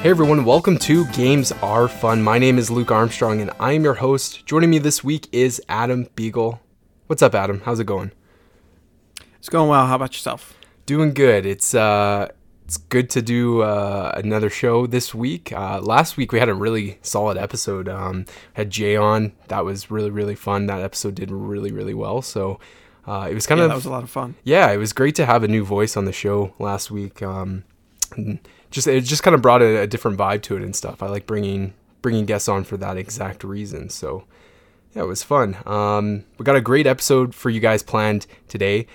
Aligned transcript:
Hey 0.00 0.10
everyone, 0.10 0.44
welcome 0.44 0.78
to 0.78 1.04
Games 1.06 1.50
Are 1.60 1.88
Fun. 1.88 2.22
My 2.22 2.38
name 2.38 2.56
is 2.56 2.70
Luke 2.70 2.92
Armstrong 2.92 3.40
and 3.40 3.50
I 3.58 3.72
am 3.72 3.82
your 3.82 3.94
host. 3.94 4.46
Joining 4.46 4.70
me 4.70 4.78
this 4.78 5.02
week 5.02 5.26
is 5.32 5.60
Adam 5.68 6.06
Beagle. 6.14 6.60
What's 7.08 7.20
up, 7.20 7.34
Adam? 7.34 7.62
How's 7.64 7.80
it 7.80 7.86
going? 7.86 8.12
It's 9.38 9.48
going 9.48 9.68
well. 9.68 9.88
How 9.88 9.96
about 9.96 10.12
yourself? 10.12 10.56
Doing 10.86 11.14
good. 11.14 11.44
It's 11.44 11.74
uh 11.74 12.28
it's 12.64 12.76
good 12.76 13.10
to 13.10 13.22
do 13.22 13.62
uh, 13.62 14.12
another 14.14 14.50
show 14.50 14.86
this 14.86 15.14
week. 15.16 15.52
Uh, 15.52 15.80
last 15.80 16.16
week 16.16 16.30
we 16.30 16.38
had 16.38 16.48
a 16.48 16.54
really 16.54 16.98
solid 17.02 17.36
episode. 17.36 17.88
Um, 17.88 18.24
had 18.52 18.70
Jay 18.70 18.94
on. 18.94 19.32
That 19.48 19.64
was 19.64 19.90
really 19.90 20.10
really 20.10 20.36
fun. 20.36 20.66
That 20.66 20.80
episode 20.80 21.16
did 21.16 21.32
really 21.32 21.72
really 21.72 21.94
well. 21.94 22.22
So 22.22 22.60
uh, 23.04 23.26
it 23.28 23.34
was 23.34 23.48
kind 23.48 23.58
yeah, 23.58 23.64
of 23.64 23.70
that 23.70 23.74
was 23.74 23.86
a 23.86 23.90
lot 23.90 24.04
of 24.04 24.10
fun. 24.10 24.36
yeah, 24.44 24.70
it 24.70 24.76
was 24.76 24.92
great 24.92 25.16
to 25.16 25.26
have 25.26 25.42
a 25.42 25.48
new 25.48 25.64
voice 25.64 25.96
on 25.96 26.04
the 26.04 26.12
show 26.12 26.54
last 26.60 26.88
week. 26.88 27.20
Um, 27.20 27.64
just 28.70 28.86
it 28.86 29.02
just 29.02 29.22
kind 29.22 29.34
of 29.34 29.42
brought 29.42 29.62
a, 29.62 29.82
a 29.82 29.86
different 29.86 30.18
vibe 30.18 30.42
to 30.42 30.56
it 30.56 30.62
and 30.62 30.74
stuff. 30.74 31.02
I 31.02 31.06
like 31.08 31.26
bringing 31.26 31.74
bringing 32.02 32.26
guests 32.26 32.48
on 32.48 32.64
for 32.64 32.76
that 32.76 32.96
exact 32.96 33.44
reason. 33.44 33.90
So 33.90 34.24
yeah, 34.94 35.02
it 35.02 35.06
was 35.06 35.22
fun. 35.22 35.56
Um, 35.66 36.24
we 36.38 36.44
got 36.44 36.56
a 36.56 36.60
great 36.60 36.86
episode 36.86 37.34
for 37.34 37.50
you 37.50 37.60
guys 37.60 37.82
planned 37.82 38.26
today. 38.48 38.86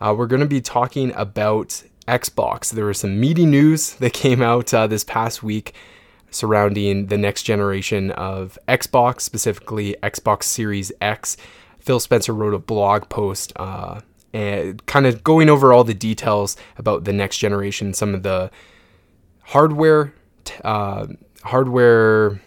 Uh, 0.00 0.14
we're 0.16 0.26
going 0.26 0.40
to 0.40 0.46
be 0.46 0.60
talking 0.60 1.12
about 1.14 1.82
Xbox. 2.06 2.70
There 2.70 2.86
was 2.86 3.00
some 3.00 3.18
meaty 3.18 3.46
news 3.46 3.94
that 3.94 4.12
came 4.12 4.42
out 4.42 4.72
uh, 4.72 4.86
this 4.86 5.04
past 5.04 5.42
week 5.42 5.74
surrounding 6.30 7.06
the 7.06 7.16
next 7.16 7.44
generation 7.44 8.10
of 8.12 8.58
Xbox, 8.68 9.22
specifically 9.22 9.96
Xbox 10.02 10.44
Series 10.44 10.92
X. 11.00 11.36
Phil 11.78 12.00
Spencer 12.00 12.34
wrote 12.34 12.52
a 12.52 12.58
blog 12.58 13.08
post 13.08 13.52
uh, 13.56 14.00
and 14.34 14.84
kind 14.84 15.06
of 15.06 15.24
going 15.24 15.48
over 15.48 15.72
all 15.72 15.84
the 15.84 15.94
details 15.94 16.56
about 16.76 17.04
the 17.04 17.12
next 17.12 17.38
generation, 17.38 17.94
some 17.94 18.14
of 18.14 18.22
the 18.22 18.50
hardware, 19.48 20.12
uh, 20.64 21.06
hardware. 21.42 22.40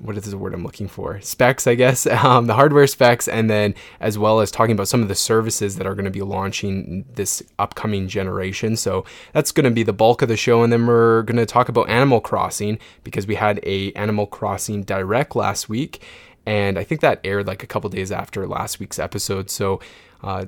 What 0.00 0.16
is 0.16 0.30
the 0.30 0.38
word 0.38 0.54
I'm 0.54 0.62
looking 0.62 0.86
for? 0.86 1.20
Specs, 1.20 1.66
I 1.66 1.74
guess. 1.74 2.06
Um, 2.24 2.46
the 2.46 2.54
hardware 2.54 2.86
specs, 2.86 3.26
and 3.26 3.50
then 3.50 3.74
as 3.98 4.16
well 4.16 4.38
as 4.38 4.52
talking 4.52 4.72
about 4.72 4.86
some 4.86 5.02
of 5.02 5.08
the 5.08 5.16
services 5.16 5.74
that 5.76 5.86
are 5.88 5.94
going 5.94 6.04
to 6.04 6.10
be 6.12 6.22
launching 6.22 7.04
this 7.14 7.42
upcoming 7.58 8.06
generation. 8.06 8.76
So 8.76 9.04
that's 9.32 9.50
going 9.50 9.64
to 9.64 9.72
be 9.72 9.82
the 9.82 9.92
bulk 9.92 10.22
of 10.22 10.28
the 10.28 10.36
show, 10.36 10.62
and 10.62 10.72
then 10.72 10.86
we're 10.86 11.22
going 11.22 11.38
to 11.38 11.46
talk 11.46 11.68
about 11.68 11.90
Animal 11.90 12.20
Crossing 12.20 12.78
because 13.02 13.26
we 13.26 13.34
had 13.34 13.58
a 13.64 13.92
Animal 13.94 14.26
Crossing 14.26 14.84
Direct 14.84 15.34
last 15.34 15.68
week, 15.68 16.02
and 16.46 16.78
I 16.78 16.84
think 16.84 17.00
that 17.00 17.20
aired 17.24 17.48
like 17.48 17.64
a 17.64 17.66
couple 17.66 17.90
days 17.90 18.12
after 18.12 18.46
last 18.46 18.78
week's 18.78 19.00
episode. 19.00 19.50
So 19.50 19.80
uh, 20.22 20.46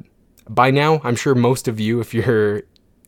by 0.48 0.70
now, 0.70 1.00
I'm 1.02 1.16
sure 1.16 1.34
most 1.34 1.66
of 1.66 1.80
you, 1.80 1.98
if 1.98 2.14
you're 2.14 2.62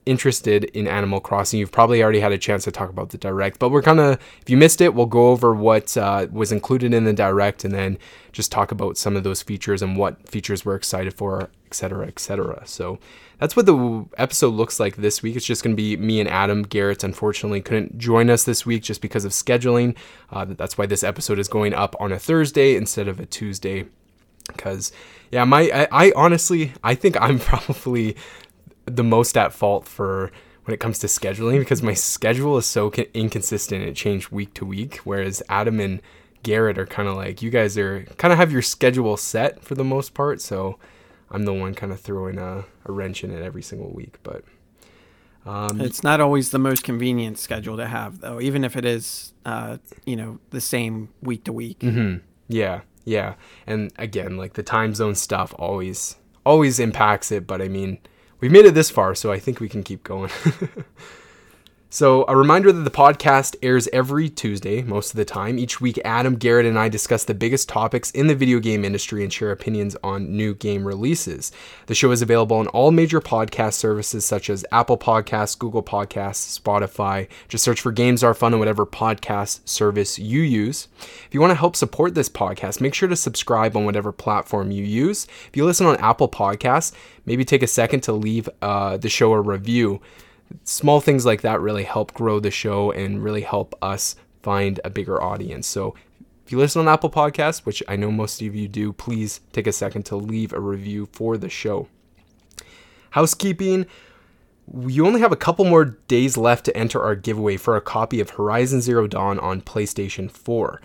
interested 0.06 0.64
in 0.64 0.88
Animal 0.88 1.20
Crossing, 1.20 1.60
you've 1.60 1.72
probably 1.72 2.02
already 2.02 2.20
had 2.20 2.32
a 2.32 2.38
chance 2.38 2.64
to 2.64 2.72
talk 2.72 2.90
about 2.90 3.10
the 3.10 3.18
direct. 3.18 3.58
But 3.58 3.70
we're 3.70 3.82
kind 3.82 4.00
of, 4.00 4.18
if 4.40 4.50
you 4.50 4.56
missed 4.56 4.80
it, 4.80 4.94
we'll 4.94 5.06
go 5.06 5.28
over 5.28 5.54
what 5.54 5.96
uh, 5.96 6.26
was 6.30 6.52
included 6.52 6.92
in 6.92 7.04
the 7.04 7.12
direct 7.12 7.64
and 7.64 7.74
then 7.74 7.98
just 8.32 8.50
talk 8.50 8.72
about 8.72 8.96
some 8.96 9.16
of 9.16 9.24
those 9.24 9.42
features 9.42 9.82
and 9.82 9.96
what 9.96 10.28
features 10.28 10.64
we're 10.64 10.74
excited 10.74 11.14
for, 11.14 11.50
etc., 11.66 12.06
etc. 12.06 12.62
So 12.64 12.98
that's 13.38 13.56
what 13.56 13.66
the 13.66 14.06
episode 14.18 14.54
looks 14.54 14.78
like 14.78 14.96
this 14.96 15.22
week. 15.22 15.36
It's 15.36 15.44
just 15.44 15.62
going 15.62 15.74
to 15.74 15.80
be 15.80 15.96
me 15.96 16.20
and 16.20 16.28
Adam. 16.28 16.62
Garrett, 16.62 17.04
unfortunately, 17.04 17.60
couldn't 17.60 17.98
join 17.98 18.30
us 18.30 18.44
this 18.44 18.64
week 18.64 18.82
just 18.82 19.00
because 19.00 19.24
of 19.24 19.32
scheduling. 19.32 19.96
Uh, 20.30 20.44
that's 20.44 20.78
why 20.78 20.86
this 20.86 21.02
episode 21.02 21.38
is 21.38 21.48
going 21.48 21.74
up 21.74 21.96
on 22.00 22.12
a 22.12 22.18
Thursday 22.18 22.76
instead 22.76 23.08
of 23.08 23.20
a 23.20 23.26
Tuesday. 23.26 23.86
Because, 24.46 24.92
yeah, 25.30 25.44
my 25.44 25.70
I, 25.74 25.88
I 25.90 26.12
honestly, 26.14 26.72
I 26.84 26.94
think 26.94 27.20
I'm 27.20 27.38
probably 27.40 28.16
the 28.86 29.04
most 29.04 29.36
at 29.36 29.52
fault 29.52 29.86
for 29.86 30.30
when 30.64 30.74
it 30.74 30.80
comes 30.80 30.98
to 31.00 31.06
scheduling 31.06 31.58
because 31.58 31.82
my 31.82 31.94
schedule 31.94 32.56
is 32.56 32.66
so 32.66 32.90
inconsistent. 33.14 33.82
It 33.82 33.96
changed 33.96 34.30
week 34.30 34.54
to 34.54 34.64
week, 34.64 34.96
whereas 34.98 35.42
Adam 35.48 35.80
and 35.80 36.00
Garrett 36.42 36.78
are 36.78 36.86
kind 36.86 37.08
of 37.08 37.16
like 37.16 37.42
you 37.42 37.50
guys 37.50 37.76
are 37.78 38.04
kind 38.18 38.32
of 38.32 38.38
have 38.38 38.52
your 38.52 38.62
schedule 38.62 39.16
set 39.16 39.62
for 39.62 39.74
the 39.74 39.84
most 39.84 40.14
part. 40.14 40.40
So 40.40 40.78
I'm 41.30 41.44
the 41.44 41.52
one 41.52 41.74
kind 41.74 41.92
of 41.92 42.00
throwing 42.00 42.38
a, 42.38 42.64
a 42.84 42.92
wrench 42.92 43.24
in 43.24 43.30
it 43.30 43.42
every 43.42 43.62
single 43.62 43.90
week. 43.90 44.18
But 44.22 44.44
um, 45.46 45.80
It's 45.80 46.02
not 46.02 46.20
always 46.20 46.50
the 46.50 46.58
most 46.58 46.84
convenient 46.84 47.38
schedule 47.38 47.76
to 47.76 47.86
have, 47.86 48.20
though, 48.20 48.40
even 48.40 48.64
if 48.64 48.76
it 48.76 48.84
is, 48.84 49.32
uh, 49.44 49.78
you 50.04 50.16
know, 50.16 50.38
the 50.50 50.60
same 50.60 51.08
week 51.22 51.44
to 51.44 51.52
week. 51.52 51.80
Mm-hmm. 51.80 52.18
yeah, 52.48 52.82
yeah, 53.04 53.34
and 53.66 53.92
again, 53.98 54.36
like 54.36 54.52
the 54.52 54.62
time 54.62 54.94
zone 54.94 55.16
stuff 55.16 55.54
always 55.58 56.16
always 56.46 56.78
impacts 56.78 57.32
it. 57.32 57.46
But 57.46 57.60
I 57.60 57.68
mean, 57.68 57.98
we've 58.42 58.52
made 58.52 58.66
it 58.66 58.74
this 58.74 58.90
far, 58.90 59.14
so 59.14 59.32
I 59.32 59.38
think 59.38 59.60
we 59.60 59.70
can 59.70 59.82
keep 59.82 60.04
going. 60.04 60.30
So, 61.94 62.24
a 62.26 62.34
reminder 62.34 62.72
that 62.72 62.84
the 62.84 62.90
podcast 62.90 63.54
airs 63.62 63.86
every 63.92 64.30
Tuesday, 64.30 64.80
most 64.80 65.10
of 65.10 65.18
the 65.18 65.26
time. 65.26 65.58
Each 65.58 65.78
week, 65.78 66.00
Adam, 66.06 66.36
Garrett, 66.36 66.64
and 66.64 66.78
I 66.78 66.88
discuss 66.88 67.24
the 67.24 67.34
biggest 67.34 67.68
topics 67.68 68.10
in 68.12 68.28
the 68.28 68.34
video 68.34 68.60
game 68.60 68.82
industry 68.82 69.22
and 69.22 69.30
share 69.30 69.50
opinions 69.50 69.94
on 70.02 70.34
new 70.34 70.54
game 70.54 70.88
releases. 70.88 71.52
The 71.88 71.94
show 71.94 72.10
is 72.10 72.22
available 72.22 72.56
on 72.56 72.68
all 72.68 72.92
major 72.92 73.20
podcast 73.20 73.74
services 73.74 74.24
such 74.24 74.48
as 74.48 74.64
Apple 74.72 74.96
Podcasts, 74.96 75.58
Google 75.58 75.82
Podcasts, 75.82 76.58
Spotify. 76.58 77.28
Just 77.48 77.62
search 77.62 77.82
for 77.82 77.92
Games 77.92 78.24
Are 78.24 78.32
Fun 78.32 78.54
on 78.54 78.58
whatever 78.58 78.86
podcast 78.86 79.68
service 79.68 80.18
you 80.18 80.40
use. 80.40 80.88
If 81.26 81.34
you 81.34 81.42
want 81.42 81.50
to 81.50 81.56
help 81.56 81.76
support 81.76 82.14
this 82.14 82.30
podcast, 82.30 82.80
make 82.80 82.94
sure 82.94 83.10
to 83.10 83.16
subscribe 83.16 83.76
on 83.76 83.84
whatever 83.84 84.12
platform 84.12 84.70
you 84.70 84.82
use. 84.82 85.26
If 85.46 85.58
you 85.58 85.66
listen 85.66 85.86
on 85.86 85.98
Apple 85.98 86.30
Podcasts, 86.30 86.94
maybe 87.26 87.44
take 87.44 87.62
a 87.62 87.66
second 87.66 88.00
to 88.04 88.14
leave 88.14 88.48
uh, 88.62 88.96
the 88.96 89.10
show 89.10 89.34
a 89.34 89.40
review 89.42 90.00
small 90.64 91.00
things 91.00 91.26
like 91.26 91.42
that 91.42 91.60
really 91.60 91.84
help 91.84 92.14
grow 92.14 92.40
the 92.40 92.50
show 92.50 92.90
and 92.90 93.22
really 93.22 93.42
help 93.42 93.74
us 93.82 94.16
find 94.42 94.80
a 94.84 94.90
bigger 94.90 95.22
audience. 95.22 95.66
So 95.66 95.94
if 96.44 96.52
you 96.52 96.58
listen 96.58 96.80
on 96.80 96.92
Apple 96.92 97.10
Podcasts, 97.10 97.64
which 97.64 97.82
I 97.88 97.96
know 97.96 98.10
most 98.10 98.42
of 98.42 98.54
you 98.54 98.68
do, 98.68 98.92
please 98.92 99.40
take 99.52 99.66
a 99.66 99.72
second 99.72 100.04
to 100.06 100.16
leave 100.16 100.52
a 100.52 100.60
review 100.60 101.08
for 101.12 101.36
the 101.36 101.48
show. 101.48 101.88
Housekeeping. 103.10 103.86
You 104.78 105.06
only 105.06 105.20
have 105.20 105.32
a 105.32 105.36
couple 105.36 105.64
more 105.64 105.84
days 105.84 106.36
left 106.36 106.64
to 106.66 106.76
enter 106.76 107.02
our 107.02 107.14
giveaway 107.14 107.56
for 107.56 107.76
a 107.76 107.80
copy 107.80 108.20
of 108.20 108.30
Horizon 108.30 108.80
Zero 108.80 109.06
Dawn 109.06 109.38
on 109.38 109.60
PlayStation 109.60 110.30
4. 110.30 110.80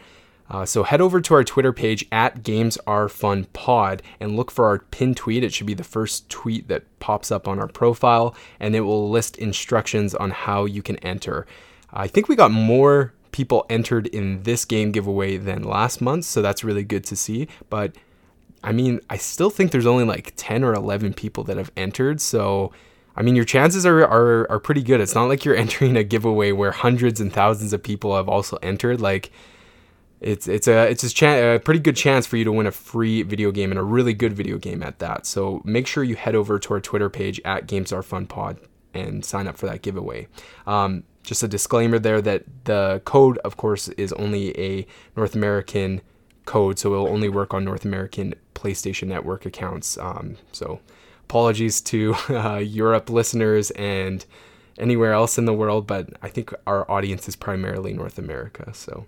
Uh, 0.49 0.65
so 0.65 0.83
head 0.83 1.01
over 1.01 1.19
to 1.19 1.33
our 1.33 1.43
Twitter 1.43 1.73
page 1.73 2.05
at 2.11 2.43
Games 2.43 2.77
Are 2.87 3.09
Fun 3.09 3.45
Pod 3.53 4.01
and 4.19 4.37
look 4.37 4.49
for 4.49 4.65
our 4.65 4.79
pinned 4.79 5.17
tweet. 5.17 5.43
It 5.43 5.53
should 5.53 5.67
be 5.67 5.73
the 5.73 5.83
first 5.83 6.29
tweet 6.29 6.67
that 6.69 6.83
pops 6.99 7.31
up 7.31 7.47
on 7.47 7.59
our 7.59 7.67
profile, 7.67 8.35
and 8.59 8.75
it 8.75 8.81
will 8.81 9.09
list 9.09 9.37
instructions 9.37 10.15
on 10.15 10.31
how 10.31 10.65
you 10.65 10.81
can 10.81 10.97
enter. 10.97 11.45
I 11.91 12.07
think 12.07 12.29
we 12.29 12.35
got 12.35 12.51
more 12.51 13.13
people 13.31 13.65
entered 13.69 14.07
in 14.07 14.43
this 14.43 14.63
game 14.65 14.91
giveaway 14.91 15.37
than 15.37 15.63
last 15.63 16.01
month, 16.01 16.25
so 16.25 16.41
that's 16.41 16.63
really 16.63 16.83
good 16.83 17.03
to 17.05 17.15
see. 17.15 17.47
But 17.69 17.95
I 18.63 18.71
mean, 18.71 19.01
I 19.09 19.17
still 19.17 19.49
think 19.49 19.71
there's 19.71 19.85
only 19.85 20.05
like 20.05 20.33
10 20.37 20.63
or 20.63 20.73
11 20.73 21.13
people 21.13 21.43
that 21.45 21.57
have 21.57 21.71
entered, 21.75 22.21
so. 22.21 22.71
I 23.15 23.23
mean, 23.23 23.35
your 23.35 23.45
chances 23.45 23.83
are, 23.83 24.05
are 24.05 24.45
are 24.51 24.59
pretty 24.59 24.83
good. 24.83 25.01
It's 25.01 25.15
not 25.15 25.25
like 25.25 25.43
you're 25.43 25.55
entering 25.65 25.97
a 25.97 26.03
giveaway 26.03 26.51
where 26.51 26.69
hundreds 26.69 27.19
and 27.19 27.33
thousands 27.33 27.73
of 27.73 27.81
people 27.81 28.15
have 28.15 28.29
also 28.29 28.57
entered. 28.61 29.01
Like, 29.01 29.31
it's 30.19 30.47
it's 30.47 30.67
a 30.67 30.89
it's 30.89 31.21
a, 31.21 31.55
a 31.55 31.59
pretty 31.59 31.79
good 31.79 31.95
chance 31.95 32.25
for 32.25 32.37
you 32.37 32.43
to 32.43 32.51
win 32.51 32.65
a 32.65 32.71
free 32.71 33.21
video 33.21 33.51
game 33.51 33.71
and 33.71 33.79
a 33.79 33.83
really 33.83 34.13
good 34.13 34.33
video 34.33 34.57
game 34.57 34.81
at 34.81 34.99
that. 34.99 35.25
So 35.25 35.61
make 35.63 35.85
sure 35.85 36.03
you 36.03 36.15
head 36.15 36.35
over 36.35 36.57
to 36.57 36.73
our 36.73 36.79
Twitter 36.79 37.09
page 37.09 37.39
at 37.45 37.67
Games 37.67 37.91
Are 37.91 38.01
Fun 38.01 38.25
Pod 38.25 38.59
and 38.93 39.23
sign 39.23 39.47
up 39.47 39.57
for 39.57 39.67
that 39.67 39.83
giveaway. 39.83 40.27
Um, 40.65 41.03
just 41.23 41.43
a 41.43 41.47
disclaimer 41.47 41.99
there 41.99 42.21
that 42.21 42.45
the 42.63 43.01
code, 43.05 43.37
of 43.39 43.57
course, 43.57 43.89
is 43.89 44.13
only 44.13 44.57
a 44.59 44.87
North 45.15 45.35
American 45.35 46.01
code, 46.45 46.79
so 46.79 46.93
it 46.93 46.97
will 46.97 47.09
only 47.09 47.29
work 47.29 47.53
on 47.53 47.63
North 47.63 47.85
American 47.85 48.33
PlayStation 48.55 49.09
Network 49.09 49.45
accounts. 49.45 49.97
Um, 49.97 50.37
so 50.51 50.79
apologies 51.25 51.81
to 51.81 52.15
uh, 52.29 52.57
Europe 52.57 53.09
listeners 53.09 53.69
and 53.71 54.25
anywhere 54.79 55.11
else 55.11 55.37
in 55.37 55.45
the 55.45 55.53
world, 55.53 55.85
but 55.85 56.09
I 56.23 56.29
think 56.29 56.53
our 56.65 56.89
audience 56.89 57.27
is 57.27 57.35
primarily 57.35 57.93
North 57.93 58.17
America. 58.17 58.73
So. 58.73 59.05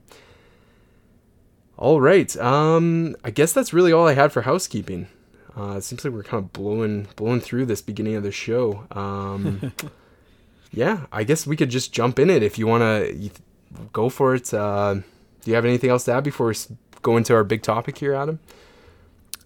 All 1.80 2.02
right. 2.02 2.36
Um, 2.36 3.16
I 3.24 3.32
guess 3.32 3.54
that's 3.54 3.72
really 3.72 3.94
all 3.94 4.06
I 4.06 4.14
had 4.14 4.34
for 4.34 4.42
housekeeping. 4.42 5.08
Uh, 5.58 5.76
it 5.78 5.84
seems 5.86 6.04
like 6.04 6.14
we're 6.14 6.24
kind 6.24 6.44
of 6.44 6.52
blowing 6.52 7.08
blowing 7.16 7.40
through 7.40 7.68
this 7.68 7.82
beginning 7.82 8.16
of 8.16 8.24
the 8.24 8.34
show. 8.34 8.86
Um, 8.92 9.72
yeah, 10.74 11.06
I 11.10 11.24
guess 11.24 11.48
we 11.48 11.56
could 11.56 11.70
just 11.70 11.94
jump 11.94 12.20
in 12.20 12.30
it 12.30 12.44
if 12.44 12.60
you 12.60 12.68
want 12.68 12.82
to 12.82 13.32
go 13.94 14.10
for 14.10 14.36
it. 14.36 14.54
Uh, 14.54 14.96
do 14.96 15.04
you 15.46 15.56
have 15.56 15.64
anything 15.64 15.90
else 15.90 16.04
to 16.04 16.12
add 16.12 16.26
before 16.26 16.48
we 16.48 16.56
go 17.02 17.16
into 17.16 17.34
our 17.34 17.46
big 17.46 17.62
topic 17.64 17.98
here, 17.98 18.14
Adam? 18.14 18.40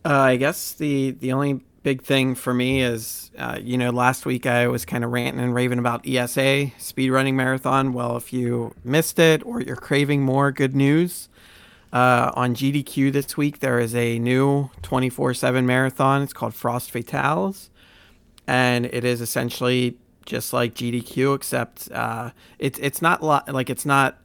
Uh, 0.04 0.10
I 0.18 0.36
guess 0.38 0.74
the 0.74 1.12
the 1.12 1.34
only 1.34 1.62
big 1.84 2.02
thing 2.02 2.34
for 2.34 2.54
me 2.54 2.82
is, 2.82 3.30
uh, 3.38 3.60
you 3.62 3.78
know, 3.78 3.92
last 3.92 4.26
week 4.26 4.48
I 4.48 4.68
was 4.68 4.86
kind 4.86 5.04
of 5.04 5.12
ranting 5.12 5.44
and 5.44 5.54
raving 5.54 5.78
about 5.78 6.08
ESA 6.08 6.72
speedrunning 6.80 7.36
marathon. 7.36 7.94
Well, 7.94 8.18
if 8.18 8.34
you 8.34 8.74
missed 8.84 9.20
it 9.20 9.46
or 9.46 9.62
you're 9.62 9.76
craving 9.76 10.24
more 10.24 10.52
good 10.52 10.76
news, 10.76 11.30
uh, 11.94 12.32
on 12.34 12.56
GDQ 12.56 13.14
this 13.14 13.38
week, 13.38 13.60
there 13.60 13.80
is 13.80 13.94
a 13.94 14.18
new 14.18 14.72
24 14.82 15.36
7 15.36 15.66
marathon. 15.66 16.24
It's 16.24 16.34
called 16.34 16.56
Frost 16.56 16.92
Fatales. 16.92 17.70
And 18.48 18.88
it 18.88 19.06
is 19.06 19.22
essentially 19.22 19.98
just 20.26 20.54
like 20.54 20.74
GDQ, 20.74 21.36
except 21.36 21.92
uh, 21.92 22.32
it's, 22.58 22.80
it's 22.80 23.02
not 23.02 23.22
lo- 23.24 23.42
like 23.48 23.70
it's 23.70 23.86
not 23.86 24.18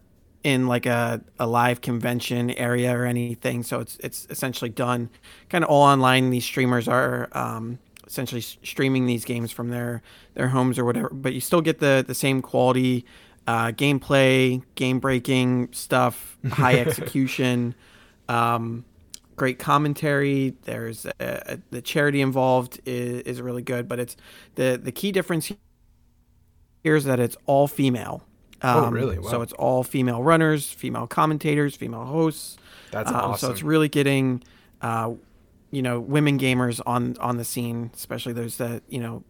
in 0.43 0.67
like 0.67 0.87
a, 0.87 1.21
a 1.39 1.47
live 1.47 1.83
convention 1.83 2.51
area 2.53 2.97
or 2.97 3.05
anything. 3.05 3.63
So 3.63 3.81
it's 3.81 3.99
it's 3.99 4.27
essentially 4.31 4.71
done 4.71 5.11
kind 5.51 5.63
of 5.63 5.69
all 5.69 5.83
online. 5.83 6.31
These 6.31 6.45
streamers 6.45 6.89
are 6.89 7.29
um, 7.33 7.79
essentially 8.07 8.41
streaming 8.41 9.07
these 9.07 9.25
games 9.25 9.53
from 9.53 9.69
their 9.69 10.03
their 10.35 10.49
homes 10.49 10.79
or 10.79 10.85
whatever, 10.85 11.11
but 11.11 11.35
you 11.35 11.41
still 11.41 11.61
get 11.61 11.81
the 11.81 12.03
the 12.07 12.15
same 12.15 12.41
quality 12.41 13.05
uh, 13.49 13.73
gameplay, 13.73 14.63
game 14.75 15.01
breaking 15.01 15.71
stuff, 15.73 16.37
high 16.51 16.79
execution. 16.79 17.75
Um, 18.29 18.85
great 19.37 19.59
commentary. 19.59 20.55
There's 20.65 21.07
a, 21.07 21.13
a, 21.19 21.59
the 21.71 21.81
charity 21.81 22.21
involved 22.21 22.79
is, 22.85 23.23
is 23.23 23.41
really 23.41 23.63
good, 23.63 23.89
but 23.89 23.99
it's 23.99 24.17
the 24.57 24.79
the 24.81 24.93
key 24.93 25.13
difference 25.13 25.51
here 26.85 26.95
is 26.95 27.05
that 27.05 27.19
it's 27.19 27.39
all 27.47 27.67
female. 27.67 28.23
Um, 28.61 28.85
oh, 28.85 28.91
really? 28.91 29.19
Wow. 29.19 29.31
So 29.31 29.41
it's 29.43 29.55
all 29.55 29.83
female 29.83 30.23
runners, 30.23 30.71
female 30.71 31.07
commentators, 31.07 31.75
female 31.75 32.05
hosts. 32.05 32.59
That's 32.91 33.09
um, 33.09 33.17
awesome. 33.17 33.47
So 33.49 33.53
it's 33.53 33.63
really 33.63 33.89
getting, 33.89 34.43
uh, 34.83 35.15
you 35.71 35.81
know, 35.81 36.01
women 36.01 36.39
gamers 36.39 36.83
on 36.85 37.17
on 37.19 37.39
the 37.39 37.47
scene, 37.47 37.93
especially 37.95 38.35
those 38.35 38.59
that 38.59 38.83
you 38.91 39.01
know, 39.01 39.25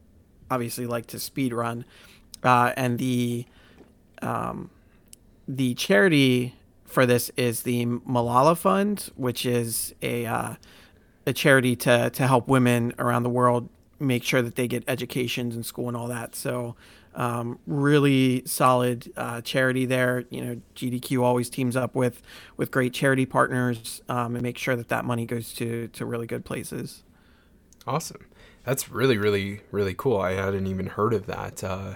obviously 0.51 0.87
like 0.87 1.07
to 1.09 1.21
speed 1.21 1.53
run, 1.53 1.85
uh, 2.43 2.73
and 2.77 2.99
the, 2.99 3.47
um, 4.23 4.71
the 5.47 5.75
charity 5.75 6.55
for 6.85 7.07
this 7.07 7.31
is 7.37 7.63
the 7.63 7.85
Malala 7.87 8.57
Fund, 8.57 9.11
which 9.17 9.45
is 9.45 9.95
a 10.03 10.27
uh, 10.27 10.55
a 11.27 11.33
charity 11.33 11.77
to 11.77 12.11
to 12.11 12.27
help 12.27 12.49
women 12.49 12.95
around 12.99 13.23
the 13.23 13.31
world 13.31 13.69
make 14.01 14.23
sure 14.23 14.43
that 14.43 14.55
they 14.55 14.69
get 14.69 14.85
educations 14.87 15.57
in 15.57 15.63
school 15.63 15.89
and 15.89 15.97
all 15.97 16.07
that. 16.07 16.35
So 16.37 16.77
um, 17.15 17.59
really 17.67 18.43
solid 18.47 19.13
uh, 19.17 19.41
charity 19.41 19.85
there. 19.87 20.25
You 20.31 20.45
know, 20.45 20.61
GDQ 20.77 21.23
always 21.23 21.51
teams 21.51 21.77
up 21.77 21.95
with 21.95 22.23
with 22.57 22.71
great 22.71 22.93
charity 22.93 23.27
partners 23.27 24.03
um, 24.09 24.35
and 24.35 24.43
make 24.43 24.59
sure 24.59 24.77
that 24.77 24.89
that 24.89 25.05
money 25.05 25.27
goes 25.27 25.53
to 25.55 25.89
to 25.89 26.07
really 26.07 26.27
good 26.27 26.45
places. 26.45 27.03
Awesome. 27.87 28.27
That's 28.65 28.91
really, 28.91 29.17
really, 29.17 29.63
really 29.71 29.95
cool. 29.95 30.19
I 30.19 30.33
hadn't 30.33 30.67
even 30.67 30.87
heard 30.87 31.15
of 31.15 31.27
that. 31.27 31.65
Uh, 31.65 31.95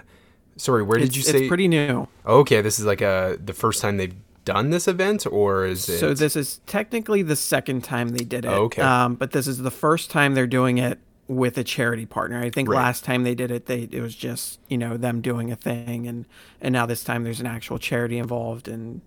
sorry, 0.57 0.83
where 0.83 0.97
did 0.97 1.09
it's, 1.09 1.17
you 1.17 1.23
say? 1.23 1.39
It's 1.39 1.47
pretty 1.47 1.67
new. 1.67 2.07
Okay, 2.25 2.61
this 2.61 2.79
is 2.79 2.85
like 2.85 3.01
a 3.01 3.37
the 3.43 3.53
first 3.53 3.81
time 3.81 3.97
they've 3.97 4.15
done 4.45 4.69
this 4.69 4.87
event, 4.87 5.25
or 5.29 5.65
is 5.65 5.87
it? 5.87 5.99
So 5.99 6.13
this 6.13 6.35
is 6.35 6.59
technically 6.65 7.21
the 7.21 7.35
second 7.35 7.83
time 7.83 8.09
they 8.09 8.25
did 8.25 8.45
it. 8.45 8.49
okay. 8.49 8.81
Um, 8.81 9.15
but 9.15 9.31
this 9.31 9.47
is 9.47 9.59
the 9.59 9.71
first 9.71 10.09
time 10.11 10.33
they're 10.33 10.47
doing 10.47 10.77
it 10.77 10.99
with 11.27 11.57
a 11.57 11.63
charity 11.63 12.05
partner. 12.05 12.41
I 12.41 12.49
think 12.49 12.69
right. 12.69 12.77
last 12.77 13.03
time 13.03 13.23
they 13.23 13.35
did 13.35 13.51
it, 13.51 13.65
they 13.65 13.87
it 13.91 14.01
was 14.01 14.15
just 14.15 14.59
you 14.67 14.77
know 14.77 14.97
them 14.97 15.21
doing 15.21 15.51
a 15.51 15.55
thing, 15.55 16.07
and 16.07 16.25
and 16.61 16.73
now 16.73 16.85
this 16.85 17.03
time 17.03 17.23
there's 17.23 17.39
an 17.39 17.47
actual 17.47 17.79
charity 17.79 18.17
involved 18.17 18.67
and 18.67 19.01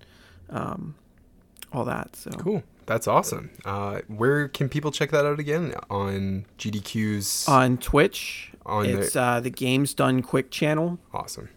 um, 0.51 0.95
all 1.73 1.85
that. 1.85 2.17
So 2.17 2.31
cool. 2.31 2.63
That's 2.87 3.09
awesome. 3.09 3.51
Uh, 3.65 4.01
where 4.07 4.47
can 4.47 4.69
people 4.69 4.93
check 4.93 5.11
that 5.11 5.27
out 5.27 5.41
again 5.41 5.75
on 5.91 6.47
GDQ's 6.59 7.49
on 7.49 7.79
Twitch? 7.79 8.53
On 8.67 8.85
it's 8.85 9.15
the, 9.15 9.23
uh, 9.23 9.41
the 9.41 9.51
Games 9.51 9.95
Done 9.95 10.23
Quick 10.23 10.51
channel. 10.51 10.99
Awesome. 11.15 11.49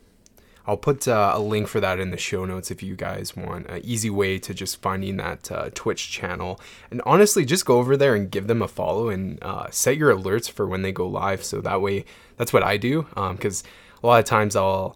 I'll 0.68 0.78
put 0.78 1.08
uh, 1.08 1.32
a 1.34 1.40
link 1.40 1.68
for 1.68 1.80
that 1.80 2.00
in 2.00 2.12
the 2.12 2.18
show 2.18 2.46
notes 2.46 2.70
if 2.70 2.84
you 2.84 2.96
guys 2.96 3.36
want 3.36 3.66
an 3.68 3.82
easy 3.84 4.12
way 4.12 4.38
to 4.38 4.54
just 4.54 4.80
finding 4.80 5.18
that 5.18 5.52
uh, 5.52 5.72
Twitch 5.74 6.12
channel. 6.12 6.60
And 6.92 7.02
honestly, 7.08 7.44
just 7.44 7.66
go 7.66 7.80
over 7.80 7.98
there 7.98 8.14
and 8.14 8.30
give 8.30 8.46
them 8.46 8.62
a 8.62 8.68
follow 8.68 9.10
and 9.10 9.44
uh, 9.44 9.72
set 9.72 9.98
your 9.98 10.16
alerts 10.16 10.48
for 10.50 10.68
when 10.68 10.84
they 10.84 10.92
go 10.92 11.08
live. 11.08 11.44
So 11.44 11.60
that 11.62 11.82
way, 11.82 12.06
that's 12.38 12.54
what 12.54 12.62
I 12.62 12.78
do. 12.78 13.08
Because 13.16 13.64
um, 13.64 13.70
a 14.04 14.08
lot 14.08 14.20
of 14.20 14.26
times 14.26 14.56
I'll 14.56 14.96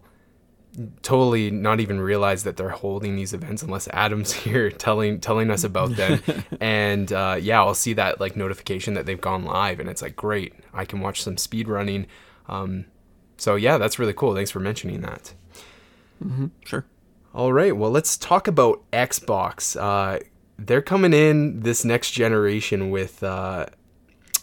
totally 1.02 1.50
not 1.50 1.80
even 1.80 2.00
realize 2.00 2.44
that 2.44 2.56
they're 2.56 2.70
holding 2.70 3.16
these 3.16 3.32
events 3.32 3.62
unless 3.62 3.88
Adam's 3.88 4.32
here 4.44 4.70
telling 4.70 5.20
telling 5.20 5.50
us 5.50 5.64
about 5.64 5.96
them. 5.96 6.20
and 6.60 7.12
uh, 7.12 7.36
yeah, 7.40 7.60
I'll 7.60 7.74
see 7.74 7.92
that 7.94 8.20
like 8.20 8.36
notification 8.36 8.94
that 8.94 9.06
they've 9.06 9.20
gone 9.20 9.44
live, 9.44 9.80
and 9.80 9.88
it's 9.88 10.02
like 10.02 10.16
great. 10.16 10.54
I 10.72 10.84
can 10.84 11.00
watch 11.00 11.22
some 11.22 11.36
speed 11.36 11.68
running. 11.68 12.06
Um, 12.48 12.86
so 13.36 13.56
yeah, 13.56 13.78
that's 13.78 13.98
really 13.98 14.12
cool. 14.14 14.34
Thanks 14.34 14.50
for 14.50 14.60
mentioning 14.60 15.00
that. 15.02 15.34
Mm-hmm. 16.24 16.46
Sure. 16.64 16.84
All 17.34 17.52
right. 17.52 17.76
Well, 17.76 17.90
let's 17.90 18.16
talk 18.16 18.46
about 18.46 18.82
Xbox. 18.92 19.80
Uh, 19.80 20.20
they're 20.56 20.82
coming 20.82 21.12
in 21.12 21.60
this 21.60 21.84
next 21.84 22.12
generation 22.12 22.90
with. 22.90 23.22
Uh, 23.22 23.66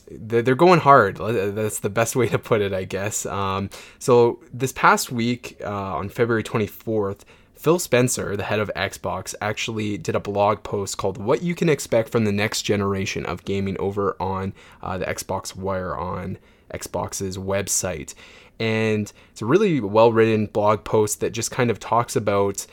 they're 0.10 0.56
going 0.56 0.80
hard. 0.80 1.18
That's 1.18 1.80
the 1.80 1.90
best 1.90 2.16
way 2.16 2.28
to 2.30 2.40
put 2.40 2.62
it, 2.62 2.74
I 2.74 2.84
guess. 2.84 3.26
Um, 3.26 3.70
so 4.00 4.42
this 4.54 4.72
past 4.72 5.12
week, 5.12 5.58
uh, 5.64 5.96
on 5.96 6.10
February 6.10 6.44
24th, 6.44 7.22
Phil 7.54 7.78
Spencer, 7.78 8.36
the 8.36 8.44
head 8.44 8.60
of 8.60 8.72
Xbox, 8.76 9.36
actually 9.40 9.98
did 9.98 10.16
a 10.16 10.20
blog 10.20 10.64
post 10.64 10.98
called 10.98 11.18
"What 11.18 11.44
You 11.44 11.54
Can 11.54 11.70
Expect 11.70 12.10
from 12.10 12.26
the 12.26 12.32
Next 12.32 12.64
Generation 12.64 13.26
of 13.26 13.46
Gaming" 13.46 13.78
over 13.80 14.16
on 14.20 14.54
uh, 14.82 14.98
the 14.98 15.06
Xbox 15.06 15.56
Wire 15.56 15.96
on 15.96 16.40
Xbox's 16.74 17.38
website 17.38 18.16
and 18.62 19.12
it's 19.32 19.42
a 19.42 19.46
really 19.46 19.80
well 19.80 20.14
written 20.14 20.46
blog 20.46 20.84
post 20.84 21.20
that 21.20 21.32
just 21.32 21.50
kind 21.50 21.72
of 21.72 21.80
talks 21.80 22.16
about 22.16 22.68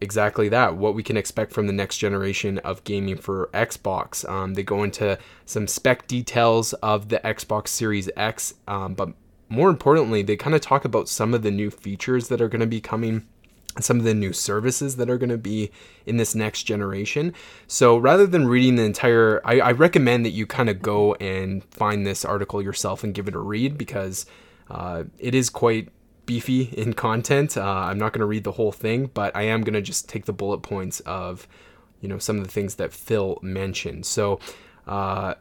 exactly 0.00 0.48
that 0.48 0.76
what 0.76 0.94
we 0.94 1.02
can 1.02 1.16
expect 1.16 1.52
from 1.52 1.66
the 1.66 1.72
next 1.72 1.98
generation 1.98 2.58
of 2.58 2.84
gaming 2.84 3.16
for 3.16 3.48
Xbox. 3.52 4.28
Um, 4.28 4.54
they 4.54 4.62
go 4.62 4.82
into 4.82 5.18
some 5.44 5.66
spec 5.66 6.06
details 6.06 6.72
of 6.74 7.08
the 7.08 7.18
Xbox 7.20 7.68
Series 7.68 8.10
X, 8.16 8.54
um, 8.68 8.94
but 8.94 9.10
more 9.48 9.70
importantly, 9.70 10.22
they 10.22 10.36
kind 10.36 10.54
of 10.54 10.60
talk 10.60 10.84
about 10.84 11.08
some 11.08 11.32
of 11.32 11.42
the 11.42 11.50
new 11.50 11.70
features 11.70 12.28
that 12.28 12.40
are 12.40 12.48
going 12.48 12.60
to 12.60 12.66
be 12.66 12.80
coming. 12.80 13.26
Some 13.78 13.98
of 13.98 14.04
the 14.04 14.14
new 14.14 14.32
services 14.32 14.96
that 14.96 15.10
are 15.10 15.18
going 15.18 15.28
to 15.28 15.36
be 15.36 15.70
in 16.06 16.16
this 16.16 16.34
next 16.34 16.62
generation. 16.62 17.34
So 17.66 17.98
rather 17.98 18.26
than 18.26 18.48
reading 18.48 18.76
the 18.76 18.84
entire, 18.84 19.42
I, 19.44 19.60
I 19.60 19.72
recommend 19.72 20.24
that 20.24 20.30
you 20.30 20.46
kind 20.46 20.70
of 20.70 20.80
go 20.80 21.12
and 21.16 21.62
find 21.62 22.06
this 22.06 22.24
article 22.24 22.62
yourself 22.62 23.04
and 23.04 23.12
give 23.12 23.28
it 23.28 23.34
a 23.34 23.38
read 23.38 23.76
because 23.76 24.24
uh, 24.70 25.04
it 25.18 25.34
is 25.34 25.50
quite 25.50 25.90
beefy 26.26 26.64
in 26.76 26.92
content. 26.92 27.56
Uh, 27.56 27.62
I'm 27.62 27.98
not 27.98 28.12
going 28.12 28.20
to 28.20 28.26
read 28.26 28.44
the 28.44 28.52
whole 28.52 28.72
thing, 28.72 29.10
but 29.14 29.34
I 29.36 29.42
am 29.42 29.62
going 29.62 29.74
to 29.74 29.82
just 29.82 30.08
take 30.08 30.26
the 30.26 30.32
bullet 30.32 30.58
points 30.58 31.00
of, 31.00 31.48
you 32.00 32.08
know, 32.08 32.18
some 32.18 32.38
of 32.38 32.44
the 32.44 32.50
things 32.50 32.74
that 32.76 32.92
Phil 32.92 33.38
mentioned. 33.42 34.04
So, 34.06 34.40
uh, 34.86 35.34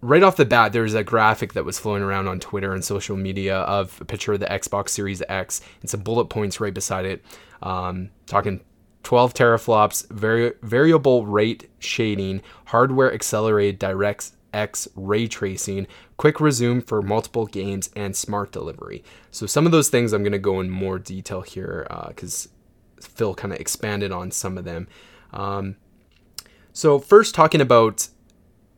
right 0.00 0.22
off 0.22 0.36
the 0.36 0.44
bat, 0.44 0.72
there's 0.72 0.94
a 0.94 1.02
graphic 1.02 1.54
that 1.54 1.64
was 1.64 1.78
flowing 1.78 2.02
around 2.02 2.28
on 2.28 2.38
Twitter 2.38 2.72
and 2.72 2.84
social 2.84 3.16
media 3.16 3.58
of 3.60 4.00
a 4.00 4.04
picture 4.04 4.34
of 4.34 4.40
the 4.40 4.46
Xbox 4.46 4.90
Series 4.90 5.22
X 5.28 5.60
and 5.80 5.90
some 5.90 6.00
bullet 6.00 6.26
points 6.26 6.60
right 6.60 6.74
beside 6.74 7.06
it, 7.06 7.24
um, 7.62 8.10
talking 8.26 8.60
12 9.02 9.34
teraflops, 9.34 10.08
vari- 10.10 10.54
variable 10.62 11.26
rate 11.26 11.70
shading, 11.78 12.42
hardware 12.66 13.12
accelerated 13.12 13.78
direct 13.78 14.32
X 14.54 14.88
ray 14.94 15.26
tracing, 15.26 15.86
quick 16.16 16.40
resume 16.40 16.80
for 16.80 17.02
multiple 17.02 17.46
games, 17.46 17.90
and 17.94 18.16
smart 18.16 18.52
delivery. 18.52 19.02
So, 19.30 19.46
some 19.46 19.66
of 19.66 19.72
those 19.72 19.88
things 19.88 20.12
I'm 20.12 20.22
going 20.22 20.32
to 20.32 20.38
go 20.38 20.60
in 20.60 20.70
more 20.70 20.98
detail 20.98 21.42
here 21.42 21.86
because 22.08 22.46
uh, 22.46 23.02
Phil 23.02 23.34
kind 23.34 23.52
of 23.52 23.60
expanded 23.60 24.12
on 24.12 24.30
some 24.30 24.56
of 24.56 24.64
them. 24.64 24.88
Um, 25.32 25.76
so, 26.72 26.98
first, 26.98 27.34
talking 27.34 27.60
about 27.60 28.08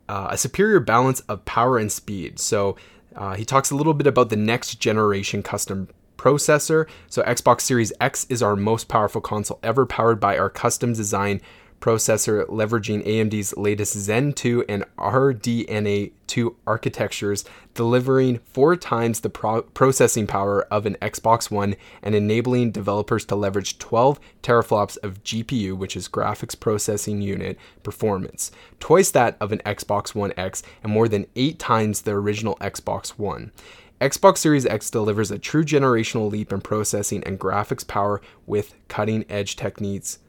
uh, 0.09 0.29
a 0.31 0.37
superior 0.37 0.79
balance 0.79 1.19
of 1.21 1.45
power 1.45 1.77
and 1.77 1.91
speed. 1.91 2.39
So, 2.39 2.75
uh, 3.15 3.35
he 3.35 3.45
talks 3.45 3.71
a 3.71 3.75
little 3.75 3.93
bit 3.93 4.07
about 4.07 4.29
the 4.29 4.35
next 4.35 4.75
generation 4.75 5.41
custom 5.43 5.89
processor. 6.17 6.87
So, 7.07 7.23
Xbox 7.23 7.61
Series 7.61 7.93
X 8.01 8.25
is 8.29 8.43
our 8.43 8.55
most 8.55 8.87
powerful 8.87 9.21
console 9.21 9.59
ever, 9.63 9.85
powered 9.85 10.19
by 10.19 10.37
our 10.37 10.49
custom 10.49 10.93
design 10.93 11.41
processor 11.79 12.45
leveraging 12.47 13.05
AMD's 13.05 13.55
latest 13.55 13.93
Zen 13.93 14.33
2 14.33 14.65
and 14.67 14.83
RDNA 14.97 16.11
2 16.27 16.55
architectures, 16.65 17.45
delivering 17.73 18.39
four 18.39 18.75
times 18.75 19.21
the 19.21 19.29
pro- 19.29 19.61
processing 19.61 20.27
power 20.27 20.63
of 20.71 20.85
an 20.85 20.95
Xbox 21.01 21.51
One 21.51 21.75
and 22.01 22.15
enabling 22.15 22.71
developers 22.71 23.25
to 23.25 23.35
leverage 23.35 23.77
12 23.77 24.19
teraflops 24.43 24.97
of 25.03 25.23
GPU, 25.23 25.77
which 25.77 25.95
is 25.95 26.09
graphics 26.09 26.59
processing 26.59 27.21
unit, 27.21 27.57
performance, 27.83 28.51
twice 28.79 29.11
that 29.11 29.37
of 29.39 29.51
an 29.51 29.59
Xbox 29.59 30.15
One 30.15 30.33
X, 30.37 30.63
and 30.83 30.91
more 30.91 31.07
than 31.07 31.27
eight 31.35 31.59
times 31.59 32.01
the 32.01 32.11
original 32.11 32.55
Xbox 32.57 33.09
One. 33.09 33.51
Xbox 33.99 34.37
Series 34.37 34.65
X 34.65 34.91
delivers 34.91 35.31
a 35.31 35.39
true 35.39 35.63
generational 35.63 36.29
leap 36.29 36.53
in 36.53 36.61
processing 36.61 37.23
and 37.23 37.39
graphics 37.39 37.87
power 37.87 38.21
with 38.45 38.75
cutting 38.87 39.25
edge 39.27 39.55
techniques 39.55 40.19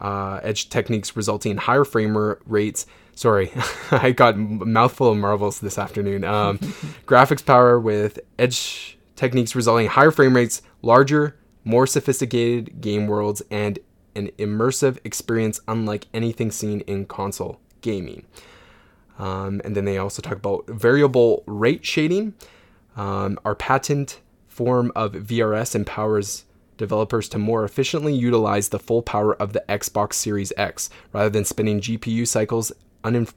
uh, 0.00 0.40
edge 0.42 0.68
techniques 0.68 1.16
resulting 1.16 1.52
in 1.52 1.58
higher 1.58 1.84
frame 1.84 2.16
rates. 2.46 2.86
Sorry, 3.14 3.52
I 3.90 4.12
got 4.12 4.34
a 4.34 4.38
mouthful 4.38 5.10
of 5.10 5.16
marvels 5.16 5.60
this 5.60 5.78
afternoon. 5.78 6.24
Um, 6.24 6.58
graphics 7.06 7.44
power 7.44 7.78
with 7.78 8.18
edge 8.38 8.98
techniques 9.16 9.54
resulting 9.54 9.86
in 9.86 9.90
higher 9.90 10.10
frame 10.10 10.34
rates, 10.34 10.62
larger, 10.82 11.36
more 11.64 11.86
sophisticated 11.86 12.80
game 12.80 13.06
worlds, 13.06 13.42
and 13.50 13.78
an 14.16 14.30
immersive 14.38 14.98
experience 15.04 15.60
unlike 15.68 16.06
anything 16.14 16.50
seen 16.50 16.80
in 16.82 17.06
console 17.06 17.60
gaming. 17.80 18.24
Um, 19.18 19.60
and 19.64 19.76
then 19.76 19.84
they 19.84 19.98
also 19.98 20.22
talk 20.22 20.36
about 20.36 20.66
variable 20.66 21.44
rate 21.46 21.84
shading. 21.84 22.34
Um, 22.96 23.38
our 23.44 23.54
patent 23.54 24.20
form 24.48 24.92
of 24.94 25.12
VRS 25.12 25.74
empowers 25.74 26.44
developers 26.76 27.28
to 27.30 27.38
more 27.38 27.64
efficiently 27.64 28.14
utilize 28.14 28.68
the 28.68 28.78
full 28.78 29.02
power 29.02 29.34
of 29.34 29.52
the 29.52 29.64
Xbox 29.68 30.14
Series 30.14 30.52
X 30.56 30.90
rather 31.12 31.30
than 31.30 31.44
spending 31.44 31.80
GPU 31.80 32.26
cycles 32.26 32.72
uninf- 33.02 33.34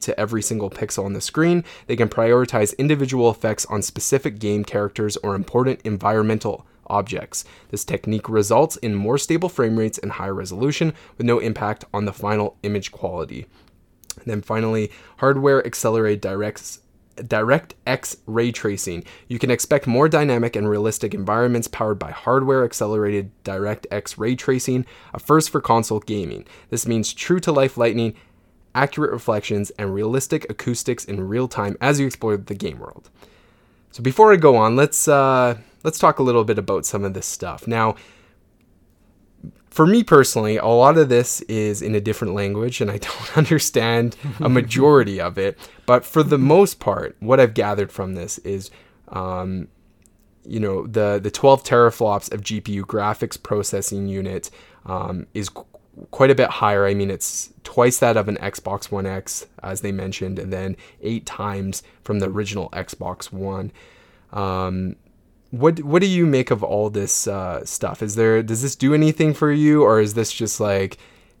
to 0.00 0.18
every 0.18 0.40
single 0.42 0.70
pixel 0.70 1.04
on 1.04 1.12
the 1.12 1.20
screen. 1.20 1.64
They 1.86 1.96
can 1.96 2.08
prioritize 2.08 2.76
individual 2.78 3.30
effects 3.30 3.66
on 3.66 3.82
specific 3.82 4.38
game 4.38 4.64
characters 4.64 5.18
or 5.18 5.34
important 5.34 5.80
environmental 5.84 6.66
objects. 6.86 7.44
This 7.70 7.84
technique 7.84 8.28
results 8.28 8.76
in 8.76 8.94
more 8.94 9.18
stable 9.18 9.48
frame 9.48 9.78
rates 9.78 9.98
and 9.98 10.12
higher 10.12 10.34
resolution 10.34 10.94
with 11.18 11.26
no 11.26 11.38
impact 11.38 11.84
on 11.92 12.04
the 12.04 12.12
final 12.12 12.56
image 12.62 12.90
quality. 12.92 13.46
And 14.16 14.26
then 14.26 14.42
finally, 14.42 14.90
hardware 15.18 15.66
accelerated 15.66 16.20
directs 16.20 16.80
DirectX 17.16 18.16
ray 18.26 18.52
tracing. 18.52 19.04
You 19.28 19.38
can 19.38 19.50
expect 19.50 19.86
more 19.86 20.08
dynamic 20.08 20.56
and 20.56 20.68
realistic 20.68 21.14
environments 21.14 21.68
powered 21.68 21.98
by 21.98 22.10
hardware 22.10 22.64
accelerated 22.64 23.30
DirectX 23.44 24.18
ray 24.18 24.34
tracing, 24.34 24.86
a 25.12 25.18
first 25.18 25.50
for 25.50 25.60
console 25.60 26.00
gaming. 26.00 26.46
This 26.70 26.86
means 26.86 27.12
true 27.12 27.40
to 27.40 27.52
life 27.52 27.76
lighting, 27.76 28.14
accurate 28.74 29.12
reflections, 29.12 29.70
and 29.78 29.94
realistic 29.94 30.48
acoustics 30.50 31.04
in 31.04 31.28
real 31.28 31.48
time 31.48 31.76
as 31.80 32.00
you 32.00 32.06
explore 32.06 32.36
the 32.36 32.54
game 32.54 32.78
world. 32.78 33.10
So 33.90 34.02
before 34.02 34.32
I 34.32 34.36
go 34.36 34.56
on, 34.56 34.74
let's 34.74 35.06
uh, 35.06 35.58
let's 35.84 35.98
talk 35.98 36.18
a 36.18 36.22
little 36.22 36.44
bit 36.44 36.58
about 36.58 36.86
some 36.86 37.04
of 37.04 37.12
this 37.14 37.26
stuff. 37.26 37.66
Now, 37.66 37.94
for 39.72 39.86
me 39.86 40.04
personally, 40.04 40.58
a 40.58 40.66
lot 40.66 40.98
of 40.98 41.08
this 41.08 41.40
is 41.42 41.80
in 41.80 41.94
a 41.94 42.00
different 42.00 42.34
language 42.34 42.82
and 42.82 42.90
I 42.90 42.98
don't 42.98 43.38
understand 43.38 44.16
a 44.38 44.48
majority 44.48 45.18
of 45.18 45.38
it. 45.38 45.58
But 45.86 46.04
for 46.04 46.22
the 46.22 46.38
most 46.38 46.78
part, 46.78 47.16
what 47.20 47.40
I've 47.40 47.54
gathered 47.54 47.90
from 47.90 48.14
this 48.14 48.36
is, 48.38 48.70
um, 49.08 49.68
you 50.44 50.60
know, 50.60 50.86
the, 50.86 51.18
the 51.22 51.30
12 51.30 51.64
teraflops 51.64 52.30
of 52.32 52.42
GPU 52.42 52.82
graphics 52.82 53.42
processing 53.42 54.08
unit 54.08 54.50
um, 54.84 55.26
is 55.32 55.48
qu- 55.48 55.64
quite 56.10 56.30
a 56.30 56.34
bit 56.34 56.50
higher. 56.50 56.86
I 56.86 56.92
mean, 56.92 57.10
it's 57.10 57.50
twice 57.64 57.98
that 58.00 58.18
of 58.18 58.28
an 58.28 58.36
Xbox 58.36 58.90
One 58.90 59.06
X, 59.06 59.46
as 59.62 59.80
they 59.80 59.92
mentioned, 59.92 60.38
and 60.38 60.52
then 60.52 60.76
eight 61.00 61.24
times 61.24 61.82
from 62.04 62.18
the 62.18 62.28
original 62.28 62.68
Xbox 62.70 63.32
One. 63.32 63.72
Um, 64.32 64.96
what 65.52 65.82
what 65.82 66.00
do 66.00 66.08
you 66.08 66.24
make 66.24 66.50
of 66.50 66.62
all 66.64 66.88
this 66.88 67.28
uh, 67.28 67.64
stuff? 67.64 68.02
Is 68.02 68.14
there 68.14 68.42
does 68.42 68.62
this 68.62 68.74
do 68.74 68.94
anything 68.94 69.34
for 69.34 69.52
you, 69.52 69.84
or 69.84 70.00
is 70.00 70.14
this 70.14 70.32
just 70.32 70.58
like 70.58 70.94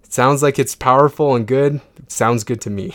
it 0.04 0.12
sounds 0.12 0.42
like 0.42 0.58
it's 0.58 0.74
powerful 0.74 1.34
and 1.34 1.46
good? 1.46 1.80
It 1.96 2.12
sounds 2.12 2.44
good 2.44 2.60
to 2.60 2.70
me. 2.70 2.92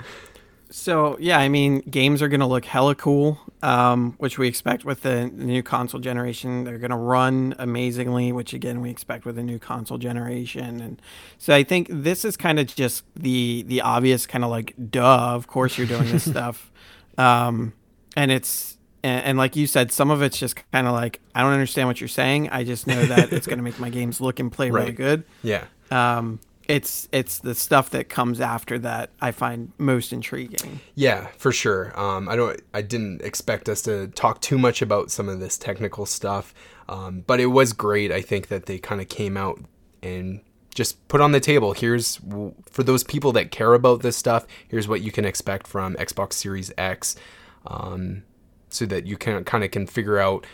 so 0.70 1.16
yeah, 1.18 1.40
I 1.40 1.48
mean, 1.48 1.80
games 1.90 2.22
are 2.22 2.28
gonna 2.28 2.46
look 2.46 2.66
hella 2.66 2.94
cool, 2.94 3.40
um, 3.64 4.14
which 4.18 4.38
we 4.38 4.46
expect 4.46 4.84
with 4.84 5.02
the, 5.02 5.28
the 5.34 5.44
new 5.44 5.64
console 5.64 5.98
generation. 5.98 6.62
They're 6.62 6.78
gonna 6.78 6.96
run 6.96 7.56
amazingly, 7.58 8.30
which 8.30 8.54
again 8.54 8.80
we 8.80 8.90
expect 8.90 9.24
with 9.24 9.34
the 9.34 9.42
new 9.42 9.58
console 9.58 9.98
generation. 9.98 10.80
And 10.80 11.02
so 11.38 11.52
I 11.52 11.64
think 11.64 11.88
this 11.90 12.24
is 12.24 12.36
kind 12.36 12.60
of 12.60 12.68
just 12.68 13.02
the 13.16 13.64
the 13.66 13.80
obvious 13.80 14.24
kind 14.24 14.44
of 14.44 14.50
like 14.50 14.74
duh. 14.88 15.34
Of 15.34 15.48
course 15.48 15.76
you're 15.76 15.88
doing 15.88 16.12
this 16.12 16.30
stuff, 16.30 16.70
um, 17.18 17.72
and 18.14 18.30
it's 18.30 18.77
and, 19.02 19.24
and, 19.24 19.38
like 19.38 19.56
you 19.56 19.66
said, 19.66 19.92
some 19.92 20.10
of 20.10 20.22
it's 20.22 20.38
just 20.38 20.56
kind 20.72 20.86
of 20.86 20.92
like 20.92 21.20
I 21.34 21.42
don't 21.42 21.52
understand 21.52 21.88
what 21.88 22.00
you're 22.00 22.08
saying. 22.08 22.50
I 22.50 22.64
just 22.64 22.86
know 22.86 23.04
that 23.06 23.32
it's 23.32 23.46
going 23.46 23.58
to 23.58 23.62
make 23.62 23.78
my 23.78 23.90
games 23.90 24.20
look 24.20 24.40
and 24.40 24.50
play 24.50 24.70
right. 24.70 24.80
really 24.80 24.92
good. 24.92 25.24
Yeah. 25.42 25.64
Um, 25.90 26.40
it's 26.68 27.08
it's 27.12 27.38
the 27.38 27.54
stuff 27.54 27.90
that 27.90 28.10
comes 28.10 28.40
after 28.40 28.78
that 28.80 29.10
I 29.20 29.30
find 29.30 29.72
most 29.78 30.12
intriguing. 30.12 30.80
Yeah, 30.94 31.28
for 31.38 31.50
sure. 31.50 31.98
Um, 31.98 32.28
I 32.28 32.36
don't. 32.36 32.60
I 32.74 32.82
didn't 32.82 33.22
expect 33.22 33.68
us 33.68 33.82
to 33.82 34.08
talk 34.08 34.40
too 34.42 34.58
much 34.58 34.82
about 34.82 35.10
some 35.10 35.28
of 35.28 35.40
this 35.40 35.56
technical 35.56 36.04
stuff, 36.04 36.54
um, 36.88 37.24
but 37.26 37.40
it 37.40 37.46
was 37.46 37.72
great. 37.72 38.12
I 38.12 38.20
think 38.20 38.48
that 38.48 38.66
they 38.66 38.78
kind 38.78 39.00
of 39.00 39.08
came 39.08 39.36
out 39.36 39.58
and 40.02 40.42
just 40.74 41.08
put 41.08 41.22
on 41.22 41.32
the 41.32 41.40
table. 41.40 41.72
Here's 41.72 42.20
for 42.70 42.82
those 42.82 43.02
people 43.02 43.32
that 43.32 43.50
care 43.50 43.72
about 43.72 44.02
this 44.02 44.16
stuff. 44.16 44.46
Here's 44.68 44.86
what 44.86 45.00
you 45.00 45.10
can 45.10 45.24
expect 45.24 45.66
from 45.66 45.94
Xbox 45.94 46.34
Series 46.34 46.70
X. 46.76 47.16
Um, 47.66 48.24
so 48.70 48.86
that 48.86 49.06
you 49.06 49.16
can 49.16 49.44
kind 49.44 49.64
of 49.64 49.70
can 49.70 49.86
figure 49.86 50.18
out 50.18 50.46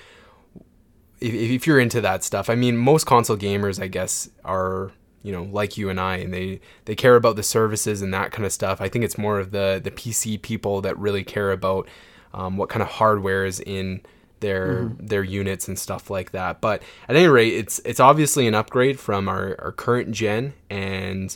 if, 1.21 1.35
if 1.35 1.67
you're 1.67 1.81
into 1.81 2.01
that 2.01 2.25
stuff. 2.25 2.51
I 2.51 2.55
mean, 2.55 2.77
most 2.77 3.05
console 3.05 3.37
gamers, 3.37 3.83
I 3.83 3.89
guess, 3.89 4.29
are 4.45 4.93
you 5.23 5.33
know 5.33 5.45
like 5.45 5.77
you 5.77 5.89
and 5.89 5.99
I, 6.01 6.17
and 6.17 6.33
they 6.33 6.61
they 6.85 6.95
care 6.95 7.17
about 7.17 7.37
the 7.37 7.43
services 7.43 8.03
and 8.03 8.13
that 8.15 8.33
kind 8.33 8.45
of 8.45 8.53
stuff. 8.53 8.81
I 8.81 8.89
think 8.89 9.05
it's 9.05 9.19
more 9.19 9.39
of 9.39 9.51
the 9.51 9.81
the 9.83 9.91
PC 9.91 10.41
people 10.43 10.81
that 10.83 10.99
really 10.99 11.25
care 11.25 11.53
about 11.53 11.89
um, 12.33 12.57
what 12.57 12.69
kind 12.69 12.83
of 12.83 12.89
hardware 12.89 13.45
is 13.45 13.61
in 13.61 14.03
their 14.41 14.85
mm-hmm. 14.85 15.07
their 15.07 15.23
units 15.23 15.69
and 15.69 15.79
stuff 15.79 16.11
like 16.11 16.33
that. 16.33 16.61
But 16.61 16.83
at 17.09 17.17
any 17.17 17.29
rate, 17.29 17.55
it's 17.55 17.81
it's 17.85 18.01
obviously 18.01 18.47
an 18.47 18.55
upgrade 18.55 19.01
from 19.01 19.29
our, 19.29 19.57
our 19.61 19.73
current 19.73 20.13
gen, 20.13 20.53
and 20.69 21.35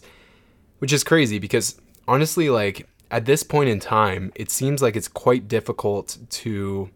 which 0.78 0.92
is 0.92 1.02
crazy 1.02 1.38
because 1.38 1.80
honestly, 2.06 2.50
like 2.50 2.86
at 3.10 3.24
this 3.24 3.42
point 3.42 3.68
in 3.68 3.80
time, 3.80 4.32
it 4.34 4.50
seems 4.50 4.82
like 4.82 4.96
it's 4.96 5.08
quite 5.08 5.48
difficult 5.48 6.18
to 6.30 6.90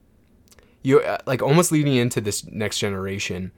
you 0.82 1.00
uh, 1.00 1.18
like 1.26 1.42
almost 1.42 1.72
leading 1.72 1.94
into 1.94 2.20
this 2.20 2.44
next 2.46 2.78
generation. 2.78 3.52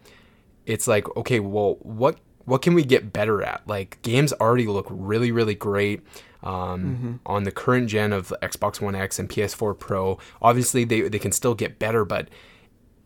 It's 0.67 0.87
like, 0.87 1.15
okay, 1.17 1.41
well, 1.41 1.77
what 1.81 2.19
what 2.45 2.63
can 2.63 2.75
we 2.75 2.85
get 2.85 3.13
better 3.13 3.43
at? 3.43 3.63
Like 3.67 4.01
games 4.03 4.33
already 4.35 4.67
look 4.67 4.87
really 4.91 5.33
really 5.33 5.55
great. 5.55 6.03
Um, 6.43 6.53
mm-hmm. 6.53 7.15
on 7.25 7.45
the 7.45 7.51
current 7.51 7.89
gen 7.89 8.13
of 8.13 8.31
Xbox 8.43 8.79
One 8.79 8.95
X 8.95 9.19
and 9.19 9.31
PS4 9.31 9.79
Pro. 9.79 10.19
Obviously, 10.43 10.85
they, 10.85 11.09
they 11.09 11.19
can 11.19 11.33
still 11.33 11.55
get 11.55 11.79
better, 11.79 12.05
but 12.05 12.29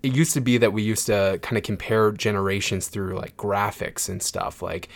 it 0.02 0.12
used 0.12 0.34
to 0.34 0.40
be 0.40 0.58
that 0.58 0.72
we 0.72 0.82
used 0.82 1.06
to 1.06 1.38
kind 1.40 1.56
of 1.56 1.62
compare 1.62 2.10
generations 2.10 2.88
through 2.88 3.16
like 3.16 3.36
graphics 3.36 4.08
and 4.08 4.20
stuff. 4.20 4.60
Like, 4.60 4.88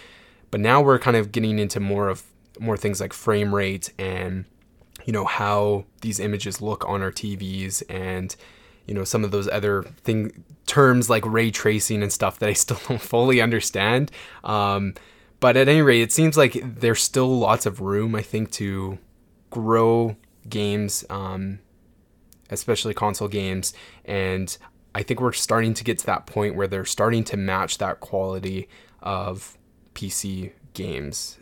but 0.51 0.59
now 0.59 0.83
we're 0.83 0.99
kind 0.99 1.17
of 1.17 1.31
getting 1.31 1.61
into 1.61 1.79
more 1.79 2.09
of 2.09 2.25
more 2.59 2.77
things 2.77 3.01
like 3.01 3.13
frame 3.13 3.55
rate 3.55 3.93
and 3.99 4.45
you 5.05 5.13
know 5.13 5.25
how 5.25 5.85
these 6.01 6.21
images 6.21 6.61
look 6.61 6.87
on 6.89 7.03
our 7.03 7.13
TVs 7.13 7.83
and 7.89 8.35
you 8.87 8.95
know 8.95 9.05
some 9.05 9.25
of 9.25 9.31
those 9.31 9.49
other 9.49 9.83
thing 9.83 10.45
terms 10.67 11.11
like 11.11 11.25
ray 11.27 11.51
tracing 11.51 12.03
and 12.03 12.13
stuff 12.13 12.39
that 12.39 12.49
I 12.49 12.53
still 12.65 12.81
don't 12.89 13.01
fully 13.01 13.41
understand. 13.41 14.11
Um, 14.45 14.95
but 15.41 15.57
at 15.57 15.69
any 15.69 15.83
rate, 15.83 16.03
it 16.03 16.13
seems 16.13 16.37
like 16.37 16.61
there's 16.63 17.03
still 17.03 17.39
lots 17.39 17.67
of 17.67 17.81
room 17.81 18.15
I 18.15 18.23
think 18.23 18.53
to 18.53 18.99
grow 19.51 20.17
games, 20.49 21.05
um, 21.11 21.59
especially 22.49 22.95
console 22.95 23.29
games, 23.29 23.75
and 24.05 24.57
I 24.95 25.03
think 25.03 25.21
we're 25.21 25.33
starting 25.33 25.75
to 25.75 25.85
get 25.85 25.99
to 25.99 26.07
that 26.07 26.27
point 26.27 26.55
where 26.55 26.69
they're 26.69 26.85
starting 26.85 27.25
to 27.25 27.37
match 27.37 27.79
that 27.79 28.01
quality 28.01 28.69
of 29.01 29.59
PC 29.95 30.53
games 30.75 31.39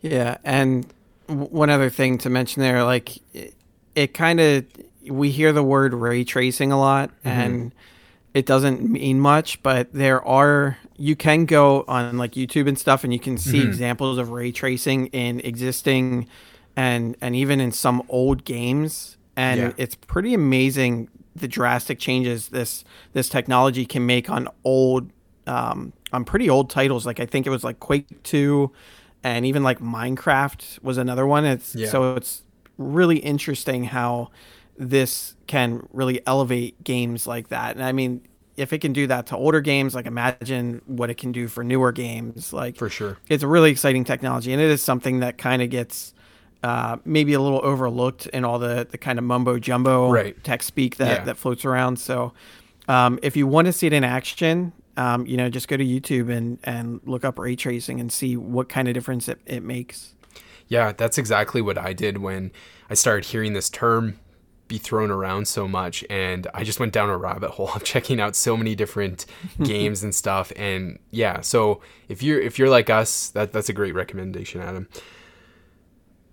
yeah, 0.00 0.38
and 0.44 0.86
one 1.26 1.70
other 1.70 1.90
thing 1.90 2.18
to 2.18 2.30
mention 2.30 2.62
there, 2.62 2.84
like 2.84 3.18
it, 3.34 3.54
it 3.94 4.14
kind 4.14 4.40
of 4.40 4.64
we 5.08 5.30
hear 5.30 5.52
the 5.52 5.62
word 5.62 5.94
ray 5.94 6.24
tracing 6.24 6.72
a 6.72 6.78
lot, 6.78 7.10
mm-hmm. 7.10 7.28
and 7.28 7.74
it 8.34 8.46
doesn't 8.46 8.82
mean 8.82 9.20
much, 9.20 9.62
but 9.62 9.92
there 9.92 10.24
are 10.26 10.78
you 10.96 11.16
can 11.16 11.46
go 11.46 11.84
on 11.88 12.18
like 12.18 12.32
YouTube 12.32 12.68
and 12.68 12.78
stuff, 12.78 13.04
and 13.04 13.12
you 13.12 13.18
can 13.18 13.38
see 13.38 13.58
mm-hmm. 13.58 13.68
examples 13.68 14.18
of 14.18 14.30
ray 14.30 14.52
tracing 14.52 15.06
in 15.08 15.40
existing 15.40 16.28
and 16.76 17.16
and 17.20 17.34
even 17.36 17.60
in 17.60 17.72
some 17.72 18.02
old 18.08 18.44
games, 18.44 19.16
and 19.36 19.60
yeah. 19.60 19.72
it's 19.76 19.94
pretty 19.94 20.34
amazing 20.34 21.08
the 21.36 21.48
drastic 21.48 21.98
changes 21.98 22.48
this 22.48 22.84
this 23.12 23.28
technology 23.28 23.86
can 23.86 24.04
make 24.04 24.28
on 24.28 24.48
old 24.64 25.10
um, 25.46 25.92
on 26.12 26.24
pretty 26.24 26.48
old 26.48 26.70
titles. 26.70 27.06
Like 27.06 27.20
I 27.20 27.26
think 27.26 27.46
it 27.46 27.50
was 27.50 27.64
like 27.64 27.80
Quake 27.80 28.22
two 28.22 28.70
and 29.22 29.44
even 29.46 29.62
like 29.62 29.80
Minecraft 29.80 30.82
was 30.82 30.98
another 30.98 31.26
one. 31.26 31.44
It's 31.44 31.74
yeah. 31.74 31.88
so 31.88 32.14
it's 32.14 32.42
really 32.78 33.18
interesting 33.18 33.84
how 33.84 34.30
this 34.76 35.34
can 35.46 35.86
really 35.92 36.22
elevate 36.26 36.82
games 36.82 37.26
like 37.26 37.48
that. 37.48 37.76
And 37.76 37.84
I 37.84 37.92
mean, 37.92 38.22
if 38.56 38.72
it 38.72 38.80
can 38.80 38.92
do 38.92 39.06
that 39.06 39.26
to 39.26 39.36
older 39.36 39.60
games, 39.60 39.94
like 39.94 40.06
imagine 40.06 40.82
what 40.86 41.10
it 41.10 41.16
can 41.16 41.32
do 41.32 41.48
for 41.48 41.62
newer 41.62 41.92
games. 41.92 42.52
Like 42.52 42.76
for 42.76 42.88
sure, 42.88 43.18
it's 43.28 43.42
a 43.42 43.48
really 43.48 43.70
exciting 43.70 44.04
technology, 44.04 44.52
and 44.52 44.60
it 44.60 44.70
is 44.70 44.82
something 44.82 45.20
that 45.20 45.38
kind 45.38 45.62
of 45.62 45.70
gets 45.70 46.14
uh, 46.62 46.96
maybe 47.04 47.32
a 47.32 47.40
little 47.40 47.60
overlooked 47.62 48.26
in 48.28 48.44
all 48.44 48.58
the 48.58 48.86
the 48.90 48.98
kind 48.98 49.18
of 49.18 49.24
mumbo 49.24 49.58
jumbo 49.58 50.10
right. 50.10 50.42
tech 50.44 50.62
speak 50.62 50.96
that 50.96 51.18
yeah. 51.20 51.24
that 51.24 51.36
floats 51.36 51.64
around. 51.64 51.98
So. 51.98 52.32
Um, 52.88 53.20
if 53.22 53.36
you 53.36 53.46
want 53.46 53.66
to 53.66 53.72
see 53.72 53.86
it 53.86 53.92
in 53.92 54.02
action, 54.02 54.72
um, 54.96 55.26
you 55.26 55.36
know, 55.36 55.48
just 55.48 55.68
go 55.68 55.76
to 55.76 55.84
YouTube 55.84 56.30
and, 56.34 56.58
and 56.64 57.00
look 57.04 57.24
up 57.24 57.38
ray 57.38 57.56
tracing 57.56 58.00
and 58.00 58.12
see 58.12 58.36
what 58.36 58.68
kind 58.68 58.88
of 58.88 58.94
difference 58.94 59.28
it, 59.28 59.40
it 59.46 59.62
makes. 59.62 60.14
Yeah, 60.68 60.92
that's 60.92 61.18
exactly 61.18 61.60
what 61.60 61.78
I 61.78 61.92
did 61.92 62.18
when 62.18 62.52
I 62.88 62.94
started 62.94 63.26
hearing 63.26 63.52
this 63.52 63.68
term 63.68 64.18
be 64.70 64.78
thrown 64.78 65.10
around 65.10 65.48
so 65.48 65.66
much 65.66 66.04
and 66.08 66.46
I 66.54 66.62
just 66.62 66.78
went 66.78 66.92
down 66.92 67.10
a 67.10 67.18
rabbit 67.18 67.50
hole 67.50 67.72
of 67.74 67.82
checking 67.82 68.20
out 68.20 68.36
so 68.36 68.56
many 68.56 68.76
different 68.76 69.26
games 69.62 70.04
and 70.04 70.14
stuff 70.14 70.52
and 70.54 71.00
yeah 71.10 71.40
so 71.40 71.80
if 72.08 72.22
you're 72.22 72.40
if 72.40 72.56
you're 72.56 72.70
like 72.70 72.88
us 72.88 73.30
that 73.30 73.52
that's 73.52 73.68
a 73.68 73.72
great 73.72 73.96
recommendation 73.96 74.60
Adam 74.60 74.88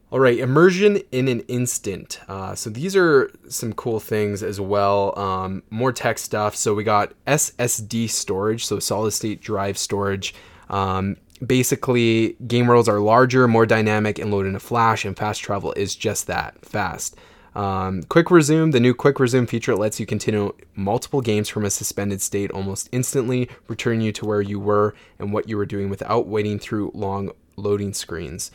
All 0.10 0.22
right, 0.22 0.40
immersion 0.40 1.02
in 1.12 1.28
an 1.28 1.42
instant. 1.50 2.22
Uh, 2.30 2.56
so 2.56 2.70
these 2.70 2.96
are 2.96 3.30
some 3.50 3.74
cool 3.74 4.00
things 4.00 4.42
as 4.42 4.62
well. 4.62 5.18
Um, 5.20 5.64
more 5.70 5.92
tech 5.92 6.18
stuff. 6.18 6.56
So 6.56 6.74
we 6.74 6.86
got 6.86 7.12
SSD 7.26 8.10
storage, 8.10 8.66
so 8.66 8.80
solid 8.80 9.12
state 9.12 9.42
drive 9.42 9.78
storage. 9.78 10.34
Um, 10.70 11.18
basically, 11.46 12.38
game 12.48 12.68
worlds 12.68 12.88
are 12.88 13.02
larger, 13.02 13.50
more 13.50 13.66
dynamic, 13.66 14.18
and 14.18 14.32
load 14.32 14.46
in 14.46 14.56
a 14.56 14.62
flash, 14.62 15.04
and 15.04 15.18
fast 15.18 15.42
travel 15.42 15.74
is 15.74 15.94
just 15.94 16.28
that 16.28 16.66
fast. 16.66 17.18
Um, 17.54 18.04
quick 18.04 18.32
resume, 18.32 18.72
the 18.72 18.80
new 18.80 18.94
quick 18.94 19.20
resume 19.20 19.46
feature 19.46 19.76
lets 19.76 20.00
you 20.00 20.06
continue 20.06 20.56
multiple 20.74 21.20
games 21.20 21.50
from 21.50 21.66
a 21.66 21.70
suspended 21.70 22.22
state 22.22 22.50
almost 22.52 22.88
instantly, 22.94 23.50
returning 23.68 24.00
you 24.00 24.14
to 24.14 24.26
where 24.26 24.42
you 24.42 24.58
were 24.58 24.96
and 25.20 25.34
what 25.34 25.50
you 25.50 25.58
were 25.58 25.66
doing 25.66 25.90
without 25.90 26.28
waiting 26.28 26.60
through 26.60 26.92
long 26.94 27.32
loading 27.58 27.92
screens 27.92 28.52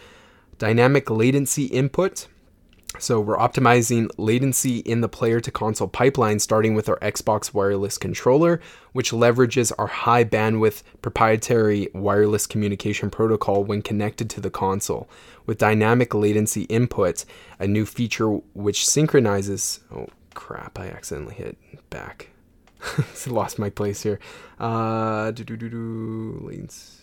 dynamic 0.63 1.11
latency 1.11 1.65
input. 1.65 2.29
So 3.01 3.21
we're 3.21 3.37
optimizing 3.37 4.09
latency 4.17 4.79
in 4.79 5.01
the 5.01 5.09
player 5.09 5.41
to 5.41 5.51
console 5.51 5.89
pipeline 5.89 6.39
starting 6.39 6.77
with 6.77 6.89
our 6.89 7.01
Xbox 7.01 7.53
wireless 7.53 7.99
controller, 7.99 8.61
which 8.93 9.11
leverages 9.11 9.73
our 9.77 9.89
high 9.89 10.23
bandwidth 10.23 10.85
proprietary 11.01 11.89
wireless 11.95 12.47
communication 12.47 13.11
protocol 13.11 13.65
when 13.65 13.83
connected 13.83 14.31
to 14.31 14.41
the 14.41 14.51
console. 14.51 15.11
With 15.47 15.59
dynamic 15.59 16.15
latency 16.15 16.63
input, 16.79 17.25
a 17.59 17.67
new 17.67 17.85
feature 17.85 18.29
which 18.55 18.87
synchronizes 18.87 19.81
oh 19.93 20.07
crap, 20.35 20.79
I 20.79 20.87
accidentally 20.91 21.35
hit 21.35 21.57
back. 21.91 22.29
Lost 23.27 23.59
my 23.59 23.69
place 23.69 24.05
here. 24.05 24.21
Uh, 24.61 25.33
do 25.33 25.43
do 25.43 25.57
do 25.57 25.69
do 25.69 26.41
latency. 26.45 27.02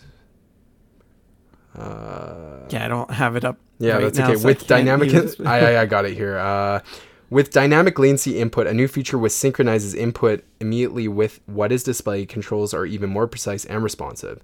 Uh, 1.75 2.65
yeah, 2.69 2.85
I 2.85 2.87
don't 2.87 3.11
have 3.11 3.35
it 3.35 3.45
up. 3.45 3.57
Yeah, 3.77 3.93
right 3.93 4.01
that's 4.03 4.17
now, 4.17 4.29
okay. 4.29 4.39
So 4.39 4.45
with 4.45 4.67
dynamic, 4.67 5.13
I, 5.45 5.73
I, 5.73 5.81
I 5.81 5.85
got 5.85 6.05
it 6.05 6.15
here. 6.15 6.37
Uh, 6.37 6.81
with 7.29 7.51
dynamic 7.51 7.99
latency 7.99 8.39
input, 8.39 8.65
a 8.65 8.73
new 8.73 8.87
feature 8.87 9.17
which 9.17 9.31
synchronizes 9.33 9.93
input 9.93 10.43
immediately 10.59 11.07
with 11.07 11.39
what 11.45 11.71
is 11.71 11.83
displayed, 11.83 12.27
controls 12.27 12.73
are 12.73 12.85
even 12.85 13.09
more 13.09 13.27
precise 13.27 13.65
and 13.65 13.83
responsive. 13.83 14.41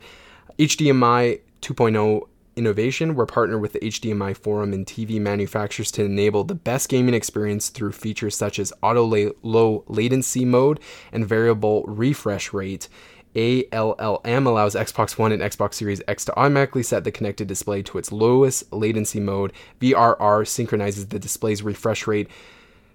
HDMI 0.60 1.42
2.0 1.62 2.28
innovation, 2.56 3.16
we're 3.16 3.26
partnered 3.26 3.62
with 3.62 3.74
the 3.74 3.80
HDMI 3.80 4.38
forum 4.38 4.72
and 4.72 4.86
TV 4.86 5.20
manufacturers 5.20 5.92
to 5.92 6.06
enable 6.06 6.44
the 6.44 6.56
best 6.56 6.88
gaming 6.88 7.14
experience 7.16 7.70
through 7.70 7.92
features 7.92 8.36
such 8.36 8.60
as 8.60 8.72
auto 8.82 9.04
la- 9.04 9.32
low 9.42 9.84
latency 9.88 10.46
mode 10.46 10.80
and 11.12 11.28
variable 11.28 11.84
refresh 11.88 12.54
rate 12.54 12.88
ALLM 13.36 14.46
allows 14.46 14.76
Xbox 14.76 15.18
One 15.18 15.32
and 15.32 15.42
Xbox 15.42 15.76
Series 15.76 16.02
X 16.08 16.26
to 16.26 16.40
automatically 16.40 16.84
set 16.84 17.04
the 17.04 17.12
connected 17.12 17.48
display 17.48 17.82
to 17.84 17.98
its 17.98 18.12
lowest 18.12 18.72
latency 18.72 19.20
mode. 19.20 19.52
VRR 19.82 20.48
synchronizes 20.48 21.08
the 21.08 21.20
display's 21.20 21.62
refresh 21.62 22.08
rate 22.08 22.30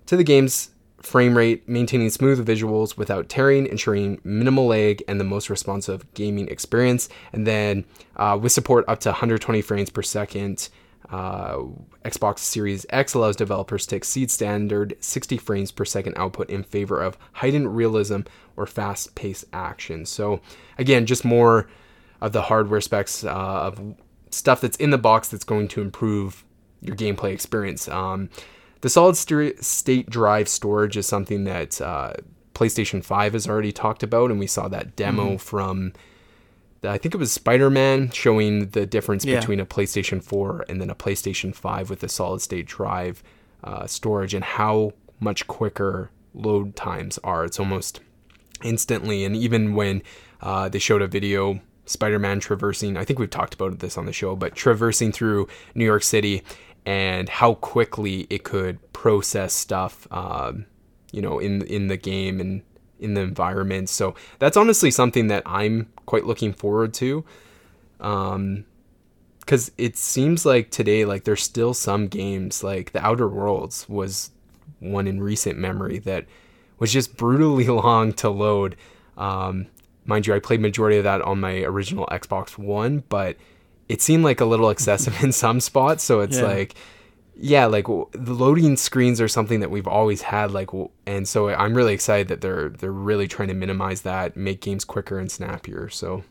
to 0.07 0.17
the 0.17 0.25
game's 0.25 0.71
frame 1.03 1.37
rate, 1.37 1.69
maintaining 1.69 2.11
smooth 2.11 2.47
visuals 2.47 2.97
without 2.97 3.29
tearing, 3.29 3.67
ensuring 3.67 4.21
minimal 4.25 4.67
lag 4.67 5.03
and 5.09 5.19
the 5.19 5.25
most 5.25 5.51
responsive 5.51 6.13
gaming 6.15 6.49
experience. 6.49 7.09
And 7.33 7.47
then 7.47 7.85
uh, 8.17 8.39
with 8.41 8.53
support 8.53 8.85
up 8.89 9.01
to 9.01 9.11
120 9.11 9.63
frames 9.63 9.91
per 9.91 10.03
second, 10.03 10.69
uh, 11.11 11.59
Xbox 12.05 12.39
Series 12.39 12.87
X 12.91 13.15
allows 13.15 13.37
developers 13.37 13.87
to 13.87 13.97
exceed 13.97 14.31
standard 14.31 14.97
60 15.01 15.39
frames 15.39 15.73
per 15.73 15.85
second 15.85 16.15
output 16.17 16.49
in 16.51 16.63
favor 16.63 17.01
of 17.03 17.19
heightened 17.33 17.77
realism 17.77 18.21
or 18.57 18.67
fast 18.67 19.15
paced 19.15 19.45
action. 19.53 20.07
So, 20.07 20.41
again, 20.79 21.07
just 21.07 21.25
more 21.25 21.69
of 22.21 22.33
the 22.33 22.43
hardware 22.43 22.81
specs 22.81 23.25
uh, 23.25 23.31
of 23.31 23.97
stuff 24.31 24.61
that's 24.61 24.77
in 24.77 24.91
the 24.91 24.99
box 24.99 25.29
that's 25.29 25.45
going 25.45 25.69
to 25.69 25.81
improve 25.81 26.45
your 26.81 26.97
gameplay 26.97 27.33
experience. 27.33 27.89
Um, 27.89 28.31
the 28.81 28.89
solid 28.89 29.17
state 29.17 30.09
drive 30.09 30.49
storage 30.49 30.97
is 30.97 31.07
something 31.07 31.45
that 31.45 31.81
uh, 31.81 32.15
PlayStation 32.55 33.05
5 33.05 33.33
has 33.35 33.49
already 33.49 33.73
talked 33.73 34.03
about, 34.03 34.31
and 34.31 34.39
we 34.39 34.47
saw 34.47 34.69
that 34.69 34.97
demo 34.97 35.31
mm-hmm. 35.31 35.37
from 35.37 35.93
I 36.83 36.99
think 36.99 37.15
it 37.15 37.19
was 37.19 37.33
Spider 37.33 37.71
Man 37.71 38.11
showing 38.11 38.71
the 38.71 38.87
difference 38.87 39.25
yeah. 39.25 39.39
between 39.39 39.61
a 39.61 39.67
PlayStation 39.67 40.23
4 40.23 40.65
and 40.69 40.81
then 40.81 40.91
a 40.91 40.95
PlayStation 40.95 41.55
5 41.55 41.91
with 41.91 42.03
a 42.03 42.09
solid 42.09 42.41
state 42.41 42.67
drive 42.67 43.23
uh, 43.63 43.87
storage 43.87 44.35
and 44.35 44.45
how 44.45 44.93
much 45.19 45.47
quicker 45.47 46.11
load 46.33 46.77
times 46.77 47.19
are. 47.23 47.45
It's 47.45 47.61
almost 47.61 48.01
instantly. 48.63 49.25
And 49.25 49.37
even 49.37 49.75
when 49.75 50.03
uh, 50.41 50.69
they 50.69 50.79
showed 50.79 51.03
a 51.03 51.07
video, 51.07 51.61
Spider 51.87 52.19
Man 52.19 52.41
traversing, 52.41 52.97
I 52.97 53.05
think 53.05 53.19
we've 53.19 53.31
talked 53.31 53.55
about 53.55 53.79
this 53.81 53.99
on 53.99 54.07
the 54.07 54.13
show, 54.13 54.37
but 54.37 54.55
traversing 54.55 55.13
through 55.13 55.49
New 55.75 55.85
York 55.85 56.03
City 56.03 56.43
and 56.87 57.29
how 57.29 57.55
quickly 57.55 58.27
it 58.31 58.45
could 58.45 58.93
process 58.93 59.53
stuff, 59.53 60.07
um, 60.11 60.67
you 61.13 61.21
know, 61.21 61.39
in 61.39 61.63
in 61.63 61.89
the 61.89 61.97
game 61.97 62.41
and 62.41 62.63
in 63.01 63.15
the 63.15 63.21
environment. 63.21 63.89
So 63.89 64.15
that's 64.39 64.57
honestly 64.57 64.91
something 64.91 65.27
that 65.29 65.43
I'm 65.47 65.89
quite 66.07 66.27
looking 66.27 66.53
forward 66.53 66.95
to. 66.95 67.25
Um, 68.01 68.65
because 69.41 69.73
it 69.79 69.97
seems 69.97 70.47
like 70.47 70.71
today, 70.71 71.05
like 71.05 71.25
there's 71.25 71.43
still 71.43 71.75
some 71.75 72.07
games, 72.07 72.63
like 72.63 72.93
The 72.93 73.05
Outer 73.05 73.29
Worlds 73.29 73.89
was 73.89 74.31
one 74.79 75.09
in 75.09 75.21
recent 75.21 75.59
memory 75.59 75.99
that 76.01 76.27
was 76.79 76.93
just 76.93 77.17
brutally 77.17 77.65
long 77.69 78.13
to 78.15 78.31
load. 78.31 78.77
Um, 79.17 79.67
mind 80.05 80.27
you, 80.27 80.35
I 80.35 80.39
played 80.39 80.61
majority 80.61 80.99
of 80.99 81.05
that 81.05 81.23
on 81.23 81.41
my 81.41 81.63
original 81.63 82.07
Xbox 82.13 82.59
One, 82.59 83.03
but 83.09 83.37
it 83.89 84.01
seemed 84.01 84.23
like 84.23 84.41
a 84.41 84.45
little 84.45 84.71
excessive 84.71 85.17
in 85.25 85.33
some 85.33 85.59
spots. 85.59 86.05
So 86.05 86.21
it's 86.21 86.39
yeah. 86.39 86.45
like 86.45 86.75
yeah, 87.43 87.65
like 87.65 87.87
the 87.87 88.35
loading 88.35 88.77
screens 88.77 89.19
are 89.19 89.29
something 89.29 89.61
that 89.61 89.71
we've 89.71 89.87
always 89.87 90.21
had, 90.21 90.51
like, 90.51 90.69
and 91.07 91.27
so 91.27 91.49
I'm 91.49 91.75
really 91.75 91.95
excited 91.95 92.29
that 92.29 92.43
they're 92.43 92.69
they're 92.69 92.93
really 92.93 93.27
trying 93.27 93.49
to 93.49 93.55
minimize 93.55 94.03
that, 94.03 94.37
make 94.37 94.61
games 94.61 94.85
quicker 94.85 95.19
and 95.19 95.33
snappier. 95.33 95.89
So, 95.89 96.23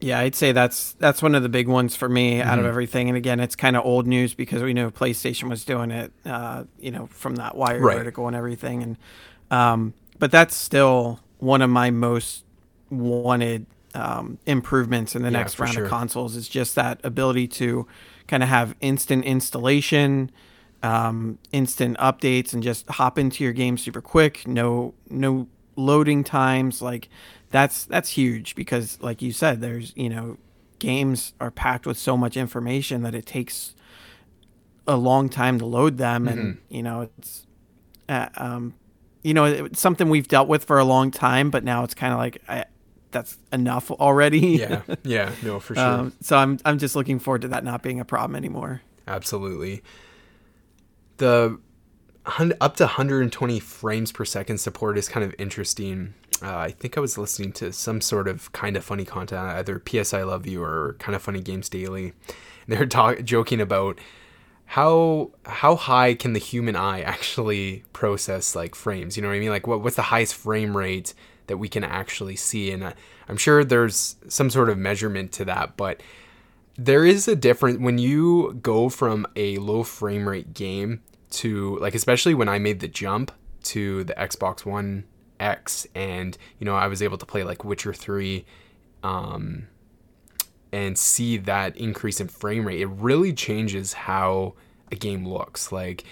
yeah, 0.00 0.18
I'd 0.20 0.34
say 0.34 0.52
that's 0.52 0.92
that's 0.94 1.22
one 1.22 1.34
of 1.34 1.42
the 1.42 1.48
big 1.48 1.66
ones 1.66 1.96
for 1.96 2.10
me 2.10 2.32
mm-hmm. 2.32 2.46
out 2.46 2.58
of 2.58 2.64
mm-hmm. 2.64 2.68
everything. 2.68 3.08
And 3.08 3.16
again, 3.16 3.40
it's 3.40 3.56
kind 3.56 3.74
of 3.74 3.86
old 3.86 4.06
news 4.06 4.34
because 4.34 4.62
we 4.62 4.74
know 4.74 4.90
PlayStation 4.90 5.48
was 5.48 5.64
doing 5.64 5.90
it, 5.92 6.12
uh, 6.26 6.64
you 6.78 6.90
know, 6.90 7.06
from 7.06 7.36
that 7.36 7.56
Wired 7.56 7.82
right. 7.82 7.96
article 7.96 8.26
and 8.26 8.36
everything. 8.36 8.82
And 8.82 8.96
um, 9.50 9.94
but 10.18 10.30
that's 10.30 10.54
still 10.54 11.20
one 11.38 11.62
of 11.62 11.70
my 11.70 11.90
most 11.90 12.44
wanted 12.90 13.64
um, 13.94 14.38
improvements 14.44 15.16
in 15.16 15.22
the 15.22 15.30
yeah, 15.30 15.38
next 15.38 15.58
round 15.58 15.72
sure. 15.72 15.84
of 15.84 15.90
consoles. 15.90 16.36
Is 16.36 16.50
just 16.50 16.74
that 16.74 17.00
ability 17.02 17.48
to 17.48 17.86
kind 18.28 18.42
of 18.42 18.48
have 18.48 18.76
instant 18.80 19.24
installation, 19.24 20.30
um, 20.82 21.38
instant 21.50 21.96
updates, 21.98 22.52
and 22.52 22.62
just 22.62 22.88
hop 22.88 23.18
into 23.18 23.42
your 23.42 23.52
game 23.52 23.76
super 23.76 24.00
quick. 24.00 24.46
No, 24.46 24.94
no 25.10 25.48
loading 25.74 26.22
times. 26.22 26.80
Like 26.80 27.08
that's 27.50 27.84
that's 27.86 28.10
huge 28.10 28.54
because, 28.54 28.98
like 29.00 29.20
you 29.20 29.32
said, 29.32 29.60
there's 29.60 29.92
you 29.96 30.08
know 30.08 30.36
games 30.78 31.34
are 31.40 31.50
packed 31.50 31.86
with 31.86 31.98
so 31.98 32.16
much 32.16 32.36
information 32.36 33.02
that 33.02 33.14
it 33.14 33.26
takes 33.26 33.74
a 34.86 34.96
long 34.96 35.28
time 35.28 35.58
to 35.58 35.66
load 35.66 35.98
them, 35.98 36.26
mm-hmm. 36.26 36.38
and 36.38 36.58
you 36.68 36.82
know 36.82 37.08
it's. 37.18 37.46
Uh, 38.08 38.28
um, 38.36 38.74
you 39.22 39.34
know, 39.34 39.44
it's 39.44 39.80
something 39.80 40.08
we've 40.08 40.28
dealt 40.28 40.48
with 40.48 40.64
for 40.64 40.78
a 40.78 40.84
long 40.84 41.10
time, 41.10 41.50
but 41.50 41.64
now 41.64 41.84
it's 41.84 41.92
kind 41.92 42.12
of 42.12 42.18
like 42.18 42.40
I, 42.48 42.64
that's 43.10 43.38
enough 43.52 43.90
already. 43.90 44.40
yeah, 44.40 44.82
yeah, 45.02 45.32
no, 45.42 45.60
for 45.60 45.74
sure. 45.74 45.84
Um, 45.84 46.12
so 46.20 46.36
I'm 46.36 46.58
I'm 46.64 46.78
just 46.78 46.96
looking 46.96 47.18
forward 47.18 47.42
to 47.42 47.48
that 47.48 47.64
not 47.64 47.82
being 47.82 48.00
a 48.00 48.04
problem 48.04 48.36
anymore. 48.36 48.82
Absolutely. 49.06 49.82
The 51.16 51.58
up 52.60 52.76
to 52.76 52.84
120 52.84 53.60
frames 53.60 54.12
per 54.12 54.24
second 54.24 54.58
support 54.58 54.98
is 54.98 55.08
kind 55.08 55.24
of 55.24 55.34
interesting. 55.38 56.14
Uh, 56.42 56.56
I 56.56 56.70
think 56.70 56.96
I 56.96 57.00
was 57.00 57.18
listening 57.18 57.52
to 57.52 57.72
some 57.72 58.00
sort 58.00 58.28
of 58.28 58.52
kind 58.52 58.76
of 58.76 58.84
funny 58.84 59.04
content, 59.04 59.40
either 59.40 59.78
PS 59.78 60.12
I 60.12 60.22
Love 60.22 60.46
You 60.46 60.62
or 60.62 60.94
Kind 60.98 61.16
of 61.16 61.22
Funny 61.22 61.40
Games 61.40 61.68
Daily. 61.68 62.12
And 62.26 62.68
they're 62.68 62.86
talk- 62.86 63.24
joking 63.24 63.60
about 63.60 63.98
how 64.66 65.30
how 65.46 65.76
high 65.76 66.14
can 66.14 66.34
the 66.34 66.38
human 66.38 66.76
eye 66.76 67.00
actually 67.14 67.84
process 67.92 68.54
like 68.54 68.74
frames? 68.74 69.16
You 69.16 69.22
know 69.22 69.28
what 69.28 69.36
I 69.36 69.40
mean? 69.40 69.50
Like 69.50 69.66
what 69.66 69.82
what's 69.82 69.96
the 69.96 70.02
highest 70.02 70.34
frame 70.34 70.76
rate 70.76 71.14
that 71.48 71.58
we 71.58 71.68
can 71.68 71.84
actually 71.84 72.36
see. 72.36 72.70
And 72.70 72.94
I'm 73.28 73.36
sure 73.36 73.64
there's 73.64 74.16
some 74.28 74.48
sort 74.50 74.68
of 74.68 74.78
measurement 74.78 75.32
to 75.32 75.44
that, 75.46 75.76
but 75.76 76.00
there 76.78 77.04
is 77.04 77.26
a 77.26 77.34
difference 77.34 77.78
when 77.78 77.98
you 77.98 78.56
go 78.62 78.88
from 78.88 79.26
a 79.34 79.58
low 79.58 79.82
frame 79.82 80.28
rate 80.28 80.54
game 80.54 81.02
to 81.30 81.76
like 81.80 81.94
especially 81.94 82.34
when 82.34 82.48
I 82.48 82.58
made 82.58 82.80
the 82.80 82.88
jump 82.88 83.32
to 83.64 84.04
the 84.04 84.14
Xbox 84.14 84.64
One 84.64 85.04
X 85.40 85.86
and 85.94 86.38
you 86.58 86.64
know 86.64 86.76
I 86.76 86.86
was 86.86 87.02
able 87.02 87.18
to 87.18 87.26
play 87.26 87.42
like 87.42 87.64
Witcher 87.64 87.92
3 87.92 88.46
um 89.02 89.66
and 90.72 90.96
see 90.96 91.36
that 91.36 91.76
increase 91.76 92.20
in 92.20 92.28
frame 92.28 92.66
rate 92.66 92.80
it 92.80 92.86
really 92.86 93.32
changes 93.32 93.92
how 93.92 94.54
a 94.90 94.96
game 94.96 95.28
looks 95.28 95.72
like 95.72 96.04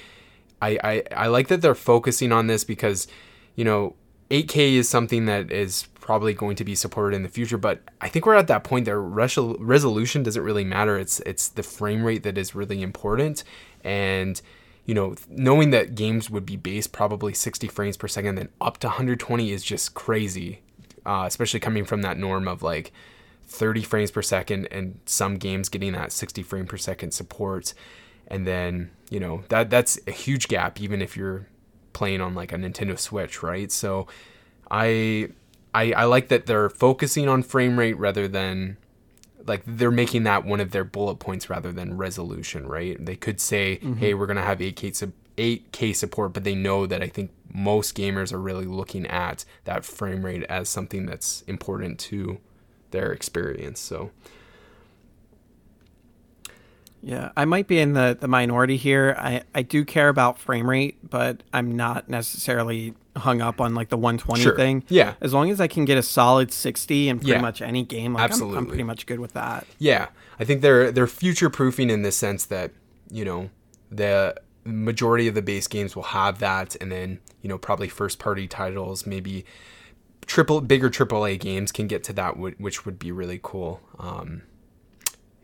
I, 0.61 0.79
I 0.83 1.03
I 1.17 1.27
like 1.29 1.49
that 1.49 1.63
they're 1.63 1.75
focusing 1.75 2.33
on 2.33 2.47
this 2.49 2.65
because 2.65 3.07
you 3.55 3.65
know 3.65 3.95
8K 4.31 4.75
is 4.75 4.89
something 4.89 5.27
that 5.27 5.53
is 5.53 5.87
probably 6.01 6.35
going 6.35 6.57
to 6.57 6.65
be 6.65 6.75
supported 6.75 7.17
in 7.17 7.23
the 7.23 7.29
future. 7.29 7.59
But 7.59 7.81
I 8.01 8.09
think 8.09 8.27
we're 8.27 8.35
at 8.35 8.49
that 8.49 8.65
point 8.65 8.85
that 8.87 8.97
resolution 8.97 10.23
doesn't 10.23 10.43
really 10.43 10.65
matter. 10.65 10.99
It's 10.99 11.21
it's 11.21 11.49
the 11.49 11.63
frame 11.63 12.05
rate 12.05 12.23
that 12.25 12.37
is 12.39 12.55
really 12.55 12.83
important, 12.83 13.45
and 13.85 14.41
you 14.87 14.95
know, 14.95 15.17
knowing 15.29 15.71
that 15.71 15.97
games 15.97 16.31
would 16.31 16.47
be 16.47 16.57
based 16.57 16.93
probably 16.93 17.35
60 17.35 17.67
frames 17.69 17.97
per 17.97 18.07
second, 18.07 18.37
then 18.37 18.49
up 18.61 18.79
to 18.79 18.87
120 18.87 19.51
is 19.51 19.65
just 19.65 19.95
crazy, 19.95 20.61
uh, 21.05 21.25
especially 21.27 21.59
coming 21.59 21.85
from 21.85 22.03
that 22.03 22.17
norm 22.17 22.47
of 22.47 22.63
like 22.63 22.93
30 23.49 23.83
frames 23.83 24.13
per 24.13 24.23
second 24.23 24.69
and 24.71 25.01
some 25.05 25.37
games 25.37 25.69
getting 25.69 25.93
that 25.93 26.13
60 26.13 26.43
frame 26.45 26.67
per 26.67 26.77
second 26.77 27.11
support. 27.11 27.75
And 28.29 28.47
then, 28.47 28.91
you 29.11 29.19
know, 29.19 29.43
that 29.49 29.71
that's 29.71 29.99
a 30.07 30.13
huge 30.13 30.47
gap 30.47 30.81
even 30.81 31.03
if 31.03 31.17
you're 31.17 31.49
playing 31.97 32.21
on 32.21 32.35
like 32.35 32.53
a 32.53 32.57
Nintendo 32.57 32.99
Switch, 32.99 33.43
right? 33.43 33.73
So 33.73 34.07
I 34.71 35.31
I, 35.75 35.93
I 35.93 36.05
like 36.05 36.29
that 36.29 36.45
they're 36.45 36.69
focusing 36.69 37.27
on 37.27 37.43
frame 37.43 37.79
rate 37.79 37.99
rather 37.99 38.29
than 38.29 38.77
like 39.47 39.63
they're 39.67 39.91
making 39.91 40.25
that 40.25 40.45
one 40.45 40.61
of 40.61 40.73
their 40.73 40.85
bullet 40.85 41.17
points 41.17 41.49
rather 41.49 41.73
than 41.73 41.97
resolution, 41.97 42.67
right? 42.67 43.03
They 43.03 43.17
could 43.17 43.41
say, 43.41 43.77
mm-hmm. 43.77 43.95
"Hey, 43.95 44.13
we're 44.13 44.27
gonna 44.27 44.43
have 44.43 44.59
8K 44.59 44.95
su- 44.95 45.13
8K 45.39 45.95
support," 45.97 46.35
but 46.35 46.45
they 46.45 46.55
know 46.55 46.85
that 46.85 47.03
I 47.03 47.09
think 47.09 47.31
most 47.51 47.97
gamers 47.97 48.31
are 48.31 48.41
really 48.41 48.67
looking 48.67 49.07
at 49.07 49.47
that 49.65 49.87
frame 49.87 50.23
rate 50.27 50.45
as 50.51 50.69
something 50.69 51.07
that's 51.07 51.43
important 51.47 51.99
to 52.11 52.39
their 52.91 53.11
experience. 53.11 53.81
So. 53.81 54.11
Yeah, 57.07 57.31
I 57.37 57.45
might 57.45 57.69
be 57.69 57.79
in 57.79 57.93
the, 57.93 58.19
the 58.21 58.27
minority 58.27 58.77
here. 58.77 59.15
I, 59.17 59.43
I 59.55 59.63
do 59.63 59.85
care 59.85 60.09
about 60.09 60.41
frame 60.41 60.69
rate, 60.69 60.99
but 61.09 61.45
I'm 61.53 61.77
not 61.77 62.09
necessarily 62.09 62.95
hung 63.15 63.41
up 63.41 63.61
on 63.61 63.77
like 63.77 63.91
the 63.91 63.97
120 63.97 64.43
sure. 64.43 64.57
thing. 64.57 64.83
Yeah. 64.89 65.15
As 65.21 65.33
long 65.33 65.49
as 65.51 65.61
I 65.61 65.69
can 65.69 65.85
get 65.85 65.99
a 65.99 66.03
solid 66.03 66.53
60 66.53 67.09
in 67.09 67.19
pretty 67.21 67.31
yeah. 67.31 67.41
much 67.41 67.63
any 67.63 67.85
game, 67.85 68.15
like 68.15 68.25
Absolutely. 68.25 68.59
I'm, 68.59 68.65
I'm 68.65 68.69
pretty 68.69 68.83
much 68.83 69.07
good 69.07 69.21
with 69.21 69.35
that. 69.35 69.69
Yeah. 69.79 70.09
I 70.41 70.45
think 70.45 70.63
they're 70.63 70.91
they're 70.91 71.07
future 71.07 71.49
proofing 71.49 71.91
in 71.91 72.03
the 72.03 72.11
sense 72.11 72.45
that, 72.47 72.73
you 73.09 73.25
know, 73.25 73.51
the 73.89 74.35
majority 74.65 75.29
of 75.29 75.37
the 75.37 75.43
base 75.43 75.69
games 75.69 75.95
will 75.95 76.03
have 76.03 76.41
that 76.41 76.75
and 76.81 76.91
then, 76.91 77.21
you 77.41 77.49
know, 77.49 77.57
probably 77.57 77.89
first 77.89 78.19
party 78.19 78.49
titles, 78.49 79.07
maybe 79.07 79.45
triple 80.27 80.61
bigger 80.61 80.91
AAA 80.91 81.39
games 81.39 81.71
can 81.71 81.87
get 81.87 82.03
to 82.03 82.13
that 82.15 82.37
which 82.37 82.85
would 82.85 82.99
be 82.99 83.13
really 83.13 83.39
cool. 83.41 83.81
Um, 84.01 84.43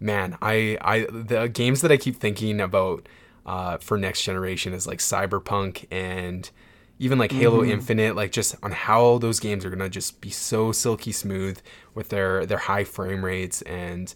man, 0.02 0.36
I 0.42 0.76
I 0.80 1.06
the 1.10 1.48
games 1.48 1.80
that 1.82 1.92
I 1.92 1.96
keep 1.96 2.16
thinking 2.16 2.60
about 2.60 3.08
uh, 3.46 3.78
for 3.78 3.96
next 3.96 4.22
generation 4.22 4.72
is 4.72 4.86
like 4.86 4.98
Cyberpunk 4.98 5.86
and 5.90 6.50
even 6.98 7.18
like 7.18 7.32
Halo 7.32 7.62
mm-hmm. 7.62 7.72
Infinite, 7.72 8.16
like 8.16 8.32
just 8.32 8.54
on 8.62 8.72
how 8.72 9.18
those 9.18 9.40
games 9.40 9.64
are 9.64 9.70
gonna 9.70 9.88
just 9.88 10.20
be 10.20 10.30
so 10.30 10.72
silky 10.72 11.12
smooth 11.12 11.58
with 11.94 12.10
their 12.10 12.46
their 12.46 12.58
high 12.58 12.84
frame 12.84 13.24
rates 13.24 13.62
and 13.62 14.14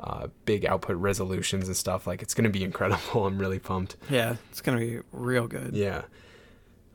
uh, 0.00 0.28
big 0.44 0.64
output 0.66 0.96
resolutions 0.96 1.66
and 1.68 1.76
stuff. 1.76 2.06
Like 2.06 2.22
it's 2.22 2.34
gonna 2.34 2.50
be 2.50 2.64
incredible. 2.70 3.26
I'm 3.26 3.38
really 3.38 3.58
pumped. 3.58 3.96
Yeah, 4.10 4.36
it's 4.50 4.60
gonna 4.60 4.78
be 4.78 5.00
real 5.12 5.46
good. 5.46 5.74
Yeah. 5.74 6.02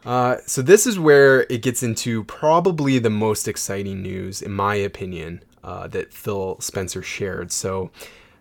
Uh, 0.05 0.37
so 0.45 0.61
this 0.61 0.85
is 0.85 0.99
where 0.99 1.41
it 1.43 1.61
gets 1.61 1.81
into 1.81 2.25
probably 2.25 2.99
the 2.99 3.09
most 3.09 3.47
exciting 3.47 4.01
news, 4.01 4.41
in 4.41 4.51
my 4.51 4.75
opinion, 4.75 5.41
uh, 5.63 5.87
that 5.87 6.13
Phil 6.13 6.59
Spencer 6.59 7.01
shared. 7.01 7.51
So, 7.51 7.89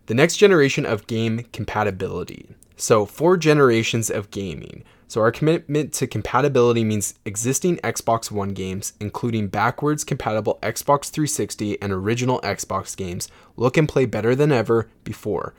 the 0.06 0.14
next 0.14 0.36
generation 0.36 0.84
of 0.84 1.06
game 1.06 1.46
compatibility. 1.52 2.48
So, 2.76 3.06
four 3.06 3.36
generations 3.36 4.10
of 4.10 4.30
gaming. 4.30 4.82
So, 5.06 5.20
our 5.20 5.30
commitment 5.30 5.92
to 5.94 6.06
compatibility 6.06 6.84
means 6.84 7.14
existing 7.24 7.76
Xbox 7.78 8.30
One 8.30 8.54
games, 8.54 8.94
including 8.98 9.48
backwards 9.48 10.04
compatible 10.04 10.58
Xbox 10.62 11.10
360 11.10 11.80
and 11.80 11.92
original 11.92 12.40
Xbox 12.40 12.96
games, 12.96 13.28
look 13.56 13.76
and 13.76 13.88
play 13.88 14.06
better 14.06 14.34
than 14.34 14.50
ever 14.50 14.88
before. 15.04 15.54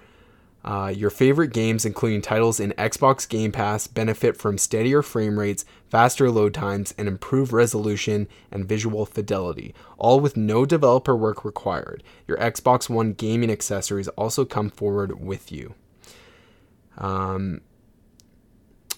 Uh, 0.64 0.94
your 0.96 1.10
favorite 1.10 1.52
games, 1.52 1.84
including 1.84 2.22
titles 2.22 2.60
in 2.60 2.72
Xbox 2.78 3.28
Game 3.28 3.52
Pass, 3.52 3.86
benefit 3.88 4.38
from 4.38 4.58
steadier 4.58 5.02
frame 5.02 5.38
rates, 5.38 5.66
faster 5.90 6.32
load 6.32 6.54
times, 6.54 6.94
and 6.98 7.08
improved 7.08 7.52
resolution 7.52 8.28
and 8.50 8.68
visual 8.68 9.06
fidelity, 9.06 9.76
all 9.98 10.22
with 10.22 10.38
no 10.38 10.66
developer 10.66 11.16
work 11.16 11.44
required. 11.44 12.02
Your 12.28 12.38
Xbox 12.38 12.90
One 12.90 13.12
gaming 13.14 13.52
accessories 13.52 14.08
also 14.10 14.46
come 14.46 14.70
forward 14.70 15.20
with 15.20 15.52
you. 15.52 15.76
Um, 16.98 17.62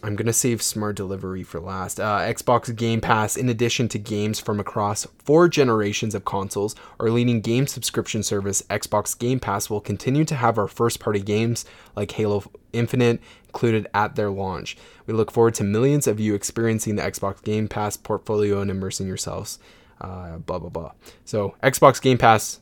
I'm 0.06 0.16
going 0.16 0.28
to 0.28 0.34
save 0.34 0.62
smart 0.62 0.96
delivery 0.96 1.42
for 1.42 1.60
last. 1.60 2.00
Uh, 2.00 2.20
Xbox 2.20 2.74
Game 2.76 3.02
Pass, 3.02 3.36
in 3.36 3.50
addition 3.50 3.88
to 3.90 3.98
games 3.98 4.40
from 4.40 4.60
across 4.60 5.08
four 5.24 5.50
generations 5.50 6.14
of 6.14 6.26
consoles, 6.26 6.76
our 7.00 7.10
leading 7.10 7.42
game 7.42 7.66
subscription 7.66 8.22
service, 8.22 8.62
Xbox 8.70 9.18
Game 9.18 9.40
Pass, 9.40 9.68
will 9.68 9.82
continue 9.82 10.24
to 10.24 10.36
have 10.36 10.60
our 10.60 10.68
first 10.68 11.00
party 11.00 11.22
games 11.22 11.66
like 11.96 12.12
Halo 12.12 12.44
Infinite 12.72 13.20
included 13.48 13.88
at 13.96 14.16
their 14.16 14.30
launch. 14.30 14.78
We 15.08 15.16
look 15.16 15.32
forward 15.32 15.56
to 15.56 15.64
millions 15.64 16.06
of 16.06 16.20
you 16.20 16.36
experiencing 16.36 16.98
the 16.98 17.02
Xbox 17.02 17.44
Game 17.44 17.68
Pass 17.68 17.98
portfolio 17.98 18.62
and 18.62 18.70
immersing 18.70 19.08
yourselves. 19.08 19.58
Uh, 20.00 20.38
blah, 20.38 20.60
blah, 20.60 20.70
blah. 20.70 20.92
So, 21.24 21.56
Xbox 21.64 22.00
Game 22.00 22.20
Pass 22.20 22.60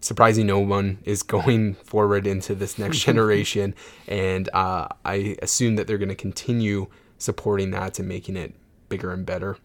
surprising 0.00 0.46
no 0.46 0.58
one 0.58 0.98
is 1.04 1.22
going 1.22 1.74
forward 1.84 2.26
into 2.26 2.54
this 2.54 2.78
next 2.78 2.98
generation. 3.04 3.74
And 4.06 4.48
uh, 4.52 4.88
I 5.04 5.36
assume 5.42 5.76
that 5.76 5.86
they're 5.86 5.98
going 5.98 6.08
to 6.08 6.14
continue 6.14 6.86
supporting 7.18 7.70
that 7.70 7.98
and 7.98 8.08
making 8.08 8.36
it 8.36 8.54
bigger 8.88 9.12
and 9.12 9.24
better. 9.26 9.56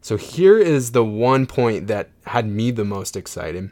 So 0.00 0.16
here 0.16 0.58
is 0.58 0.92
the 0.92 1.04
one 1.04 1.46
point 1.46 1.86
that 1.88 2.10
had 2.26 2.46
me 2.46 2.70
the 2.70 2.84
most 2.84 3.16
excited. 3.16 3.70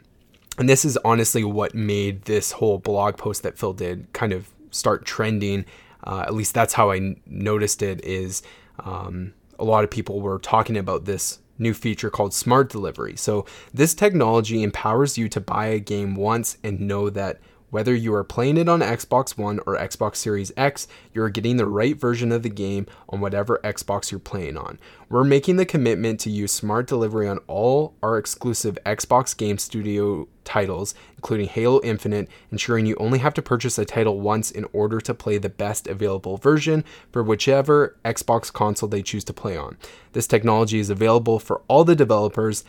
And 0.57 0.69
this 0.69 0.85
is 0.85 0.97
honestly 0.97 1.43
what 1.43 1.73
made 1.73 2.23
this 2.23 2.51
whole 2.51 2.77
blog 2.77 3.17
post 3.17 3.43
that 3.43 3.57
Phil 3.57 3.73
did 3.73 4.11
kind 4.13 4.33
of 4.33 4.49
start 4.71 5.05
trending. 5.05 5.65
Uh, 6.03 6.23
at 6.27 6.33
least 6.33 6.53
that's 6.53 6.73
how 6.73 6.91
I 6.91 7.15
noticed 7.25 7.81
it. 7.81 8.03
Is 8.05 8.43
um, 8.79 9.33
a 9.57 9.63
lot 9.63 9.83
of 9.83 9.89
people 9.89 10.21
were 10.21 10.37
talking 10.37 10.77
about 10.77 11.05
this 11.05 11.39
new 11.59 11.73
feature 11.73 12.09
called 12.09 12.33
Smart 12.33 12.69
Delivery. 12.69 13.15
So, 13.15 13.45
this 13.73 13.93
technology 13.93 14.63
empowers 14.63 15.17
you 15.17 15.29
to 15.29 15.39
buy 15.39 15.67
a 15.67 15.79
game 15.79 16.15
once 16.15 16.57
and 16.63 16.81
know 16.81 17.09
that 17.09 17.39
whether 17.69 17.95
you 17.95 18.13
are 18.13 18.23
playing 18.23 18.57
it 18.57 18.69
on 18.69 18.81
Xbox 18.81 19.37
One 19.37 19.59
or 19.65 19.77
Xbox 19.77 20.17
Series 20.17 20.51
X, 20.57 20.87
you 21.13 21.21
are 21.21 21.29
getting 21.29 21.57
the 21.57 21.65
right 21.65 21.95
version 21.95 22.31
of 22.31 22.43
the 22.43 22.49
game 22.49 22.87
on 23.09 23.21
whatever 23.21 23.59
Xbox 23.63 24.11
you're 24.11 24.19
playing 24.19 24.57
on. 24.57 24.79
We're 25.09 25.23
making 25.23 25.57
the 25.57 25.65
commitment 25.65 26.19
to 26.21 26.29
use 26.29 26.51
smart 26.51 26.87
delivery 26.87 27.27
on 27.27 27.39
all 27.47 27.95
our 28.01 28.17
exclusive 28.17 28.77
Xbox 28.85 29.35
Game 29.35 29.57
Studio 29.57 30.27
titles, 30.43 30.95
including 31.15 31.47
Halo 31.47 31.79
Infinite, 31.83 32.27
ensuring 32.51 32.85
you 32.85 32.95
only 32.99 33.19
have 33.19 33.33
to 33.35 33.41
purchase 33.41 33.77
a 33.77 33.85
title 33.85 34.19
once 34.19 34.49
in 34.49 34.65
order 34.73 34.99
to 35.01 35.13
play 35.13 35.37
the 35.37 35.49
best 35.49 35.87
available 35.87 36.37
version 36.37 36.83
for 37.11 37.21
whichever 37.21 37.95
Xbox 38.03 38.51
console 38.51 38.89
they 38.89 39.03
choose 39.03 39.23
to 39.25 39.33
play 39.33 39.55
on. 39.55 39.77
This 40.13 40.27
technology 40.27 40.79
is 40.79 40.89
available 40.89 41.39
for 41.39 41.61
all 41.67 41.83
the 41.83 41.95
developers 41.95 42.63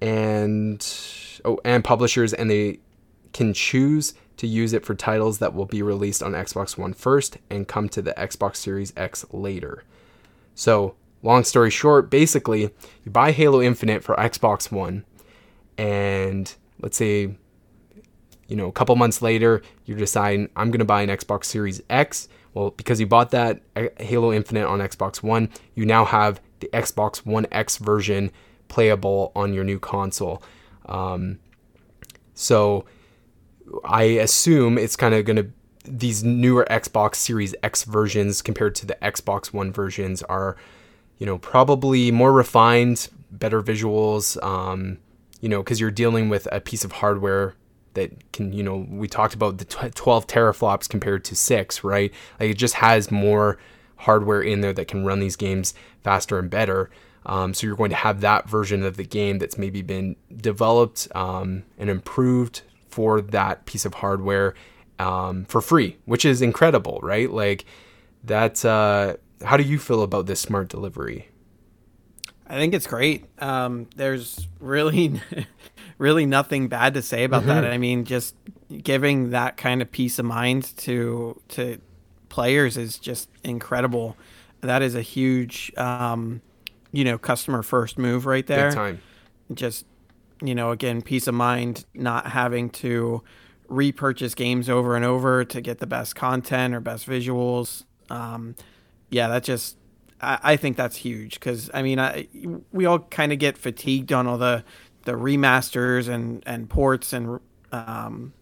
and 0.00 0.84
oh, 1.44 1.60
and 1.64 1.84
publishers 1.84 2.32
and 2.32 2.50
they 2.50 2.78
can 3.32 3.54
choose 3.54 4.14
to 4.36 4.46
use 4.46 4.72
it 4.72 4.84
for 4.84 4.94
titles 4.94 5.38
that 5.38 5.54
will 5.54 5.66
be 5.66 5.82
released 5.82 6.22
on 6.22 6.32
Xbox 6.32 6.76
One 6.76 6.92
first 6.92 7.38
and 7.50 7.68
come 7.68 7.88
to 7.90 8.02
the 8.02 8.12
Xbox 8.14 8.56
Series 8.56 8.92
X 8.96 9.24
later. 9.32 9.84
So, 10.54 10.94
long 11.22 11.44
story 11.44 11.70
short, 11.70 12.10
basically, 12.10 12.70
you 13.04 13.10
buy 13.10 13.32
Halo 13.32 13.62
Infinite 13.62 14.02
for 14.02 14.14
Xbox 14.16 14.70
One, 14.70 15.04
and 15.78 16.54
let's 16.80 16.96
say, 16.96 17.36
you 18.48 18.56
know, 18.56 18.66
a 18.66 18.72
couple 18.72 18.94
months 18.96 19.22
later, 19.22 19.62
you're 19.84 19.98
deciding, 19.98 20.50
I'm 20.56 20.70
going 20.70 20.80
to 20.80 20.84
buy 20.84 21.02
an 21.02 21.08
Xbox 21.08 21.44
Series 21.44 21.80
X. 21.88 22.28
Well, 22.54 22.70
because 22.70 23.00
you 23.00 23.06
bought 23.06 23.30
that 23.30 23.62
uh, 23.76 23.84
Halo 23.98 24.30
Infinite 24.32 24.66
on 24.66 24.80
Xbox 24.80 25.22
One, 25.22 25.48
you 25.74 25.86
now 25.86 26.04
have 26.04 26.40
the 26.60 26.68
Xbox 26.74 27.24
One 27.24 27.46
X 27.50 27.78
version 27.78 28.30
playable 28.68 29.32
on 29.34 29.54
your 29.54 29.64
new 29.64 29.78
console. 29.78 30.42
Um, 30.86 31.38
so, 32.34 32.84
I 33.84 34.02
assume 34.02 34.78
it's 34.78 34.96
kind 34.96 35.14
of 35.14 35.24
going 35.24 35.36
to 35.36 35.50
these 35.84 36.22
newer 36.22 36.66
Xbox 36.70 37.16
Series 37.16 37.54
X 37.62 37.84
versions 37.84 38.42
compared 38.42 38.74
to 38.76 38.86
the 38.86 38.96
Xbox 39.02 39.52
One 39.52 39.72
versions 39.72 40.22
are, 40.22 40.56
you 41.18 41.26
know, 41.26 41.38
probably 41.38 42.10
more 42.10 42.32
refined, 42.32 43.08
better 43.30 43.62
visuals. 43.62 44.42
Um, 44.42 44.98
you 45.40 45.48
know, 45.48 45.62
because 45.62 45.80
you're 45.80 45.90
dealing 45.90 46.28
with 46.28 46.46
a 46.52 46.60
piece 46.60 46.84
of 46.84 46.92
hardware 46.92 47.54
that 47.94 48.32
can, 48.32 48.52
you 48.52 48.62
know, 48.62 48.86
we 48.88 49.08
talked 49.08 49.34
about 49.34 49.58
the 49.58 49.64
12 49.64 50.26
teraflops 50.26 50.88
compared 50.88 51.24
to 51.26 51.36
six, 51.36 51.84
right? 51.84 52.12
Like 52.40 52.50
it 52.50 52.58
just 52.58 52.74
has 52.74 53.10
more 53.10 53.58
hardware 53.96 54.40
in 54.40 54.60
there 54.60 54.72
that 54.72 54.88
can 54.88 55.04
run 55.04 55.20
these 55.20 55.36
games 55.36 55.74
faster 56.02 56.38
and 56.38 56.48
better. 56.48 56.90
Um, 57.26 57.54
so 57.54 57.66
you're 57.66 57.76
going 57.76 57.90
to 57.90 57.96
have 57.96 58.20
that 58.20 58.48
version 58.48 58.82
of 58.82 58.96
the 58.96 59.04
game 59.04 59.38
that's 59.38 59.58
maybe 59.58 59.82
been 59.82 60.16
developed 60.34 61.08
um, 61.14 61.64
and 61.76 61.90
improved 61.90 62.62
for 62.92 63.20
that 63.20 63.66
piece 63.66 63.84
of 63.84 63.94
hardware 63.94 64.54
um, 64.98 65.44
for 65.46 65.60
free, 65.60 65.96
which 66.04 66.24
is 66.24 66.42
incredible, 66.42 67.00
right? 67.02 67.30
Like 67.30 67.64
that. 68.24 68.64
Uh, 68.64 69.16
how 69.44 69.56
do 69.56 69.64
you 69.64 69.78
feel 69.78 70.02
about 70.02 70.26
this 70.26 70.40
smart 70.40 70.68
delivery? 70.68 71.28
I 72.46 72.54
think 72.54 72.74
it's 72.74 72.86
great. 72.86 73.24
Um, 73.40 73.88
there's 73.96 74.46
really, 74.60 75.20
really 75.98 76.26
nothing 76.26 76.68
bad 76.68 76.94
to 76.94 77.02
say 77.02 77.24
about 77.24 77.40
mm-hmm. 77.40 77.48
that. 77.48 77.64
I 77.64 77.78
mean, 77.78 78.04
just 78.04 78.36
giving 78.82 79.30
that 79.30 79.56
kind 79.56 79.82
of 79.82 79.90
peace 79.90 80.18
of 80.18 80.24
mind 80.26 80.76
to 80.78 81.40
to 81.48 81.80
players 82.28 82.76
is 82.76 82.98
just 82.98 83.28
incredible. 83.42 84.16
That 84.60 84.82
is 84.82 84.94
a 84.94 85.02
huge, 85.02 85.72
um, 85.76 86.40
you 86.92 87.04
know, 87.04 87.18
customer 87.18 87.62
first 87.62 87.98
move 87.98 88.26
right 88.26 88.46
there. 88.46 88.70
Just, 89.52 89.86
you 90.42 90.54
know, 90.54 90.70
again, 90.70 91.02
peace 91.02 91.26
of 91.26 91.34
mind, 91.34 91.84
not 91.94 92.28
having 92.28 92.70
to 92.70 93.22
repurchase 93.68 94.34
games 94.34 94.68
over 94.68 94.96
and 94.96 95.04
over 95.04 95.44
to 95.44 95.60
get 95.60 95.78
the 95.78 95.86
best 95.86 96.14
content 96.14 96.74
or 96.74 96.80
best 96.80 97.06
visuals. 97.06 97.84
Um, 98.10 98.54
yeah, 99.10 99.28
that 99.28 99.44
just 99.44 99.76
I, 100.20 100.38
I 100.42 100.56
think 100.56 100.76
that's 100.76 100.96
huge 100.96 101.34
because 101.34 101.70
I 101.72 101.82
mean 101.82 101.98
I, 101.98 102.28
we 102.72 102.86
all 102.86 103.00
kind 103.00 103.32
of 103.32 103.38
get 103.38 103.56
fatigued 103.56 104.12
on 104.12 104.26
all 104.26 104.38
the 104.38 104.64
the 105.04 105.12
remasters 105.12 106.08
and 106.08 106.42
and 106.46 106.68
ports 106.68 107.12
and 107.12 107.40
um, 107.72 108.32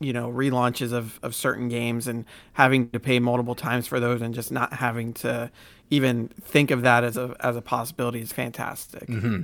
you 0.00 0.12
know 0.12 0.30
relaunches 0.30 0.92
of, 0.92 1.18
of 1.22 1.34
certain 1.34 1.68
games 1.68 2.06
and 2.06 2.24
having 2.54 2.90
to 2.90 3.00
pay 3.00 3.18
multiple 3.18 3.54
times 3.54 3.86
for 3.86 4.00
those 4.00 4.20
and 4.20 4.34
just 4.34 4.52
not 4.52 4.74
having 4.74 5.12
to 5.14 5.50
even 5.90 6.28
think 6.40 6.70
of 6.70 6.82
that 6.82 7.04
as 7.04 7.16
a 7.16 7.36
as 7.40 7.56
a 7.56 7.62
possibility 7.62 8.20
is 8.20 8.32
fantastic. 8.32 9.06
Mm-hmm. 9.06 9.42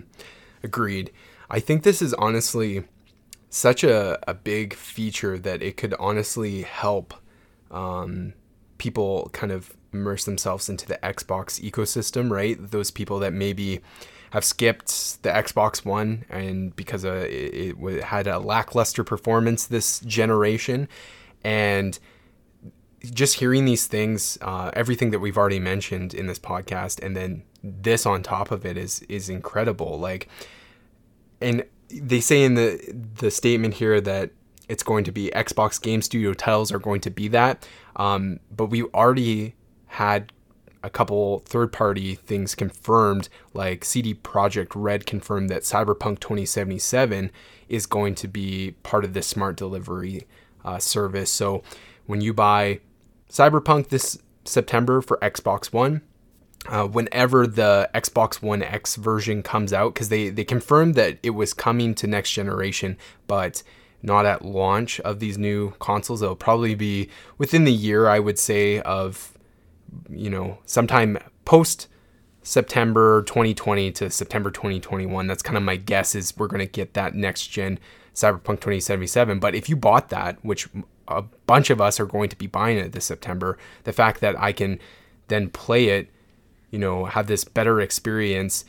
Agreed. 0.63 1.11
I 1.51 1.61
think 1.61 1.83
this 1.83 2.01
is 2.01 2.15
honestly 2.15 2.85
such 3.49 3.83
a, 3.83 4.19
a 4.29 4.35
big 4.35 4.75
feature 4.75 5.39
that 5.39 5.63
it 5.63 5.77
could 5.77 5.95
honestly 5.99 6.63
help 6.63 7.15
um, 7.71 8.35
people 8.79 9.29
kind 9.33 9.53
of 9.53 9.77
immerse 9.93 10.25
themselves 10.25 10.69
into 10.69 10.87
the 10.87 10.99
Xbox 11.03 11.61
ecosystem, 11.61 12.31
right? 12.31 12.57
Those 12.61 12.93
people 12.93 13.19
that 13.19 13.33
maybe 13.33 13.81
have 14.31 14.45
skipped 14.45 15.23
the 15.25 15.31
Xbox 15.31 15.85
One 15.85 16.25
and 16.31 16.75
because 16.77 17.05
uh, 17.05 17.27
it, 17.29 17.77
it 17.81 18.05
had 18.05 18.29
a 18.29 18.39
lackluster 18.39 19.03
performance 19.03 19.67
this 19.67 19.99
generation, 20.01 20.89
and 21.43 21.99
just 23.03 23.37
hearing 23.37 23.65
these 23.65 23.87
things, 23.87 24.39
uh, 24.43 24.71
everything 24.75 25.11
that 25.11 25.19
we've 25.19 25.39
already 25.39 25.59
mentioned 25.59 26.15
in 26.15 26.27
this 26.27 26.39
podcast, 26.39 27.05
and 27.05 27.17
then 27.17 27.43
this 27.65 28.07
on 28.07 28.23
top 28.23 28.53
of 28.53 28.65
it 28.65 28.77
is 28.77 29.01
is 29.09 29.29
incredible. 29.29 29.99
Like, 29.99 30.29
and 31.41 31.65
they 31.89 32.21
say 32.21 32.43
in 32.43 32.55
the 32.55 32.81
the 33.15 33.31
statement 33.31 33.75
here 33.75 34.01
that 34.01 34.31
it's 34.69 34.83
going 34.83 35.05
to 35.05 35.13
be 35.13 35.31
Xbox 35.35 35.81
Game 35.81 36.01
Studio 36.01 36.33
titles 36.33 36.71
are 36.71 36.79
going 36.79 37.01
to 37.01 37.11
be 37.11 37.29
that, 37.29 37.67
um, 37.97 38.39
but 38.55 38.67
we 38.67 38.85
already 38.85 39.55
had 39.87 40.33
a 40.83 40.91
couple 40.91 41.41
third 41.41 41.73
party 41.73 42.15
things 42.15 42.55
confirmed, 42.55 43.29
like 43.53 43.85
CD 43.85 44.15
Projekt 44.15 44.73
Red 44.75 45.07
confirmed 45.07 45.51
that 45.51 45.63
Cyberpunk 45.63 46.21
2077 46.21 47.31
is 47.69 47.87
going 47.87 48.15
to 48.15 48.29
be 48.29 48.73
part 48.83 49.05
of 49.05 49.13
this 49.13 49.27
smart 49.27 49.57
delivery 49.57 50.27
uh, 50.65 50.79
service. 50.79 51.31
So 51.31 51.63
when 52.07 52.21
you 52.21 52.33
buy 52.33 52.81
Cyberpunk 53.31 53.89
this 53.89 54.19
September 54.45 55.03
for 55.03 55.19
Xbox 55.19 55.73
One, 55.73 56.03
uh, 56.69 56.87
whenever 56.87 57.47
the 57.47 57.89
Xbox 57.95 58.43
One 58.43 58.63
X 58.63 58.97
version 58.97 59.43
comes 59.43 59.73
out, 59.73 59.95
because 59.95 60.09
they, 60.09 60.29
they 60.29 60.45
confirmed 60.45 60.95
that 60.95 61.19
it 61.23 61.31
was 61.31 61.55
coming 61.55 61.95
to 61.97 62.07
next 62.07 62.33
generation, 62.33 62.97
but 63.27 63.63
not 64.03 64.27
at 64.27 64.45
launch 64.45 65.01
of 65.01 65.21
these 65.21 65.37
new 65.37 65.73
consoles. 65.79 66.23
It'll 66.23 66.37
probably 66.37 66.75
be 66.75 67.09
within 67.39 67.65
the 67.65 67.73
year, 67.73 68.09
I 68.09 68.19
would 68.19 68.39
say, 68.39 68.81
of 68.81 69.35
you 70.09 70.31
know, 70.31 70.59
sometime 70.67 71.19
post 71.45 71.89
September 72.43 73.23
2020 73.23 73.93
to 73.93 74.11
September 74.11 74.51
2021. 74.51 75.27
That's 75.27 75.43
kind 75.43 75.57
of 75.57 75.63
my 75.63 75.77
guess 75.77 76.15
is 76.15 76.37
we're 76.37 76.47
going 76.47 76.61
to 76.61 76.67
get 76.67 76.95
that 76.95 77.15
next 77.15 77.49
gen 77.49 77.79
Cyberpunk 78.15 78.61
2077. 78.61 79.39
But 79.39 79.55
if 79.55 79.69
you 79.69 79.77
bought 79.77 80.09
that, 80.11 80.43
which 80.45 80.69
a 81.09 81.23
bunch 81.47 81.71
of 81.71 81.81
us 81.81 82.01
are 82.01 82.07
going 82.07 82.29
to 82.29 82.37
be 82.37 82.47
buying 82.47 82.79
it 82.79 82.93
this 82.93 83.05
September, 83.05 83.59
the 83.85 83.93
fact 83.93 84.21
that 84.21 84.39
I 84.39 84.53
can 84.53 84.79
then 85.29 85.51
play 85.51 85.89
it, 85.89 86.11
you 86.71 86.79
know, 86.79 87.07
have 87.07 87.27
this 87.27 87.45
better 87.45 87.81
experience 87.81 88.65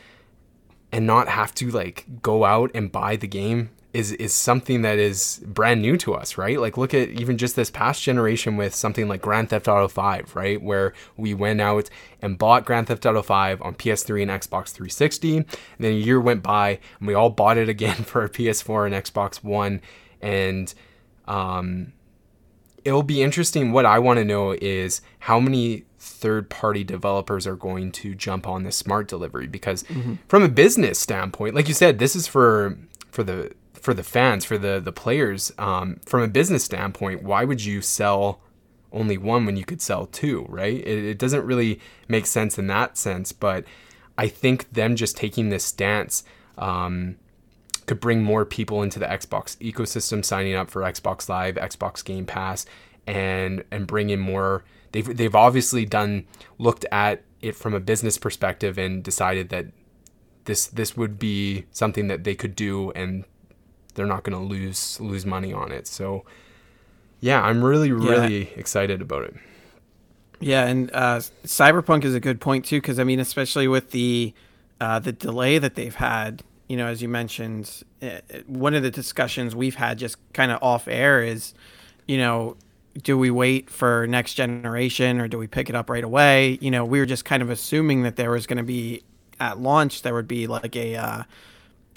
and 0.91 1.07
not 1.07 1.27
have 1.29 1.53
to 1.55 1.69
like 1.71 2.05
go 2.21 2.43
out 2.43 2.71
and 2.73 2.91
buy 2.91 3.15
the 3.15 3.27
game 3.27 3.69
is 3.93 4.13
is 4.13 4.33
something 4.33 4.83
that 4.83 4.97
is 4.97 5.41
brand 5.45 5.81
new 5.81 5.97
to 5.97 6.13
us, 6.13 6.37
right? 6.37 6.59
Like 6.59 6.77
look 6.77 6.93
at 6.93 7.09
even 7.09 7.37
just 7.37 7.55
this 7.55 7.69
past 7.69 8.01
generation 8.01 8.55
with 8.57 8.73
something 8.73 9.07
like 9.07 9.21
Grand 9.21 9.49
Theft 9.49 9.67
Auto 9.67 9.87
5, 9.87 10.35
right? 10.35 10.61
Where 10.61 10.93
we 11.17 11.33
went 11.33 11.59
out 11.59 11.89
and 12.21 12.37
bought 12.37 12.65
Grand 12.65 12.87
Theft 12.87 13.05
Auto 13.05 13.21
5 13.21 13.61
on 13.61 13.75
PS3 13.75 14.21
and 14.23 14.31
Xbox 14.31 14.69
360, 14.69 15.37
and 15.37 15.45
then 15.79 15.91
a 15.91 15.95
year 15.95 16.21
went 16.21 16.41
by 16.41 16.79
and 16.99 17.07
we 17.07 17.13
all 17.13 17.29
bought 17.29 17.57
it 17.57 17.69
again 17.69 17.95
for 18.03 18.23
a 18.23 18.29
PS4 18.29 18.85
and 18.85 18.95
Xbox 18.95 19.43
One 19.43 19.81
and 20.21 20.73
um 21.27 21.93
it'll 22.83 23.03
be 23.03 23.21
interesting 23.21 23.71
what 23.71 23.85
I 23.85 23.99
want 23.99 24.17
to 24.17 24.25
know 24.25 24.55
is 24.61 25.01
how 25.19 25.39
many 25.39 25.85
third 25.99 26.49
party 26.49 26.83
developers 26.83 27.45
are 27.45 27.55
going 27.55 27.91
to 27.91 28.15
jump 28.15 28.47
on 28.47 28.63
this 28.63 28.75
smart 28.75 29.07
delivery 29.07 29.47
because 29.47 29.83
mm-hmm. 29.83 30.15
from 30.27 30.41
a 30.43 30.49
business 30.49 30.97
standpoint 30.99 31.53
like 31.53 31.67
you 31.67 31.73
said 31.73 31.99
this 31.99 32.15
is 32.15 32.27
for 32.27 32.77
for 33.11 33.23
the 33.23 33.51
for 33.81 33.93
the 33.93 34.03
fans, 34.03 34.45
for 34.45 34.57
the 34.57 34.79
the 34.79 34.91
players, 34.91 35.51
um, 35.57 35.99
from 36.05 36.21
a 36.21 36.27
business 36.27 36.63
standpoint, 36.63 37.23
why 37.23 37.43
would 37.43 37.63
you 37.63 37.81
sell 37.81 38.39
only 38.93 39.17
one 39.17 39.45
when 39.45 39.57
you 39.57 39.65
could 39.65 39.81
sell 39.81 40.05
two, 40.05 40.45
right? 40.47 40.75
It, 40.75 41.05
it 41.05 41.17
doesn't 41.17 41.45
really 41.45 41.79
make 42.07 42.25
sense 42.25 42.59
in 42.59 42.67
that 42.67 42.97
sense, 42.97 43.31
but 43.31 43.65
I 44.17 44.27
think 44.27 44.71
them 44.73 44.95
just 44.95 45.17
taking 45.17 45.49
this 45.49 45.65
stance 45.65 46.23
um, 46.57 47.17
could 47.85 47.99
bring 47.99 48.23
more 48.23 48.45
people 48.45 48.83
into 48.83 48.99
the 48.99 49.05
Xbox 49.05 49.57
ecosystem, 49.57 50.23
signing 50.23 50.55
up 50.55 50.69
for 50.69 50.81
Xbox 50.81 51.27
Live, 51.29 51.55
Xbox 51.55 52.03
Game 52.03 52.25
Pass, 52.25 52.65
and 53.07 53.63
and 53.71 53.87
bring 53.87 54.09
in 54.09 54.19
more. 54.19 54.63
They've 54.91 55.17
they've 55.17 55.35
obviously 55.35 55.85
done 55.85 56.25
looked 56.57 56.85
at 56.91 57.23
it 57.41 57.55
from 57.55 57.73
a 57.73 57.79
business 57.79 58.17
perspective 58.17 58.77
and 58.77 59.03
decided 59.03 59.49
that 59.49 59.67
this 60.45 60.67
this 60.67 60.95
would 60.97 61.17
be 61.19 61.65
something 61.71 62.07
that 62.07 62.23
they 62.23 62.35
could 62.35 62.55
do 62.55 62.91
and 62.91 63.25
they're 63.93 64.05
not 64.05 64.23
going 64.23 64.37
to 64.37 64.43
lose 64.43 64.99
lose 64.99 65.25
money 65.25 65.53
on 65.53 65.71
it. 65.71 65.87
So 65.87 66.25
yeah, 67.19 67.41
I'm 67.41 67.63
really 67.63 67.91
really 67.91 68.43
yeah. 68.43 68.55
excited 68.55 69.01
about 69.01 69.23
it. 69.23 69.35
Yeah, 70.39 70.65
and 70.65 70.89
uh, 70.93 71.19
Cyberpunk 71.45 72.03
is 72.03 72.15
a 72.15 72.19
good 72.19 72.41
point 72.41 72.65
too 72.65 72.81
because 72.81 72.99
I 72.99 73.03
mean, 73.03 73.19
especially 73.19 73.67
with 73.67 73.91
the 73.91 74.33
uh, 74.79 74.99
the 74.99 75.11
delay 75.11 75.57
that 75.59 75.75
they've 75.75 75.95
had. 75.95 76.43
You 76.71 76.77
know, 76.77 76.87
as 76.87 77.01
you 77.01 77.09
mentioned, 77.09 77.83
uh, 78.01 78.19
one 78.47 78.73
of 78.73 78.81
the 78.81 78.91
discussions 78.91 79.53
we've 79.53 79.75
had 79.75 79.97
just 79.97 80.15
kind 80.31 80.53
of 80.53 80.63
off 80.63 80.87
air 80.87 81.21
is, 81.21 81.53
you 82.07 82.17
know, 82.17 82.55
do 83.03 83.17
we 83.17 83.29
wait 83.29 83.69
for 83.69 84.07
next 84.07 84.35
generation 84.35 85.19
or 85.19 85.27
do 85.27 85.37
we 85.37 85.47
pick 85.47 85.69
it 85.69 85.75
up 85.75 85.89
right 85.89 86.03
away? 86.03 86.57
You 86.61 86.71
know, 86.71 86.85
we 86.85 86.99
were 86.99 87.05
just 87.05 87.25
kind 87.25 87.43
of 87.43 87.49
assuming 87.49 88.03
that 88.03 88.15
there 88.15 88.31
was 88.31 88.47
going 88.47 88.57
to 88.57 88.63
be 88.63 89.03
at 89.37 89.59
launch 89.59 90.03
there 90.03 90.13
would 90.13 90.29
be 90.29 90.47
like 90.47 90.77
a 90.77 90.95
uh, 90.95 91.23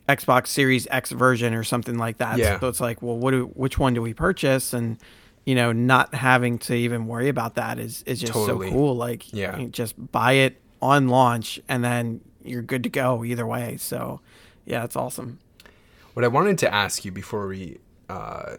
Xbox 0.09 0.49
Series 0.49 0.89
X 0.91 1.13
version 1.13 1.55
or 1.55 1.63
something 1.63 1.97
like 1.97 2.17
that. 2.17 2.39
Yeah. 2.39 2.59
So 2.59 2.67
it's 2.67 2.81
like, 2.81 3.01
well, 3.01 3.17
what 3.17 3.31
do 3.31 3.47
which 3.55 3.79
one 3.79 3.95
do 3.95 4.03
we 4.03 4.13
purchase? 4.13 4.73
And 4.73 4.99
you 5.45 5.55
know, 5.55 5.71
not 5.71 6.15
having 6.15 6.59
to 6.59 6.75
even 6.75 7.07
worry 7.07 7.29
about 7.29 7.55
that 7.55 7.79
is 7.79 8.03
is 8.07 8.21
just 8.21 8.33
totally. 8.33 8.71
so 8.71 8.73
cool. 8.73 8.97
Like, 8.97 9.33
yeah, 9.33 9.63
just 9.71 9.95
buy 10.11 10.33
it 10.33 10.61
on 10.83 11.09
launch 11.09 11.61
and 11.69 11.85
then 11.85 12.21
you're 12.45 12.63
good 12.63 12.83
to 12.83 12.89
go 12.89 13.25
either 13.25 13.47
way. 13.47 13.77
So, 13.79 14.21
yeah, 14.64 14.85
it's 14.85 14.96
awesome. 14.96 15.38
What 16.14 16.24
I 16.24 16.29
wanted 16.29 16.59
to 16.59 16.72
ask 16.72 17.05
you 17.05 17.11
before 17.11 17.48
we, 17.48 17.79
uh, 18.09 18.57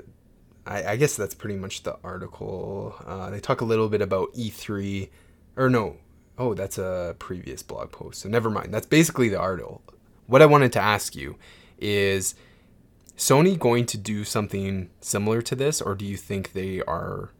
I, 0.65 0.83
I 0.83 0.95
guess 0.97 1.15
that's 1.15 1.35
pretty 1.35 1.55
much 1.55 1.83
the 1.83 1.97
article. 2.03 2.95
Uh, 3.05 3.29
they 3.29 3.39
talk 3.39 3.61
a 3.61 3.65
little 3.65 3.87
bit 3.87 4.01
about 4.01 4.33
E3, 4.33 5.09
or 5.55 5.69
no, 5.69 5.97
oh, 6.37 6.53
that's 6.53 6.77
a 6.77 7.15
previous 7.17 7.63
blog 7.63 7.91
post. 7.91 8.21
So 8.21 8.29
never 8.29 8.49
mind. 8.49 8.73
That's 8.73 8.87
basically 8.87 9.29
the 9.29 9.39
article 9.39 9.81
what 10.27 10.41
I 10.41 10.45
wanted 10.45 10.71
to 10.73 10.79
ask 10.79 11.15
you 11.15 11.37
is 11.77 12.35
Sony 13.17 13.57
going 13.57 13.85
to 13.87 13.97
do 13.97 14.23
something 14.23 14.89
similar 14.99 15.41
to 15.43 15.55
this, 15.55 15.81
or 15.81 15.95
do 15.95 16.05
you 16.05 16.17
think 16.17 16.53
they 16.53 16.81
are 16.81 17.31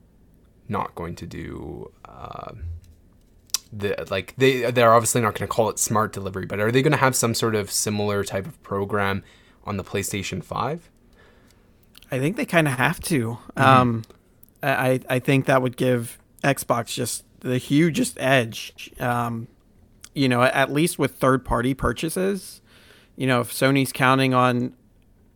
not 0.68 0.96
going 0.96 1.16
to 1.16 1.26
do 1.26 1.92
uh, 2.06 2.54
the 3.72 4.06
like 4.10 4.34
they 4.38 4.70
they're 4.72 4.94
obviously 4.94 5.22
not 5.22 5.36
going 5.36 5.48
to 5.48 5.54
call 5.54 5.70
it 5.70 5.80
smart 5.80 6.14
delivery, 6.14 6.46
but 6.46 6.60
are 6.60 6.72
they 6.72 6.82
going 6.82 6.92
to 6.92 6.98
have 6.98 7.16
some 7.16 7.34
sort 7.34 7.56
of 7.56 7.72
similar 7.72 8.24
type 8.24 8.46
of 8.46 8.62
program 8.64 9.24
on 9.66 9.78
the 9.78 9.84
PlayStation 9.84 10.44
Five? 10.44 10.90
I 12.12 12.20
think 12.20 12.38
they 12.38 12.46
kind 12.46 12.68
of 12.68 12.74
have 12.76 13.00
to. 13.02 13.38
Mm-hmm. 13.58 13.62
Um, 13.62 14.04
I 14.62 15.00
I 15.10 15.20
think 15.20 15.46
that 15.46 15.62
would 15.62 15.78
give 15.78 16.20
Xbox 16.44 16.94
just 16.94 17.24
the 17.40 17.58
hugest 17.58 18.18
edge. 18.20 18.92
Um, 19.00 19.48
you 20.14 20.30
know, 20.30 20.44
at 20.44 20.72
least 20.72 20.98
with 20.98 21.16
third 21.16 21.44
party 21.44 21.74
purchases 21.74 22.62
you 23.16 23.28
know, 23.28 23.42
if 23.42 23.52
Sony's 23.52 23.92
counting 23.92 24.34
on 24.34 24.74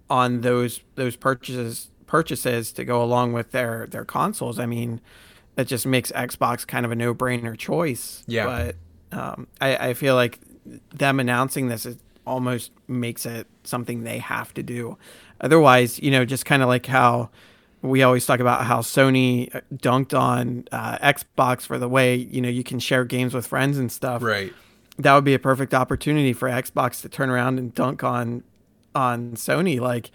on 0.09 0.41
those 0.41 0.81
those 0.95 1.15
purchases 1.15 1.89
purchases 2.07 2.71
to 2.73 2.83
go 2.83 3.01
along 3.01 3.33
with 3.33 3.51
their 3.51 3.87
their 3.87 4.05
consoles, 4.05 4.59
I 4.59 4.65
mean, 4.65 5.01
that 5.60 5.67
just 5.67 5.86
makes 5.86 6.10
Xbox 6.13 6.65
kind 6.65 6.86
of 6.86 6.91
a 6.93 6.95
no 6.95 7.13
brainer 7.13 7.58
choice. 7.58 8.24
Yeah. 8.28 8.45
But 9.12 9.19
um, 9.19 9.45
I, 9.60 9.89
I 9.89 9.93
feel 9.93 10.15
like 10.15 10.39
them 10.95 11.19
announcing 11.19 11.67
this 11.67 11.86
it 11.86 11.98
almost 12.26 12.72
makes 12.88 13.26
it 13.26 13.45
something 13.65 14.04
they 14.04 14.19
have 14.19 14.54
to 14.54 14.63
do. 14.63 14.98
Otherwise, 15.41 16.00
you 16.00 16.12
know, 16.12 16.24
just 16.24 16.45
kind 16.45 16.63
of 16.63 16.69
like 16.69 16.86
how 16.86 17.30
we 17.82 18.04
always 18.04 18.26
talk 18.26 18.39
about 18.39 18.67
how 18.67 18.80
Sony 18.80 19.50
dunked 19.76 20.17
on 20.17 20.63
uh, 20.72 20.98
Xbox 21.00 21.63
for 21.63 21.78
the 21.78 21.89
way 21.89 22.15
you 22.15 22.39
know 22.39 22.48
you 22.48 22.63
can 22.63 22.80
share 22.80 23.04
games 23.04 23.34
with 23.34 23.45
friends 23.45 23.78
and 23.78 23.91
stuff. 23.91 24.24
Right. 24.24 24.54
That 24.98 25.13
would 25.13 25.26
be 25.26 25.34
a 25.34 25.39
perfect 25.39 25.74
opportunity 25.74 26.32
for 26.32 26.48
Xbox 26.48 27.02
to 27.02 27.10
turn 27.10 27.30
around 27.30 27.60
and 27.60 27.76
dunk 27.76 28.02
on 28.02 28.45
on 28.95 29.32
Sony. 29.32 29.82
Like, 29.82 30.12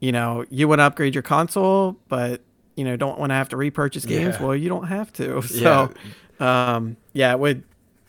you 0.00 0.12
know, 0.12 0.44
you 0.50 0.68
want 0.68 0.80
to 0.80 0.84
upgrade 0.84 1.14
your 1.14 1.22
console, 1.22 1.96
but 2.08 2.42
you 2.76 2.84
know 2.84 2.96
don't 2.96 3.18
want 3.18 3.30
to 3.30 3.34
have 3.34 3.48
to 3.50 3.56
repurchase 3.56 4.04
games. 4.04 4.36
Yeah. 4.38 4.46
Well, 4.46 4.56
you 4.56 4.68
don't 4.68 4.88
have 4.88 5.12
to. 5.14 5.42
So, 5.42 5.92
yeah. 6.40 6.74
Um, 6.74 6.96
yeah, 7.12 7.32
it 7.32 7.38
would 7.38 7.64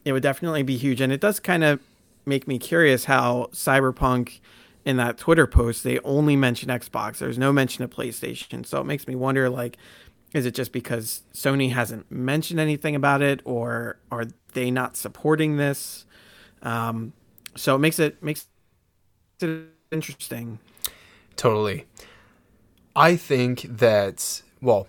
it 0.06 0.14
would 0.14 0.24
definitely 0.24 0.64
be 0.64 0.78
huge, 0.78 1.02
and 1.02 1.12
it 1.12 1.22
does 1.22 1.40
kind 1.40 1.64
of 1.64 1.80
make 2.26 2.48
me 2.48 2.58
curious 2.58 3.06
how 3.06 3.50
Cyberpunk 3.52 4.40
in 4.86 4.98
that 4.98 5.18
Twitter 5.18 5.48
post, 5.48 5.84
they 5.84 6.00
only 6.00 6.36
mention 6.36 6.70
Xbox. 6.70 7.18
There's 7.18 7.38
no 7.38 7.54
mention 7.54 7.84
of 7.84 7.90
PlayStation. 7.90 8.66
So 8.66 8.82
it 8.82 8.86
makes 8.86 9.08
me 9.08 9.16
wonder 9.16 9.50
like, 9.50 9.78
is 10.34 10.46
it 10.46 10.54
just 10.54 10.72
because 10.72 11.24
Sony 11.34 11.72
hasn't 11.72 12.12
mentioned 12.12 12.60
anything 12.60 12.96
about 12.96 13.22
it 13.22 13.42
or 13.46 13.98
are 14.12 14.26
they 14.54 14.72
not 14.72 14.98
supporting 14.98 15.58
this? 15.58 16.06
Um, 16.62 17.14
so 17.56 17.76
it 17.76 17.80
makes 17.80 18.00
it 18.00 18.22
makes 18.22 18.48
it 19.40 19.68
interesting. 19.92 20.60
Totally. 21.36 21.86
I 22.96 23.16
think 23.16 23.62
that 23.64 24.42
well, 24.64 24.88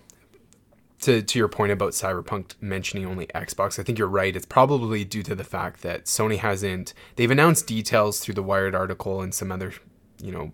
to 1.01 1.21
to 1.21 1.39
your 1.39 1.49
point 1.49 1.73
about 1.73 1.93
Cyberpunk 1.93 2.55
mentioning 2.61 3.07
only 3.07 3.27
Xbox, 3.29 3.79
I 3.79 3.83
think 3.83 3.99
you're 3.99 4.09
right. 4.09 4.35
It's 4.35 4.47
probably 4.47 5.05
due 5.05 5.23
to 5.25 5.35
the 5.35 5.45
fact 5.45 5.83
that 5.83 6.05
Sony 6.05 6.39
hasn't. 6.39 6.95
They've 7.17 7.31
announced 7.31 7.67
details 7.67 8.21
through 8.21 8.35
the 8.35 8.43
Wired 8.43 8.75
article 8.75 9.21
and 9.21 9.35
some 9.35 9.53
other, 9.53 9.75
you 10.23 10.33
know, 10.33 10.53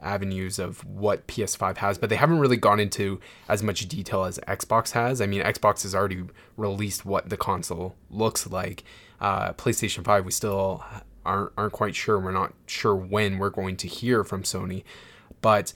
avenues 0.00 0.58
of 0.58 0.84
what 0.84 1.26
PS5 1.26 1.78
has, 1.78 1.98
but 1.98 2.10
they 2.10 2.16
haven't 2.16 2.38
really 2.38 2.56
gone 2.56 2.80
into 2.80 3.20
as 3.48 3.62
much 3.62 3.86
detail 3.88 4.24
as 4.24 4.38
Xbox 4.46 4.92
has. 4.92 5.20
I 5.20 5.26
mean, 5.26 5.42
Xbox 5.42 5.82
has 5.82 5.94
already 5.94 6.24
released 6.56 7.04
what 7.04 7.28
the 7.28 7.36
console 7.36 7.96
looks 8.10 8.46
like. 8.46 8.84
Uh, 9.20 9.52
PlayStation 9.54 10.04
5, 10.04 10.24
we 10.24 10.32
still 10.32 10.84
aren't 11.24 11.52
aren't 11.56 11.72
quite 11.72 11.94
sure. 11.94 12.18
We're 12.18 12.32
not 12.32 12.54
sure 12.66 12.94
when 12.94 13.38
we're 13.38 13.50
going 13.50 13.76
to 13.78 13.88
hear 13.88 14.24
from 14.24 14.42
Sony, 14.42 14.84
but 15.40 15.72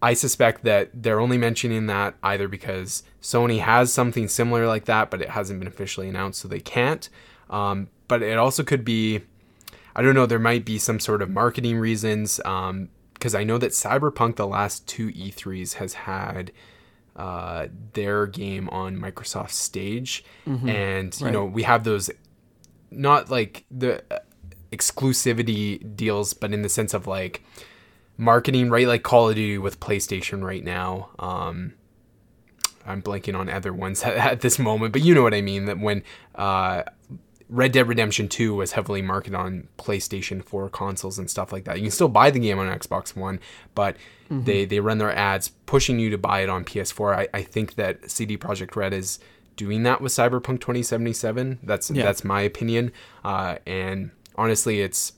I 0.00 0.14
suspect 0.14 0.64
that 0.64 0.90
they're 0.94 1.20
only 1.20 1.38
mentioning 1.38 1.86
that 1.86 2.14
either 2.22 2.46
because 2.46 3.02
Sony 3.20 3.60
has 3.60 3.92
something 3.92 4.28
similar 4.28 4.66
like 4.66 4.84
that, 4.84 5.10
but 5.10 5.20
it 5.20 5.30
hasn't 5.30 5.58
been 5.58 5.66
officially 5.66 6.08
announced, 6.08 6.40
so 6.40 6.46
they 6.46 6.60
can't. 6.60 7.08
Um, 7.50 7.88
but 8.06 8.22
it 8.22 8.38
also 8.38 8.62
could 8.62 8.84
be, 8.84 9.22
I 9.96 10.02
don't 10.02 10.14
know, 10.14 10.26
there 10.26 10.38
might 10.38 10.64
be 10.64 10.78
some 10.78 11.00
sort 11.00 11.20
of 11.20 11.30
marketing 11.30 11.78
reasons. 11.78 12.36
Because 12.36 13.34
um, 13.34 13.40
I 13.40 13.42
know 13.42 13.58
that 13.58 13.72
Cyberpunk, 13.72 14.36
the 14.36 14.46
last 14.46 14.86
two 14.86 15.08
E3s, 15.08 15.74
has 15.74 15.94
had 15.94 16.52
uh, 17.16 17.66
their 17.94 18.26
game 18.26 18.68
on 18.68 18.96
Microsoft 18.96 19.50
stage. 19.50 20.24
Mm-hmm. 20.46 20.68
And, 20.68 21.20
you 21.20 21.26
right. 21.26 21.32
know, 21.32 21.44
we 21.44 21.64
have 21.64 21.82
those, 21.82 22.08
not 22.92 23.30
like 23.30 23.64
the 23.68 24.04
uh, 24.12 24.20
exclusivity 24.70 25.96
deals, 25.96 26.34
but 26.34 26.52
in 26.52 26.62
the 26.62 26.68
sense 26.68 26.94
of 26.94 27.08
like, 27.08 27.42
marketing, 28.18 28.68
right? 28.68 28.86
Like 28.86 29.02
Call 29.02 29.30
of 29.30 29.36
Duty 29.36 29.56
with 29.56 29.80
PlayStation 29.80 30.42
right 30.42 30.62
now. 30.62 31.10
Um, 31.18 31.74
I'm 32.84 33.00
blanking 33.00 33.38
on 33.38 33.48
other 33.48 33.72
ones 33.72 34.02
at, 34.04 34.16
at, 34.16 34.40
this 34.40 34.58
moment, 34.58 34.92
but 34.92 35.02
you 35.02 35.14
know 35.14 35.22
what 35.22 35.32
I 35.32 35.40
mean. 35.40 35.64
That 35.64 35.78
when 35.78 36.02
uh, 36.34 36.82
Red 37.48 37.72
Dead 37.72 37.88
Redemption 37.88 38.28
2 38.28 38.54
was 38.54 38.72
heavily 38.72 39.00
marketed 39.00 39.34
on 39.34 39.68
PlayStation 39.78 40.44
4 40.44 40.68
consoles 40.68 41.18
and 41.18 41.30
stuff 41.30 41.52
like 41.52 41.64
that. 41.64 41.76
You 41.76 41.84
can 41.84 41.90
still 41.90 42.08
buy 42.08 42.30
the 42.30 42.40
game 42.40 42.58
on 42.58 42.66
Xbox 42.66 43.16
One, 43.16 43.40
but 43.74 43.96
mm-hmm. 44.30 44.44
they, 44.44 44.64
they 44.66 44.80
run 44.80 44.98
their 44.98 45.14
ads 45.14 45.48
pushing 45.66 45.98
you 45.98 46.10
to 46.10 46.18
buy 46.18 46.40
it 46.40 46.50
on 46.50 46.64
PS4. 46.64 47.16
I, 47.16 47.28
I 47.32 47.42
think 47.42 47.76
that 47.76 48.10
CD 48.10 48.36
Projekt 48.36 48.76
Red 48.76 48.92
is 48.92 49.18
doing 49.56 49.82
that 49.84 50.00
with 50.00 50.12
Cyberpunk 50.12 50.60
2077. 50.60 51.60
That's 51.62 51.90
yeah. 51.90 52.04
that's 52.04 52.22
my 52.22 52.42
opinion. 52.42 52.92
Uh, 53.24 53.56
and 53.66 54.10
honestly, 54.36 54.80
it's 54.80 55.12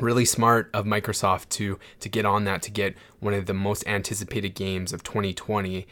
really 0.00 0.24
smart 0.24 0.70
of 0.72 0.84
Microsoft 0.84 1.48
to 1.50 1.78
to 2.00 2.08
get 2.08 2.24
on 2.24 2.44
that 2.44 2.62
to 2.62 2.70
get 2.70 2.94
one 3.20 3.34
of 3.34 3.46
the 3.46 3.54
most 3.54 3.86
anticipated 3.86 4.54
games 4.54 4.92
of 4.92 5.02
2020. 5.02 5.86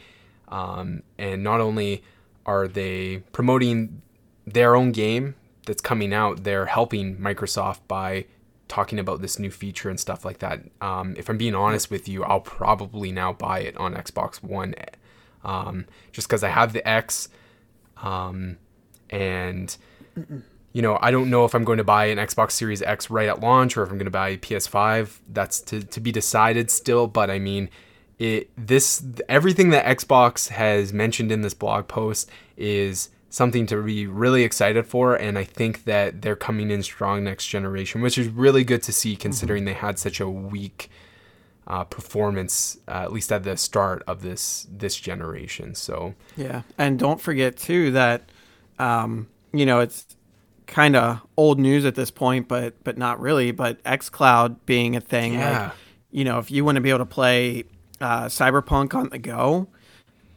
Um, 0.49 1.03
and 1.17 1.43
not 1.43 1.59
only 1.59 2.03
are 2.45 2.67
they 2.67 3.23
promoting 3.31 4.01
their 4.45 4.75
own 4.75 4.91
game 4.91 5.35
that's 5.65 5.81
coming 5.81 6.13
out, 6.13 6.43
they're 6.43 6.67
helping 6.67 7.17
Microsoft 7.17 7.79
by 7.87 8.25
talking 8.69 8.99
about 8.99 9.21
this 9.21 9.39
new 9.39 9.51
feature 9.51 9.89
and 9.89 9.99
stuff 9.99 10.23
like 10.23 10.39
that. 10.39 10.61
Um, 10.81 11.15
if 11.17 11.29
I'm 11.29 11.37
being 11.37 11.55
honest 11.55 11.91
with 11.91 12.07
you, 12.07 12.23
I'll 12.23 12.39
probably 12.41 13.11
now 13.11 13.33
buy 13.33 13.59
it 13.59 13.75
on 13.77 13.93
Xbox 13.93 14.41
One, 14.41 14.73
um, 15.43 15.85
just 16.11 16.27
because 16.27 16.43
I 16.43 16.49
have 16.49 16.73
the 16.73 16.87
X, 16.87 17.29
um, 17.97 18.57
and. 19.09 19.75
Mm-mm 20.17 20.43
you 20.77 20.83
know, 20.83 20.99
I 21.01 21.09
don't 21.09 21.31
know 21.31 21.43
if 21.43 21.55
I'm 21.55 21.63
going 21.63 21.79
to 21.79 21.83
buy 21.83 22.05
an 22.05 22.19
Xbox 22.19 22.51
Series 22.51 22.83
X 22.83 23.09
right 23.09 23.27
at 23.27 23.39
launch 23.39 23.75
or 23.75 23.81
if 23.81 23.89
I'm 23.89 23.97
going 23.97 24.05
to 24.05 24.11
buy 24.11 24.29
a 24.29 24.37
PS5. 24.37 25.21
That's 25.27 25.59
to, 25.61 25.81
to 25.81 25.99
be 25.99 26.11
decided 26.11 26.69
still. 26.69 27.07
But 27.07 27.31
I 27.31 27.39
mean, 27.39 27.71
it 28.19 28.51
this 28.55 29.03
everything 29.27 29.71
that 29.71 29.85
Xbox 29.85 30.49
has 30.49 30.93
mentioned 30.93 31.31
in 31.31 31.41
this 31.41 31.55
blog 31.55 31.87
post 31.87 32.29
is 32.57 33.09
something 33.29 33.65
to 33.65 33.81
be 33.81 34.05
really 34.05 34.43
excited 34.43 34.87
for 34.87 35.13
and 35.13 35.37
i 35.37 35.43
think 35.43 35.83
that 35.83 36.21
they're 36.21 36.33
coming 36.33 36.71
in 36.71 36.81
strong 36.81 37.25
next 37.25 37.45
generation 37.45 38.01
which 38.01 38.17
is 38.17 38.29
really 38.29 38.63
good 38.63 38.81
to 38.81 38.93
see 38.93 39.17
considering 39.17 39.63
mm-hmm. 39.63 39.73
they 39.73 39.73
had 39.73 39.99
such 39.99 40.21
a 40.21 40.29
weak 40.29 40.89
uh, 41.67 41.83
performance 41.83 42.77
uh, 42.87 43.03
at 43.03 43.11
least 43.11 43.29
at 43.29 43.43
the 43.43 43.57
start 43.57 44.01
of 44.07 44.21
this 44.21 44.65
this 44.71 44.95
generation 44.95 45.75
so 45.75 46.15
yeah 46.37 46.61
and 46.77 46.97
don't 46.97 47.19
forget 47.19 47.57
too 47.57 47.91
that 47.91 48.23
um, 48.79 49.27
you 49.51 49.65
know 49.65 49.81
it's 49.81 50.16
kind 50.67 50.95
of 50.95 51.25
old 51.37 51.59
news 51.59 51.85
at 51.85 51.95
this 51.95 52.11
point, 52.11 52.47
but 52.47 52.83
but 52.83 52.97
not 52.97 53.19
really. 53.19 53.51
But 53.51 53.81
XCloud 53.83 54.57
being 54.65 54.95
a 54.95 55.01
thing, 55.01 55.33
yeah. 55.33 55.63
like 55.63 55.71
you 56.11 56.23
know, 56.23 56.39
if 56.39 56.51
you 56.51 56.63
want 56.63 56.75
to 56.75 56.81
be 56.81 56.89
able 56.89 56.99
to 56.99 57.05
play 57.05 57.63
uh, 57.99 58.25
Cyberpunk 58.25 58.93
on 58.93 59.09
the 59.09 59.17
go, 59.17 59.67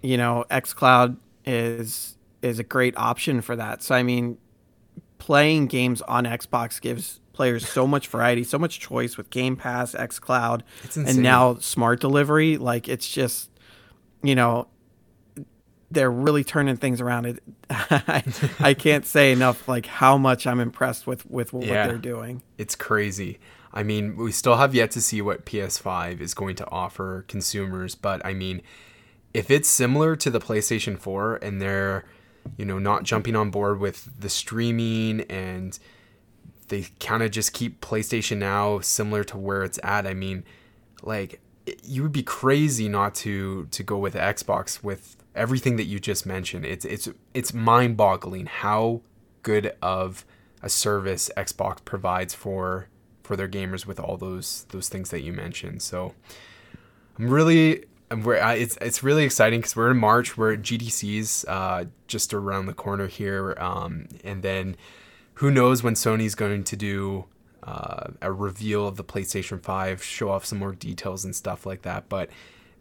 you 0.02 0.16
know, 0.16 0.44
XCloud 0.50 1.16
is 1.44 2.16
is 2.42 2.58
a 2.58 2.64
great 2.64 2.96
option 2.96 3.42
for 3.42 3.56
that. 3.56 3.82
So 3.82 3.94
I 3.94 4.02
mean, 4.02 4.38
playing 5.18 5.66
games 5.66 6.00
on 6.02 6.24
Xbox 6.24 6.80
gives 6.80 7.20
players 7.32 7.68
so 7.68 7.86
much 7.86 8.08
variety, 8.08 8.44
so 8.44 8.58
much 8.58 8.80
choice 8.80 9.16
with 9.16 9.30
Game 9.30 9.56
Pass, 9.56 9.94
XCloud, 9.94 10.62
and 10.96 11.22
now 11.22 11.56
Smart 11.56 12.00
Delivery. 12.00 12.56
Like 12.56 12.88
it's 12.88 13.08
just, 13.08 13.50
you 14.22 14.34
know, 14.34 14.68
they're 15.90 16.10
really 16.10 16.44
turning 16.44 16.76
things 16.76 17.00
around. 17.00 17.26
It, 17.26 17.42
I, 17.68 18.22
I 18.60 18.74
can't 18.74 19.04
say 19.04 19.32
enough 19.32 19.68
like 19.68 19.86
how 19.86 20.16
much 20.16 20.46
I'm 20.46 20.60
impressed 20.60 21.06
with 21.06 21.28
with 21.30 21.52
what 21.52 21.66
yeah, 21.66 21.86
they're 21.86 21.98
doing. 21.98 22.42
It's 22.58 22.76
crazy. 22.76 23.38
I 23.72 23.82
mean, 23.82 24.16
we 24.16 24.32
still 24.32 24.56
have 24.56 24.74
yet 24.74 24.90
to 24.92 25.00
see 25.00 25.22
what 25.22 25.46
PS5 25.46 26.20
is 26.20 26.34
going 26.34 26.56
to 26.56 26.68
offer 26.70 27.24
consumers, 27.28 27.94
but 27.94 28.24
I 28.26 28.34
mean, 28.34 28.62
if 29.32 29.50
it's 29.50 29.68
similar 29.68 30.16
to 30.16 30.30
the 30.30 30.40
PlayStation 30.40 30.98
4 30.98 31.36
and 31.36 31.62
they're, 31.62 32.04
you 32.56 32.64
know, 32.64 32.80
not 32.80 33.04
jumping 33.04 33.36
on 33.36 33.50
board 33.50 33.78
with 33.78 34.10
the 34.18 34.28
streaming 34.28 35.20
and 35.22 35.78
they 36.66 36.86
kind 36.98 37.22
of 37.22 37.30
just 37.30 37.52
keep 37.52 37.80
PlayStation 37.80 38.38
Now 38.38 38.80
similar 38.80 39.22
to 39.24 39.38
where 39.38 39.62
it's 39.62 39.78
at, 39.84 40.04
I 40.04 40.14
mean, 40.14 40.42
like 41.02 41.40
you 41.84 42.02
would 42.02 42.12
be 42.12 42.22
crazy 42.22 42.88
not 42.88 43.14
to 43.14 43.66
to 43.70 43.82
go 43.82 43.98
with 43.98 44.14
Xbox 44.14 44.82
with 44.82 45.16
everything 45.40 45.76
that 45.76 45.84
you 45.84 45.98
just 45.98 46.26
mentioned. 46.26 46.66
It's 46.66 46.84
it's 46.84 47.08
it's 47.32 47.54
mind-boggling 47.54 48.46
how 48.46 49.00
good 49.42 49.72
of 49.80 50.26
a 50.62 50.68
service 50.68 51.30
Xbox 51.36 51.82
provides 51.82 52.34
for 52.34 52.88
for 53.22 53.36
their 53.36 53.48
gamers 53.48 53.86
with 53.86 53.98
all 53.98 54.18
those 54.18 54.66
those 54.68 54.88
things 54.90 55.08
that 55.10 55.22
you 55.22 55.32
mentioned. 55.32 55.80
So 55.80 56.14
I'm 57.18 57.30
really 57.30 57.84
it's 58.10 58.76
it's 58.82 59.02
really 59.02 59.24
exciting 59.24 59.60
because 59.60 59.74
we're 59.74 59.90
in 59.90 59.96
March. 59.96 60.36
We're 60.36 60.52
at 60.52 60.60
GDC's 60.60 61.46
uh, 61.48 61.86
just 62.06 62.34
around 62.34 62.66
the 62.66 62.74
corner 62.74 63.06
here, 63.06 63.56
um, 63.58 64.08
and 64.22 64.42
then 64.42 64.76
who 65.34 65.50
knows 65.50 65.82
when 65.82 65.94
Sony's 65.94 66.34
going 66.34 66.64
to 66.64 66.76
do 66.76 67.24
uh, 67.62 68.08
a 68.20 68.30
reveal 68.30 68.86
of 68.86 68.96
the 68.96 69.04
PlayStation 69.04 69.62
5, 69.62 70.02
show 70.02 70.30
off 70.30 70.44
some 70.44 70.58
more 70.58 70.72
details 70.72 71.24
and 71.24 71.34
stuff 71.34 71.64
like 71.64 71.82
that. 71.82 72.08
But 72.08 72.30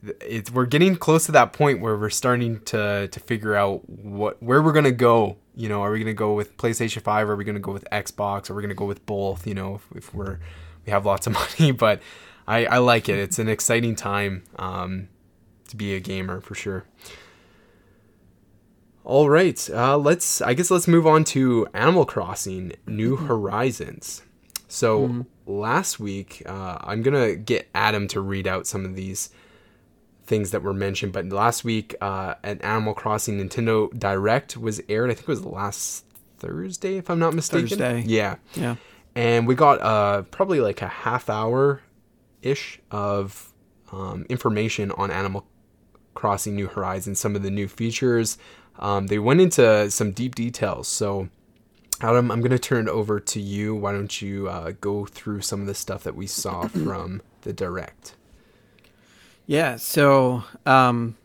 it's 0.03 0.51
we're 0.51 0.65
getting 0.65 0.95
close 0.95 1.25
to 1.25 1.31
that 1.33 1.53
point 1.53 1.81
where 1.81 1.97
we're 1.97 2.09
starting 2.09 2.61
to 2.61 3.07
to 3.09 3.19
figure 3.19 3.55
out 3.55 3.87
what 3.89 4.41
where 4.41 4.61
we're 4.61 4.71
gonna 4.71 4.91
go. 4.91 5.37
You 5.55 5.67
know, 5.67 5.81
are 5.81 5.91
we 5.91 5.99
gonna 5.99 6.13
go 6.13 6.33
with 6.33 6.55
PlayStation 6.57 7.01
Five? 7.01 7.29
Are 7.29 7.35
we 7.35 7.43
gonna 7.43 7.59
go 7.59 7.73
with 7.73 7.87
Xbox? 7.91 8.49
Are 8.49 8.53
we 8.53 8.61
gonna 8.61 8.73
go 8.73 8.85
with 8.85 9.05
both? 9.05 9.45
You 9.45 9.53
know, 9.53 9.75
if, 9.75 9.97
if 9.97 10.13
we're 10.13 10.39
we 10.85 10.91
have 10.91 11.05
lots 11.05 11.27
of 11.27 11.33
money, 11.59 11.71
but 11.71 12.01
I 12.47 12.65
I 12.65 12.77
like 12.77 13.09
it. 13.09 13.19
It's 13.19 13.39
an 13.39 13.49
exciting 13.49 13.95
time 13.95 14.43
um, 14.57 15.09
to 15.67 15.75
be 15.75 15.93
a 15.95 15.99
gamer 15.99 16.39
for 16.39 16.55
sure. 16.55 16.85
All 19.03 19.29
right, 19.29 19.69
uh, 19.71 19.97
let's. 19.97 20.41
I 20.41 20.53
guess 20.53 20.71
let's 20.71 20.87
move 20.87 21.07
on 21.07 21.23
to 21.25 21.67
Animal 21.73 22.05
Crossing: 22.05 22.73
New 22.87 23.15
Horizons. 23.17 24.21
So 24.67 25.07
mm-hmm. 25.07 25.21
last 25.45 25.99
week, 25.99 26.43
uh, 26.45 26.77
I'm 26.81 27.01
gonna 27.01 27.35
get 27.35 27.69
Adam 27.73 28.07
to 28.09 28.21
read 28.21 28.47
out 28.47 28.67
some 28.67 28.85
of 28.85 28.95
these 28.95 29.31
things 30.29 30.51
that 30.51 30.61
were 30.61 30.73
mentioned. 30.73 31.11
But 31.11 31.27
last 31.27 31.65
week, 31.65 31.95
uh, 31.99 32.35
an 32.43 32.61
Animal 32.61 32.93
Crossing 32.93 33.39
Nintendo 33.39 33.89
Direct 33.97 34.55
was 34.55 34.79
aired. 34.87 35.09
I 35.09 35.15
think 35.15 35.27
it 35.27 35.31
was 35.31 35.43
last 35.43 36.05
Thursday, 36.37 36.97
if 36.97 37.09
I'm 37.09 37.19
not 37.19 37.33
mistaken. 37.33 37.67
Thursday. 37.67 38.03
Yeah. 38.05 38.35
Yeah. 38.53 38.75
And 39.15 39.47
we 39.47 39.55
got 39.55 39.81
uh, 39.81 40.21
probably 40.21 40.61
like 40.61 40.81
a 40.81 40.87
half 40.87 41.29
hour 41.29 41.81
ish 42.41 42.79
of 42.91 43.51
um, 43.91 44.25
information 44.29 44.91
on 44.91 45.11
Animal 45.11 45.45
Crossing 46.13 46.55
New 46.55 46.67
Horizons, 46.67 47.19
some 47.19 47.35
of 47.35 47.41
the 47.43 47.51
new 47.51 47.67
features. 47.67 48.37
Um, 48.77 49.07
they 49.07 49.19
went 49.19 49.41
into 49.41 49.89
some 49.89 50.11
deep 50.11 50.35
details. 50.35 50.87
So, 50.87 51.27
Adam, 52.01 52.31
I'm 52.31 52.39
going 52.39 52.51
to 52.51 52.59
turn 52.59 52.87
it 52.87 52.91
over 52.91 53.19
to 53.19 53.41
you. 53.41 53.75
Why 53.75 53.91
don't 53.91 54.21
you 54.21 54.47
uh, 54.47 54.73
go 54.79 55.05
through 55.05 55.41
some 55.41 55.59
of 55.59 55.67
the 55.67 55.75
stuff 55.75 56.03
that 56.03 56.15
we 56.15 56.27
saw 56.27 56.67
from 56.67 57.21
the 57.41 57.51
direct? 57.51 58.15
Yeah. 59.49 59.77
So, 59.77 60.43
um, 60.67 61.17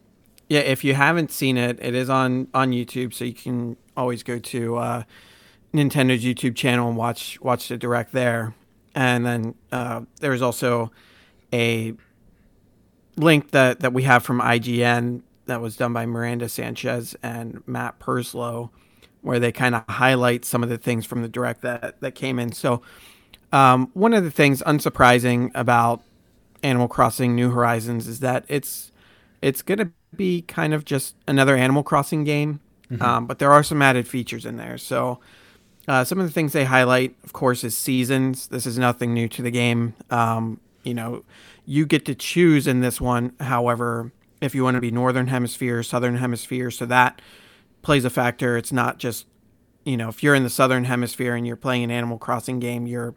yeah, 0.48 0.60
if 0.60 0.82
you 0.82 0.94
haven't 0.94 1.30
seen 1.30 1.58
it, 1.58 1.78
it 1.82 1.94
is 1.94 2.08
on 2.08 2.48
on 2.54 2.70
YouTube, 2.70 3.12
so 3.12 3.22
you 3.22 3.34
can 3.34 3.76
always 3.98 4.22
go 4.22 4.38
to 4.38 4.76
uh, 4.76 5.02
Nintendo's 5.74 6.24
YouTube 6.24 6.56
channel 6.56 6.88
and 6.88 6.96
watch 6.96 7.38
watch 7.42 7.68
the 7.68 7.76
direct 7.76 8.12
there. 8.12 8.54
And 8.94 9.26
then 9.26 9.54
uh, 9.70 10.02
there's 10.20 10.40
also 10.40 10.90
a 11.52 11.92
link 13.18 13.50
that 13.50 13.80
that 13.80 13.92
we 13.92 14.04
have 14.04 14.22
from 14.22 14.40
IGN 14.40 15.20
that 15.44 15.60
was 15.60 15.76
done 15.76 15.92
by 15.92 16.06
Miranda 16.06 16.48
Sanchez 16.48 17.14
and 17.22 17.62
Matt 17.66 17.98
Purslow, 17.98 18.70
where 19.20 19.38
they 19.38 19.52
kind 19.52 19.74
of 19.74 19.84
highlight 19.86 20.46
some 20.46 20.62
of 20.62 20.70
the 20.70 20.78
things 20.78 21.04
from 21.04 21.20
the 21.20 21.28
direct 21.28 21.60
that 21.60 22.00
that 22.00 22.14
came 22.14 22.38
in. 22.38 22.52
So. 22.52 22.80
Um, 23.52 23.92
one 23.94 24.14
of 24.14 24.24
the 24.24 24.32
things 24.32 24.64
unsurprising 24.66 25.52
about 25.54 26.02
Animal 26.64 26.88
Crossing 26.88 27.36
New 27.36 27.50
Horizons 27.50 28.08
is 28.08 28.20
that 28.20 28.44
it's 28.48 28.90
it's 29.42 29.60
going 29.62 29.78
to 29.78 29.90
be 30.16 30.42
kind 30.42 30.72
of 30.72 30.84
just 30.84 31.14
another 31.28 31.56
Animal 31.56 31.82
Crossing 31.82 32.24
game, 32.24 32.60
mm-hmm. 32.90 33.02
um, 33.02 33.26
but 33.26 33.38
there 33.38 33.52
are 33.52 33.62
some 33.62 33.82
added 33.82 34.08
features 34.08 34.46
in 34.46 34.56
there. 34.56 34.78
So 34.78 35.20
uh, 35.86 36.02
some 36.04 36.18
of 36.18 36.26
the 36.26 36.32
things 36.32 36.52
they 36.52 36.64
highlight, 36.64 37.14
of 37.22 37.34
course, 37.34 37.62
is 37.62 37.76
seasons. 37.76 38.46
This 38.46 38.64
is 38.64 38.78
nothing 38.78 39.12
new 39.12 39.28
to 39.28 39.42
the 39.42 39.50
game. 39.50 39.92
Um, 40.10 40.60
you 40.82 40.94
know, 40.94 41.24
you 41.66 41.84
get 41.84 42.06
to 42.06 42.14
choose 42.14 42.66
in 42.66 42.80
this 42.80 43.00
one. 43.00 43.34
However, 43.40 44.12
if 44.40 44.54
you 44.54 44.64
want 44.64 44.76
to 44.76 44.80
be 44.80 44.90
Northern 44.90 45.26
Hemisphere, 45.26 45.82
Southern 45.82 46.16
Hemisphere, 46.16 46.70
so 46.70 46.86
that 46.86 47.20
plays 47.82 48.06
a 48.06 48.10
factor. 48.10 48.56
It's 48.56 48.72
not 48.72 48.98
just 48.98 49.26
you 49.84 49.98
know 49.98 50.08
if 50.08 50.22
you're 50.22 50.34
in 50.34 50.44
the 50.44 50.50
Southern 50.50 50.84
Hemisphere 50.84 51.34
and 51.34 51.46
you're 51.46 51.56
playing 51.56 51.84
an 51.84 51.90
Animal 51.90 52.16
Crossing 52.16 52.58
game, 52.58 52.86
you're 52.86 53.14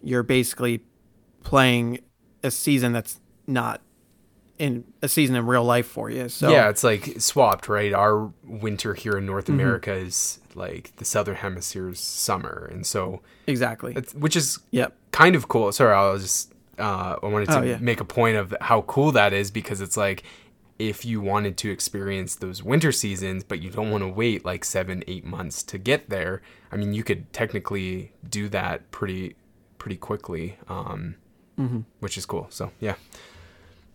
you're 0.00 0.22
basically 0.22 0.84
playing 1.42 1.98
a 2.44 2.50
season 2.50 2.92
that's 2.92 3.20
not 3.46 3.80
in 4.58 4.84
a 5.02 5.08
season 5.08 5.34
in 5.34 5.46
real 5.46 5.64
life 5.64 5.86
for 5.86 6.10
you. 6.10 6.28
So 6.28 6.50
yeah, 6.50 6.68
it's 6.68 6.84
like 6.84 7.20
swapped, 7.20 7.68
right? 7.68 7.92
Our 7.92 8.32
winter 8.44 8.94
here 8.94 9.18
in 9.18 9.26
North 9.26 9.46
mm-hmm. 9.46 9.54
America 9.54 9.92
is 9.92 10.38
like 10.54 10.94
the 10.96 11.04
southern 11.04 11.36
hemisphere's 11.36 11.98
summer, 11.98 12.68
and 12.70 12.86
so 12.86 13.20
exactly, 13.46 13.94
which 14.14 14.36
is 14.36 14.60
yep 14.70 14.96
kind 15.10 15.34
of 15.34 15.48
cool. 15.48 15.72
Sorry, 15.72 15.94
I 15.94 16.10
was 16.10 16.22
just 16.22 16.54
uh, 16.78 17.16
I 17.22 17.26
wanted 17.26 17.48
to 17.48 17.58
oh, 17.58 17.62
yeah. 17.62 17.78
make 17.80 18.00
a 18.00 18.04
point 18.04 18.36
of 18.36 18.54
how 18.60 18.82
cool 18.82 19.12
that 19.12 19.32
is 19.32 19.50
because 19.50 19.80
it's 19.80 19.96
like 19.96 20.22
if 20.78 21.04
you 21.04 21.20
wanted 21.20 21.56
to 21.56 21.70
experience 21.70 22.36
those 22.36 22.62
winter 22.62 22.90
seasons, 22.90 23.44
but 23.44 23.60
you 23.60 23.70
don't 23.70 23.90
want 23.90 24.02
to 24.02 24.08
wait 24.08 24.44
like 24.44 24.64
seven, 24.64 25.04
eight 25.06 25.24
months 25.24 25.62
to 25.62 25.78
get 25.78 26.10
there. 26.10 26.42
I 26.72 26.76
mean, 26.76 26.92
you 26.92 27.04
could 27.04 27.32
technically 27.32 28.12
do 28.28 28.48
that 28.50 28.90
pretty 28.90 29.36
pretty 29.78 29.96
quickly. 29.96 30.56
Um, 30.68 31.16
mm-hmm. 31.58 31.80
which 32.00 32.16
is 32.16 32.26
cool. 32.26 32.46
So 32.50 32.70
yeah, 32.80 32.94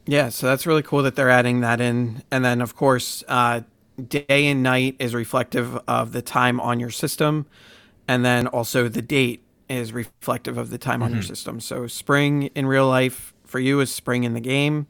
yeah. 0.06 0.30
So 0.30 0.48
that's 0.48 0.66
really 0.66 0.84
cool 0.84 1.04
that 1.04 1.16
they're 1.16 1.30
adding 1.30 1.62
that 1.62 1.82
in, 1.82 2.24
and 2.32 2.44
then 2.44 2.62
of 2.62 2.76
course, 2.76 3.24
uh, 3.28 3.62
day 4.08 4.48
and 4.48 4.64
night 4.64 4.96
is 5.00 5.14
reflective 5.14 5.78
of 5.88 6.12
the 6.12 6.22
time 6.22 6.60
on 6.60 6.80
your 6.80 6.92
system, 6.92 7.46
and 8.08 8.26
then 8.26 8.48
also 8.48 8.88
the 8.88 9.02
date 9.02 9.44
is 9.68 9.94
reflective 9.94 10.58
of 10.58 10.70
the 10.70 10.78
time 10.78 10.96
mm-hmm. 10.96 11.04
on 11.04 11.12
your 11.12 11.22
mm-hmm. 11.22 11.28
system. 11.28 11.60
So 11.60 11.88
spring 11.88 12.44
in 12.56 12.66
real 12.66 12.88
life 12.88 13.34
for 13.46 13.60
you 13.60 13.80
is 13.82 13.94
spring 13.94 14.24
in 14.24 14.34
the 14.34 14.42
game, 14.42 14.88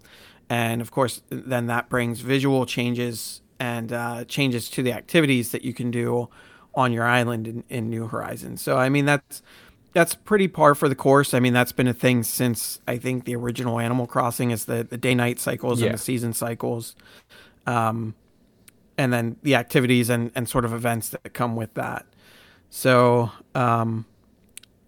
and 0.50 0.82
of 0.82 0.92
course, 0.92 1.22
then 1.30 1.68
that 1.68 1.90
brings 1.90 2.22
visual 2.22 2.66
changes 2.66 3.42
and 3.60 3.92
uh, 3.92 4.24
changes 4.26 4.70
to 4.70 4.82
the 4.82 4.94
activities 4.94 5.52
that 5.52 5.64
you 5.64 5.74
can 5.74 5.92
do 5.92 6.30
on 6.74 6.94
your 6.94 7.04
island 7.04 7.48
in, 7.48 7.64
in 7.70 7.90
New 7.90 8.08
Horizons. 8.08 8.62
So 8.62 8.78
I 8.78 8.90
mean 8.90 9.06
that's 9.06 9.42
that's 9.94 10.16
pretty 10.16 10.48
par 10.48 10.76
for 10.76 10.88
the 10.88 10.96
course. 10.96 11.34
I 11.34 11.40
mean, 11.40 11.54
that's 11.54 11.72
been 11.72 11.88
a 11.88 11.94
thing 11.94 12.24
since 12.24 12.80
I 12.88 12.98
think 12.98 13.26
the 13.26 13.36
original 13.36 13.80
Animal 13.80 14.08
Crossing 14.08 14.52
is 14.52 14.66
the, 14.66 14.84
the 14.84 14.98
day 14.98 15.16
night 15.16 15.40
cycles 15.40 15.80
yeah. 15.80 15.88
and 15.88 15.94
the 15.96 16.02
season 16.02 16.34
cycles. 16.34 16.96
Um, 17.66 18.16
and 18.98 19.14
then 19.14 19.38
the 19.44 19.56
activities 19.56 20.10
and, 20.10 20.32
and 20.36 20.48
sort 20.48 20.66
of 20.66 20.74
events 20.74 21.10
that 21.10 21.34
come 21.34 21.56
with 21.56 21.74
that. 21.76 22.06
So, 22.70 23.32
um, 23.56 24.06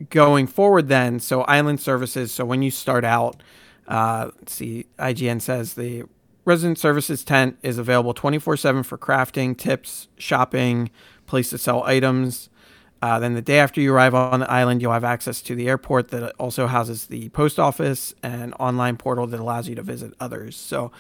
going 0.09 0.47
forward, 0.47 0.87
then, 0.87 1.19
so 1.19 1.41
island 1.43 1.79
services. 1.79 2.31
So, 2.31 2.45
when 2.45 2.61
you 2.61 2.69
start 2.69 3.03
out, 3.03 3.41
uh, 3.87 4.29
let's 4.37 4.53
see, 4.53 4.85
IGN 4.99 5.41
says 5.41 5.73
the 5.73 6.03
resident 6.45 6.77
services 6.77 7.23
tent 7.23 7.57
is 7.63 7.77
available 7.77 8.13
24 8.13 8.57
7 8.57 8.83
for 8.83 8.97
crafting, 8.97 9.57
tips, 9.57 10.09
shopping, 10.17 10.91
place 11.25 11.49
to 11.49 11.57
sell 11.57 11.83
items. 11.83 12.49
Uh, 13.01 13.17
then 13.19 13.33
the 13.33 13.41
day 13.41 13.57
after 13.57 13.81
you 13.81 13.93
arrive 13.93 14.13
on 14.13 14.41
the 14.41 14.51
island, 14.51 14.81
you'll 14.81 14.91
have 14.91 15.03
access 15.03 15.41
to 15.41 15.55
the 15.55 15.67
airport 15.67 16.09
that 16.09 16.33
also 16.37 16.67
houses 16.67 17.07
the 17.07 17.29
post 17.29 17.57
office 17.57 18.13
and 18.21 18.53
online 18.59 18.95
portal 18.95 19.25
that 19.25 19.39
allows 19.39 19.67
you 19.67 19.73
to 19.73 19.81
visit 19.81 20.13
others. 20.19 20.55
So, 20.55 20.91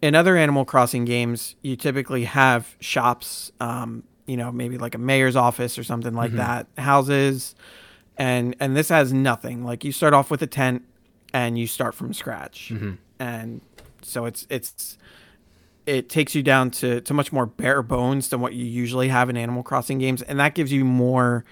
in 0.00 0.14
other 0.14 0.36
Animal 0.36 0.64
Crossing 0.64 1.04
games, 1.04 1.54
you 1.62 1.76
typically 1.76 2.24
have 2.24 2.74
shops, 2.80 3.52
um, 3.60 4.02
you 4.26 4.36
know, 4.36 4.50
maybe 4.50 4.78
like 4.78 4.94
a 4.94 4.98
mayor's 4.98 5.36
office 5.36 5.78
or 5.78 5.84
something 5.84 6.14
like 6.14 6.30
mm-hmm. 6.30 6.38
that, 6.38 6.66
houses, 6.78 7.54
and 8.16 8.56
and 8.58 8.74
this 8.74 8.88
has 8.88 9.12
nothing. 9.12 9.62
Like 9.62 9.84
you 9.84 9.92
start 9.92 10.14
off 10.14 10.30
with 10.30 10.42
a 10.42 10.46
tent 10.46 10.84
and 11.34 11.58
you 11.58 11.66
start 11.66 11.94
from 11.94 12.14
scratch, 12.14 12.70
mm-hmm. 12.72 12.92
and 13.18 13.60
so 14.00 14.24
it's 14.24 14.46
it's 14.48 14.96
it 15.86 16.08
takes 16.08 16.34
you 16.34 16.42
down 16.42 16.70
to, 16.70 17.00
to 17.00 17.14
much 17.14 17.32
more 17.32 17.46
bare 17.46 17.82
bones 17.82 18.28
than 18.28 18.40
what 18.40 18.54
you 18.54 18.64
usually 18.64 19.08
have 19.08 19.28
in 19.28 19.36
Animal 19.36 19.62
Crossing 19.62 19.98
games, 19.98 20.22
and 20.22 20.38
that 20.38 20.54
gives 20.54 20.72
you 20.72 20.84
more 20.84 21.44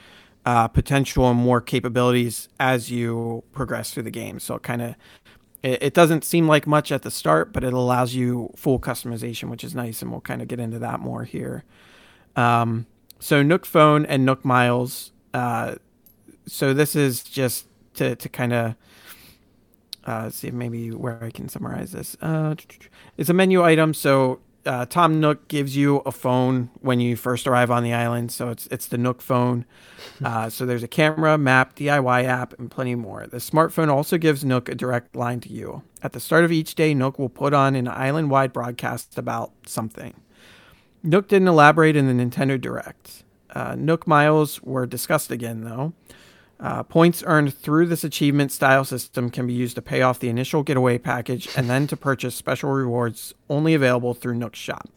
uh, 0.46 0.68
potential 0.68 1.28
and 1.28 1.38
more 1.38 1.60
capabilities 1.60 2.48
as 2.58 2.90
you 2.90 3.44
progress 3.52 3.92
through 3.92 4.04
the 4.04 4.10
game. 4.10 4.38
So 4.38 4.54
it 4.54 4.62
kind 4.62 4.82
of 4.82 4.94
it, 5.62 5.82
it, 5.82 5.94
doesn't 5.94 6.24
seem 6.24 6.48
like 6.48 6.66
much 6.66 6.90
at 6.90 7.02
the 7.02 7.10
start, 7.10 7.52
but 7.52 7.62
it 7.64 7.74
allows 7.74 8.14
you 8.14 8.50
full 8.56 8.78
customization, 8.80 9.50
which 9.50 9.62
is 9.62 9.74
nice, 9.74 10.00
and 10.00 10.10
we'll 10.10 10.22
kind 10.22 10.40
of 10.40 10.48
get 10.48 10.58
into 10.58 10.78
that 10.78 11.00
more 11.00 11.24
here. 11.24 11.64
Um, 12.36 12.86
so 13.18 13.42
Nook 13.42 13.66
Phone 13.66 14.06
and 14.06 14.24
Nook 14.24 14.44
Miles. 14.44 15.12
Uh, 15.34 15.74
so 16.46 16.72
this 16.72 16.96
is 16.96 17.22
just 17.22 17.66
to 17.94 18.16
to 18.16 18.28
kind 18.28 18.52
of 18.52 18.74
uh, 20.10 20.28
see 20.28 20.50
maybe 20.50 20.90
where 20.90 21.22
I 21.22 21.30
can 21.30 21.48
summarize 21.48 21.92
this. 21.92 22.16
Uh, 22.20 22.56
it's 23.16 23.30
a 23.30 23.32
menu 23.32 23.62
item. 23.62 23.94
So 23.94 24.40
uh, 24.66 24.84
Tom 24.86 25.20
Nook 25.20 25.46
gives 25.46 25.76
you 25.76 25.98
a 25.98 26.10
phone 26.10 26.68
when 26.80 26.98
you 26.98 27.14
first 27.14 27.46
arrive 27.46 27.70
on 27.70 27.84
the 27.84 27.92
island. 27.92 28.32
So 28.32 28.48
it's 28.48 28.66
it's 28.68 28.86
the 28.88 28.98
Nook 28.98 29.22
phone. 29.22 29.64
Uh, 30.22 30.50
so 30.50 30.66
there's 30.66 30.82
a 30.82 30.88
camera, 30.88 31.38
map, 31.38 31.74
DIY 31.76 32.24
app, 32.24 32.58
and 32.58 32.70
plenty 32.70 32.94
more. 32.94 33.26
The 33.26 33.38
smartphone 33.38 33.88
also 33.88 34.18
gives 34.18 34.44
Nook 34.44 34.68
a 34.68 34.74
direct 34.74 35.16
line 35.16 35.40
to 35.40 35.48
you. 35.50 35.82
At 36.02 36.12
the 36.12 36.20
start 36.20 36.44
of 36.44 36.52
each 36.52 36.74
day, 36.74 36.92
Nook 36.92 37.18
will 37.18 37.30
put 37.30 37.54
on 37.54 37.74
an 37.74 37.88
island-wide 37.88 38.52
broadcast 38.52 39.16
about 39.16 39.52
something. 39.66 40.14
Nook 41.02 41.28
didn't 41.28 41.48
elaborate 41.48 41.96
in 41.96 42.06
the 42.06 42.24
Nintendo 42.24 42.60
Direct. 42.60 43.24
Uh, 43.50 43.74
Nook 43.78 44.06
Miles 44.06 44.62
were 44.62 44.86
discussed 44.86 45.30
again, 45.30 45.64
though. 45.64 45.94
Uh, 46.60 46.82
points 46.82 47.24
earned 47.26 47.54
through 47.54 47.86
this 47.86 48.04
achievement 48.04 48.52
style 48.52 48.84
system 48.84 49.30
can 49.30 49.46
be 49.46 49.52
used 49.52 49.74
to 49.74 49.82
pay 49.82 50.02
off 50.02 50.18
the 50.18 50.28
initial 50.28 50.62
getaway 50.62 50.98
package 50.98 51.48
and 51.56 51.70
then 51.70 51.86
to 51.86 51.96
purchase 51.96 52.34
special 52.34 52.70
rewards 52.70 53.32
only 53.48 53.72
available 53.72 54.12
through 54.12 54.34
Nook's 54.34 54.58
shop. 54.58 54.88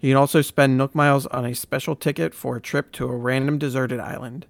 You 0.00 0.10
can 0.10 0.16
also 0.16 0.40
spend 0.40 0.78
Nook 0.78 0.94
Miles 0.94 1.26
on 1.26 1.44
a 1.44 1.54
special 1.54 1.96
ticket 1.96 2.32
for 2.32 2.56
a 2.56 2.60
trip 2.60 2.92
to 2.92 3.06
a 3.06 3.16
random 3.16 3.58
deserted 3.58 3.98
island. 3.98 4.46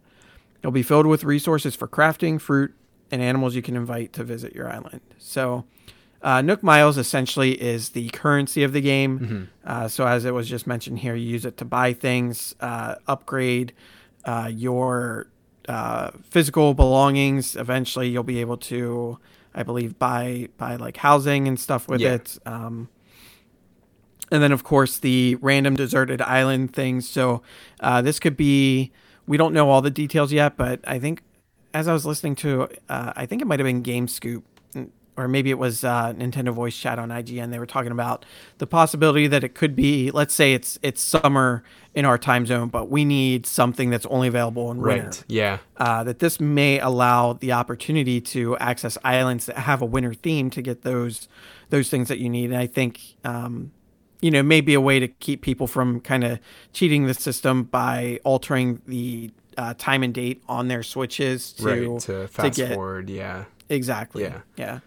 It'll 0.60 0.72
be 0.72 0.82
filled 0.82 1.06
with 1.06 1.24
resources 1.24 1.74
for 1.74 1.88
crafting, 1.88 2.38
fruit, 2.38 2.74
and 3.10 3.22
animals 3.22 3.54
you 3.54 3.62
can 3.62 3.76
invite 3.76 4.12
to 4.14 4.24
visit 4.24 4.54
your 4.54 4.70
island. 4.70 5.00
So, 5.16 5.64
uh, 6.20 6.42
Nook 6.42 6.62
Miles 6.62 6.98
essentially 6.98 7.52
is 7.52 7.90
the 7.90 8.08
currency 8.10 8.62
of 8.62 8.72
the 8.72 8.80
game. 8.80 9.18
Mm-hmm. 9.18 9.44
Uh, 9.64 9.88
so, 9.88 10.06
as 10.06 10.24
it 10.24 10.34
was 10.34 10.48
just 10.48 10.66
mentioned 10.66 10.98
here, 10.98 11.14
you 11.14 11.28
use 11.28 11.44
it 11.44 11.56
to 11.58 11.64
buy 11.64 11.92
things, 11.92 12.54
uh, 12.60 12.96
upgrade 13.06 13.72
uh, 14.24 14.50
your 14.52 15.28
uh, 15.68 16.10
physical 16.22 16.74
belongings. 16.74 17.56
Eventually, 17.56 18.08
you'll 18.08 18.22
be 18.22 18.40
able 18.40 18.56
to, 18.58 19.18
I 19.54 19.62
believe, 19.62 19.98
buy 19.98 20.48
buy 20.56 20.76
like 20.76 20.96
housing 20.96 21.48
and 21.48 21.58
stuff 21.58 21.88
with 21.88 22.00
yeah. 22.00 22.14
it. 22.14 22.38
Um, 22.46 22.88
and 24.30 24.42
then 24.42 24.52
of 24.52 24.64
course 24.64 24.98
the 24.98 25.36
random 25.36 25.76
deserted 25.76 26.20
island 26.22 26.72
things. 26.72 27.08
So 27.08 27.42
uh, 27.80 28.02
this 28.02 28.18
could 28.18 28.36
be 28.36 28.92
we 29.26 29.36
don't 29.36 29.54
know 29.54 29.70
all 29.70 29.80
the 29.80 29.90
details 29.90 30.32
yet, 30.32 30.56
but 30.56 30.80
I 30.84 30.98
think 30.98 31.22
as 31.72 31.88
I 31.88 31.92
was 31.92 32.06
listening 32.06 32.36
to, 32.36 32.68
uh, 32.88 33.12
I 33.16 33.26
think 33.26 33.42
it 33.42 33.46
might 33.46 33.58
have 33.58 33.64
been 33.64 33.82
Game 33.82 34.06
Scoop, 34.06 34.44
or 35.16 35.28
maybe 35.28 35.50
it 35.50 35.58
was 35.58 35.82
uh, 35.84 36.12
Nintendo 36.12 36.52
Voice 36.52 36.76
Chat 36.76 36.98
on 36.98 37.08
IGN. 37.08 37.50
They 37.50 37.58
were 37.58 37.66
talking 37.66 37.92
about 37.92 38.24
the 38.58 38.66
possibility 38.66 39.26
that 39.26 39.44
it 39.44 39.54
could 39.54 39.74
be, 39.74 40.10
let's 40.10 40.34
say 40.34 40.54
it's 40.54 40.78
it's 40.82 41.00
summer 41.00 41.64
in 41.94 42.04
our 42.04 42.18
time 42.18 42.44
zone, 42.44 42.68
but 42.68 42.90
we 42.90 43.04
need 43.04 43.46
something 43.46 43.90
that's 43.90 44.06
only 44.06 44.28
available 44.28 44.70
in 44.70 44.78
winter. 44.78 45.06
Right. 45.06 45.24
Yeah. 45.28 45.58
Uh, 45.76 46.02
that 46.04 46.18
this 46.18 46.40
may 46.40 46.80
allow 46.80 47.34
the 47.34 47.52
opportunity 47.52 48.20
to 48.20 48.56
access 48.58 48.98
islands 49.04 49.46
that 49.46 49.58
have 49.58 49.80
a 49.80 49.86
winter 49.86 50.12
theme 50.12 50.50
to 50.50 50.62
get 50.62 50.82
those 50.82 51.28
those 51.70 51.88
things 51.90 52.08
that 52.08 52.18
you 52.18 52.28
need. 52.28 52.50
And 52.50 52.58
I 52.58 52.66
think 52.66 53.00
um, 53.24 53.70
you 54.20 54.30
know, 54.30 54.42
maybe 54.42 54.72
a 54.72 54.80
way 54.80 54.98
to 54.98 55.06
keep 55.06 55.42
people 55.42 55.66
from 55.66 56.00
kind 56.00 56.24
of 56.24 56.38
cheating 56.72 57.06
the 57.06 57.12
system 57.12 57.64
by 57.64 58.18
altering 58.24 58.80
the 58.86 59.30
uh, 59.58 59.74
time 59.76 60.02
and 60.02 60.14
date 60.14 60.42
on 60.48 60.68
their 60.68 60.82
switches 60.82 61.52
to, 61.52 61.64
right, 61.64 62.00
to 62.00 62.26
fast 62.28 62.56
to 62.56 62.66
get, 62.66 62.74
forward. 62.74 63.10
Yeah. 63.10 63.44
Exactly. 63.68 64.22
Yeah. 64.22 64.40
Yeah. 64.56 64.80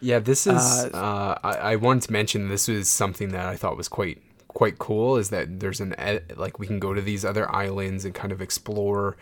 Yeah. 0.00 0.20
This 0.20 0.46
is, 0.46 0.54
uh, 0.54 0.90
uh, 0.94 1.38
I, 1.42 1.72
I 1.72 1.76
wanted 1.76 2.04
to 2.04 2.12
mention 2.12 2.48
this 2.48 2.68
was 2.68 2.88
something 2.88 3.30
that 3.30 3.46
I 3.46 3.56
thought 3.56 3.76
was 3.76 3.88
quite, 3.88 4.22
quite 4.58 4.76
cool 4.78 5.16
is 5.16 5.30
that 5.30 5.60
there's 5.60 5.80
an, 5.80 5.94
like, 6.34 6.58
we 6.58 6.66
can 6.66 6.80
go 6.80 6.92
to 6.92 7.00
these 7.00 7.24
other 7.24 7.48
islands 7.54 8.04
and 8.04 8.12
kind 8.12 8.32
of 8.32 8.42
explore, 8.42 9.16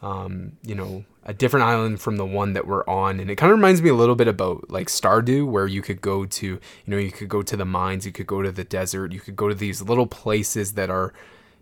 um, 0.00 0.52
you 0.62 0.74
know, 0.74 1.04
a 1.22 1.34
different 1.34 1.66
island 1.66 2.00
from 2.00 2.16
the 2.16 2.24
one 2.24 2.54
that 2.54 2.66
we're 2.66 2.86
on. 2.86 3.20
And 3.20 3.30
it 3.30 3.36
kind 3.36 3.52
of 3.52 3.58
reminds 3.58 3.82
me 3.82 3.90
a 3.90 3.94
little 3.94 4.14
bit 4.14 4.26
about 4.26 4.70
like 4.70 4.86
stardew 4.86 5.46
where 5.46 5.66
you 5.66 5.82
could 5.82 6.00
go 6.00 6.24
to 6.24 6.46
you 6.46 6.60
know 6.86 6.96
you 6.96 7.12
could 7.12 7.28
go 7.28 7.42
to 7.42 7.58
the 7.58 7.66
mines 7.66 8.06
you 8.06 8.12
could 8.12 8.26
go 8.26 8.40
to 8.40 8.50
the 8.50 8.64
desert 8.64 9.12
you 9.12 9.20
could 9.20 9.36
go 9.36 9.50
to 9.50 9.54
these 9.54 9.82
little 9.82 10.06
places 10.06 10.72
that 10.72 10.88
are 10.88 11.12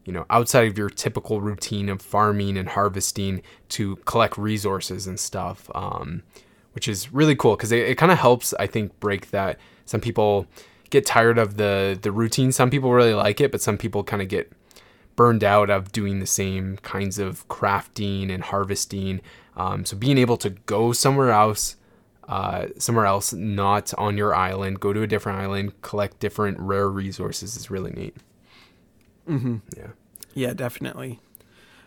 you 0.04 0.12
know 0.12 0.24
outside 0.30 0.68
of 0.68 0.78
your 0.78 0.88
typical 0.88 1.40
routine 1.40 1.88
of 1.88 2.00
farming 2.00 2.56
and 2.56 2.68
harvesting 2.68 3.42
to 3.70 3.96
collect 4.04 4.38
resources 4.38 5.08
and 5.08 5.18
stuff 5.18 5.68
um, 5.74 6.22
which 6.72 6.86
is 6.86 7.12
really 7.12 7.34
cool 7.34 7.56
because 7.56 7.72
it, 7.72 7.80
it 7.80 7.98
kind 7.98 8.12
of 8.12 8.18
helps 8.18 8.54
i 8.60 8.66
think 8.68 8.98
break 9.00 9.30
that. 9.32 9.58
Some 9.86 10.00
people 10.02 10.46
get 10.91 11.07
tired 11.07 11.39
of 11.39 11.57
the 11.57 11.99
the 12.01 12.12
routine 12.12 12.53
some 12.53 12.70
people 12.70 12.93
really 12.93 13.14
like 13.14 13.41
it 13.41 13.53
but 13.53 13.61
some 13.61 13.78
people 13.78 14.03
kind 14.03 14.22
of 14.22 14.28
get 14.28 14.51
burned 15.16 15.43
out 15.43 15.68
of 15.68 15.91
doing 15.93 16.20
the 16.20 16.26
same 16.26 16.76
kinds 16.78 17.18
of 17.18 17.47
crafting 17.49 18.32
and 18.32 18.45
harvesting 18.45 19.20
um, 19.59 19.84
so 19.84 19.97
being 19.97 20.18
able 20.18 20.36
to 20.39 20.51
go 20.51 20.93
somewhere 20.93 21.32
else, 21.32 21.76
uh, 22.28 22.68
somewhere 22.78 23.07
else, 23.07 23.32
not 23.32 23.93
on 23.99 24.16
your 24.16 24.34
island, 24.34 24.78
go 24.78 24.93
to 24.93 25.03
a 25.03 25.07
different 25.07 25.41
island, 25.41 25.82
collect 25.82 26.20
different 26.20 26.59
rare 26.61 26.89
resources 26.89 27.57
is 27.57 27.68
really 27.68 27.91
neat. 27.91 28.16
Mm-hmm. 29.28 29.57
Yeah. 29.76 29.89
Yeah, 30.34 30.55
definitely. 30.55 31.18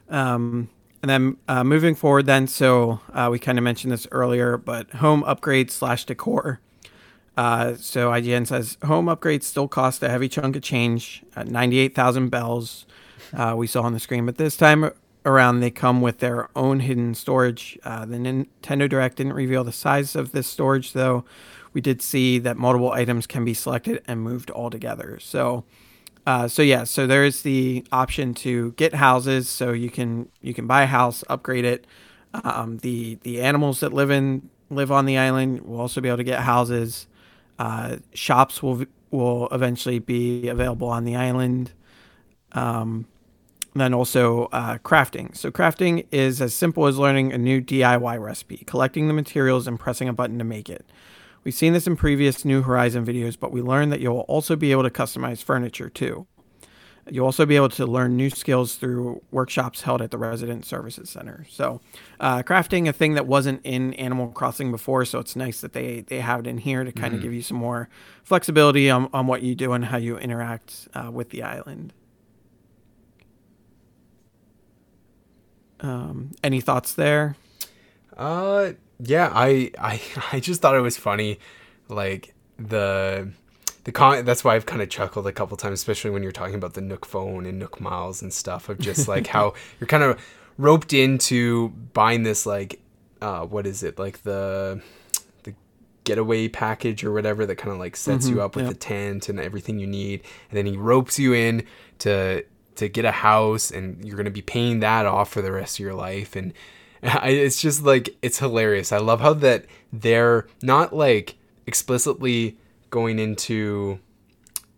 Um, 0.10 0.70
and 1.02 1.10
then 1.10 1.38
uh, 1.47 1.64
moving 1.64 1.95
forward, 1.95 2.26
then, 2.26 2.45
so 2.45 2.99
uh, 3.14 3.30
we 3.32 3.39
kind 3.39 3.58
of 3.58 3.64
mentioned 3.64 3.93
this 3.93 4.06
earlier, 4.12 4.58
but 4.58 4.91
home 4.95 5.24
upgrades 5.24 5.72
slash 5.72 6.06
decor. 6.06 6.60
Uh, 7.38 7.75
so 7.75 8.11
IGN 8.11 8.45
says 8.45 8.77
home 8.84 9.05
upgrades 9.05 9.43
still 9.43 9.67
cost 9.67 10.03
a 10.03 10.09
heavy 10.09 10.27
chunk 10.27 10.55
of 10.55 10.61
change 10.61 11.23
at 11.36 11.47
98,000 11.47 12.29
bells. 12.29 12.86
Uh, 13.34 13.53
we 13.57 13.67
saw 13.67 13.84
on 13.84 13.93
the 13.93 13.99
screen, 13.99 14.25
but 14.25 14.38
this 14.38 14.57
time 14.57 14.91
around, 15.25 15.59
they 15.59 15.71
come 15.71 16.01
with 16.01 16.19
their 16.19 16.49
own 16.55 16.82
hidden 16.82 17.13
storage. 17.15 17.77
Uh, 17.84 18.05
the 18.05 18.17
Nintendo 18.17 18.89
Direct 18.89 19.17
didn't 19.17 19.34
reveal 19.34 19.63
the 19.63 19.71
size 19.71 20.15
of 20.15 20.32
this 20.32 20.47
storage, 20.47 20.93
though. 20.93 21.23
We 21.73 21.82
did 21.82 22.01
see 22.01 22.39
that 22.39 22.57
multiple 22.57 22.91
items 22.91 23.27
can 23.27 23.45
be 23.45 23.53
selected 23.53 24.03
and 24.07 24.21
moved 24.21 24.49
all 24.49 24.69
together. 24.69 25.19
So, 25.21 25.63
uh, 26.25 26.47
so 26.47 26.61
yeah, 26.61 26.84
so 26.84 27.07
there's 27.07 27.43
the 27.43 27.86
option 27.91 28.34
to 28.36 28.71
get 28.73 28.95
houses. 28.95 29.47
So 29.47 29.71
you 29.71 29.89
can 29.89 30.27
you 30.41 30.53
can 30.53 30.67
buy 30.67 30.84
a 30.84 30.88
house, 30.88 31.23
upgrade 31.29 31.65
it. 31.65 31.88
Um, 32.34 32.77
the 32.79 33.15
the 33.21 33.41
animals 33.41 33.79
that 33.79 33.93
live 33.93 34.11
in 34.11 34.49
live 34.69 34.91
on 34.91 35.05
the 35.05 35.17
island 35.17 35.61
will 35.61 35.79
also 35.79 36.01
be 36.01 36.09
able 36.09 36.17
to 36.17 36.23
get 36.23 36.41
houses. 36.41 37.07
Uh, 37.62 37.97
shops 38.16 38.64
will 38.64 38.86
will 39.12 39.47
eventually 39.51 39.99
be 39.99 40.47
available 40.47 40.88
on 40.88 41.05
the 41.05 41.16
island. 41.16 41.72
Um, 42.53 43.05
then 43.76 43.93
also 43.93 44.45
uh, 44.45 44.80
crafting. 44.80 45.38
So 45.38 45.51
crafting 45.51 46.07
is 46.12 46.41
as 46.41 46.55
simple 46.55 46.88
as 46.88 46.97
learning 46.97 47.32
a 47.32 47.38
new 47.38 47.62
DIY 47.62 48.20
recipe, 48.20 48.64
collecting 48.66 49.07
the 49.07 49.14
materials, 49.14 49.68
and 49.68 49.80
pressing 49.80 50.09
a 50.09 50.14
button 50.14 50.39
to 50.39 50.43
make 50.43 50.70
it. 50.70 50.86
We've 51.43 51.53
seen 51.53 51.74
this 51.74 51.86
in 51.86 51.95
previous 51.95 52.43
New 52.43 52.64
Horizon 52.64 53.05
videos, 53.05 53.39
but 53.39 53.51
we 53.51 53.62
learned 53.62 53.91
that 53.91 54.01
you'll 54.01 54.22
also 54.22 54.55
be 54.55 54.72
able 54.72 54.84
to 54.84 54.89
customize 54.89 55.43
furniture 55.43 55.89
too. 55.89 56.26
You'll 57.12 57.26
also 57.26 57.45
be 57.45 57.57
able 57.57 57.68
to 57.70 57.86
learn 57.86 58.16
new 58.16 58.30
skills 58.30 58.76
through 58.76 59.22
workshops 59.32 59.82
held 59.82 60.01
at 60.01 60.12
the 60.12 60.18
Resident 60.18 60.64
Services 60.64 61.09
Center. 61.09 61.45
So, 61.49 61.82
uh, 62.22 62.41
crafting 62.43 62.88
a 62.88 62.93
thing 62.93 63.16
that 63.16 63.28
wasn't 63.28 63.59
in 63.66 63.93
Animal 63.95 64.30
Crossing 64.30 64.72
before, 64.72 65.03
so 65.03 65.20
it's 65.20 65.36
nice 65.36 65.59
that 65.59 65.74
they, 65.74 66.01
they 66.01 66.22
have 66.22 66.39
it 66.39 66.47
in 66.47 66.57
here 66.57 66.86
to 66.86 66.91
kind 66.93 67.07
mm-hmm. 67.07 67.16
of 67.16 67.22
give 67.22 67.34
you 67.34 67.41
some 67.41 67.57
more 67.57 67.89
flexibility 68.24 68.89
on, 68.89 69.09
on 69.12 69.28
what 69.28 69.41
you 69.41 69.55
do 69.55 69.74
and 69.74 69.84
how 69.84 69.97
you 69.97 70.18
interact 70.18 70.88
uh, 70.93 71.12
with 71.12 71.32
the 71.32 71.43
island. 71.43 71.91
Um, 75.82 76.32
any 76.41 76.62
thoughts 76.62 76.93
there? 76.93 77.36
Uh, 78.16 78.72
yeah, 78.99 79.30
I, 79.34 79.72
I, 79.78 80.01
I 80.32 80.39
just 80.39 80.62
thought 80.62 80.76
it 80.76 80.82
was 80.82 80.95
funny, 80.95 81.39
like 81.89 82.34
the, 82.57 83.34
the 83.84 83.91
con. 83.91 84.25
That's 84.25 84.43
why 84.43 84.55
I've 84.55 84.65
kind 84.65 84.82
of 84.82 84.89
chuckled 84.89 85.27
a 85.27 85.32
couple 85.32 85.57
times, 85.57 85.79
especially 85.79 86.11
when 86.11 86.23
you're 86.23 86.32
talking 86.32 86.55
about 86.55 86.73
the 86.73 86.82
Nook 86.82 87.05
phone 87.05 87.45
and 87.45 87.59
Nook 87.59 87.82
Miles 87.82 88.21
and 88.21 88.34
stuff 88.34 88.69
of 88.69 88.79
just 88.79 89.07
like 89.07 89.27
how 89.27 89.53
you're 89.79 89.88
kind 89.88 90.03
of 90.03 90.19
roped 90.57 90.93
into 90.93 91.69
buying 91.93 92.23
this 92.23 92.45
like, 92.45 92.79
uh, 93.21 93.45
what 93.45 93.67
is 93.67 93.84
it 93.84 93.99
like 93.99 94.23
the, 94.23 94.82
the 95.43 95.53
getaway 96.03 96.47
package 96.47 97.03
or 97.03 97.11
whatever 97.11 97.45
that 97.45 97.55
kind 97.55 97.71
of 97.71 97.79
like 97.79 97.95
sets 97.95 98.25
mm-hmm, 98.25 98.38
you 98.38 98.41
up 98.41 98.55
with 98.55 98.65
yep. 98.65 98.73
the 98.73 98.79
tent 98.79 99.29
and 99.29 99.39
everything 99.39 99.79
you 99.79 99.88
need, 99.88 100.21
and 100.49 100.57
then 100.57 100.65
he 100.65 100.77
ropes 100.77 101.19
you 101.19 101.34
in 101.34 101.65
to 101.99 102.43
to 102.75 102.88
get 102.88 103.05
a 103.05 103.11
house 103.11 103.69
and 103.69 104.03
you're 104.03 104.15
going 104.15 104.25
to 104.25 104.32
be 104.32 104.41
paying 104.41 104.79
that 104.79 105.05
off 105.05 105.29
for 105.29 105.41
the 105.41 105.51
rest 105.51 105.75
of 105.75 105.79
your 105.84 105.93
life 105.93 106.38
and 106.38 106.53
it's 107.03 107.61
just 107.61 107.84
like 107.84 108.15
it's 108.21 108.39
hilarious. 108.39 108.91
I 108.91 108.97
love 108.99 109.21
how 109.21 109.34
that 109.34 109.65
they're 109.91 110.47
not 110.61 110.95
like 110.95 111.36
explicitly 111.65 112.57
going 112.91 113.17
into 113.17 113.99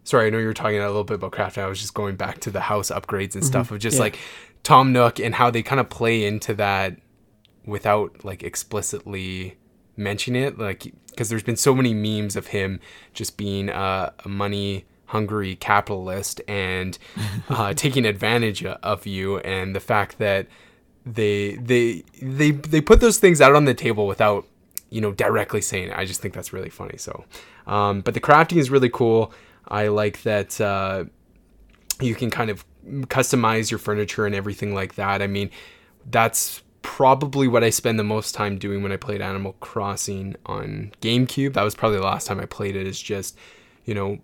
sorry, 0.03 0.27
I 0.27 0.29
know 0.29 0.37
you 0.37 0.47
were 0.47 0.53
talking 0.53 0.79
a 0.79 0.87
little 0.87 1.03
bit 1.03 1.15
about 1.15 1.31
craft. 1.31 1.57
I 1.57 1.65
was 1.67 1.79
just 1.79 1.93
going 1.93 2.15
back 2.15 2.39
to 2.41 2.51
the 2.51 2.61
house 2.61 2.89
upgrades 2.89 3.35
and 3.35 3.43
stuff 3.43 3.67
mm-hmm. 3.67 3.75
of 3.75 3.81
just 3.81 3.95
yeah. 3.95 4.03
like 4.03 4.19
Tom 4.63 4.93
Nook 4.93 5.19
and 5.19 5.35
how 5.35 5.49
they 5.49 5.63
kind 5.63 5.79
of 5.79 5.89
play 5.89 6.25
into 6.25 6.53
that 6.55 6.97
without 7.65 8.23
like 8.23 8.43
explicitly 8.43 9.57
mentioning 9.95 10.43
it. 10.43 10.57
Like, 10.57 10.93
because 11.09 11.29
there's 11.29 11.43
been 11.43 11.57
so 11.57 11.75
many 11.75 11.93
memes 11.93 12.35
of 12.35 12.47
him 12.47 12.79
just 13.13 13.37
being 13.37 13.69
a 13.69 14.13
money 14.25 14.85
hungry 15.07 15.55
capitalist 15.55 16.41
and 16.47 16.97
uh, 17.49 17.73
taking 17.75 18.05
advantage 18.05 18.65
of 18.65 19.05
you, 19.05 19.37
and 19.39 19.75
the 19.75 19.79
fact 19.79 20.17
that 20.17 20.47
they 21.05 21.55
they 21.55 22.03
they 22.21 22.51
they 22.51 22.81
put 22.81 22.99
those 22.99 23.19
things 23.19 23.41
out 23.41 23.55
on 23.55 23.65
the 23.65 23.73
table 23.73 24.07
without 24.07 24.47
you 24.93 25.01
know 25.01 25.11
directly 25.11 25.59
saying 25.59 25.89
it. 25.89 25.97
I 25.97 26.05
just 26.05 26.21
think 26.21 26.35
that's 26.35 26.53
really 26.53 26.69
funny. 26.69 26.97
So, 26.97 27.25
um, 27.65 28.01
but 28.01 28.13
the 28.13 28.19
crafting 28.19 28.57
is 28.57 28.69
really 28.69 28.89
cool. 28.89 29.33
I 29.67 29.87
like 29.87 30.21
that 30.21 30.61
uh, 30.61 31.05
you 31.99 32.13
can 32.13 32.29
kind 32.29 32.51
of 32.51 32.63
customize 33.07 33.71
your 33.71 33.79
furniture 33.79 34.27
and 34.27 34.35
everything 34.35 34.75
like 34.75 34.95
that. 34.95 35.23
I 35.23 35.27
mean, 35.27 35.49
that's 36.11 36.61
probably 36.83 37.47
what 37.47 37.63
I 37.63 37.71
spend 37.71 37.97
the 37.97 38.03
most 38.03 38.35
time 38.35 38.59
doing 38.59 38.83
when 38.83 38.91
I 38.91 38.97
played 38.97 39.21
Animal 39.21 39.53
Crossing 39.61 40.35
on 40.45 40.91
GameCube. 41.01 41.53
That 41.53 41.63
was 41.63 41.73
probably 41.73 41.97
the 41.97 42.05
last 42.05 42.27
time 42.27 42.39
I 42.39 42.45
played 42.45 42.75
it. 42.75 42.85
Is 42.85 43.01
just 43.01 43.35
you 43.85 43.95
know 43.95 44.19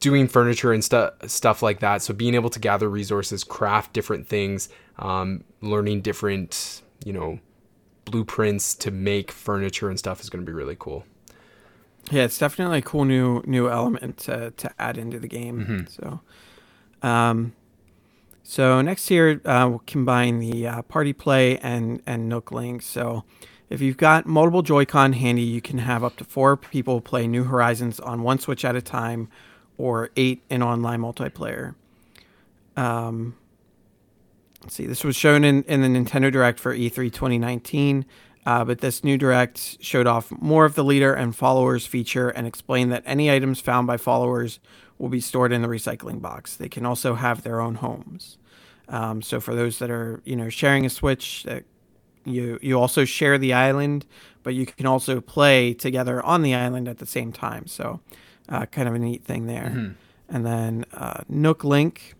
doing 0.00 0.26
furniture 0.26 0.72
and 0.72 0.82
stuff 0.82 1.14
stuff 1.26 1.62
like 1.62 1.78
that. 1.78 2.02
So 2.02 2.12
being 2.12 2.34
able 2.34 2.50
to 2.50 2.58
gather 2.58 2.88
resources, 2.88 3.44
craft 3.44 3.92
different 3.92 4.26
things, 4.26 4.68
um, 4.98 5.44
learning 5.60 6.00
different 6.00 6.82
you 7.04 7.12
know 7.12 7.38
blueprints 8.10 8.74
to 8.76 8.90
make 8.90 9.30
furniture 9.30 9.88
and 9.88 9.98
stuff 9.98 10.20
is 10.20 10.30
going 10.30 10.44
to 10.44 10.50
be 10.50 10.54
really 10.54 10.76
cool. 10.78 11.04
Yeah, 12.10 12.24
it's 12.24 12.38
definitely 12.38 12.78
a 12.78 12.82
cool 12.82 13.04
new 13.04 13.42
new 13.46 13.68
element 13.68 14.18
to 14.18 14.52
to 14.52 14.70
add 14.78 14.96
into 14.98 15.18
the 15.18 15.28
game. 15.28 15.60
Mm-hmm. 15.60 15.86
So, 15.88 16.20
um, 17.06 17.52
so 18.42 18.80
next 18.80 19.08
here 19.08 19.40
uh, 19.44 19.66
we'll 19.68 19.82
combine 19.86 20.38
the 20.38 20.66
uh, 20.66 20.82
party 20.82 21.12
play 21.12 21.58
and 21.58 22.02
and 22.06 22.28
Nook 22.28 22.52
Link. 22.52 22.82
So. 22.82 23.24
If 23.70 23.82
you've 23.82 23.98
got 23.98 24.24
multiple 24.24 24.62
Joy-Con 24.62 25.12
handy, 25.12 25.42
you 25.42 25.60
can 25.60 25.76
have 25.76 26.02
up 26.02 26.16
to 26.16 26.24
four 26.24 26.56
people 26.56 27.02
play 27.02 27.26
New 27.26 27.44
Horizons 27.44 28.00
on 28.00 28.22
one 28.22 28.38
Switch 28.38 28.64
at 28.64 28.74
a 28.74 28.80
time, 28.80 29.28
or 29.76 30.08
eight 30.16 30.42
in 30.48 30.62
online 30.62 31.02
multiplayer. 31.02 31.74
Um, 32.78 33.36
let's 34.62 34.74
see, 34.74 34.86
this 34.86 35.04
was 35.04 35.16
shown 35.16 35.44
in, 35.44 35.62
in 35.64 35.82
the 35.82 35.88
Nintendo 35.88 36.32
Direct 36.32 36.58
for 36.58 36.74
E3 36.74 37.12
2019, 37.12 38.04
uh, 38.46 38.64
but 38.64 38.80
this 38.80 39.04
new 39.04 39.18
Direct 39.18 39.82
showed 39.82 40.06
off 40.06 40.30
more 40.30 40.64
of 40.64 40.74
the 40.74 40.84
leader 40.84 41.12
and 41.12 41.34
followers 41.34 41.86
feature 41.86 42.28
and 42.30 42.46
explained 42.46 42.92
that 42.92 43.02
any 43.06 43.30
items 43.30 43.60
found 43.60 43.86
by 43.86 43.96
followers 43.96 44.58
will 44.98 45.08
be 45.08 45.20
stored 45.20 45.52
in 45.52 45.62
the 45.62 45.68
recycling 45.68 46.20
box. 46.20 46.56
They 46.56 46.68
can 46.68 46.84
also 46.84 47.14
have 47.14 47.42
their 47.42 47.60
own 47.60 47.76
homes. 47.76 48.38
Um, 48.88 49.22
so 49.22 49.38
for 49.40 49.54
those 49.54 49.78
that 49.78 49.90
are 49.90 50.22
you 50.24 50.34
know 50.34 50.48
sharing 50.48 50.86
a 50.86 50.90
Switch, 50.90 51.42
that 51.44 51.64
you 52.24 52.58
you 52.62 52.80
also 52.80 53.04
share 53.04 53.38
the 53.38 53.52
island, 53.52 54.06
but 54.42 54.54
you 54.54 54.66
can 54.66 54.86
also 54.86 55.20
play 55.20 55.74
together 55.74 56.22
on 56.22 56.42
the 56.42 56.54
island 56.54 56.88
at 56.88 56.98
the 56.98 57.06
same 57.06 57.32
time. 57.32 57.66
So 57.66 58.00
uh, 58.48 58.66
kind 58.66 58.88
of 58.88 58.94
a 58.94 58.98
neat 58.98 59.24
thing 59.24 59.46
there. 59.46 59.72
Mm-hmm. 59.74 59.92
And 60.34 60.46
then 60.46 60.84
uh, 60.92 61.22
Nook 61.28 61.64
Link. 61.64 62.14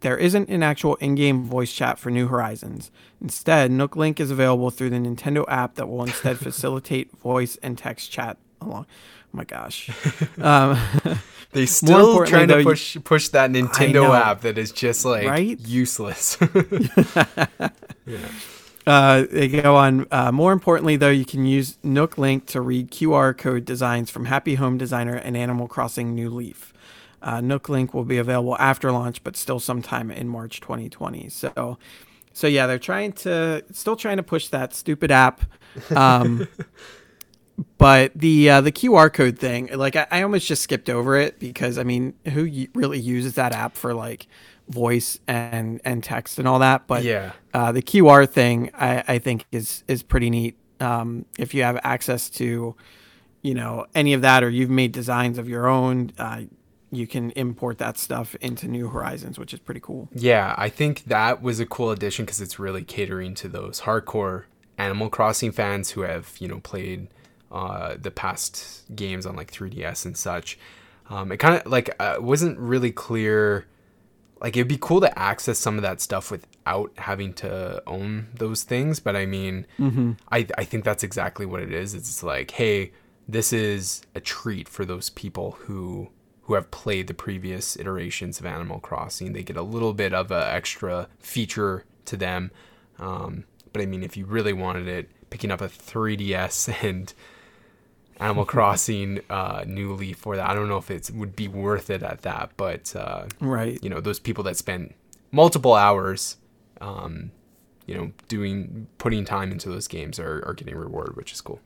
There 0.00 0.16
isn't 0.16 0.48
an 0.48 0.62
actual 0.62 0.94
in-game 0.96 1.44
voice 1.44 1.72
chat 1.72 1.98
for 1.98 2.10
New 2.10 2.28
Horizons. 2.28 2.90
Instead, 3.20 3.70
Nook 3.70 3.96
Link 3.96 4.18
is 4.18 4.30
available 4.30 4.70
through 4.70 4.90
the 4.90 4.96
Nintendo 4.96 5.44
app 5.48 5.74
that 5.74 5.88
will 5.88 6.02
instead 6.04 6.38
facilitate 6.40 7.12
voice 7.18 7.56
and 7.62 7.76
text 7.76 8.10
chat 8.10 8.38
along. 8.60 8.86
Oh 9.32 9.36
my 9.36 9.44
gosh. 9.44 9.90
Um, 10.40 10.78
they 11.52 11.66
still 11.66 12.24
trying 12.26 12.48
to 12.48 12.62
push 12.62 12.96
push 13.04 13.28
that 13.28 13.50
Nintendo 13.50 14.14
app 14.14 14.40
that 14.40 14.58
is 14.58 14.72
just 14.72 15.04
like 15.04 15.26
right? 15.26 15.60
useless. 15.60 16.36
yeah. 18.06 18.28
Uh, 18.86 19.26
they 19.30 19.46
go 19.46 19.76
on. 19.76 20.06
Uh, 20.10 20.32
more 20.32 20.52
importantly, 20.52 20.96
though, 20.96 21.10
you 21.10 21.24
can 21.24 21.44
use 21.44 21.78
Nook 21.82 22.18
Link 22.18 22.46
to 22.46 22.60
read 22.60 22.90
QR 22.90 23.36
code 23.36 23.64
designs 23.64 24.10
from 24.10 24.24
Happy 24.24 24.56
Home 24.56 24.78
Designer 24.78 25.14
and 25.14 25.36
Animal 25.36 25.68
Crossing 25.68 26.14
New 26.14 26.30
Leaf. 26.30 26.69
Uh, 27.22 27.40
Nook 27.40 27.68
Link 27.68 27.94
will 27.94 28.04
be 28.04 28.18
available 28.18 28.56
after 28.58 28.90
launch, 28.92 29.22
but 29.22 29.36
still 29.36 29.60
sometime 29.60 30.10
in 30.10 30.28
March 30.28 30.60
2020. 30.60 31.28
So, 31.28 31.78
so 32.32 32.46
yeah, 32.46 32.66
they're 32.66 32.78
trying 32.78 33.12
to 33.12 33.64
still 33.72 33.96
trying 33.96 34.16
to 34.16 34.22
push 34.22 34.48
that 34.48 34.74
stupid 34.74 35.10
app. 35.10 35.42
Um, 35.94 36.48
but 37.78 38.12
the 38.14 38.50
uh, 38.50 38.60
the 38.60 38.72
QR 38.72 39.12
code 39.12 39.38
thing, 39.38 39.70
like 39.74 39.96
I, 39.96 40.06
I, 40.10 40.22
almost 40.22 40.46
just 40.46 40.62
skipped 40.62 40.88
over 40.88 41.16
it 41.16 41.38
because 41.38 41.78
I 41.78 41.82
mean, 41.82 42.14
who 42.28 42.48
really 42.74 42.98
uses 42.98 43.34
that 43.34 43.52
app 43.52 43.76
for 43.76 43.94
like 43.94 44.26
voice 44.68 45.18
and 45.26 45.80
and 45.84 46.02
text 46.02 46.38
and 46.38 46.48
all 46.48 46.60
that? 46.60 46.86
But 46.86 47.04
yeah, 47.04 47.32
uh, 47.52 47.72
the 47.72 47.82
QR 47.82 48.28
thing 48.28 48.70
I, 48.74 49.04
I 49.06 49.18
think 49.18 49.46
is 49.52 49.84
is 49.88 50.02
pretty 50.02 50.30
neat. 50.30 50.56
Um, 50.80 51.26
if 51.38 51.52
you 51.52 51.62
have 51.62 51.78
access 51.82 52.30
to, 52.30 52.74
you 53.42 53.54
know, 53.54 53.86
any 53.94 54.14
of 54.14 54.22
that, 54.22 54.42
or 54.42 54.48
you've 54.48 54.70
made 54.70 54.92
designs 54.92 55.36
of 55.36 55.48
your 55.48 55.66
own, 55.66 56.12
uh, 56.18 56.42
you 56.90 57.06
can 57.06 57.30
import 57.32 57.78
that 57.78 57.96
stuff 57.96 58.34
into 58.36 58.66
New 58.66 58.88
Horizons, 58.88 59.38
which 59.38 59.54
is 59.54 59.60
pretty 59.60 59.80
cool. 59.80 60.08
Yeah, 60.12 60.54
I 60.58 60.68
think 60.68 61.04
that 61.04 61.42
was 61.42 61.60
a 61.60 61.66
cool 61.66 61.90
addition 61.90 62.24
because 62.24 62.40
it's 62.40 62.58
really 62.58 62.82
catering 62.82 63.34
to 63.36 63.48
those 63.48 63.82
hardcore 63.82 64.44
Animal 64.78 65.10
Crossing 65.10 65.52
fans 65.52 65.90
who 65.90 66.02
have 66.02 66.34
you 66.38 66.48
know 66.48 66.60
played 66.60 67.08
uh, 67.52 67.96
the 68.00 68.10
past 68.10 68.84
games 68.94 69.26
on 69.26 69.36
like 69.36 69.52
3DS 69.52 70.04
and 70.04 70.16
such. 70.16 70.58
Um, 71.08 71.32
it 71.32 71.38
kind 71.38 71.56
of 71.56 71.70
like 71.70 71.94
uh, 72.00 72.16
wasn't 72.20 72.58
really 72.58 72.92
clear. 72.92 73.66
Like 74.40 74.56
it'd 74.56 74.68
be 74.68 74.78
cool 74.80 75.00
to 75.02 75.18
access 75.18 75.58
some 75.58 75.76
of 75.76 75.82
that 75.82 76.00
stuff 76.00 76.30
without 76.30 76.92
having 76.96 77.34
to 77.34 77.82
own 77.86 78.28
those 78.34 78.62
things, 78.62 78.98
but 78.98 79.14
I 79.14 79.26
mean, 79.26 79.66
mm-hmm. 79.78 80.12
I 80.32 80.46
I 80.56 80.64
think 80.64 80.84
that's 80.84 81.04
exactly 81.04 81.46
what 81.46 81.60
it 81.60 81.72
is. 81.72 81.94
It's 81.94 82.22
like, 82.22 82.52
hey, 82.52 82.92
this 83.28 83.52
is 83.52 84.02
a 84.14 84.20
treat 84.20 84.68
for 84.68 84.84
those 84.84 85.10
people 85.10 85.52
who 85.62 86.08
who 86.50 86.54
have 86.54 86.72
played 86.72 87.06
the 87.06 87.14
previous 87.14 87.76
iterations 87.76 88.40
of 88.40 88.44
Animal 88.44 88.80
Crossing. 88.80 89.34
They 89.34 89.44
get 89.44 89.56
a 89.56 89.62
little 89.62 89.94
bit 89.94 90.12
of 90.12 90.32
an 90.32 90.42
extra 90.42 91.06
feature 91.20 91.84
to 92.06 92.16
them. 92.16 92.50
Um, 92.98 93.44
but 93.72 93.80
I 93.80 93.86
mean, 93.86 94.02
if 94.02 94.16
you 94.16 94.26
really 94.26 94.52
wanted 94.52 94.88
it, 94.88 95.12
picking 95.30 95.52
up 95.52 95.60
a 95.60 95.68
3DS 95.68 96.82
and 96.82 97.14
Animal 98.18 98.44
Crossing 98.46 99.20
uh, 99.30 99.62
New 99.64 99.92
Leaf 99.92 100.16
for 100.16 100.34
that. 100.34 100.50
I 100.50 100.54
don't 100.54 100.68
know 100.68 100.78
if 100.78 100.90
it 100.90 101.12
would 101.14 101.36
be 101.36 101.46
worth 101.46 101.88
it 101.88 102.02
at 102.02 102.22
that, 102.22 102.50
but 102.56 102.96
uh, 102.96 103.26
right, 103.38 103.78
you 103.80 103.88
know, 103.88 104.00
those 104.00 104.18
people 104.18 104.42
that 104.42 104.56
spend 104.56 104.92
multiple 105.30 105.74
hours, 105.74 106.36
um, 106.80 107.30
you 107.86 107.94
know, 107.94 108.10
doing 108.26 108.88
putting 108.98 109.24
time 109.24 109.52
into 109.52 109.68
those 109.68 109.86
games 109.86 110.18
are, 110.18 110.42
are 110.44 110.54
getting 110.54 110.74
rewarded, 110.74 111.14
which 111.14 111.32
is 111.32 111.40
cool. 111.40 111.60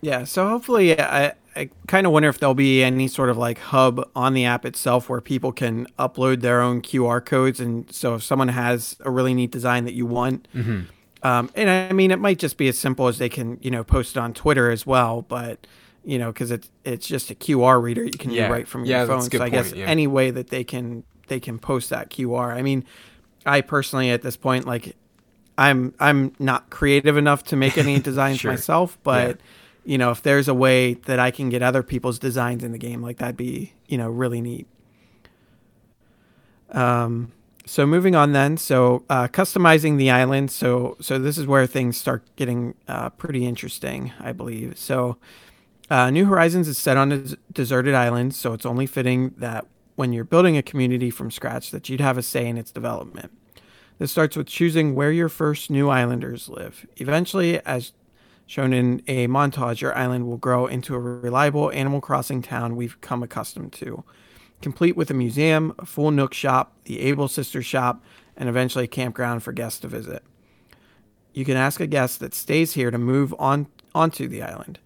Yeah, 0.00 0.24
so 0.24 0.48
hopefully, 0.48 0.98
I, 1.00 1.32
I 1.56 1.70
kind 1.86 2.06
of 2.06 2.12
wonder 2.12 2.28
if 2.28 2.38
there'll 2.38 2.54
be 2.54 2.82
any 2.82 3.08
sort 3.08 3.30
of 3.30 3.38
like 3.38 3.58
hub 3.58 4.08
on 4.14 4.34
the 4.34 4.44
app 4.44 4.64
itself 4.64 5.08
where 5.08 5.20
people 5.20 5.52
can 5.52 5.86
upload 5.98 6.42
their 6.42 6.60
own 6.60 6.82
QR 6.82 7.24
codes, 7.24 7.60
and 7.60 7.90
so 7.92 8.14
if 8.16 8.22
someone 8.22 8.48
has 8.48 8.96
a 9.00 9.10
really 9.10 9.34
neat 9.34 9.50
design 9.50 9.84
that 9.84 9.94
you 9.94 10.06
want. 10.06 10.48
Mm-hmm 10.54 10.92
um, 11.26 11.50
and 11.56 11.68
I 11.68 11.92
mean, 11.92 12.12
it 12.12 12.20
might 12.20 12.38
just 12.38 12.56
be 12.56 12.68
as 12.68 12.78
simple 12.78 13.08
as 13.08 13.18
they 13.18 13.28
can, 13.28 13.58
you 13.60 13.70
know, 13.70 13.82
post 13.82 14.16
it 14.16 14.20
on 14.20 14.32
Twitter 14.32 14.70
as 14.70 14.86
well. 14.86 15.22
But 15.22 15.66
you 16.04 16.18
know, 16.18 16.32
because 16.32 16.52
it's 16.52 16.70
it's 16.84 17.06
just 17.06 17.30
a 17.30 17.34
QR 17.34 17.82
reader 17.82 18.04
you 18.04 18.12
can 18.12 18.30
yeah. 18.30 18.46
do 18.46 18.52
right 18.52 18.68
from 18.68 18.84
your 18.84 18.98
yeah, 18.98 19.06
phone. 19.06 19.22
So 19.22 19.42
I 19.42 19.48
guess 19.48 19.72
yeah. 19.72 19.86
any 19.86 20.06
way 20.06 20.30
that 20.30 20.50
they 20.50 20.62
can 20.62 21.02
they 21.26 21.40
can 21.40 21.58
post 21.58 21.90
that 21.90 22.10
QR. 22.10 22.54
I 22.54 22.62
mean, 22.62 22.84
I 23.44 23.60
personally 23.60 24.10
at 24.10 24.22
this 24.22 24.36
point 24.36 24.66
like 24.66 24.94
I'm 25.58 25.94
I'm 25.98 26.32
not 26.38 26.70
creative 26.70 27.16
enough 27.16 27.42
to 27.44 27.56
make 27.56 27.76
any 27.76 27.98
designs 28.10 28.38
sure. 28.38 28.52
myself, 28.52 28.96
but 29.02 29.40
you 29.86 29.96
know, 29.96 30.10
if 30.10 30.22
there's 30.22 30.48
a 30.48 30.54
way 30.54 30.94
that 30.94 31.18
I 31.18 31.30
can 31.30 31.48
get 31.48 31.62
other 31.62 31.82
people's 31.82 32.18
designs 32.18 32.64
in 32.64 32.72
the 32.72 32.78
game, 32.78 33.02
like 33.02 33.18
that'd 33.18 33.36
be 33.36 33.72
you 33.86 33.96
know 33.96 34.10
really 34.10 34.40
neat. 34.40 34.66
Um, 36.72 37.32
so 37.66 37.84
moving 37.84 38.14
on 38.14 38.32
then 38.32 38.56
so 38.56 39.04
uh, 39.10 39.26
customizing 39.26 39.98
the 39.98 40.10
island 40.10 40.50
so 40.50 40.96
so 41.00 41.18
this 41.18 41.36
is 41.36 41.46
where 41.46 41.66
things 41.66 41.96
start 41.96 42.22
getting 42.36 42.74
uh, 42.88 43.10
pretty 43.10 43.44
interesting 43.44 44.12
i 44.20 44.32
believe. 44.32 44.78
So 44.78 45.18
uh, 45.90 46.10
new 46.10 46.26
horizons 46.26 46.68
is 46.68 46.78
set 46.78 46.96
on 46.96 47.12
a 47.12 47.18
deserted 47.52 47.94
island 47.94 48.34
so 48.34 48.52
it's 48.52 48.64
only 48.64 48.86
fitting 48.86 49.34
that 49.36 49.66
when 49.96 50.12
you're 50.12 50.24
building 50.24 50.56
a 50.56 50.62
community 50.62 51.10
from 51.10 51.30
scratch 51.30 51.70
that 51.70 51.88
you'd 51.88 52.00
have 52.00 52.18
a 52.18 52.22
say 52.22 52.46
in 52.46 52.56
its 52.56 52.70
development. 52.70 53.32
This 53.98 54.12
starts 54.12 54.36
with 54.36 54.46
choosing 54.46 54.94
where 54.94 55.10
your 55.10 55.30
first 55.30 55.70
new 55.70 55.88
islanders 55.88 56.48
live. 56.50 56.86
Eventually 56.98 57.60
as 57.64 57.92
shown 58.46 58.72
in 58.72 59.02
a 59.06 59.26
montage 59.26 59.80
your 59.80 59.96
island 59.96 60.26
will 60.26 60.36
grow 60.36 60.66
into 60.66 60.94
a 60.94 60.98
reliable 60.98 61.70
animal 61.72 62.00
crossing 62.00 62.42
town 62.42 62.76
we've 62.76 63.00
come 63.00 63.22
accustomed 63.22 63.72
to 63.72 64.04
complete 64.62 64.96
with 64.96 65.10
a 65.10 65.14
museum, 65.14 65.74
a 65.78 65.86
full 65.86 66.10
Nook 66.10 66.32
shop, 66.32 66.72
the 66.84 67.00
Able 67.00 67.28
Sisters 67.28 67.66
shop, 67.66 68.02
and 68.36 68.48
eventually 68.48 68.84
a 68.84 68.88
campground 68.88 69.42
for 69.42 69.52
guests 69.52 69.80
to 69.80 69.88
visit. 69.88 70.22
You 71.32 71.44
can 71.44 71.56
ask 71.56 71.80
a 71.80 71.86
guest 71.86 72.20
that 72.20 72.34
stays 72.34 72.72
here 72.72 72.90
to 72.90 72.98
move 72.98 73.34
on 73.38 73.66
onto 73.94 74.28
the 74.28 74.42
island. 74.42 74.78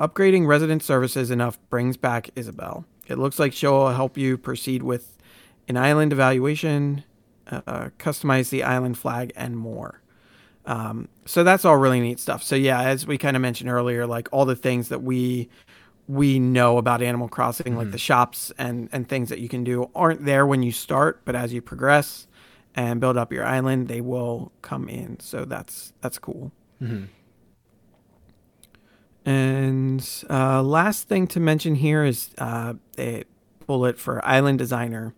Upgrading 0.00 0.46
resident 0.46 0.82
services 0.82 1.30
enough 1.30 1.58
brings 1.68 1.96
back 1.96 2.30
Isabelle. 2.34 2.84
It 3.06 3.18
looks 3.18 3.38
like 3.38 3.52
she'll 3.52 3.88
help 3.88 4.16
you 4.16 4.38
proceed 4.38 4.82
with 4.82 5.18
an 5.68 5.76
island 5.76 6.12
evaluation, 6.12 7.04
uh, 7.50 7.90
customize 7.98 8.50
the 8.50 8.62
island 8.62 8.98
flag, 8.98 9.32
and 9.36 9.56
more. 9.56 10.01
Um, 10.66 11.08
so 11.24 11.42
that's 11.44 11.64
all 11.64 11.76
really 11.76 12.00
neat 12.00 12.20
stuff. 12.20 12.42
So 12.42 12.54
yeah, 12.54 12.82
as 12.82 13.06
we 13.06 13.18
kind 13.18 13.36
of 13.36 13.42
mentioned 13.42 13.70
earlier, 13.70 14.06
like 14.06 14.28
all 14.32 14.44
the 14.44 14.56
things 14.56 14.88
that 14.88 15.02
we 15.02 15.48
we 16.08 16.38
know 16.38 16.78
about 16.78 17.00
Animal 17.00 17.28
Crossing, 17.28 17.66
mm-hmm. 17.66 17.78
like 17.78 17.90
the 17.90 17.98
shops 17.98 18.52
and, 18.58 18.88
and 18.92 19.08
things 19.08 19.28
that 19.28 19.38
you 19.38 19.48
can 19.48 19.64
do, 19.64 19.88
aren't 19.94 20.24
there 20.24 20.44
when 20.46 20.62
you 20.62 20.72
start, 20.72 21.22
but 21.24 21.34
as 21.36 21.52
you 21.52 21.62
progress 21.62 22.26
and 22.74 23.00
build 23.00 23.16
up 23.16 23.32
your 23.32 23.44
island, 23.44 23.88
they 23.88 24.00
will 24.00 24.52
come 24.62 24.88
in. 24.88 25.18
So 25.20 25.44
that's 25.44 25.92
that's 26.00 26.18
cool. 26.18 26.52
Mm-hmm. 26.80 27.04
And 29.24 30.24
uh, 30.28 30.62
last 30.62 31.08
thing 31.08 31.28
to 31.28 31.40
mention 31.40 31.76
here 31.76 32.04
is 32.04 32.30
uh, 32.38 32.74
a 32.98 33.24
bullet 33.66 33.98
for 33.98 34.24
Island 34.24 34.58
Designer. 34.58 35.14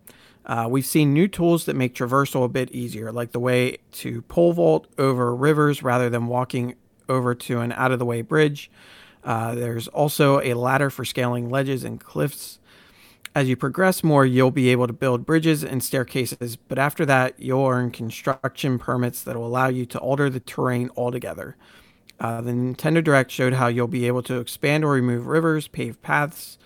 Uh, 0.46 0.66
we've 0.68 0.86
seen 0.86 1.12
new 1.12 1.26
tools 1.26 1.64
that 1.64 1.74
make 1.74 1.94
traversal 1.94 2.44
a 2.44 2.48
bit 2.48 2.70
easier, 2.70 3.10
like 3.10 3.32
the 3.32 3.40
way 3.40 3.78
to 3.92 4.22
pole 4.22 4.52
vault 4.52 4.86
over 4.98 5.34
rivers 5.34 5.82
rather 5.82 6.10
than 6.10 6.26
walking 6.26 6.74
over 7.08 7.34
to 7.34 7.60
an 7.60 7.72
out 7.72 7.92
of 7.92 7.98
the 7.98 8.04
way 8.04 8.22
bridge. 8.22 8.70
Uh, 9.22 9.54
there's 9.54 9.88
also 9.88 10.40
a 10.42 10.54
ladder 10.54 10.90
for 10.90 11.04
scaling 11.04 11.48
ledges 11.48 11.82
and 11.82 11.98
cliffs. 12.00 12.58
As 13.34 13.48
you 13.48 13.56
progress 13.56 14.04
more, 14.04 14.24
you'll 14.24 14.50
be 14.50 14.68
able 14.68 14.86
to 14.86 14.92
build 14.92 15.26
bridges 15.26 15.64
and 15.64 15.82
staircases, 15.82 16.56
but 16.56 16.78
after 16.78 17.04
that, 17.06 17.34
you'll 17.40 17.66
earn 17.66 17.90
construction 17.90 18.78
permits 18.78 19.22
that 19.22 19.36
will 19.36 19.46
allow 19.46 19.68
you 19.68 19.86
to 19.86 19.98
alter 19.98 20.30
the 20.30 20.40
terrain 20.40 20.90
altogether. 20.96 21.56
Uh, 22.20 22.40
the 22.42 22.52
Nintendo 22.52 23.02
Direct 23.02 23.30
showed 23.30 23.54
how 23.54 23.66
you'll 23.66 23.88
be 23.88 24.06
able 24.06 24.22
to 24.22 24.38
expand 24.38 24.84
or 24.84 24.92
remove 24.92 25.26
rivers, 25.26 25.66
pave 25.66 26.00
paths, 26.00 26.58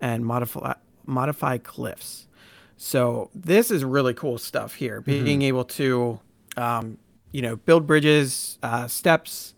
and 0.00 0.24
modify 0.24 0.74
modify 1.04 1.58
cliffs. 1.58 2.28
So 2.76 3.30
this 3.34 3.70
is 3.70 3.84
really 3.84 4.14
cool 4.14 4.38
stuff 4.38 4.74
here. 4.74 5.00
Mm-hmm. 5.00 5.24
Being 5.24 5.42
able 5.42 5.64
to, 5.64 6.20
um, 6.56 6.98
you 7.30 7.42
know, 7.42 7.56
build 7.56 7.86
bridges, 7.86 8.58
uh, 8.62 8.88
steps, 8.88 9.54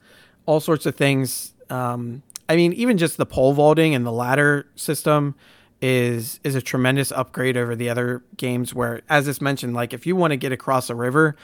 all 0.46 0.60
sorts 0.60 0.86
of 0.86 0.94
things. 0.94 1.54
Um, 1.70 2.22
I 2.48 2.56
mean, 2.56 2.72
even 2.74 2.98
just 2.98 3.16
the 3.16 3.26
pole 3.26 3.52
vaulting 3.52 3.94
and 3.94 4.04
the 4.04 4.12
ladder 4.12 4.66
system 4.76 5.34
is 5.80 6.40
is 6.44 6.54
a 6.54 6.62
tremendous 6.62 7.12
upgrade 7.12 7.58
over 7.58 7.76
the 7.76 7.90
other 7.90 8.22
games 8.38 8.72
where 8.72 9.02
as 9.10 9.28
it's 9.28 9.42
mentioned 9.42 9.74
like 9.74 9.92
if 9.92 10.06
you 10.06 10.16
want 10.16 10.30
to 10.30 10.36
get 10.36 10.50
across 10.50 10.88
a 10.88 10.94
river 10.94 11.36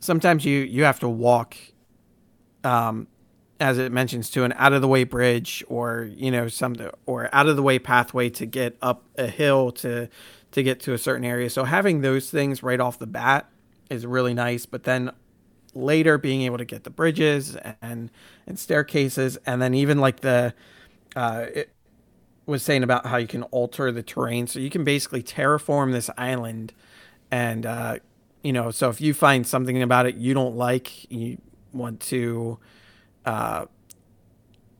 sometimes 0.00 0.44
you 0.44 0.60
you 0.60 0.82
have 0.82 0.98
to 0.98 1.08
walk 1.08 1.56
um 2.64 3.06
as 3.60 3.78
it 3.78 3.92
mentions 3.92 4.30
to 4.30 4.42
an 4.42 4.52
out 4.56 4.72
of 4.72 4.82
the 4.82 4.88
way 4.88 5.04
bridge 5.04 5.62
or 5.68 6.10
you 6.16 6.28
know 6.30 6.48
some 6.48 6.74
or 7.06 7.28
out 7.32 7.46
of 7.46 7.54
the 7.54 7.62
way 7.62 7.78
pathway 7.78 8.28
to 8.28 8.46
get 8.46 8.76
up 8.82 9.04
a 9.16 9.28
hill 9.28 9.70
to 9.70 10.08
to 10.58 10.62
get 10.62 10.80
to 10.80 10.92
a 10.92 10.98
certain 10.98 11.24
area. 11.24 11.48
So 11.50 11.64
having 11.64 12.02
those 12.02 12.30
things 12.30 12.62
right 12.62 12.80
off 12.80 12.98
the 12.98 13.06
bat 13.06 13.48
is 13.88 14.04
really 14.06 14.34
nice. 14.34 14.66
But 14.66 14.84
then 14.84 15.12
later 15.74 16.18
being 16.18 16.42
able 16.42 16.58
to 16.58 16.64
get 16.64 16.84
the 16.84 16.90
bridges 16.90 17.56
and 17.80 18.10
and 18.46 18.58
staircases 18.58 19.36
and 19.46 19.60
then 19.60 19.74
even 19.74 19.98
like 19.98 20.20
the 20.20 20.54
uh, 21.16 21.46
it 21.54 21.70
was 22.46 22.62
saying 22.62 22.82
about 22.82 23.06
how 23.06 23.16
you 23.16 23.26
can 23.26 23.42
alter 23.44 23.92
the 23.92 24.02
terrain 24.02 24.46
so 24.46 24.58
you 24.58 24.70
can 24.70 24.84
basically 24.84 25.22
terraform 25.22 25.92
this 25.92 26.10
island 26.16 26.72
and 27.30 27.66
uh, 27.66 27.98
you 28.42 28.52
know 28.52 28.70
so 28.70 28.88
if 28.88 29.00
you 29.00 29.12
find 29.12 29.46
something 29.46 29.82
about 29.82 30.06
it 30.06 30.14
you 30.16 30.34
don't 30.34 30.56
like 30.56 31.10
you 31.10 31.38
want 31.72 32.00
to 32.00 32.58
uh, 33.26 33.66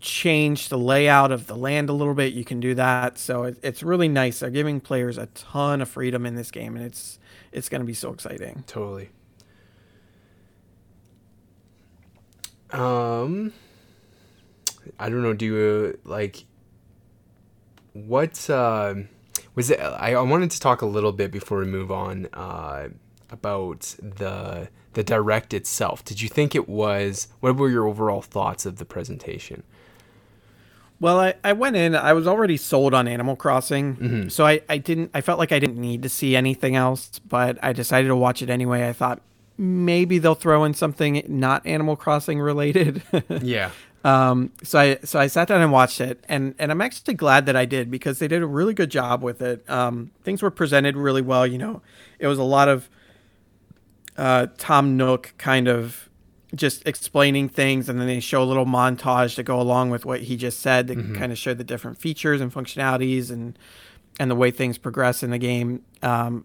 change 0.00 0.68
the 0.68 0.78
layout 0.78 1.32
of 1.32 1.46
the 1.46 1.56
land 1.56 1.88
a 1.90 1.92
little 1.92 2.14
bit 2.14 2.32
you 2.32 2.44
can 2.44 2.60
do 2.60 2.74
that 2.74 3.18
so 3.18 3.44
it, 3.44 3.58
it's 3.62 3.82
really 3.82 4.08
nice 4.08 4.40
they're 4.40 4.50
giving 4.50 4.80
players 4.80 5.18
a 5.18 5.26
ton 5.26 5.80
of 5.80 5.88
freedom 5.88 6.24
in 6.24 6.36
this 6.36 6.50
game 6.50 6.76
and 6.76 6.84
it's 6.84 7.18
it's 7.52 7.68
going 7.68 7.80
to 7.80 7.86
be 7.86 7.94
so 7.94 8.12
exciting 8.12 8.62
totally 8.66 9.10
Um, 12.70 13.52
I 14.98 15.08
don't 15.08 15.22
know. 15.22 15.32
Do 15.34 15.46
you 15.46 15.98
like 16.04 16.44
what 17.92 18.48
uh, 18.50 18.94
was 19.54 19.70
it? 19.70 19.80
I, 19.80 20.14
I 20.14 20.20
wanted 20.22 20.50
to 20.52 20.60
talk 20.60 20.82
a 20.82 20.86
little 20.86 21.12
bit 21.12 21.30
before 21.32 21.58
we 21.58 21.66
move 21.66 21.90
on 21.90 22.28
uh, 22.34 22.88
about 23.30 23.94
the 24.00 24.68
the 24.92 25.02
direct 25.04 25.54
itself. 25.54 26.04
Did 26.04 26.20
you 26.20 26.28
think 26.28 26.54
it 26.54 26.68
was? 26.68 27.28
What 27.40 27.56
were 27.56 27.70
your 27.70 27.86
overall 27.86 28.22
thoughts 28.22 28.66
of 28.66 28.76
the 28.76 28.84
presentation? 28.84 29.62
Well, 31.00 31.20
I, 31.20 31.34
I 31.44 31.52
went 31.52 31.76
in, 31.76 31.94
I 31.94 32.12
was 32.12 32.26
already 32.26 32.56
sold 32.56 32.92
on 32.92 33.06
Animal 33.06 33.36
Crossing. 33.36 33.96
Mm-hmm. 33.96 34.28
So 34.28 34.46
I, 34.46 34.60
I 34.68 34.78
didn't, 34.78 35.10
I 35.14 35.20
felt 35.20 35.38
like 35.38 35.52
I 35.52 35.58
didn't 35.58 35.80
need 35.80 36.02
to 36.02 36.08
see 36.08 36.34
anything 36.34 36.74
else, 36.74 37.20
but 37.20 37.58
I 37.62 37.72
decided 37.72 38.08
to 38.08 38.16
watch 38.16 38.42
it 38.42 38.50
anyway. 38.50 38.88
I 38.88 38.92
thought 38.92 39.20
maybe 39.56 40.18
they'll 40.18 40.34
throw 40.34 40.64
in 40.64 40.74
something 40.74 41.22
not 41.28 41.64
Animal 41.66 41.96
Crossing 41.96 42.40
related. 42.40 43.02
yeah. 43.42 43.70
Um, 44.04 44.52
so 44.62 44.78
I 44.78 44.98
so 45.02 45.18
I 45.18 45.26
sat 45.26 45.48
down 45.48 45.60
and 45.60 45.72
watched 45.72 46.00
it, 46.00 46.22
and 46.28 46.54
and 46.58 46.70
I'm 46.70 46.80
actually 46.80 47.14
glad 47.14 47.46
that 47.46 47.56
I 47.56 47.64
did 47.64 47.90
because 47.90 48.20
they 48.20 48.28
did 48.28 48.42
a 48.42 48.46
really 48.46 48.72
good 48.72 48.90
job 48.90 49.22
with 49.22 49.42
it. 49.42 49.68
Um, 49.68 50.12
things 50.22 50.40
were 50.40 50.52
presented 50.52 50.96
really 50.96 51.20
well. 51.20 51.46
You 51.46 51.58
know, 51.58 51.82
it 52.20 52.28
was 52.28 52.38
a 52.38 52.44
lot 52.44 52.68
of 52.68 52.88
uh, 54.16 54.46
Tom 54.56 54.96
Nook 54.96 55.34
kind 55.36 55.68
of 55.68 56.07
just 56.54 56.86
explaining 56.86 57.48
things, 57.48 57.88
and 57.88 58.00
then 58.00 58.06
they 58.06 58.20
show 58.20 58.42
a 58.42 58.44
little 58.44 58.66
montage 58.66 59.34
to 59.36 59.42
go 59.42 59.60
along 59.60 59.90
with 59.90 60.04
what 60.04 60.22
he 60.22 60.36
just 60.36 60.60
said 60.60 60.88
to 60.88 60.94
mm-hmm. 60.94 61.14
kind 61.14 61.32
of 61.32 61.38
show 61.38 61.54
the 61.54 61.64
different 61.64 61.98
features 61.98 62.40
and 62.40 62.52
functionalities 62.52 63.30
and 63.30 63.58
and 64.20 64.30
the 64.30 64.34
way 64.34 64.50
things 64.50 64.78
progress 64.78 65.22
in 65.22 65.30
the 65.30 65.38
game. 65.38 65.82
Um, 66.02 66.44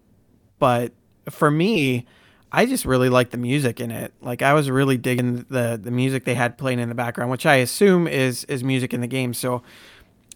but 0.58 0.92
for 1.28 1.50
me, 1.50 2.06
I 2.52 2.66
just 2.66 2.84
really 2.84 3.08
like 3.08 3.30
the 3.30 3.36
music 3.36 3.80
in 3.80 3.90
it. 3.90 4.12
Like 4.20 4.42
I 4.42 4.54
was 4.54 4.70
really 4.70 4.96
digging 4.96 5.44
the 5.48 5.78
the 5.82 5.90
music 5.90 6.24
they 6.24 6.34
had 6.34 6.58
playing 6.58 6.78
in 6.78 6.88
the 6.88 6.94
background, 6.94 7.30
which 7.30 7.46
I 7.46 7.56
assume 7.56 8.06
is 8.06 8.44
is 8.44 8.62
music 8.62 8.94
in 8.94 9.00
the 9.00 9.06
game. 9.06 9.34
So 9.34 9.62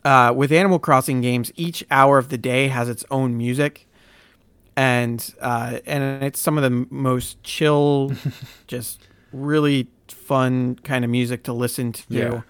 uh, 0.05 0.33
with 0.35 0.53
Animal 0.53 0.79
Crossing 0.79 1.21
games, 1.21 1.53
each 1.57 1.85
hour 1.91 2.19
of 2.19 2.29
the 2.29 2.39
day 2.39 2.69
has 2.69 2.89
its 2.89 3.05
own 3.11 3.37
music, 3.37 3.87
and 4.77 5.35
uh, 5.41 5.79
and 5.87 6.23
it's 6.23 6.41
some 6.41 6.57
of 6.57 6.65
the 6.65 6.87
most 6.91 7.43
chill, 7.43 8.13
just 8.67 9.08
really 9.33 9.89
fun 10.09 10.77
kind 10.77 11.05
of 11.05 11.11
music 11.11 11.43
to 11.45 11.53
listen 11.53 11.93
to. 11.93 12.05
Yeah. 12.09 12.41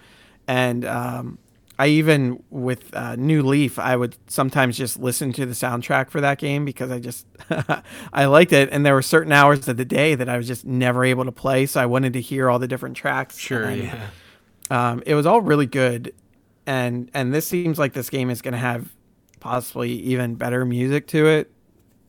And 0.47 0.85
um, 0.85 1.37
I 1.79 1.87
even 1.87 2.43
with 2.49 2.93
uh, 2.93 3.15
New 3.15 3.41
Leaf, 3.41 3.79
I 3.79 3.95
would 3.95 4.17
sometimes 4.27 4.77
just 4.77 4.99
listen 4.99 5.31
to 5.33 5.45
the 5.45 5.53
soundtrack 5.53 6.09
for 6.09 6.19
that 6.19 6.37
game 6.37 6.65
because 6.65 6.91
I 6.91 6.99
just 6.99 7.25
I 8.13 8.25
liked 8.25 8.51
it, 8.51 8.67
and 8.73 8.85
there 8.85 8.93
were 8.93 9.01
certain 9.01 9.31
hours 9.31 9.65
of 9.69 9.77
the 9.77 9.85
day 9.85 10.13
that 10.13 10.27
I 10.27 10.35
was 10.35 10.45
just 10.45 10.65
never 10.65 11.05
able 11.05 11.23
to 11.23 11.31
play, 11.31 11.65
so 11.65 11.79
I 11.79 11.85
wanted 11.85 12.11
to 12.13 12.21
hear 12.21 12.49
all 12.49 12.59
the 12.59 12.67
different 12.67 12.97
tracks. 12.97 13.37
Sure, 13.37 13.63
and, 13.63 13.83
yeah. 13.83 14.07
Um, 14.69 15.01
it 15.05 15.15
was 15.15 15.25
all 15.25 15.39
really 15.39 15.65
good, 15.67 16.13
and 16.65 17.09
and 17.13 17.33
this 17.33 17.47
seems 17.47 17.79
like 17.79 17.93
this 17.93 18.09
game 18.09 18.29
is 18.29 18.41
going 18.41 18.51
to 18.51 18.57
have 18.57 18.93
possibly 19.39 19.91
even 19.91 20.35
better 20.35 20.65
music 20.65 21.07
to 21.07 21.27
it, 21.27 21.49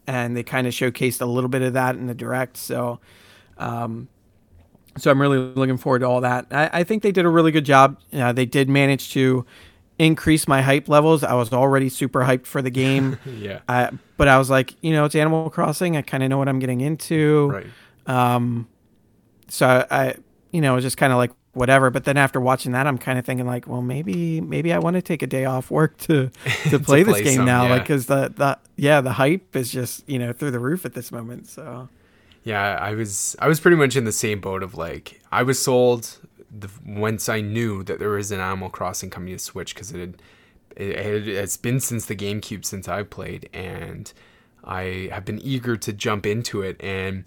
and 0.08 0.36
they 0.36 0.42
kind 0.42 0.66
of 0.66 0.72
showcased 0.72 1.20
a 1.20 1.26
little 1.26 1.48
bit 1.48 1.62
of 1.62 1.74
that 1.74 1.94
in 1.94 2.08
the 2.08 2.14
direct. 2.14 2.56
So, 2.56 2.98
um, 3.56 4.08
so 4.96 5.10
I'm 5.10 5.20
really 5.20 5.38
looking 5.38 5.76
forward 5.76 6.00
to 6.00 6.06
all 6.06 6.20
that. 6.22 6.46
I, 6.50 6.70
I 6.72 6.84
think 6.84 7.02
they 7.02 7.12
did 7.12 7.24
a 7.24 7.28
really 7.28 7.52
good 7.52 7.64
job. 7.64 7.98
Uh, 8.12 8.32
they 8.32 8.46
did 8.46 8.68
manage 8.68 9.12
to 9.12 9.44
increase 9.98 10.48
my 10.48 10.62
hype 10.62 10.88
levels. 10.88 11.22
I 11.22 11.34
was 11.34 11.52
already 11.52 11.88
super 11.88 12.20
hyped 12.20 12.46
for 12.46 12.62
the 12.62 12.70
game. 12.70 13.18
yeah. 13.26 13.60
I, 13.68 13.90
but 14.16 14.28
I 14.28 14.38
was 14.38 14.50
like, 14.50 14.74
you 14.82 14.92
know, 14.92 15.04
it's 15.04 15.14
Animal 15.14 15.50
Crossing. 15.50 15.96
I 15.96 16.02
kind 16.02 16.22
of 16.22 16.30
know 16.30 16.38
what 16.38 16.48
I'm 16.48 16.58
getting 16.58 16.80
into. 16.80 17.50
Right. 17.50 17.66
Um, 18.06 18.68
so 19.48 19.66
I, 19.66 19.86
I 19.90 20.14
you 20.52 20.60
know, 20.60 20.74
was 20.74 20.84
just 20.84 20.96
kind 20.96 21.12
of 21.12 21.18
like 21.18 21.30
whatever. 21.52 21.90
But 21.90 22.04
then 22.04 22.16
after 22.16 22.40
watching 22.40 22.72
that, 22.72 22.86
I'm 22.86 22.98
kind 22.98 23.18
of 23.18 23.24
thinking 23.24 23.46
like, 23.46 23.66
well, 23.66 23.82
maybe 23.82 24.40
maybe 24.40 24.72
I 24.72 24.78
want 24.78 24.94
to 24.94 25.02
take 25.02 25.22
a 25.22 25.26
day 25.26 25.44
off 25.44 25.70
work 25.70 25.96
to 25.98 26.30
to 26.70 26.78
play 26.78 27.04
to 27.04 27.12
this 27.12 27.22
game 27.22 27.36
some, 27.36 27.44
now, 27.44 27.64
yeah. 27.64 27.70
like 27.70 27.82
because 27.82 28.06
the 28.06 28.32
the 28.34 28.58
yeah 28.76 29.00
the 29.00 29.12
hype 29.12 29.54
is 29.54 29.70
just 29.70 30.08
you 30.08 30.18
know 30.18 30.32
through 30.32 30.50
the 30.50 30.58
roof 30.58 30.84
at 30.84 30.94
this 30.94 31.12
moment. 31.12 31.48
So 31.48 31.88
yeah, 32.50 32.76
I 32.80 32.94
was 32.94 33.36
I 33.38 33.46
was 33.46 33.60
pretty 33.60 33.76
much 33.76 33.94
in 33.94 34.04
the 34.04 34.10
same 34.12 34.40
boat 34.40 34.64
of 34.64 34.74
like 34.74 35.22
I 35.30 35.44
was 35.44 35.62
sold 35.62 36.18
the, 36.50 36.68
once 36.84 37.28
I 37.28 37.40
knew 37.40 37.84
that 37.84 38.00
there 38.00 38.10
was 38.10 38.32
an 38.32 38.40
Animal 38.40 38.70
Crossing 38.70 39.08
coming 39.08 39.32
to 39.32 39.38
Switch 39.38 39.72
because 39.72 39.92
it 39.92 40.00
had 40.00 40.20
it, 40.76 41.28
it's 41.28 41.56
been 41.56 41.78
since 41.78 42.06
the 42.06 42.16
GameCube 42.16 42.64
since 42.64 42.88
I 42.88 43.04
played 43.04 43.48
and 43.52 44.12
I 44.64 45.10
have 45.12 45.24
been 45.24 45.38
eager 45.38 45.76
to 45.76 45.92
jump 45.92 46.26
into 46.26 46.60
it 46.60 46.76
and 46.80 47.22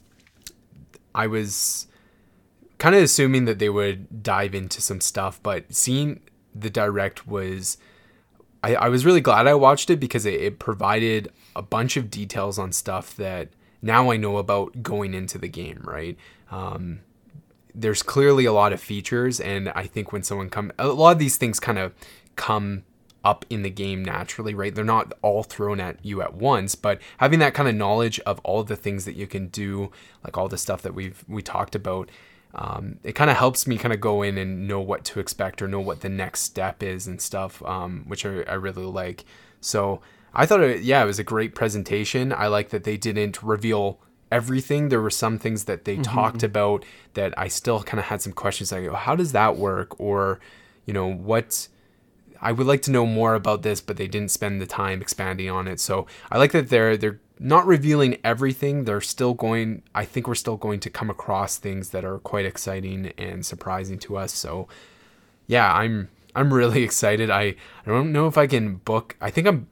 I 1.16 1.28
was 1.28 1.88
kind 2.78 2.94
of 2.94 3.02
assuming 3.02 3.46
that 3.46 3.60
they 3.60 3.70
would 3.70 4.24
dive 4.24 4.54
into 4.54 4.82
some 4.82 5.00
stuff, 5.00 5.42
but 5.42 5.74
seeing 5.74 6.20
the 6.54 6.70
direct 6.70 7.26
was 7.26 7.78
I, 8.62 8.76
I 8.76 8.90
was 8.90 9.06
really 9.06 9.22
glad 9.22 9.48
I 9.48 9.54
watched 9.54 9.90
it 9.90 10.02
because 10.02 10.26
it, 10.26 10.42
it 10.42 10.60
provided 10.60 11.32
a 11.56 11.62
bunch 11.62 11.96
of 11.96 12.12
details 12.12 12.60
on 12.60 12.74
stuff 12.74 13.16
that 13.16 13.52
now 13.84 14.10
I 14.10 14.18
know 14.18 14.38
about 14.38 14.82
going 14.82 15.14
into 15.14 15.38
the 15.38 15.50
game, 15.50 15.82
right? 15.84 16.18
Um, 16.50 17.02
there's 17.76 18.02
clearly 18.02 18.46
a 18.46 18.54
lot 18.54 18.74
of 18.74 18.80
features, 18.80 19.40
and 19.40 19.70
I 19.70 19.86
think 19.86 20.12
when 20.12 20.24
someone 20.24 20.50
come, 20.50 20.72
a 20.80 20.88
lot 20.88 21.12
of 21.12 21.20
these 21.20 21.38
things 21.38 21.60
kind 21.60 21.78
of 21.78 21.94
come 22.36 22.84
up 23.24 23.46
in 23.50 23.62
the 23.62 23.70
game 23.70 24.04
naturally, 24.04 24.54
right? 24.54 24.74
They're 24.74 24.84
not 24.84 25.14
all 25.22 25.44
thrown 25.44 25.80
at 25.80 25.98
you 26.04 26.22
at 26.22 26.34
once, 26.34 26.76
but 26.76 27.02
having 27.18 27.40
that 27.40 27.54
kind 27.54 27.70
of 27.70 27.76
knowledge 27.76 28.20
of 28.22 28.40
all 28.40 28.64
the 28.64 28.76
things 28.76 29.06
that 29.06 29.16
you 29.16 29.28
can 29.28 29.48
do, 29.48 29.92
like 30.24 30.38
all 30.38 30.48
the 30.48 30.58
stuff 30.58 30.82
that 30.82 30.94
we've 30.94 31.24
we 31.28 31.42
talked 31.42 31.76
about, 31.76 32.10
um, 32.56 33.00
it 33.04 33.14
kind 33.14 33.32
of 33.32 33.38
helps 33.38 33.66
me 33.66 33.78
kind 33.78 33.94
of 33.94 34.02
go 34.02 34.22
in 34.22 34.38
and 34.38 34.68
know 34.68 34.80
what 34.80 35.04
to 35.06 35.20
expect 35.20 35.62
or 35.62 35.68
know 35.68 35.80
what 35.80 36.02
the 36.02 36.10
next 36.10 36.42
step 36.42 36.84
is 36.84 37.08
and 37.08 37.22
stuff, 37.22 37.64
um, 37.64 38.04
which 38.08 38.26
I, 38.26 38.42
I 38.44 38.54
really 38.54 38.86
like. 38.86 39.26
So 39.62 40.02
I 40.34 40.46
thought, 40.46 40.62
it, 40.62 40.82
yeah, 40.82 41.04
it 41.04 41.06
was 41.06 41.20
a 41.20 41.24
great 41.24 41.56
presentation. 41.56 42.34
I 42.34 42.48
like 42.48 42.70
that 42.70 42.84
they 42.84 42.98
didn't 42.98 43.44
reveal 43.44 44.00
everything. 44.32 44.90
There 44.90 45.02
were 45.02 45.10
some 45.10 45.38
things 45.38 45.66
that 45.66 45.86
they 45.86 45.94
mm-hmm. 45.94 46.04
talked 46.04 46.44
about 46.44 46.84
that 47.14 47.34
I 47.38 47.48
still 47.48 47.84
kind 47.84 48.00
of 48.00 48.06
had 48.06 48.22
some 48.22 48.34
questions 48.34 48.72
like, 48.72 48.86
oh, 48.86 48.96
how 48.96 49.16
does 49.16 49.32
that 49.32 49.58
work? 49.58 50.00
Or, 50.00 50.40
you 50.86 50.94
know, 50.94 51.12
what 51.12 51.68
I 52.44 52.52
would 52.52 52.68
like 52.68 52.82
to 52.84 52.92
know 52.92 53.06
more 53.06 53.36
about 53.36 53.62
this, 53.62 53.80
but 53.80 53.96
they 53.96 54.08
didn't 54.08 54.32
spend 54.32 54.62
the 54.62 54.66
time 54.66 55.02
expanding 55.02 55.50
on 55.50 55.68
it. 55.68 55.80
So 55.80 56.08
I 56.30 56.38
like 56.38 56.52
that 56.52 56.70
they're 56.70 56.98
they're 56.98 57.22
not 57.40 57.66
revealing 57.66 58.18
everything. 58.24 58.84
They're 58.84 59.02
still 59.02 59.34
going. 59.34 59.84
I 59.96 60.04
think 60.04 60.28
we're 60.28 60.36
still 60.36 60.58
going 60.58 60.82
to 60.82 60.90
come 60.90 61.10
across 61.10 61.58
things 61.58 61.90
that 61.90 62.04
are 62.04 62.20
quite 62.20 62.46
exciting 62.46 63.14
and 63.18 63.46
surprising 63.46 63.98
to 64.00 64.18
us. 64.18 64.34
So 64.34 64.68
yeah, 65.48 65.74
I'm 65.74 66.10
I'm 66.36 66.54
really 66.54 66.84
excited. 66.90 67.30
I 67.30 67.44
I 67.44 67.56
don't 67.86 68.12
know 68.12 68.28
if 68.28 68.38
I 68.38 68.48
can 68.48 68.76
book. 68.76 69.16
I 69.22 69.30
think 69.30 69.48
I'm 69.48 69.68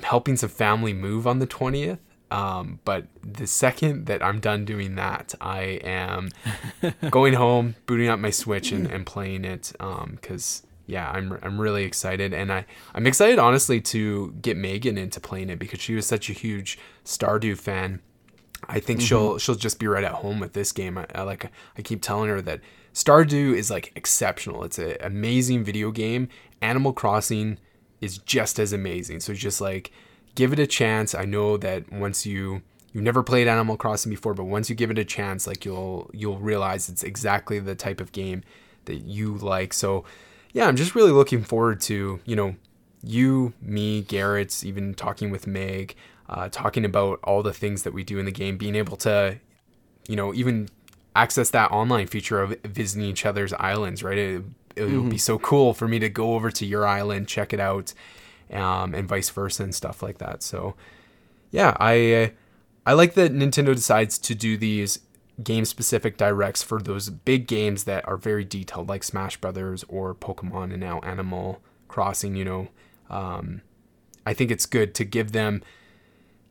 I'm 0.00 0.08
helping 0.08 0.36
some 0.36 0.48
family 0.48 0.94
move 0.94 1.26
on 1.26 1.40
the 1.40 1.46
20th. 1.46 1.98
Um, 2.30 2.78
but 2.84 3.06
the 3.22 3.46
second 3.46 4.06
that 4.06 4.22
I'm 4.22 4.40
done 4.40 4.64
doing 4.64 4.94
that, 4.94 5.34
I 5.40 5.62
am 5.82 6.30
going 7.10 7.34
home, 7.34 7.74
booting 7.86 8.08
up 8.08 8.18
my 8.18 8.30
Switch 8.30 8.72
and, 8.72 8.86
and 8.86 9.04
playing 9.04 9.44
it. 9.44 9.72
Because 9.78 10.62
um, 10.64 10.70
yeah, 10.86 11.10
I'm 11.10 11.38
I'm 11.42 11.60
really 11.60 11.82
excited, 11.84 12.32
and 12.32 12.52
I 12.52 12.66
I'm 12.94 13.06
excited 13.06 13.40
honestly 13.40 13.80
to 13.80 14.32
get 14.40 14.56
Megan 14.56 14.96
into 14.96 15.18
playing 15.18 15.50
it 15.50 15.58
because 15.58 15.80
she 15.80 15.94
was 15.94 16.06
such 16.06 16.30
a 16.30 16.32
huge 16.32 16.78
Stardew 17.04 17.58
fan. 17.58 18.00
I 18.68 18.78
think 18.78 19.00
mm-hmm. 19.00 19.06
she'll 19.06 19.38
she'll 19.38 19.56
just 19.56 19.80
be 19.80 19.88
right 19.88 20.04
at 20.04 20.12
home 20.12 20.38
with 20.38 20.52
this 20.52 20.70
game. 20.70 20.98
I, 20.98 21.06
I, 21.14 21.22
like 21.22 21.50
I 21.76 21.82
keep 21.82 22.00
telling 22.00 22.30
her 22.30 22.40
that 22.42 22.60
Stardew 22.94 23.56
is 23.56 23.72
like 23.72 23.92
exceptional. 23.96 24.62
It's 24.62 24.78
an 24.78 24.96
amazing 25.00 25.64
video 25.64 25.90
game. 25.90 26.28
Animal 26.62 26.92
Crossing 26.92 27.58
is 28.00 28.18
just 28.18 28.58
as 28.58 28.72
amazing. 28.72 29.20
So 29.20 29.34
just 29.34 29.60
like 29.60 29.90
give 30.34 30.52
it 30.52 30.58
a 30.58 30.66
chance. 30.66 31.14
I 31.14 31.24
know 31.24 31.56
that 31.58 31.92
once 31.92 32.26
you 32.26 32.62
you've 32.92 33.04
never 33.04 33.22
played 33.22 33.46
Animal 33.46 33.76
Crossing 33.76 34.10
before, 34.10 34.34
but 34.34 34.44
once 34.44 34.68
you 34.68 34.76
give 34.76 34.90
it 34.90 34.98
a 34.98 35.04
chance, 35.04 35.46
like 35.46 35.64
you'll 35.64 36.10
you'll 36.12 36.38
realize 36.38 36.88
it's 36.88 37.02
exactly 37.02 37.58
the 37.58 37.74
type 37.74 38.00
of 38.00 38.12
game 38.12 38.42
that 38.86 39.02
you 39.02 39.36
like. 39.36 39.72
So 39.72 40.04
yeah, 40.52 40.66
I'm 40.66 40.76
just 40.76 40.94
really 40.94 41.12
looking 41.12 41.42
forward 41.42 41.80
to 41.82 42.20
you 42.24 42.36
know 42.36 42.56
you, 43.02 43.54
me, 43.62 44.02
Garrett's 44.02 44.64
even 44.64 44.94
talking 44.94 45.30
with 45.30 45.46
Meg, 45.46 45.94
uh, 46.28 46.48
talking 46.50 46.84
about 46.84 47.18
all 47.24 47.42
the 47.42 47.52
things 47.52 47.82
that 47.84 47.94
we 47.94 48.04
do 48.04 48.18
in 48.18 48.26
the 48.26 48.32
game, 48.32 48.56
being 48.56 48.74
able 48.74 48.96
to 48.98 49.38
you 50.08 50.16
know 50.16 50.34
even 50.34 50.68
access 51.16 51.50
that 51.50 51.70
online 51.72 52.06
feature 52.06 52.40
of 52.40 52.56
visiting 52.64 53.06
each 53.06 53.26
other's 53.26 53.52
islands, 53.54 54.02
right? 54.02 54.18
It, 54.18 54.42
it 54.76 54.82
mm-hmm. 54.82 55.02
would 55.02 55.10
be 55.10 55.18
so 55.18 55.38
cool 55.38 55.74
for 55.74 55.88
me 55.88 55.98
to 55.98 56.08
go 56.08 56.34
over 56.34 56.50
to 56.50 56.66
your 56.66 56.86
island, 56.86 57.28
check 57.28 57.52
it 57.52 57.60
out, 57.60 57.92
um, 58.52 58.94
and 58.94 59.08
vice 59.08 59.30
versa 59.30 59.62
and 59.62 59.74
stuff 59.74 60.02
like 60.02 60.18
that. 60.18 60.42
So, 60.42 60.74
yeah, 61.50 61.76
I 61.80 62.32
I 62.86 62.92
like 62.92 63.14
that 63.14 63.32
Nintendo 63.32 63.74
decides 63.74 64.18
to 64.18 64.34
do 64.34 64.56
these 64.56 65.00
game 65.42 65.64
specific 65.64 66.16
directs 66.16 66.62
for 66.62 66.80
those 66.80 67.08
big 67.10 67.46
games 67.46 67.84
that 67.84 68.06
are 68.06 68.16
very 68.16 68.44
detailed, 68.44 68.88
like 68.88 69.02
Smash 69.02 69.36
Brothers 69.38 69.84
or 69.88 70.14
Pokemon 70.14 70.72
and 70.72 70.80
now 70.80 71.00
Animal 71.00 71.60
Crossing. 71.88 72.36
You 72.36 72.44
know, 72.44 72.68
um, 73.08 73.62
I 74.24 74.34
think 74.34 74.50
it's 74.50 74.66
good 74.66 74.94
to 74.96 75.04
give 75.04 75.32
them 75.32 75.62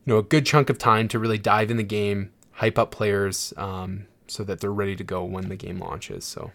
you 0.04 0.12
know 0.12 0.18
a 0.18 0.22
good 0.22 0.46
chunk 0.46 0.70
of 0.70 0.78
time 0.78 1.08
to 1.08 1.18
really 1.18 1.38
dive 1.38 1.70
in 1.70 1.76
the 1.76 1.82
game, 1.82 2.32
hype 2.52 2.78
up 2.78 2.90
players, 2.90 3.54
um, 3.56 4.06
so 4.26 4.44
that 4.44 4.60
they're 4.60 4.72
ready 4.72 4.96
to 4.96 5.04
go 5.04 5.24
when 5.24 5.48
the 5.48 5.56
game 5.56 5.78
launches. 5.78 6.24
So. 6.24 6.52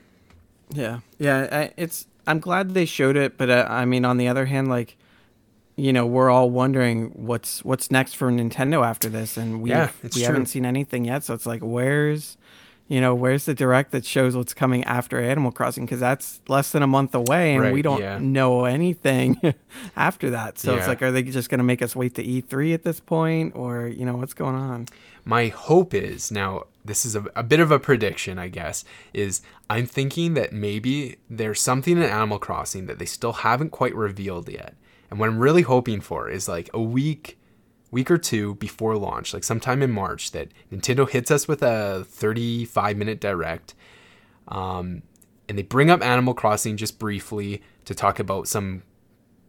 Yeah, 0.70 1.00
yeah, 1.20 1.48
I, 1.52 1.72
it's. 1.78 2.08
I'm 2.28 2.40
glad 2.40 2.74
they 2.74 2.86
showed 2.86 3.18
it, 3.18 3.38
but 3.38 3.50
uh, 3.50 3.68
I 3.70 3.86
mean, 3.86 4.04
on 4.04 4.18
the 4.18 4.28
other 4.28 4.46
hand, 4.46 4.68
like 4.68 4.98
you 5.76 5.94
know 5.94 6.06
we're 6.06 6.30
all 6.30 6.50
wondering 6.50 7.12
what's 7.14 7.64
what's 7.64 7.92
next 7.92 8.16
for 8.16 8.32
Nintendo 8.32 8.86
after 8.86 9.10
this, 9.10 9.38
and 9.38 9.62
we 9.62 9.70
yeah, 9.70 9.92
we 10.04 10.10
true. 10.10 10.24
haven't 10.24 10.48
seen 10.48 10.66
anything 10.66 11.06
yet. 11.06 11.24
So 11.24 11.34
it's 11.34 11.46
like, 11.46 11.62
where's 11.62 12.38
you 12.88 13.02
know 13.02 13.16
where's 13.16 13.46
the 13.46 13.54
direct 13.54 13.92
that 13.92 14.06
shows 14.06 14.36
what's 14.36 14.54
coming 14.54 14.84
after 14.84 15.22
Animal 15.22 15.52
Crossing? 15.52 15.86
Because 15.86 16.00
that's 16.00 16.42
less 16.48 16.72
than 16.72 16.84
a 16.84 16.88
month 16.88 17.16
away, 17.16 17.54
and 17.54 17.64
right, 17.64 17.74
we 17.74 17.82
don't 17.82 18.02
yeah. 18.02 18.18
know 18.20 18.66
anything 18.66 19.40
after 19.96 20.30
that. 20.32 20.60
So 20.60 20.74
yeah. 20.74 20.80
it's 20.80 20.88
like, 20.88 21.02
are 21.02 21.12
they 21.12 21.24
just 21.24 21.50
going 21.50 21.60
to 21.60 21.64
make 21.64 21.82
us 21.82 21.96
wait 21.96 22.16
to 22.16 22.24
E3 22.24 22.74
at 22.74 22.84
this 22.84 23.00
point, 23.00 23.56
or 23.56 23.88
you 23.88 24.06
know 24.06 24.16
what's 24.18 24.34
going 24.34 24.56
on? 24.56 24.88
My 25.24 25.48
hope 25.48 25.94
is 25.94 26.32
now. 26.32 26.66
This 26.84 27.04
is 27.04 27.16
a, 27.16 27.26
a 27.36 27.42
bit 27.42 27.60
of 27.60 27.72
a 27.72 27.80
prediction, 27.80 28.38
I 28.38 28.48
guess. 28.48 28.86
Is 29.14 29.42
I'm 29.70 29.88
thinking 29.88 30.36
that 30.36 30.54
maybe 30.54 31.18
there's 31.30 31.60
something 31.60 31.98
in 31.98 32.04
Animal 32.04 32.38
Crossing 32.38 32.86
that 32.86 33.00
they 33.00 33.06
still 33.06 33.34
haven't 33.34 33.72
quite 33.72 33.96
revealed 33.96 34.48
yet 34.50 34.76
and 35.10 35.20
what 35.20 35.30
I'm 35.30 35.40
really 35.40 35.62
hoping 35.62 36.02
for 36.02 36.30
is 36.30 36.48
like 36.48 36.70
a 36.74 36.82
week, 36.82 37.38
week 37.92 38.12
or 38.12 38.18
two 38.18 38.56
before 38.56 38.98
launch, 38.98 39.34
like 39.34 39.44
sometime 39.44 39.82
in 39.82 39.92
March, 39.92 40.32
that 40.32 40.50
Nintendo 40.72 41.10
hits 41.10 41.32
us 41.32 41.48
with 41.48 41.62
a 41.64 42.06
35 42.08 42.98
minute 42.98 43.20
direct. 43.20 43.74
Um, 44.48 45.04
and 45.48 45.58
they 45.58 45.64
bring 45.64 45.90
up 45.90 46.04
Animal 46.04 46.34
Crossing 46.34 46.78
just 46.78 47.00
briefly 47.00 47.62
to 47.86 47.94
talk 47.94 48.20
about 48.20 48.48
some 48.48 48.84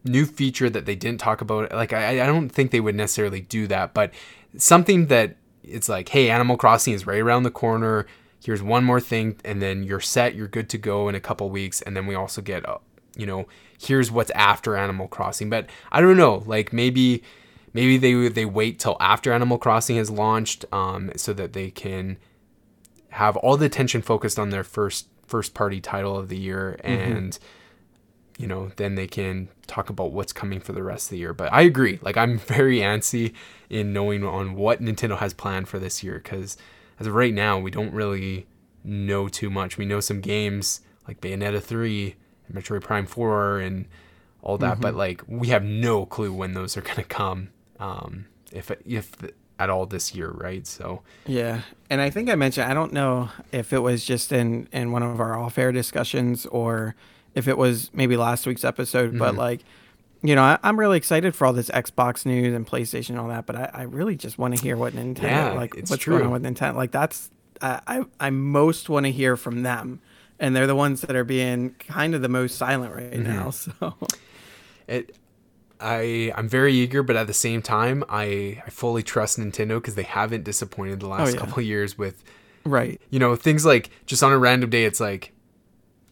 new 0.05 0.27
feature 0.27 0.71
that 0.71 0.87
they 0.87 0.95
didn't 0.95 1.21
talk 1.21 1.41
about. 1.41 1.73
Like, 1.73 1.93
I, 1.93 2.23
I 2.23 2.27
don't 2.27 2.49
think 2.49 2.71
they 2.71 2.81
would 2.81 2.95
necessarily 2.95 3.41
do 3.41 3.67
that, 3.67 3.95
but 3.95 4.13
something 4.57 5.07
that 5.07 5.37
it's 5.63 5.89
like, 5.89 6.09
hey, 6.11 6.31
Animal 6.31 6.57
Crossing 6.57 6.93
is 6.93 7.07
right 7.07 7.21
around 7.21 7.43
the 7.43 7.51
corner. 7.51 8.07
Here's 8.43 8.63
one 8.63 8.85
more 8.85 9.01
thing, 9.01 9.37
and 9.45 9.61
then 9.61 9.83
you're 9.83 10.01
set. 10.01 10.35
You're 10.35 10.47
good 10.47 10.69
to 10.71 10.79
go 10.79 11.09
in 11.09 11.15
a 11.15 11.21
couple 11.21 11.51
weeks. 11.51 11.83
And 11.83 11.97
then 11.97 12.07
we 12.07 12.15
also 12.15 12.41
get, 12.41 12.65
you 13.17 13.27
know, 13.27 13.49
here's 13.81 14.11
what's 14.11 14.31
after 14.33 14.77
Animal 14.77 15.09
Crossing. 15.09 15.51
But 15.51 15.69
I 15.91 16.01
don't 16.01 16.17
know, 16.17 16.45
like 16.47 16.73
maybe 16.73 17.23
maybe 17.77 17.99
they 17.99 18.29
they 18.29 18.45
wait 18.45 18.79
till 18.79 18.97
after 18.99 19.33
Animal 19.33 19.59
Crossing 19.59 19.97
has 19.97 20.11
launched, 20.11 20.65
um, 20.73 21.13
so 21.17 21.33
that 21.33 21.53
they 21.53 21.71
can 21.71 22.19
have 23.11 23.37
all 23.37 23.57
the 23.57 23.67
attention 23.67 24.03
focused 24.03 24.39
on 24.39 24.51
their 24.51 24.65
first 24.65 25.09
first 25.27 25.55
party 25.55 25.81
title 25.81 26.17
of 26.17 26.29
the 26.29 26.39
year 26.39 26.79
mm-hmm. 26.83 27.13
and. 27.13 27.33
Mm-hmm. 27.33 27.45
You 28.39 28.47
know, 28.47 28.71
then 28.77 28.97
they 28.97 29.07
can 29.07 29.49
talk 29.67 29.89
about 29.89 30.13
what's 30.13 30.35
coming 30.35 30.61
for 30.61 30.73
the 30.73 30.83
rest 30.83 31.07
of 31.07 31.13
the 31.13 31.17
year. 31.17 31.33
But 31.33 31.51
I 31.55 31.63
agree. 31.63 31.99
Like, 32.03 32.19
I'm 32.19 32.37
very 32.57 32.81
antsy 32.81 33.33
in 33.71 33.95
knowing 33.95 34.25
on 34.25 34.57
what 34.57 34.83
Nintendo 34.83 35.17
has 35.17 35.33
planned 35.33 35.69
for 35.69 35.79
this 35.79 36.03
year 36.03 36.21
because 36.23 36.59
as 37.01 37.07
of 37.07 37.15
right 37.15 37.33
now, 37.33 37.59
we 37.59 37.71
don't 37.71 37.95
really 37.95 38.47
know 38.85 39.29
too 39.29 39.49
much. 39.49 39.79
We 39.79 39.87
know 39.87 40.01
some 40.01 40.21
games 40.21 40.83
like 41.09 41.23
Bayonetta 41.23 41.63
3 41.63 42.15
Metroid 42.53 42.83
Prime 42.83 43.07
4 43.07 43.61
and 43.61 43.87
all 44.43 44.59
that, 44.59 44.75
mm-hmm. 44.75 44.83
but 44.83 44.95
like 44.95 45.23
we 45.27 45.49
have 45.49 45.65
no 45.65 46.07
clue 46.07 46.33
when 46.33 46.55
those 46.55 46.77
are 46.77 46.83
going 46.83 46.97
to 46.97 47.03
come. 47.03 47.49
Um, 47.79 48.27
if 48.53 48.71
if 48.85 49.13
at 49.59 49.71
all 49.71 49.87
this 49.87 50.15
year, 50.15 50.31
right? 50.31 50.67
So 50.67 51.03
yeah, 51.27 51.63
and 51.91 52.01
I 52.01 52.11
think 52.11 52.29
I 52.29 52.35
mentioned 52.35 52.71
I 52.71 52.75
don't 52.75 52.93
know 52.93 53.31
if 53.53 53.73
it 53.73 53.79
was 53.79 54.05
just 54.05 54.33
in 54.33 54.69
in 54.73 54.93
one 54.93 55.03
of 55.03 55.21
our 55.21 55.39
off 55.39 55.59
air 55.59 55.73
discussions 55.73 56.47
or 56.47 56.95
if 57.35 57.49
it 57.49 57.59
was 57.59 57.91
maybe 57.93 58.17
last 58.17 58.47
week's 58.47 58.65
episode, 58.65 59.11
mm-hmm. 59.11 59.19
but 59.19 59.35
like 59.35 59.61
you 60.23 60.35
know, 60.35 60.43
I, 60.43 60.59
am 60.63 60.81
really 60.81 60.97
excited 60.97 61.37
for 61.37 61.47
all 61.47 61.53
this 61.53 61.69
Xbox 61.71 62.27
news 62.27 62.53
and 62.55 62.67
PlayStation 62.67 63.11
and 63.11 63.19
all 63.21 63.29
that, 63.29 63.47
but 63.47 63.55
I, 63.55 63.71
I 63.73 63.83
really 63.83 64.17
just 64.17 64.39
want 64.39 64.57
to 64.57 64.63
hear 64.63 64.77
what 64.77 64.95
Nintendo 64.95 65.23
yeah, 65.23 65.53
like 65.53 65.75
what's 65.75 65.97
true. 65.99 66.19
going 66.19 66.27
on 66.27 66.33
with 66.33 66.43
Nintendo. 66.43 66.75
Like 66.75 66.91
that's 66.91 67.31
I 67.61 67.81
I, 67.87 68.05
I 68.21 68.31
most 68.31 68.89
want 68.89 69.07
to 69.07 69.13
hear 69.13 69.37
from 69.37 69.63
them 69.63 70.01
and 70.39 70.55
they're 70.55 70.67
the 70.67 70.77
ones 70.77 71.01
that 71.03 71.17
are 71.17 71.25
being 71.25 71.71
kind 71.79 72.15
of 72.15 72.23
the 72.23 72.29
most 72.29 72.57
silent 72.57 72.95
right 72.95 73.13
mm-hmm. 73.13 73.23
now. 73.23 73.51
So 73.51 73.97
it, 74.87 75.17
I 75.81 76.33
I'm 76.37 76.49
very 76.49 76.75
eager, 76.75 77.03
but 77.03 77.17
at 77.17 77.27
the 77.27 77.35
same 77.35 77.63
time, 77.63 78.05
I 78.09 78.63
I 78.67 78.71
fully 78.71 79.03
trust 79.03 79.39
Nintendo 79.39 79.77
because 79.81 79.95
they 79.95 80.03
haven't 80.03 80.45
disappointed 80.45 81.01
the 81.01 81.09
last 81.09 81.29
oh, 81.29 81.33
yeah. 81.33 81.39
couple 81.39 81.63
years 81.63 81.99
with 81.99 82.23
right. 82.65 83.01
You 83.11 83.19
know 83.19 83.37
things 83.37 83.65
like 83.65 83.91
just 84.07 84.23
on 84.23 84.33
a 84.33 84.39
random 84.39 84.71
day, 84.71 84.85
it's 84.85 85.01
like 85.01 85.33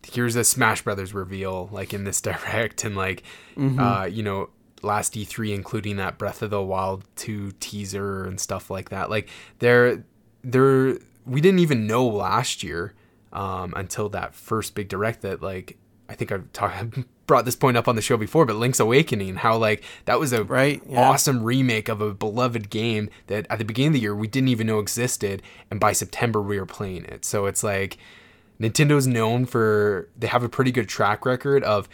here's 0.06 0.36
a 0.36 0.44
Smash 0.44 0.82
Brothers 0.82 1.14
reveal 1.14 1.68
like 1.72 1.94
in 1.94 2.04
this 2.04 2.20
direct, 2.22 2.84
and 2.84 2.96
like 2.96 3.22
mm-hmm. 3.56 3.78
uh 3.78 4.04
you 4.04 4.22
know 4.22 4.50
last 4.82 5.14
E3 5.14 5.54
including 5.54 5.96
that 5.96 6.18
Breath 6.18 6.42
of 6.42 6.50
the 6.50 6.62
Wild 6.62 7.04
2 7.16 7.52
teaser 7.58 8.24
and 8.24 8.38
stuff 8.38 8.70
like 8.70 8.90
that. 8.90 9.08
Like 9.08 9.28
they're 9.58 10.04
they're 10.42 10.98
we 11.26 11.40
didn't 11.40 11.60
even 11.60 11.86
know 11.86 12.06
last 12.06 12.62
year 12.62 12.92
um, 13.32 13.72
until 13.76 14.08
that 14.10 14.34
first 14.34 14.74
big 14.74 14.88
direct 14.88 15.22
that 15.22 15.42
like 15.42 15.78
I 16.08 16.14
think 16.14 16.32
I've 16.32 16.52
talked 16.52 16.98
brought 17.26 17.44
this 17.44 17.56
point 17.56 17.76
up 17.76 17.88
on 17.88 17.96
the 17.96 18.02
show 18.02 18.16
before, 18.16 18.44
but 18.44 18.56
Link's 18.56 18.80
Awakening, 18.80 19.36
how 19.36 19.56
like 19.56 19.82
that 20.04 20.18
was 20.18 20.32
a 20.32 20.44
right, 20.44 20.82
yeah. 20.88 21.00
awesome 21.00 21.42
remake 21.42 21.88
of 21.88 22.00
a 22.00 22.12
beloved 22.14 22.70
game 22.70 23.10
that 23.26 23.46
at 23.50 23.58
the 23.58 23.64
beginning 23.64 23.88
of 23.88 23.92
the 23.94 24.00
year 24.00 24.14
we 24.14 24.28
didn't 24.28 24.48
even 24.48 24.66
know 24.66 24.78
existed, 24.78 25.42
and 25.70 25.80
by 25.80 25.92
September 25.92 26.40
we 26.40 26.58
were 26.58 26.66
playing 26.66 27.04
it. 27.04 27.24
So 27.24 27.46
it's 27.46 27.62
like 27.62 27.98
Nintendo's 28.60 29.06
known 29.06 29.46
for 29.46 30.08
they 30.16 30.26
have 30.26 30.42
a 30.42 30.48
pretty 30.48 30.72
good 30.72 30.88
track 30.88 31.24
record 31.24 31.64
of 31.64 31.88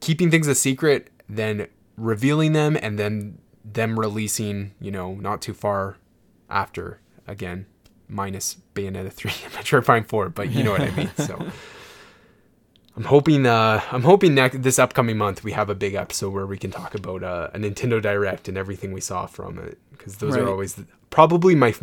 keeping 0.00 0.30
things 0.30 0.48
a 0.48 0.54
secret, 0.54 1.10
then 1.28 1.68
revealing 1.96 2.52
them, 2.52 2.76
and 2.80 2.98
then 2.98 3.38
them 3.64 3.98
releasing, 3.98 4.72
you 4.80 4.90
know, 4.90 5.14
not 5.14 5.40
too 5.40 5.54
far 5.54 5.96
after 6.50 7.00
again 7.26 7.66
minus 8.08 8.56
Bayonetta 8.74 9.12
3 9.12 9.30
and 9.44 9.52
Metroid 9.54 9.84
Prime 9.84 10.04
4, 10.04 10.28
but 10.28 10.50
you 10.50 10.62
know 10.62 10.72
what 10.72 10.82
I 10.82 10.90
mean. 10.90 11.10
So 11.16 11.46
I'm 12.96 13.04
hoping 13.04 13.46
uh, 13.46 13.80
I'm 13.90 14.02
hoping 14.02 14.34
next 14.34 14.62
this 14.62 14.78
upcoming 14.78 15.16
month 15.16 15.42
we 15.42 15.52
have 15.52 15.70
a 15.70 15.74
big 15.74 15.94
episode 15.94 16.32
where 16.32 16.46
we 16.46 16.58
can 16.58 16.70
talk 16.70 16.94
about 16.94 17.22
uh, 17.22 17.50
a 17.54 17.58
Nintendo 17.58 18.02
Direct 18.02 18.48
and 18.48 18.58
everything 18.58 18.92
we 18.92 19.00
saw 19.00 19.26
from 19.26 19.58
it 19.58 19.78
because 19.92 20.18
those 20.18 20.34
right. 20.34 20.42
are 20.42 20.48
always 20.48 20.74
the, 20.74 20.86
probably 21.10 21.54
my 21.54 21.74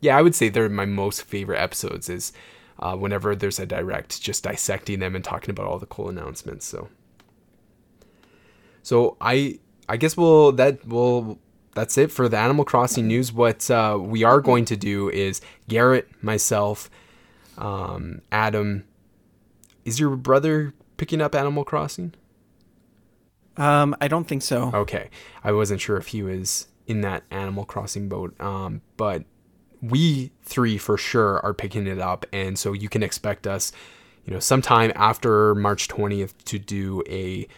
yeah 0.00 0.16
I 0.16 0.22
would 0.22 0.34
say 0.34 0.48
they're 0.48 0.68
my 0.68 0.86
most 0.86 1.22
favorite 1.22 1.58
episodes 1.58 2.08
is 2.08 2.32
uh, 2.78 2.94
whenever 2.96 3.34
there's 3.34 3.58
a 3.58 3.66
direct 3.66 4.22
just 4.22 4.44
dissecting 4.44 5.00
them 5.00 5.16
and 5.16 5.24
talking 5.24 5.50
about 5.50 5.66
all 5.66 5.78
the 5.78 5.86
cool 5.86 6.08
announcements. 6.08 6.66
So 6.66 6.88
so 8.82 9.16
I 9.20 9.58
I 9.88 9.96
guess 9.96 10.16
we'll 10.16 10.52
that 10.52 10.86
will 10.86 11.38
that's 11.74 11.96
it 11.98 12.10
for 12.10 12.28
the 12.28 12.36
Animal 12.36 12.64
Crossing 12.64 13.06
news. 13.06 13.32
What 13.32 13.70
uh, 13.70 13.98
we 14.00 14.24
are 14.24 14.40
going 14.40 14.64
to 14.64 14.76
do 14.76 15.08
is 15.10 15.40
Garrett, 15.68 16.08
myself, 16.22 16.90
um, 17.56 18.20
Adam. 18.32 18.84
Is 19.88 19.98
your 19.98 20.16
brother 20.16 20.74
picking 20.98 21.22
up 21.22 21.34
Animal 21.34 21.64
Crossing? 21.64 22.12
Um, 23.56 23.96
I 24.02 24.06
don't 24.06 24.24
think 24.24 24.42
so. 24.42 24.70
Okay, 24.74 25.08
I 25.42 25.52
wasn't 25.52 25.80
sure 25.80 25.96
if 25.96 26.08
he 26.08 26.22
was 26.22 26.68
in 26.86 27.00
that 27.00 27.22
Animal 27.30 27.64
Crossing 27.64 28.06
boat. 28.06 28.38
Um, 28.38 28.82
but 28.98 29.24
we 29.80 30.30
three 30.42 30.76
for 30.76 30.98
sure 30.98 31.40
are 31.40 31.54
picking 31.54 31.86
it 31.86 31.98
up, 31.98 32.26
and 32.34 32.58
so 32.58 32.74
you 32.74 32.90
can 32.90 33.02
expect 33.02 33.46
us, 33.46 33.72
you 34.26 34.34
know, 34.34 34.40
sometime 34.40 34.92
after 34.94 35.54
March 35.54 35.88
twentieth 35.88 36.44
to 36.44 36.58
do 36.58 37.02
a 37.08 37.48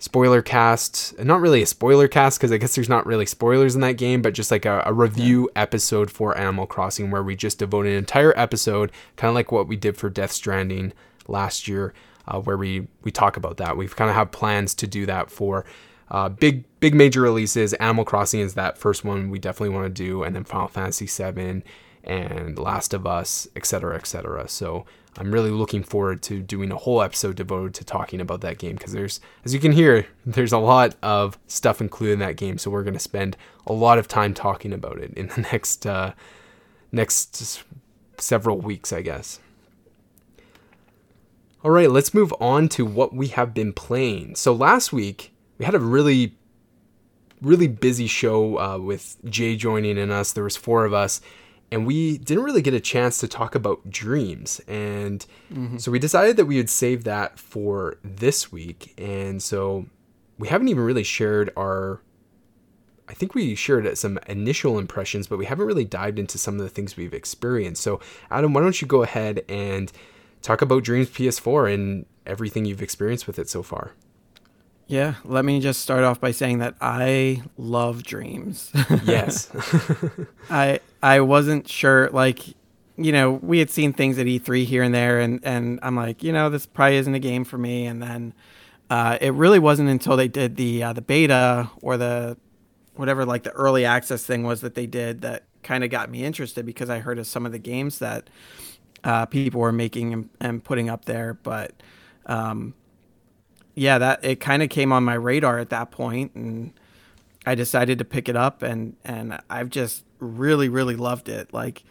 spoiler 0.00 0.42
cast 0.42 1.18
not 1.18 1.40
really 1.40 1.60
a 1.60 1.66
spoiler 1.66 2.06
cast 2.06 2.38
because 2.38 2.52
i 2.52 2.56
guess 2.56 2.76
there's 2.76 2.88
not 2.88 3.04
really 3.04 3.26
spoilers 3.26 3.74
in 3.74 3.80
that 3.80 3.94
game 3.94 4.22
but 4.22 4.32
just 4.32 4.48
like 4.48 4.64
a, 4.64 4.80
a 4.86 4.92
review 4.92 5.50
yeah. 5.56 5.62
episode 5.62 6.08
for 6.08 6.38
animal 6.38 6.68
crossing 6.68 7.10
where 7.10 7.22
we 7.24 7.34
just 7.34 7.58
devote 7.58 7.84
an 7.84 7.90
entire 7.90 8.32
episode 8.38 8.92
kind 9.16 9.28
of 9.28 9.34
like 9.34 9.50
what 9.50 9.66
we 9.66 9.74
did 9.74 9.96
for 9.96 10.08
death 10.08 10.30
stranding 10.30 10.92
last 11.28 11.68
year 11.68 11.94
uh, 12.26 12.40
where 12.40 12.56
we 12.56 12.86
we 13.02 13.10
talk 13.10 13.36
about 13.36 13.56
that 13.58 13.76
we've 13.76 13.94
kind 13.94 14.10
of 14.10 14.16
have 14.16 14.30
plans 14.30 14.74
to 14.74 14.86
do 14.86 15.06
that 15.06 15.30
for 15.30 15.64
uh, 16.10 16.28
big 16.28 16.64
big 16.80 16.94
major 16.94 17.20
releases 17.20 17.74
animal 17.74 18.04
crossing 18.04 18.40
is 18.40 18.54
that 18.54 18.76
first 18.78 19.04
one 19.04 19.30
we 19.30 19.38
definitely 19.38 19.74
want 19.74 19.84
to 19.84 20.02
do 20.04 20.22
and 20.22 20.34
then 20.34 20.44
final 20.44 20.68
fantasy 20.68 21.06
VII 21.06 21.62
and 22.08 22.58
Last 22.58 22.94
of 22.94 23.06
Us, 23.06 23.46
etc., 23.54 23.94
etc. 23.94 24.48
So 24.48 24.86
I'm 25.16 25.32
really 25.32 25.50
looking 25.50 25.82
forward 25.82 26.22
to 26.22 26.40
doing 26.40 26.72
a 26.72 26.76
whole 26.76 27.02
episode 27.02 27.36
devoted 27.36 27.74
to 27.74 27.84
talking 27.84 28.20
about 28.20 28.40
that 28.40 28.58
game 28.58 28.76
because 28.76 28.92
there's, 28.92 29.20
as 29.44 29.52
you 29.52 29.60
can 29.60 29.72
hear, 29.72 30.06
there's 30.24 30.52
a 30.52 30.58
lot 30.58 30.96
of 31.02 31.38
stuff 31.46 31.80
included 31.80 32.14
in 32.14 32.18
that 32.20 32.36
game. 32.36 32.58
So 32.58 32.70
we're 32.70 32.82
going 32.82 32.94
to 32.94 33.00
spend 33.00 33.36
a 33.66 33.72
lot 33.72 33.98
of 33.98 34.08
time 34.08 34.32
talking 34.32 34.72
about 34.72 34.98
it 34.98 35.12
in 35.14 35.28
the 35.28 35.40
next 35.52 35.86
uh, 35.86 36.14
next 36.90 37.62
several 38.16 38.58
weeks, 38.58 38.92
I 38.92 39.02
guess. 39.02 39.40
All 41.64 41.72
right, 41.72 41.90
let's 41.90 42.14
move 42.14 42.32
on 42.40 42.68
to 42.70 42.84
what 42.84 43.12
we 43.12 43.28
have 43.28 43.52
been 43.52 43.72
playing. 43.72 44.36
So 44.36 44.52
last 44.52 44.92
week 44.92 45.34
we 45.58 45.64
had 45.64 45.74
a 45.74 45.80
really, 45.80 46.36
really 47.42 47.66
busy 47.66 48.06
show 48.06 48.58
uh, 48.60 48.78
with 48.78 49.16
Jay 49.24 49.56
joining 49.56 49.98
in 49.98 50.12
us. 50.12 50.32
There 50.32 50.44
was 50.44 50.56
four 50.56 50.84
of 50.84 50.94
us, 50.94 51.20
and 51.72 51.84
we 51.84 52.18
didn't 52.18 52.44
really 52.44 52.62
get 52.62 52.74
a 52.74 52.80
chance 52.80 53.18
to 53.18 53.28
talk 53.28 53.56
about 53.56 53.90
dreams. 53.90 54.60
And 54.68 55.26
mm-hmm. 55.52 55.78
so 55.78 55.90
we 55.90 55.98
decided 55.98 56.36
that 56.36 56.46
we 56.46 56.58
would 56.58 56.70
save 56.70 57.02
that 57.04 57.40
for 57.40 57.98
this 58.04 58.52
week. 58.52 58.94
And 58.96 59.42
so 59.42 59.86
we 60.38 60.46
haven't 60.46 60.68
even 60.68 60.84
really 60.84 61.02
shared 61.02 61.50
our. 61.56 62.00
I 63.08 63.14
think 63.14 63.34
we 63.34 63.54
shared 63.54 63.96
some 63.96 64.18
initial 64.26 64.78
impressions, 64.78 65.26
but 65.26 65.38
we 65.38 65.46
haven't 65.46 65.66
really 65.66 65.86
dived 65.86 66.18
into 66.18 66.36
some 66.36 66.56
of 66.56 66.60
the 66.60 66.68
things 66.68 66.94
we've 66.94 67.14
experienced. 67.14 67.82
So, 67.82 68.00
Adam, 68.30 68.52
why 68.52 68.60
don't 68.60 68.80
you 68.82 68.86
go 68.86 69.02
ahead 69.02 69.44
and 69.48 69.90
talk 70.42 70.62
about 70.62 70.84
Dreams 70.84 71.08
PS4 71.08 71.72
and 71.72 72.06
everything 72.26 72.64
you've 72.64 72.82
experienced 72.82 73.26
with 73.26 73.38
it 73.38 73.48
so 73.48 73.62
far? 73.62 73.92
Yeah, 74.86 75.14
let 75.24 75.44
me 75.44 75.60
just 75.60 75.82
start 75.82 76.02
off 76.02 76.18
by 76.18 76.30
saying 76.30 76.58
that 76.58 76.74
I 76.80 77.42
love 77.58 78.02
dreams. 78.02 78.72
yes. 79.04 79.50
I 80.50 80.80
I 81.02 81.20
wasn't 81.20 81.68
sure 81.68 82.08
like 82.10 82.56
you 83.00 83.12
know, 83.12 83.32
we 83.32 83.60
had 83.60 83.70
seen 83.70 83.92
things 83.92 84.18
at 84.18 84.26
E3 84.26 84.64
here 84.64 84.82
and 84.82 84.94
there 84.94 85.20
and 85.20 85.40
and 85.44 85.78
I'm 85.82 85.94
like, 85.94 86.22
you 86.22 86.32
know, 86.32 86.48
this 86.48 86.64
probably 86.64 86.96
isn't 86.96 87.14
a 87.14 87.18
game 87.18 87.44
for 87.44 87.58
me 87.58 87.86
and 87.86 88.02
then 88.02 88.34
uh, 88.90 89.18
it 89.20 89.34
really 89.34 89.58
wasn't 89.58 89.90
until 89.90 90.16
they 90.16 90.28
did 90.28 90.56
the 90.56 90.82
uh, 90.82 90.92
the 90.94 91.02
beta 91.02 91.70
or 91.82 91.98
the 91.98 92.38
whatever 92.94 93.26
like 93.26 93.42
the 93.42 93.52
early 93.52 93.84
access 93.84 94.24
thing 94.24 94.42
was 94.42 94.62
that 94.62 94.74
they 94.74 94.86
did 94.86 95.20
that 95.20 95.44
kind 95.62 95.84
of 95.84 95.90
got 95.90 96.10
me 96.10 96.24
interested 96.24 96.64
because 96.64 96.88
I 96.88 97.00
heard 97.00 97.18
of 97.18 97.26
some 97.26 97.44
of 97.44 97.52
the 97.52 97.58
games 97.58 97.98
that 97.98 98.30
uh, 99.04 99.26
people 99.26 99.60
were 99.60 99.72
making 99.72 100.12
and, 100.12 100.30
and, 100.40 100.64
putting 100.64 100.88
up 100.88 101.04
there, 101.04 101.34
but 101.34 101.72
um, 102.26 102.74
yeah, 103.74 103.98
that 103.98 104.24
it 104.24 104.40
kind 104.40 104.62
of 104.62 104.70
came 104.70 104.92
on 104.92 105.04
my 105.04 105.14
radar 105.14 105.58
at 105.58 105.70
that 105.70 105.90
point, 105.90 106.34
and 106.34 106.72
I 107.46 107.54
decided 107.54 107.98
to 107.98 108.04
pick 108.04 108.28
it 108.28 108.36
up, 108.36 108.62
and 108.62 108.96
and 109.04 109.38
I've 109.48 109.70
just 109.70 110.04
really 110.18 110.68
really 110.68 110.96
loved 110.96 111.28
it. 111.28 111.52
Like, 111.54 111.84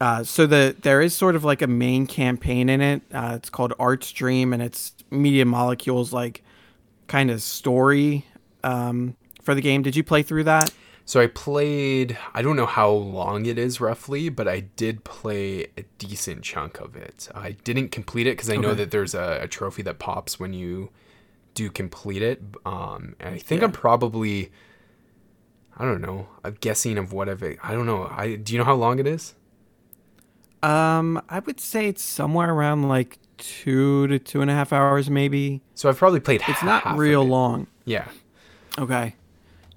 uh, 0.00 0.22
so 0.22 0.46
the 0.46 0.76
there 0.82 1.00
is 1.00 1.16
sort 1.16 1.34
of 1.36 1.44
like 1.44 1.62
a 1.62 1.66
main 1.66 2.06
campaign 2.06 2.68
in 2.68 2.80
it. 2.80 3.02
Uh, 3.12 3.32
it's 3.36 3.50
called 3.50 3.72
Art's 3.78 4.12
Dream, 4.12 4.52
and 4.52 4.62
it's 4.62 4.92
Media 5.10 5.46
Molecules 5.46 6.12
like 6.12 6.44
kind 7.06 7.30
of 7.30 7.42
story 7.42 8.26
um, 8.62 9.16
for 9.42 9.54
the 9.54 9.62
game. 9.62 9.82
Did 9.82 9.96
you 9.96 10.04
play 10.04 10.22
through 10.22 10.44
that? 10.44 10.72
So 11.10 11.18
I 11.18 11.26
played, 11.26 12.16
I 12.34 12.40
don't 12.40 12.54
know 12.54 12.66
how 12.66 12.88
long 12.88 13.44
it 13.44 13.58
is 13.58 13.80
roughly, 13.80 14.28
but 14.28 14.46
I 14.46 14.60
did 14.60 15.02
play 15.02 15.66
a 15.76 15.82
decent 15.98 16.44
chunk 16.44 16.78
of 16.78 16.94
it. 16.94 17.28
I 17.34 17.56
didn't 17.64 17.88
complete 17.88 18.28
it 18.28 18.36
because 18.36 18.48
I 18.48 18.52
okay. 18.52 18.62
know 18.62 18.74
that 18.74 18.92
there's 18.92 19.12
a, 19.12 19.40
a, 19.42 19.48
trophy 19.48 19.82
that 19.82 19.98
pops 19.98 20.38
when 20.38 20.52
you 20.52 20.90
do 21.54 21.68
complete 21.68 22.22
it. 22.22 22.40
Um, 22.64 23.16
and 23.18 23.34
I 23.34 23.38
think 23.38 23.60
yeah. 23.60 23.66
I'm 23.66 23.72
probably, 23.72 24.52
I 25.76 25.84
don't 25.84 26.00
know, 26.00 26.28
I'm 26.44 26.56
guessing 26.60 26.96
of 26.96 27.12
what 27.12 27.28
I've, 27.28 27.42
I 27.42 27.72
don't 27.72 27.86
know. 27.86 28.06
I 28.08 28.36
do 28.36 28.52
you 28.52 28.60
know 28.60 28.64
how 28.64 28.76
long 28.76 29.00
it 29.00 29.08
is? 29.08 29.34
Um, 30.62 31.20
I 31.28 31.40
would 31.40 31.58
say 31.58 31.88
it's 31.88 32.04
somewhere 32.04 32.54
around 32.54 32.88
like 32.88 33.18
two 33.36 34.06
to 34.06 34.20
two 34.20 34.42
and 34.42 34.48
a 34.48 34.54
half 34.54 34.72
hours, 34.72 35.10
maybe. 35.10 35.60
So 35.74 35.88
I've 35.88 35.98
probably 35.98 36.20
played. 36.20 36.42
It's 36.46 36.62
not 36.62 36.96
real 36.96 37.24
long. 37.24 37.66
Yeah. 37.84 38.06
Okay. 38.78 39.16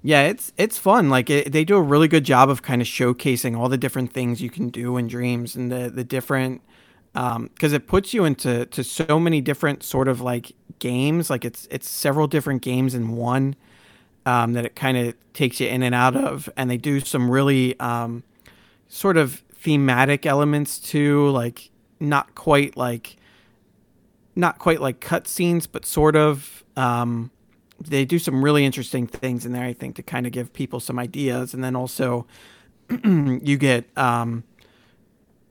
Yeah, 0.06 0.24
it's 0.24 0.52
it's 0.58 0.76
fun. 0.76 1.08
Like 1.08 1.30
it, 1.30 1.50
they 1.50 1.64
do 1.64 1.76
a 1.76 1.82
really 1.82 2.08
good 2.08 2.24
job 2.24 2.50
of 2.50 2.60
kind 2.60 2.82
of 2.82 2.86
showcasing 2.86 3.56
all 3.56 3.70
the 3.70 3.78
different 3.78 4.12
things 4.12 4.42
you 4.42 4.50
can 4.50 4.68
do 4.68 4.98
in 4.98 5.08
dreams 5.08 5.56
and 5.56 5.72
the 5.72 5.88
the 5.88 6.04
different 6.04 6.60
because 7.14 7.36
um, 7.36 7.50
it 7.74 7.86
puts 7.86 8.12
you 8.12 8.26
into 8.26 8.66
to 8.66 8.84
so 8.84 9.18
many 9.18 9.40
different 9.40 9.82
sort 9.82 10.06
of 10.06 10.20
like 10.20 10.52
games. 10.78 11.30
Like 11.30 11.46
it's 11.46 11.66
it's 11.70 11.88
several 11.88 12.26
different 12.26 12.60
games 12.60 12.94
in 12.94 13.16
one 13.16 13.56
um, 14.26 14.52
that 14.52 14.66
it 14.66 14.76
kind 14.76 14.98
of 14.98 15.14
takes 15.32 15.58
you 15.58 15.68
in 15.68 15.82
and 15.82 15.94
out 15.94 16.16
of, 16.16 16.50
and 16.54 16.68
they 16.68 16.76
do 16.76 17.00
some 17.00 17.30
really 17.30 17.80
um, 17.80 18.24
sort 18.88 19.16
of 19.16 19.42
thematic 19.54 20.26
elements 20.26 20.78
too. 20.78 21.30
Like 21.30 21.70
not 21.98 22.34
quite 22.34 22.76
like 22.76 23.16
not 24.36 24.58
quite 24.58 24.82
like 24.82 25.00
cutscenes, 25.00 25.66
but 25.70 25.86
sort 25.86 26.14
of. 26.14 26.62
Um, 26.76 27.30
they 27.80 28.04
do 28.04 28.18
some 28.18 28.44
really 28.44 28.64
interesting 28.64 29.06
things 29.06 29.44
in 29.44 29.52
there. 29.52 29.64
I 29.64 29.72
think 29.72 29.96
to 29.96 30.02
kind 30.02 30.26
of 30.26 30.32
give 30.32 30.52
people 30.52 30.80
some 30.80 30.98
ideas, 30.98 31.54
and 31.54 31.62
then 31.62 31.76
also 31.76 32.26
you 33.04 33.56
get 33.56 33.86
um, 33.96 34.44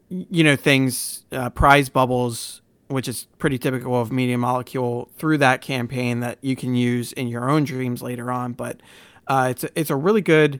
you 0.09 0.43
know 0.43 0.55
things 0.55 1.25
uh, 1.31 1.49
prize 1.49 1.89
bubbles 1.89 2.61
which 2.87 3.07
is 3.07 3.27
pretty 3.39 3.57
typical 3.57 3.99
of 3.99 4.11
media 4.11 4.37
molecule 4.37 5.09
through 5.17 5.37
that 5.39 5.61
campaign 5.61 6.19
that 6.19 6.37
you 6.41 6.55
can 6.55 6.75
use 6.75 7.11
in 7.13 7.27
your 7.27 7.49
own 7.49 7.63
dreams 7.63 8.01
later 8.01 8.31
on. 8.31 8.53
But 8.53 8.81
uh, 9.27 9.47
it's 9.51 9.63
a, 9.63 9.79
it's 9.79 9.89
a 9.89 9.95
really 9.95 10.21
good 10.21 10.59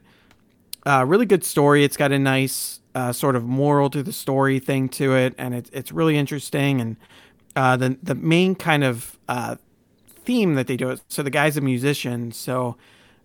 uh, 0.86 1.04
really 1.06 1.26
good 1.26 1.44
story. 1.44 1.84
It's 1.84 1.96
got 1.96 2.12
a 2.12 2.18
nice 2.18 2.80
uh, 2.94 3.12
sort 3.12 3.36
of 3.36 3.44
moral 3.44 3.88
to 3.90 4.02
the 4.02 4.12
story 4.12 4.58
thing 4.58 4.88
to 4.90 5.14
it. 5.16 5.34
And 5.38 5.54
it's 5.54 5.70
it's 5.72 5.92
really 5.92 6.18
interesting. 6.18 6.80
And 6.80 6.96
uh, 7.56 7.76
the 7.76 7.98
the 8.02 8.14
main 8.14 8.54
kind 8.54 8.84
of 8.84 9.18
uh, 9.28 9.56
theme 10.24 10.54
that 10.54 10.66
they 10.66 10.76
do 10.76 10.96
so 11.08 11.22
the 11.22 11.30
guy's 11.30 11.56
a 11.56 11.60
musician 11.60 12.32
so 12.32 12.76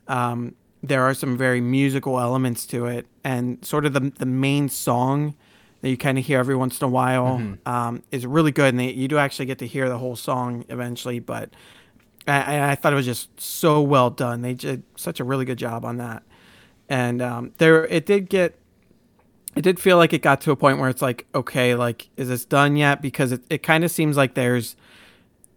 um, 0.07 0.55
there 0.81 1.03
are 1.03 1.13
some 1.13 1.37
very 1.37 1.61
musical 1.61 2.19
elements 2.19 2.65
to 2.65 2.85
it 2.85 3.05
and 3.23 3.63
sort 3.63 3.85
of 3.85 3.93
the 3.93 4.11
the 4.17 4.25
main 4.25 4.69
song 4.69 5.35
that 5.81 5.89
you 5.89 5.97
kind 5.97 6.17
of 6.17 6.25
hear 6.25 6.39
every 6.39 6.55
once 6.55 6.79
in 6.81 6.85
a 6.85 6.89
while 6.89 7.37
mm-hmm. 7.37 7.69
um, 7.69 8.03
is 8.11 8.25
really 8.25 8.51
good, 8.51 8.69
and 8.69 8.79
they, 8.79 8.91
you 8.91 9.07
do 9.07 9.17
actually 9.17 9.45
get 9.45 9.59
to 9.59 9.67
hear 9.67 9.87
the 9.87 9.97
whole 9.97 10.15
song 10.15 10.65
eventually. 10.69 11.19
But 11.19 11.51
I, 12.27 12.71
I, 12.71 12.75
thought 12.75 12.93
it 12.93 12.97
was 12.97 13.05
just 13.05 13.39
so 13.39 13.81
well 13.81 14.09
done. 14.09 14.41
They 14.41 14.53
did 14.53 14.83
such 14.95 15.19
a 15.19 15.23
really 15.23 15.45
good 15.45 15.57
job 15.57 15.85
on 15.85 15.97
that, 15.97 16.23
and 16.89 17.21
um, 17.21 17.51
there 17.57 17.85
it 17.85 18.05
did 18.05 18.29
get. 18.29 18.55
It 19.55 19.61
did 19.63 19.79
feel 19.79 19.97
like 19.97 20.13
it 20.13 20.21
got 20.21 20.41
to 20.41 20.51
a 20.51 20.55
point 20.55 20.77
where 20.77 20.89
it's 20.89 21.01
like, 21.01 21.25
okay, 21.33 21.73
like, 21.73 22.09
is 22.15 22.29
this 22.29 22.45
done 22.45 22.77
yet? 22.77 23.01
Because 23.01 23.31
it, 23.31 23.41
it 23.49 23.63
kind 23.63 23.83
of 23.83 23.89
seems 23.89 24.15
like 24.15 24.35
there's 24.35 24.75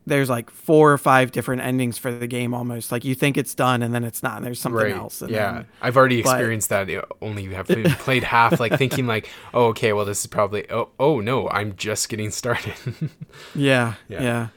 there's 0.07 0.29
like 0.29 0.51
four 0.51 0.93
or 0.93 0.99
five 0.99 1.31
different 1.33 1.63
endings 1.63 1.99
for 1.99 2.11
the 2.11 2.27
game 2.27 2.55
almost. 2.55 2.91
Like 2.91 3.05
you 3.05 3.15
think 3.15 3.37
it's 3.37 3.55
done 3.55 3.83
and 3.83 3.95
then 3.95 4.05
it's 4.05 4.23
not 4.23 4.43
and 4.43 4.47
there's 4.47 4.61
something 4.61 4.83
right. 4.83 4.97
else 4.97 5.23
yeah. 5.29 5.53
then, 5.53 5.67
i've 5.81 5.97
already 5.97 6.19
experienced 6.19 6.69
but, 6.69 6.87
that 6.87 7.05
only 7.21 7.45
you 7.45 7.55
have 7.55 7.67
played 7.99 8.25
half 8.25 8.59
like 8.59 8.77
thinking 8.77 9.07
like 9.07 9.29
oh 9.55 9.67
okay 9.67 9.93
well 9.93 10.05
this 10.05 10.21
is 10.21 10.27
probably 10.27 10.69
oh 10.71 10.89
oh 10.99 11.21
no 11.21 11.49
i'm 11.51 11.75
just 11.77 12.09
getting 12.09 12.31
started. 12.31 12.75
Yeah, 13.55 13.95
yeah, 14.09 14.23
yeah. 14.23 14.49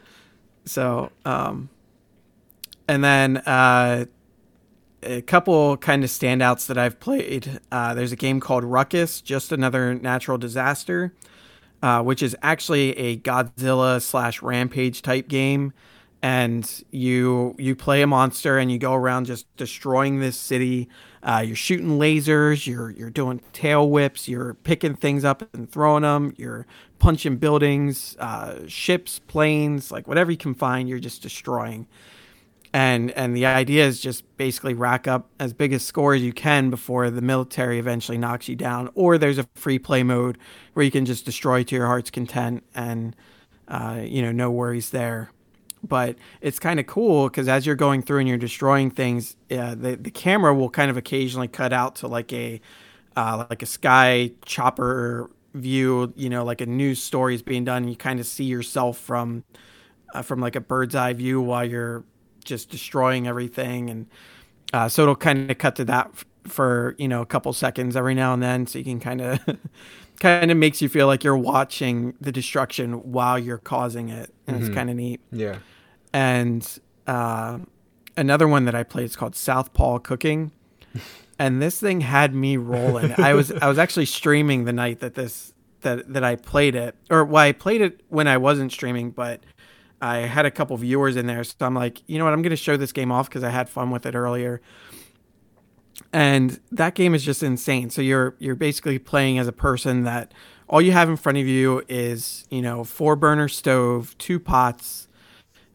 So 0.65 1.11
um 1.23 1.69
and 2.87 3.03
then 3.03 3.37
uh 3.37 4.05
a 5.03 5.21
couple 5.21 5.77
kind 5.77 6.03
of 6.03 6.09
standouts 6.09 6.67
that 6.67 6.77
i've 6.77 6.99
played 6.99 7.59
uh 7.71 7.93
there's 7.93 8.11
a 8.11 8.15
game 8.15 8.39
called 8.39 8.63
ruckus 8.63 9.21
just 9.21 9.51
another 9.51 9.93
natural 9.93 10.37
disaster 10.37 11.13
uh, 11.85 12.01
which 12.01 12.23
is 12.23 12.35
actually 12.41 12.97
a 12.97 13.15
Godzilla 13.15 14.01
slash 14.01 14.41
Rampage 14.41 15.03
type 15.03 15.27
game. 15.27 15.71
And 16.23 16.67
you 16.89 17.53
you 17.59 17.75
play 17.75 18.01
a 18.01 18.07
monster 18.07 18.57
and 18.57 18.71
you 18.71 18.79
go 18.79 18.95
around 18.95 19.27
just 19.27 19.45
destroying 19.55 20.19
this 20.19 20.35
city. 20.35 20.89
Uh, 21.21 21.43
you're 21.45 21.55
shooting 21.55 21.99
lasers. 21.99 22.65
You're 22.65 22.89
you're 22.89 23.11
doing 23.11 23.39
tail 23.53 23.87
whips. 23.87 24.27
You're 24.27 24.55
picking 24.55 24.95
things 24.95 25.23
up 25.23 25.47
and 25.53 25.69
throwing 25.69 26.01
them. 26.01 26.33
You're 26.37 26.65
punching 26.97 27.37
buildings, 27.37 28.17
uh, 28.17 28.61
ships, 28.65 29.19
planes, 29.19 29.91
like 29.91 30.07
whatever 30.07 30.31
you 30.31 30.37
can 30.37 30.55
find. 30.55 30.89
You're 30.89 30.97
just 30.97 31.21
destroying 31.21 31.85
and 32.75 33.11
and 33.11 33.33
the 33.33 33.45
idea 33.45 33.87
is 33.87 34.01
just 34.01 34.25
basically 34.35 34.73
rack 34.73 35.07
up 35.07 35.29
as 35.39 35.53
big 35.53 35.71
a 35.71 35.79
score 35.79 36.13
as 36.13 36.21
you 36.21 36.33
can 36.33 36.69
before 36.69 37.09
the 37.09 37.21
military 37.21 37.79
eventually 37.79 38.17
knocks 38.17 38.49
you 38.49 38.55
down. 38.57 38.89
Or 38.95 39.17
there's 39.17 39.37
a 39.37 39.47
free 39.55 39.79
play 39.79 40.03
mode 40.03 40.37
where 40.73 40.83
you 40.83 40.91
can 40.91 41.05
just 41.05 41.23
destroy 41.23 41.63
to 41.63 41.73
your 41.73 41.85
heart's 41.85 42.11
content 42.11 42.65
and 42.75 43.15
uh, 43.69 44.01
you 44.03 44.21
know 44.21 44.33
no 44.33 44.51
worries 44.51 44.89
there. 44.89 45.31
But 45.87 46.17
it's 46.41 46.59
kind 46.59 46.77
of 46.77 46.85
cool 46.85 47.29
because 47.29 47.47
as 47.47 47.65
you're 47.65 47.77
going 47.77 48.01
through 48.01 48.19
and 48.19 48.27
you're 48.27 48.37
destroying 48.37 48.91
things 48.91 49.37
uh, 49.49 49.75
the, 49.75 49.95
the 49.95 50.11
camera 50.11 50.53
will 50.53 50.69
kind 50.69 50.91
of 50.91 50.97
occasionally 50.97 51.47
cut 51.47 51.71
out 51.71 51.95
to 51.97 52.09
like 52.09 52.33
a 52.33 52.59
uh, 53.15 53.45
like 53.49 53.61
a 53.61 53.67
sky 53.67 54.31
chopper 54.43 55.31
view 55.53 56.11
you 56.17 56.29
know 56.29 56.43
like 56.43 56.59
a 56.59 56.65
news 56.65 57.01
story 57.01 57.35
is 57.35 57.41
being 57.41 57.63
done. 57.63 57.83
And 57.83 57.89
you 57.89 57.95
kind 57.95 58.19
of 58.19 58.25
see 58.25 58.43
yourself 58.43 58.97
from 58.97 59.45
uh, 60.13 60.23
from 60.23 60.41
like 60.41 60.57
a 60.57 60.61
bird's 60.61 60.93
eye 60.93 61.13
view 61.13 61.39
while 61.39 61.63
you're 61.63 62.03
just 62.45 62.69
destroying 62.69 63.27
everything, 63.27 63.89
and 63.89 64.07
uh, 64.73 64.87
so 64.87 65.03
it'll 65.03 65.15
kind 65.15 65.49
of 65.51 65.57
cut 65.57 65.75
to 65.77 65.85
that 65.85 66.11
for 66.47 66.95
you 66.97 67.07
know 67.07 67.21
a 67.21 67.25
couple 67.25 67.51
seconds 67.53 67.95
every 67.95 68.13
now 68.13 68.33
and 68.33 68.41
then, 68.41 68.67
so 68.67 68.79
you 68.79 68.85
can 68.85 68.99
kind 68.99 69.21
of 69.21 69.39
kind 70.19 70.51
of 70.51 70.57
makes 70.57 70.81
you 70.81 70.89
feel 70.89 71.07
like 71.07 71.23
you're 71.23 71.37
watching 71.37 72.13
the 72.21 72.31
destruction 72.31 73.11
while 73.11 73.37
you're 73.37 73.57
causing 73.57 74.09
it, 74.09 74.33
and 74.47 74.57
mm-hmm. 74.57 74.65
it's 74.65 74.75
kind 74.75 74.89
of 74.89 74.95
neat. 74.95 75.21
Yeah. 75.31 75.57
And 76.13 76.79
uh, 77.07 77.59
another 78.15 78.47
one 78.47 78.65
that 78.65 78.75
I 78.75 78.83
played 78.83 79.05
is 79.05 79.15
called 79.15 79.35
Southpaw 79.35 79.99
Cooking, 79.99 80.51
and 81.39 81.61
this 81.61 81.79
thing 81.79 82.01
had 82.01 82.33
me 82.33 82.57
rolling. 82.57 83.13
I 83.17 83.33
was 83.33 83.51
I 83.51 83.67
was 83.67 83.77
actually 83.77 84.05
streaming 84.05 84.65
the 84.65 84.73
night 84.73 84.99
that 85.01 85.15
this 85.15 85.53
that 85.81 86.11
that 86.13 86.23
I 86.23 86.35
played 86.35 86.75
it, 86.75 86.95
or 87.09 87.25
well, 87.25 87.43
I 87.43 87.51
played 87.51 87.81
it 87.81 88.01
when 88.09 88.27
I 88.27 88.37
wasn't 88.37 88.71
streaming, 88.71 89.11
but 89.11 89.41
I 90.01 90.17
had 90.19 90.45
a 90.45 90.51
couple 90.51 90.75
viewers 90.77 91.15
in 91.15 91.27
there, 91.27 91.43
so 91.43 91.55
I'm 91.61 91.73
like, 91.73 92.01
you 92.07 92.17
know 92.17 92.25
what, 92.25 92.33
I'm 92.33 92.41
going 92.41 92.51
to 92.51 92.55
show 92.55 92.77
this 92.77 92.91
game 92.91 93.11
off 93.11 93.29
because 93.29 93.43
I 93.43 93.49
had 93.49 93.69
fun 93.69 93.91
with 93.91 94.05
it 94.05 94.15
earlier. 94.15 94.61
And 96.11 96.59
that 96.71 96.95
game 96.95 97.15
is 97.15 97.23
just 97.23 97.41
insane. 97.41 97.89
So 97.89 98.01
you're 98.01 98.35
you're 98.39 98.55
basically 98.55 98.99
playing 98.99 99.39
as 99.39 99.47
a 99.47 99.53
person 99.53 100.03
that 100.03 100.33
all 100.67 100.81
you 100.81 100.91
have 100.91 101.09
in 101.09 101.15
front 101.15 101.37
of 101.37 101.47
you 101.47 101.83
is 101.87 102.45
you 102.49 102.61
know 102.61 102.83
four 102.83 103.15
burner 103.15 103.47
stove, 103.47 104.17
two 104.17 104.39
pots, 104.39 105.07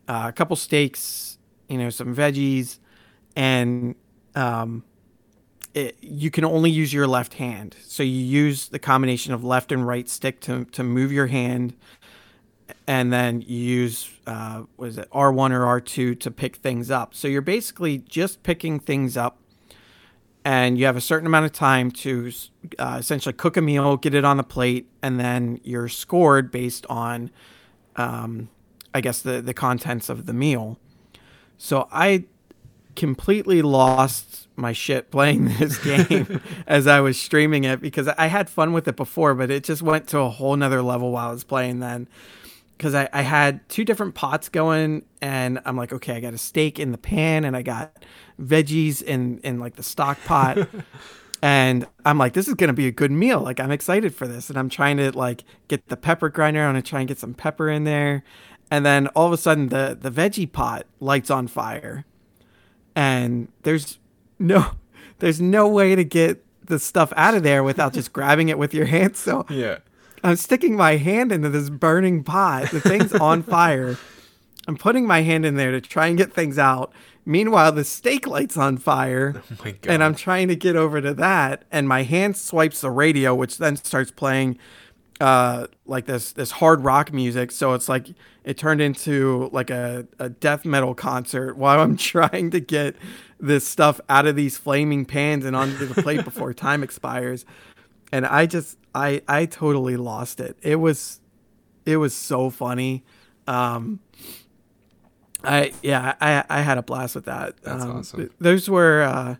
uh, 0.08 0.26
a 0.28 0.32
couple 0.32 0.56
steaks, 0.56 1.38
you 1.68 1.78
know 1.78 1.90
some 1.90 2.14
veggies, 2.14 2.78
and 3.34 3.94
um, 4.34 4.84
it, 5.74 5.96
you 6.00 6.30
can 6.30 6.44
only 6.44 6.70
use 6.70 6.92
your 6.92 7.06
left 7.06 7.34
hand. 7.34 7.76
So 7.84 8.02
you 8.02 8.10
use 8.10 8.68
the 8.68 8.78
combination 8.78 9.32
of 9.32 9.42
left 9.44 9.72
and 9.72 9.86
right 9.86 10.08
stick 10.08 10.40
to 10.42 10.64
to 10.66 10.82
move 10.82 11.12
your 11.12 11.28
hand 11.28 11.74
and 12.86 13.12
then 13.12 13.42
you 13.42 13.56
use 13.56 14.10
uh, 14.26 14.64
was 14.76 14.98
it 14.98 15.10
R1 15.10 15.50
or 15.50 15.80
R2 15.80 16.18
to 16.20 16.30
pick 16.30 16.56
things 16.56 16.90
up. 16.90 17.14
So 17.14 17.28
you're 17.28 17.42
basically 17.42 17.98
just 17.98 18.42
picking 18.42 18.78
things 18.78 19.16
up, 19.16 19.38
and 20.44 20.78
you 20.78 20.86
have 20.86 20.96
a 20.96 21.00
certain 21.00 21.26
amount 21.26 21.46
of 21.46 21.52
time 21.52 21.90
to 21.90 22.32
uh, 22.78 22.96
essentially 22.98 23.32
cook 23.32 23.56
a 23.56 23.60
meal, 23.60 23.96
get 23.96 24.14
it 24.14 24.24
on 24.24 24.36
the 24.36 24.42
plate, 24.42 24.88
and 25.02 25.18
then 25.18 25.60
you're 25.64 25.88
scored 25.88 26.50
based 26.50 26.86
on, 26.88 27.30
um, 27.96 28.48
I 28.94 29.00
guess 29.00 29.20
the 29.20 29.40
the 29.42 29.54
contents 29.54 30.08
of 30.08 30.26
the 30.26 30.34
meal. 30.34 30.78
So 31.58 31.88
I 31.92 32.24
completely 32.96 33.62
lost 33.62 34.48
my 34.56 34.72
shit 34.72 35.10
playing 35.10 35.44
this 35.58 35.78
game 35.78 36.40
as 36.66 36.86
I 36.86 37.00
was 37.00 37.18
streaming 37.18 37.64
it 37.64 37.80
because 37.80 38.08
I 38.08 38.26
had 38.26 38.50
fun 38.50 38.72
with 38.72 38.86
it 38.88 38.96
before, 38.96 39.34
but 39.34 39.50
it 39.50 39.64
just 39.64 39.82
went 39.82 40.06
to 40.08 40.18
a 40.18 40.28
whole 40.28 40.56
nother 40.56 40.82
level 40.82 41.12
while 41.12 41.28
I 41.28 41.32
was 41.32 41.44
playing 41.44 41.80
then 41.80 42.08
because 42.80 42.94
I, 42.94 43.10
I 43.12 43.20
had 43.20 43.68
two 43.68 43.84
different 43.84 44.14
pots 44.14 44.48
going 44.48 45.04
and 45.20 45.60
I'm 45.66 45.76
like, 45.76 45.92
okay, 45.92 46.16
I 46.16 46.20
got 46.20 46.32
a 46.32 46.38
steak 46.38 46.78
in 46.78 46.92
the 46.92 46.98
pan 46.98 47.44
and 47.44 47.54
I 47.54 47.60
got 47.60 47.92
veggies 48.40 49.02
in, 49.02 49.38
in 49.40 49.60
like 49.60 49.76
the 49.76 49.82
stock 49.82 50.16
pot. 50.24 50.66
and 51.42 51.86
I'm 52.06 52.16
like, 52.16 52.32
this 52.32 52.48
is 52.48 52.54
gonna 52.54 52.72
be 52.72 52.86
a 52.86 52.90
good 52.90 53.10
meal. 53.10 53.40
Like 53.40 53.60
I'm 53.60 53.70
excited 53.70 54.14
for 54.14 54.26
this. 54.26 54.48
And 54.48 54.58
I'm 54.58 54.70
trying 54.70 54.96
to 54.96 55.12
like 55.12 55.44
get 55.68 55.88
the 55.88 55.96
pepper 55.98 56.30
grinder 56.30 56.62
on 56.62 56.74
and 56.74 56.82
try 56.82 57.00
and 57.00 57.06
get 57.06 57.18
some 57.18 57.34
pepper 57.34 57.68
in 57.68 57.84
there. 57.84 58.22
And 58.70 58.86
then 58.86 59.08
all 59.08 59.26
of 59.26 59.34
a 59.34 59.36
sudden 59.36 59.68
the, 59.68 59.98
the 60.00 60.10
veggie 60.10 60.50
pot 60.50 60.86
lights 61.00 61.30
on 61.30 61.48
fire. 61.48 62.06
And 62.96 63.48
there's 63.62 63.98
no 64.38 64.70
there's 65.18 65.38
no 65.38 65.68
way 65.68 65.94
to 65.94 66.02
get 66.02 66.42
the 66.64 66.78
stuff 66.78 67.12
out 67.14 67.34
of 67.34 67.42
there 67.42 67.62
without 67.62 67.92
just 67.92 68.14
grabbing 68.14 68.48
it 68.48 68.56
with 68.56 68.72
your 68.72 68.86
hands. 68.86 69.18
So 69.18 69.44
yeah. 69.50 69.80
I'm 70.22 70.36
sticking 70.36 70.76
my 70.76 70.96
hand 70.96 71.32
into 71.32 71.48
this 71.48 71.70
burning 71.70 72.24
pot. 72.24 72.70
The 72.70 72.80
thing's 72.80 73.12
on 73.14 73.42
fire. 73.44 73.96
I'm 74.68 74.76
putting 74.76 75.06
my 75.06 75.22
hand 75.22 75.44
in 75.46 75.56
there 75.56 75.70
to 75.72 75.80
try 75.80 76.06
and 76.06 76.18
get 76.18 76.32
things 76.32 76.58
out. 76.58 76.92
Meanwhile, 77.24 77.72
the 77.72 77.84
steak 77.84 78.26
light's 78.26 78.56
on 78.56 78.76
fire. 78.78 79.42
Oh 79.64 79.72
and 79.88 80.02
I'm 80.02 80.14
trying 80.14 80.48
to 80.48 80.56
get 80.56 80.74
over 80.76 81.00
to 81.00 81.12
that. 81.14 81.64
And 81.70 81.86
my 81.88 82.02
hand 82.02 82.36
swipes 82.36 82.80
the 82.80 82.90
radio, 82.90 83.34
which 83.34 83.58
then 83.58 83.76
starts 83.76 84.10
playing 84.10 84.58
uh, 85.20 85.66
like 85.84 86.06
this 86.06 86.32
this 86.32 86.50
hard 86.52 86.82
rock 86.82 87.12
music. 87.12 87.50
So 87.50 87.74
it's 87.74 87.88
like 87.88 88.08
it 88.42 88.56
turned 88.56 88.80
into 88.80 89.50
like 89.52 89.70
a, 89.70 90.06
a 90.18 90.30
death 90.30 90.64
metal 90.64 90.94
concert 90.94 91.56
while 91.56 91.80
I'm 91.80 91.96
trying 92.14 92.50
to 92.52 92.60
get 92.60 92.96
this 93.38 93.66
stuff 93.68 94.00
out 94.08 94.26
of 94.26 94.34
these 94.36 94.56
flaming 94.56 95.04
pans 95.04 95.44
and 95.44 95.54
onto 95.54 95.86
the 95.86 96.02
plate 96.02 96.24
before 96.24 96.54
time 96.54 96.82
expires. 96.82 97.44
And 98.12 98.26
I 98.26 98.46
just 98.46 98.78
I 98.94 99.22
I 99.28 99.46
totally 99.46 99.96
lost 99.96 100.40
it. 100.40 100.56
It 100.62 100.76
was 100.76 101.20
it 101.86 101.96
was 101.96 102.14
so 102.14 102.50
funny. 102.50 103.04
Um, 103.46 104.00
I 105.44 105.72
yeah 105.82 106.14
I 106.20 106.44
I 106.48 106.60
had 106.62 106.78
a 106.78 106.82
blast 106.82 107.14
with 107.14 107.24
that. 107.26 107.62
That's 107.62 107.84
um, 107.84 107.98
awesome. 107.98 108.30
Those 108.38 108.68
were 108.68 109.02
uh, 109.02 109.36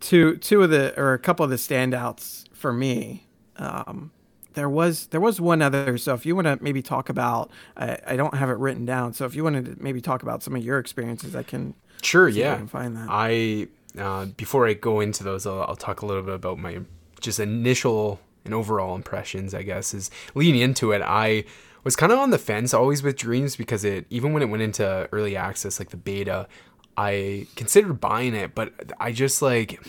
two 0.00 0.36
two 0.36 0.62
of 0.62 0.70
the 0.70 0.98
or 1.00 1.14
a 1.14 1.18
couple 1.18 1.44
of 1.44 1.50
the 1.50 1.56
standouts 1.56 2.48
for 2.52 2.72
me. 2.72 3.26
Um, 3.56 4.12
there 4.54 4.68
was 4.68 5.06
there 5.08 5.20
was 5.20 5.40
one 5.40 5.62
other. 5.62 5.96
So 5.98 6.14
if 6.14 6.26
you 6.26 6.34
want 6.34 6.46
to 6.46 6.58
maybe 6.60 6.82
talk 6.82 7.08
about, 7.08 7.50
I, 7.76 7.98
I 8.06 8.16
don't 8.16 8.34
have 8.34 8.50
it 8.50 8.58
written 8.58 8.84
down. 8.84 9.12
So 9.12 9.24
if 9.24 9.34
you 9.34 9.44
wanted 9.44 9.64
to 9.66 9.82
maybe 9.82 10.00
talk 10.00 10.22
about 10.22 10.42
some 10.42 10.56
of 10.56 10.64
your 10.64 10.78
experiences, 10.78 11.36
I 11.36 11.44
can. 11.44 11.74
Sure. 12.02 12.28
yeah. 12.28 12.54
I 12.54 12.56
can 12.56 12.68
find 12.68 12.96
that. 12.96 13.06
I 13.08 13.68
uh, 13.96 14.26
before 14.36 14.66
I 14.66 14.74
go 14.74 15.00
into 15.00 15.24
those, 15.24 15.46
I'll, 15.46 15.62
I'll 15.62 15.76
talk 15.76 16.02
a 16.02 16.06
little 16.06 16.22
bit 16.22 16.34
about 16.34 16.58
my 16.58 16.80
just 17.20 17.40
initial 17.40 18.20
and 18.44 18.54
overall 18.54 18.94
impressions, 18.94 19.54
I 19.54 19.62
guess, 19.62 19.94
is 19.94 20.10
leading 20.34 20.60
into 20.60 20.92
it. 20.92 21.02
I 21.02 21.44
was 21.84 21.96
kind 21.96 22.12
of 22.12 22.18
on 22.18 22.30
the 22.30 22.38
fence 22.38 22.74
always 22.74 23.02
with 23.02 23.16
Dreams 23.16 23.56
because 23.56 23.84
it, 23.84 24.06
even 24.10 24.32
when 24.32 24.42
it 24.42 24.46
went 24.46 24.62
into 24.62 25.08
early 25.12 25.36
access, 25.36 25.78
like 25.78 25.90
the 25.90 25.96
beta, 25.96 26.48
I 26.96 27.46
considered 27.56 28.00
buying 28.00 28.34
it, 28.34 28.54
but 28.54 28.72
I 28.98 29.12
just 29.12 29.40
like, 29.40 29.80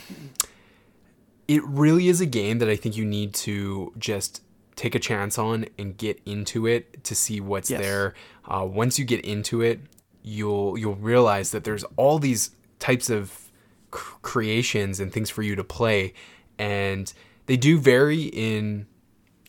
it 1.48 1.64
really 1.64 2.08
is 2.08 2.22
a 2.22 2.26
game 2.26 2.60
that 2.60 2.70
I 2.70 2.76
think 2.76 2.96
you 2.96 3.06
need 3.06 3.34
to 3.36 3.94
just 3.98 4.44
take 4.76 4.96
a 4.96 5.00
chance 5.00 5.38
on 5.38 5.66
and 5.78 5.98
get 5.98 6.22
into 6.26 6.68
it 6.68 7.04
to 7.04 7.16
see 7.16 7.42
what's 7.42 7.70
yes. 7.70 7.82
there. 7.82 8.14
Uh, 8.46 8.66
once 8.66 9.00
you 9.00 9.06
get 9.06 9.26
into 9.26 9.62
it, 9.62 9.80
you'll 10.22 10.78
you'll 10.78 10.96
realize 10.96 11.52
that 11.52 11.64
there's 11.64 11.84
all 11.96 12.20
these 12.20 12.52
types 12.78 13.10
of 13.10 13.50
creations 13.90 15.00
and 15.00 15.12
things 15.12 15.30
for 15.30 15.42
you 15.42 15.56
to 15.56 15.64
play, 15.64 16.14
and 16.60 17.12
they 17.47 17.57
do 17.57 17.80
vary 17.80 18.24
in 18.24 18.86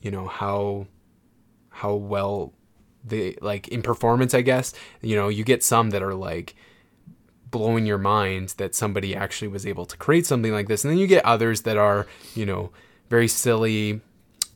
you 0.00 0.10
know 0.10 0.26
how 0.26 0.86
how 1.68 1.92
well 1.94 2.54
they 3.04 3.36
like 3.42 3.68
in 3.68 3.82
performance 3.82 4.32
i 4.32 4.40
guess 4.40 4.72
you 5.02 5.16
know 5.16 5.28
you 5.28 5.44
get 5.44 5.62
some 5.62 5.90
that 5.90 6.02
are 6.02 6.14
like 6.14 6.54
blowing 7.50 7.84
your 7.84 7.98
mind 7.98 8.54
that 8.58 8.74
somebody 8.74 9.14
actually 9.14 9.48
was 9.48 9.66
able 9.66 9.84
to 9.84 9.96
create 9.96 10.24
something 10.24 10.52
like 10.52 10.68
this 10.68 10.84
and 10.84 10.92
then 10.92 10.98
you 10.98 11.06
get 11.06 11.24
others 11.24 11.62
that 11.62 11.76
are 11.76 12.06
you 12.34 12.46
know 12.46 12.70
very 13.10 13.26
silly 13.26 14.00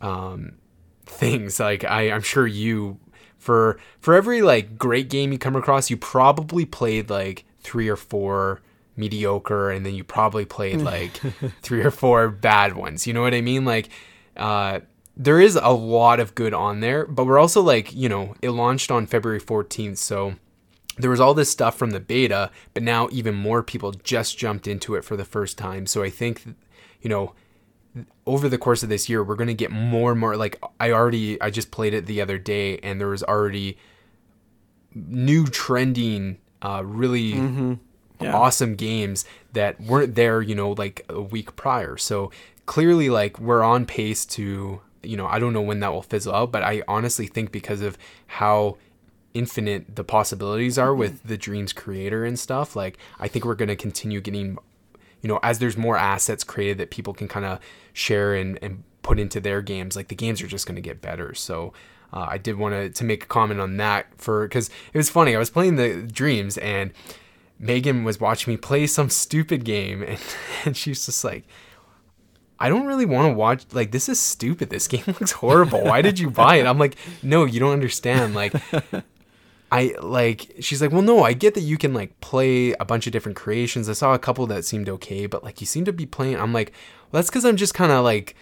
um, 0.00 0.52
things. 1.06 1.58
Like 1.60 1.84
I, 1.84 2.10
i'm 2.10 2.22
sure 2.22 2.46
you 2.46 2.98
for 3.38 3.78
for 4.00 4.14
every 4.14 4.42
like 4.42 4.78
great 4.78 5.10
game 5.10 5.32
you 5.32 5.38
come 5.38 5.56
across 5.56 5.90
you 5.90 5.96
probably 5.96 6.64
played 6.64 7.10
like 7.10 7.44
three 7.60 7.88
or 7.88 7.96
four 7.96 8.62
mediocre 8.96 9.70
and 9.70 9.84
then 9.84 9.94
you 9.94 10.04
probably 10.04 10.44
played 10.44 10.80
like 10.94 11.20
three 11.62 11.82
or 11.82 11.90
four 11.90 12.28
bad 12.28 12.74
ones. 12.74 13.06
You 13.06 13.12
know 13.12 13.22
what 13.22 13.34
I 13.34 13.40
mean? 13.40 13.64
Like 13.64 13.88
uh 14.36 14.80
there 15.16 15.40
is 15.40 15.54
a 15.56 15.70
lot 15.70 16.18
of 16.18 16.34
good 16.34 16.52
on 16.52 16.80
there, 16.80 17.06
but 17.06 17.24
we're 17.24 17.38
also 17.38 17.62
like, 17.62 17.94
you 17.94 18.08
know, 18.08 18.34
it 18.42 18.50
launched 18.50 18.90
on 18.90 19.06
February 19.06 19.40
14th, 19.40 19.98
so 19.98 20.34
there 20.98 21.10
was 21.10 21.20
all 21.20 21.34
this 21.34 21.48
stuff 21.48 21.76
from 21.76 21.90
the 21.90 22.00
beta, 22.00 22.50
but 22.72 22.82
now 22.82 23.08
even 23.12 23.32
more 23.34 23.62
people 23.62 23.92
just 23.92 24.36
jumped 24.36 24.66
into 24.66 24.96
it 24.96 25.04
for 25.04 25.16
the 25.16 25.24
first 25.24 25.56
time. 25.56 25.86
So 25.86 26.02
I 26.02 26.10
think 26.10 26.42
you 27.00 27.08
know, 27.10 27.34
over 28.26 28.48
the 28.48 28.58
course 28.58 28.82
of 28.82 28.88
this 28.88 29.08
year, 29.08 29.22
we're 29.22 29.36
going 29.36 29.48
to 29.48 29.54
get 29.54 29.70
more 29.70 30.10
and 30.10 30.18
more 30.18 30.36
like 30.36 30.60
I 30.80 30.90
already 30.90 31.40
I 31.40 31.50
just 31.50 31.70
played 31.70 31.94
it 31.94 32.06
the 32.06 32.20
other 32.20 32.38
day 32.38 32.78
and 32.78 33.00
there 33.00 33.08
was 33.08 33.22
already 33.22 33.78
new 34.94 35.46
trending 35.46 36.38
uh 36.62 36.82
really 36.84 37.32
mm-hmm 37.32 37.74
yeah. 38.20 38.34
awesome 38.34 38.74
games 38.76 39.24
that 39.52 39.80
weren't 39.80 40.14
there, 40.14 40.40
you 40.42 40.54
know, 40.54 40.72
like 40.72 41.04
a 41.08 41.20
week 41.20 41.56
prior. 41.56 41.96
So 41.96 42.30
clearly, 42.66 43.10
like, 43.10 43.38
we're 43.38 43.62
on 43.62 43.86
pace 43.86 44.24
to, 44.26 44.80
you 45.02 45.16
know, 45.16 45.26
I 45.26 45.38
don't 45.38 45.52
know 45.52 45.62
when 45.62 45.80
that 45.80 45.92
will 45.92 46.02
fizzle 46.02 46.34
out, 46.34 46.52
but 46.52 46.62
I 46.62 46.82
honestly 46.88 47.26
think 47.26 47.52
because 47.52 47.80
of 47.80 47.98
how 48.26 48.76
infinite 49.34 49.96
the 49.96 50.04
possibilities 50.04 50.78
are 50.78 50.94
with 50.94 51.22
the 51.24 51.36
dreams 51.36 51.72
creator 51.72 52.24
and 52.24 52.38
stuff 52.38 52.76
like 52.76 52.96
i 53.18 53.26
think 53.26 53.44
we're 53.44 53.56
going 53.56 53.68
to 53.68 53.74
continue 53.74 54.20
getting 54.20 54.56
you 55.22 55.28
know 55.28 55.40
as 55.42 55.58
there's 55.58 55.76
more 55.76 55.96
assets 55.96 56.44
created 56.44 56.78
that 56.78 56.90
people 56.90 57.12
can 57.12 57.26
kind 57.26 57.44
of 57.44 57.58
share 57.92 58.32
and, 58.34 58.58
and 58.62 58.84
put 59.02 59.18
into 59.18 59.40
their 59.40 59.60
games 59.60 59.96
like 59.96 60.06
the 60.06 60.14
games 60.14 60.40
are 60.40 60.46
just 60.46 60.66
going 60.66 60.76
to 60.76 60.80
get 60.80 61.00
better 61.00 61.34
so 61.34 61.72
uh, 62.12 62.26
i 62.28 62.38
did 62.38 62.56
want 62.56 62.72
to 62.72 62.88
to 62.90 63.02
make 63.02 63.24
a 63.24 63.26
comment 63.26 63.58
on 63.58 63.76
that 63.76 64.06
for 64.16 64.46
because 64.46 64.70
it 64.92 64.96
was 64.96 65.10
funny 65.10 65.34
i 65.34 65.38
was 65.38 65.50
playing 65.50 65.74
the 65.74 66.02
dreams 66.02 66.56
and 66.58 66.92
Megan 67.64 68.04
was 68.04 68.20
watching 68.20 68.52
me 68.52 68.56
play 68.58 68.86
some 68.86 69.08
stupid 69.08 69.64
game, 69.64 70.02
and, 70.02 70.20
and 70.64 70.76
she's 70.76 71.06
just 71.06 71.24
like, 71.24 71.44
I 72.58 72.68
don't 72.68 72.86
really 72.86 73.06
want 73.06 73.30
to 73.30 73.34
watch. 73.34 73.64
Like, 73.72 73.90
this 73.90 74.08
is 74.08 74.20
stupid. 74.20 74.70
This 74.70 74.86
game 74.86 75.04
looks 75.06 75.32
horrible. 75.32 75.82
Why 75.82 76.02
did 76.02 76.18
you 76.18 76.30
buy 76.30 76.56
it? 76.56 76.66
I'm 76.66 76.78
like, 76.78 76.96
no, 77.22 77.44
you 77.44 77.58
don't 77.60 77.72
understand. 77.72 78.34
Like, 78.34 78.54
I 79.72 79.94
like 80.00 80.54
she's 80.60 80.80
like, 80.80 80.92
"Well, 80.92 81.02
no, 81.02 81.24
I 81.24 81.32
get 81.32 81.54
that 81.54 81.62
you 81.62 81.76
can 81.76 81.94
like 81.94 82.20
play 82.20 82.72
a 82.74 82.84
bunch 82.84 83.08
of 83.08 83.12
different 83.12 83.36
creations. 83.36 83.88
I 83.88 83.94
saw 83.94 84.14
a 84.14 84.20
couple 84.20 84.46
that 84.46 84.64
seemed 84.64 84.88
okay, 84.88 85.26
but 85.26 85.42
like 85.42 85.60
you 85.60 85.66
seem 85.66 85.84
to 85.86 85.92
be 85.92 86.06
playing." 86.06 86.38
I'm 86.38 86.52
like, 86.52 86.72
"Well, 87.10 87.18
that's 87.18 87.30
cuz 87.30 87.44
I'm 87.44 87.56
just 87.56 87.74
kind 87.74 87.90
of 87.90 88.04
like 88.04 88.36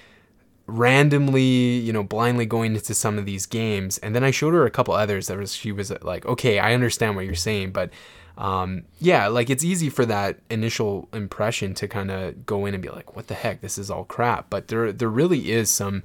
randomly, 0.67 1.79
you 1.79 1.93
know, 1.93 2.03
blindly 2.03 2.45
going 2.45 2.75
into 2.75 2.93
some 2.93 3.17
of 3.17 3.25
these 3.25 3.47
games." 3.47 3.97
And 3.99 4.15
then 4.15 4.23
I 4.25 4.31
showed 4.31 4.53
her 4.53 4.67
a 4.67 4.71
couple 4.71 4.93
others 4.93 5.29
that 5.29 5.39
was 5.39 5.55
she 5.55 5.73
was 5.73 5.91
like, 6.03 6.27
"Okay, 6.27 6.59
I 6.59 6.75
understand 6.75 7.17
what 7.17 7.25
you're 7.25 7.35
saying, 7.35 7.71
but 7.71 7.91
um, 8.39 8.85
yeah, 8.99 9.27
like 9.27 9.51
it's 9.51 9.65
easy 9.65 9.91
for 9.91 10.07
that 10.07 10.39
initial 10.51 11.09
impression 11.13 11.75
to 11.75 11.89
kind 11.89 12.11
of 12.11 12.47
go 12.47 12.65
in 12.67 12.75
and 12.75 12.83
be 12.83 12.89
like, 12.89 13.15
"What 13.15 13.27
the 13.27 13.35
heck? 13.35 13.61
This 13.61 13.79
is 13.79 13.91
all 13.91 14.05
crap." 14.05 14.49
But 14.49 14.69
there 14.69 14.93
there 14.93 15.09
really 15.09 15.53
is 15.53 15.69
some 15.69 16.03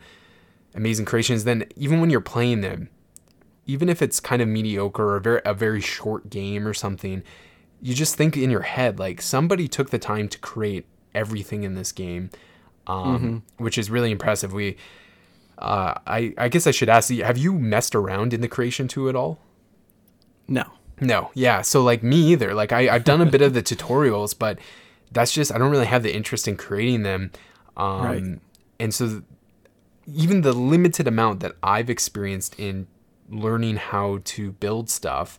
amazing 0.75 1.05
creations. 1.05 1.45
Then 1.45 1.65
even 1.75 2.01
when 2.01 2.09
you're 2.09 2.19
playing 2.19 2.61
them, 2.61 2.89
even 3.65 3.87
if 3.87 4.01
it's 4.01 4.19
kind 4.19 4.41
of 4.41 4.47
mediocre 4.47 5.03
or 5.03 5.17
a 5.17 5.21
very, 5.21 5.41
a 5.45 5.53
very 5.53 5.81
short 5.81 6.29
game 6.29 6.67
or 6.67 6.73
something, 6.73 7.23
you 7.81 7.93
just 7.93 8.15
think 8.15 8.35
in 8.35 8.49
your 8.49 8.61
head 8.61 8.99
like 8.99 9.21
somebody 9.21 9.67
took 9.67 9.89
the 9.89 9.99
time 9.99 10.27
to 10.29 10.39
create 10.39 10.85
everything 11.15 11.63
in 11.63 11.75
this 11.75 11.91
game, 11.91 12.29
um, 12.87 13.15
mm-hmm. 13.15 13.63
which 13.63 13.77
is 13.77 13.89
really 13.89 14.11
impressive. 14.11 14.51
We, 14.51 14.75
uh, 15.57 15.95
I 16.05 16.33
I 16.37 16.49
guess 16.49 16.67
I 16.67 16.71
should 16.71 16.89
ask 16.89 17.09
you: 17.09 17.23
Have 17.23 17.37
you 17.37 17.53
messed 17.53 17.95
around 17.95 18.33
in 18.33 18.41
the 18.41 18.49
creation 18.49 18.89
to 18.89 19.07
at 19.07 19.15
all? 19.15 19.39
No. 20.47 20.76
No, 20.99 21.31
yeah. 21.33 21.61
So 21.61 21.83
like 21.83 22.03
me 22.03 22.17
either. 22.31 22.53
Like 22.53 22.71
I, 22.71 22.89
I've 22.89 23.03
done 23.03 23.21
a 23.21 23.25
bit 23.25 23.41
of 23.41 23.53
the 23.53 23.61
tutorials, 23.61 24.37
but 24.37 24.59
that's 25.11 25.31
just 25.31 25.53
I 25.53 25.57
don't 25.57 25.71
really 25.71 25.85
have 25.85 26.03
the 26.03 26.15
interest 26.15 26.47
in 26.47 26.57
creating 26.57 27.03
them. 27.03 27.31
Um, 27.75 28.01
right. 28.01 28.39
And 28.79 28.93
so 28.93 29.21
even 30.11 30.41
the 30.41 30.53
limited 30.53 31.07
amount 31.07 31.41
that 31.41 31.53
I've 31.61 31.89
experienced 31.89 32.59
in 32.59 32.87
learning 33.29 33.75
how 33.75 34.19
to 34.23 34.53
build 34.53 34.89
stuff 34.89 35.37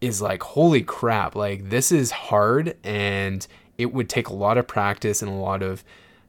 is 0.00 0.20
like 0.20 0.42
holy 0.42 0.82
crap! 0.82 1.34
Like 1.34 1.70
this 1.70 1.90
is 1.90 2.10
hard, 2.10 2.76
and 2.84 3.46
it 3.78 3.92
would 3.92 4.08
take 4.08 4.28
a 4.28 4.34
lot 4.34 4.58
of 4.58 4.68
practice 4.68 5.22
and 5.22 5.30
a 5.30 5.34
lot 5.34 5.62
of 5.62 5.82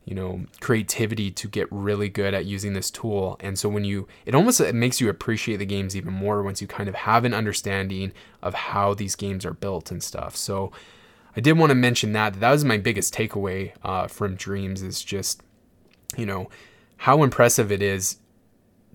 you 0.08 0.16
know 0.16 0.46
creativity 0.62 1.30
to 1.30 1.50
get 1.50 1.68
really 1.70 2.08
good 2.08 2.34
at 2.34 2.46
using 2.46 2.74
this 2.74 2.90
tool. 2.90 3.38
And 3.42 3.60
so 3.60 3.68
when 3.68 3.84
you 3.84 4.08
it 4.26 4.34
almost 4.34 4.62
it 4.62 4.74
makes 4.74 5.02
you 5.02 5.10
appreciate 5.10 5.58
the 5.58 5.66
games 5.66 5.96
even 5.96 6.14
more 6.14 6.42
once 6.42 6.62
you 6.62 6.68
kind 6.68 6.88
of 6.88 6.96
have 6.96 7.26
an 7.26 7.34
understanding 7.34 8.14
of 8.42 8.54
how 8.54 8.94
these 8.94 9.16
games 9.16 9.46
are 9.46 9.54
built 9.54 9.92
and 9.92 10.02
stuff. 10.02 10.36
So 10.36 10.72
i 11.36 11.40
did 11.40 11.56
want 11.56 11.70
to 11.70 11.76
mention 11.76 12.14
that 12.14 12.40
that 12.40 12.52
was 12.52 12.66
my 12.66 12.78
biggest 12.78 13.14
takeaway 13.14 13.72
uh, 13.84 14.08
from 14.08 14.36
dreams 14.36 14.82
is 14.82 15.04
just 15.04 15.44
you 16.16 16.26
know 16.26 16.50
how 16.98 17.22
impressive 17.22 17.72
it 17.72 17.82
is 17.82 18.18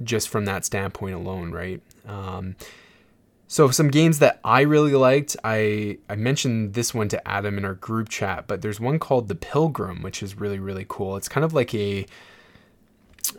just 0.03 0.29
from 0.29 0.47
that 0.47 0.65
standpoint 0.65 1.15
alone 1.15 1.53
right? 1.53 1.83
Um, 2.07 2.57
so 3.53 3.71
some 3.71 3.89
games 3.89 4.19
that 4.21 4.41
I 4.43 4.63
really 4.63 4.95
liked, 4.95 5.37
I 5.45 5.99
I 6.09 6.17
mentioned 6.17 6.73
this 6.73 6.95
one 6.95 7.09
to 7.09 7.29
Adam 7.29 7.59
in 7.59 7.67
our 7.67 7.75
group 7.75 8.09
chat, 8.09 8.47
but 8.47 8.63
there's 8.63 8.81
one 8.81 8.99
called 8.99 9.29
The 9.29 9.35
Pilgrim, 9.35 10.01
which 10.01 10.23
is 10.23 10.41
really 10.41 10.59
really 10.59 10.87
cool. 10.89 11.19
It's 11.19 11.29
kind 11.29 11.45
of 11.45 11.53
like 11.53 11.75
a 11.75 12.07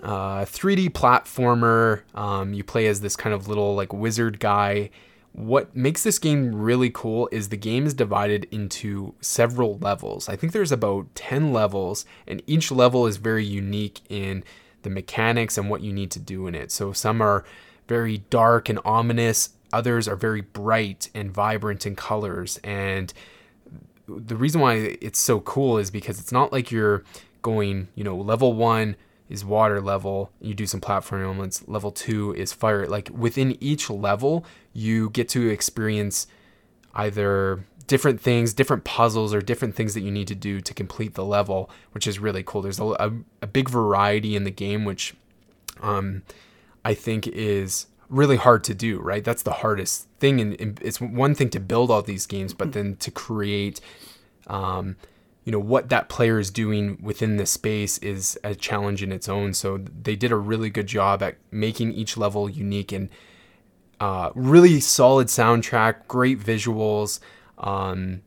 uh, 0.04 0.46
3D 0.46 0.92
platformer. 0.92 2.04
Um, 2.14 2.54
you 2.54 2.64
play 2.64 2.86
as 2.86 3.02
this 3.02 3.16
kind 3.16 3.34
of 3.34 3.48
little 3.48 3.74
like 3.74 3.92
wizard 3.92 4.40
guy. 4.40 4.92
What 5.32 5.76
makes 5.76 6.04
this 6.04 6.20
game 6.20 6.54
really 6.54 6.92
cool 6.92 7.28
is 7.32 7.50
the 7.50 7.58
game 7.58 7.88
is 7.88 7.96
divided 7.96 8.46
into 8.52 9.16
several 9.20 9.80
levels. 9.80 10.30
I 10.30 10.36
think 10.36 10.54
there's 10.54 10.72
about 10.72 11.08
10 11.16 11.52
levels, 11.52 12.06
and 12.28 12.44
each 12.46 12.72
level 12.72 13.08
is 13.08 13.18
very 13.18 13.44
unique 13.44 14.02
in 14.10 14.44
the 14.84 14.92
mechanics 14.92 15.58
and 15.58 15.72
what 15.72 15.82
you 15.82 15.92
need 15.92 16.12
to 16.12 16.20
do 16.20 16.46
in 16.46 16.54
it. 16.54 16.72
So 16.72 16.94
some 16.94 17.20
are 17.20 17.44
very 17.88 18.20
dark 18.30 18.70
and 18.70 18.80
ominous 18.86 19.50
Others 19.74 20.08
are 20.08 20.16
very 20.16 20.42
bright 20.42 21.10
and 21.14 21.32
vibrant 21.32 21.86
in 21.86 21.96
colors. 21.96 22.60
And 22.64 23.12
the 24.08 24.36
reason 24.36 24.62
why 24.62 24.98
it's 25.02 25.20
so 25.20 25.40
cool 25.42 25.78
is 25.78 25.92
because 25.92 26.20
it's 26.20 26.32
not 26.32 26.54
like 26.54 26.72
you're 26.72 27.04
going, 27.42 27.90
you 27.96 28.04
know, 28.04 28.16
level 28.16 28.54
one 28.54 28.96
is 29.30 29.44
water 29.44 29.82
level, 29.82 30.32
you 30.40 30.54
do 30.54 30.68
some 30.68 30.80
platform 30.80 31.24
elements, 31.24 31.68
level 31.68 31.92
two 31.92 32.34
is 32.36 32.54
fire. 32.54 32.86
Like 32.86 33.10
within 33.12 33.58
each 33.62 33.90
level, 33.90 34.46
you 34.74 35.10
get 35.10 35.28
to 35.30 35.50
experience 35.50 36.28
either 36.94 37.66
different 37.88 38.22
things, 38.22 38.54
different 38.54 38.84
puzzles, 38.84 39.34
or 39.34 39.42
different 39.42 39.76
things 39.76 39.94
that 39.94 40.02
you 40.02 40.12
need 40.12 40.28
to 40.28 40.36
do 40.36 40.62
to 40.62 40.74
complete 40.74 41.16
the 41.16 41.26
level, 41.26 41.70
which 41.92 42.08
is 42.08 42.20
really 42.20 42.44
cool. 42.44 42.62
There's 42.62 42.80
a, 42.80 42.86
a, 42.86 43.12
a 43.42 43.48
big 43.48 43.70
variety 43.70 44.36
in 44.36 44.44
the 44.44 44.52
game, 44.52 44.86
which 44.86 45.16
um, 45.82 46.24
I 46.86 46.94
think 46.94 47.28
is 47.28 47.88
really 48.14 48.38
hard 48.38 48.64
to 48.66 48.76
do, 48.76 49.00
right? 49.00 49.24
That's 49.24 49.44
the 49.44 49.52
hardest 49.52 50.08
thing. 50.20 50.40
And 50.40 50.80
it's 50.82 51.02
one 51.02 51.34
thing 51.36 51.50
to 51.50 51.60
build 51.60 51.90
all 51.90 52.02
these 52.02 52.26
games, 52.26 52.54
but 52.54 52.74
then 52.74 52.96
to 52.98 53.12
create, 53.12 53.82
um, 54.48 54.96
you 55.44 55.52
know, 55.52 55.60
what 55.60 55.90
that 55.90 56.10
player 56.10 56.40
is 56.40 56.52
doing 56.52 57.00
within 57.02 57.38
the 57.38 57.46
space 57.46 57.98
is 57.98 58.40
a 58.44 58.54
challenge 58.56 59.02
in 59.02 59.12
its 59.12 59.28
own. 59.28 59.54
So 59.54 59.78
they 59.78 60.16
did 60.16 60.32
a 60.32 60.38
really 60.38 60.70
good 60.70 60.88
job 60.88 61.24
at 61.24 61.38
making 61.52 61.94
each 61.94 62.16
level 62.16 62.50
unique 62.50 62.92
and 62.92 63.10
uh, 64.00 64.30
really 64.36 64.80
solid 64.80 65.28
soundtrack, 65.28 66.08
great 66.08 66.40
visuals. 66.40 67.20
Um, 67.58 68.22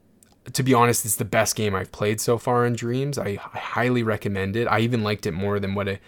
to 0.53 0.63
be 0.63 0.75
honest, 0.75 1.05
it's 1.05 1.17
the 1.17 1.25
best 1.25 1.57
game 1.57 1.75
I've 1.75 1.93
played 1.93 2.21
so 2.21 2.39
far 2.39 2.67
in 2.67 2.75
Dreams. 2.75 3.19
I, 3.19 3.39
I 3.55 3.59
highly 3.59 4.03
recommend 4.03 4.57
it. 4.57 4.67
I 4.67 4.81
even 4.81 5.03
liked 5.03 5.27
it 5.27 5.33
more 5.33 5.61
than 5.61 5.75
what 5.75 5.89
it 5.89 6.01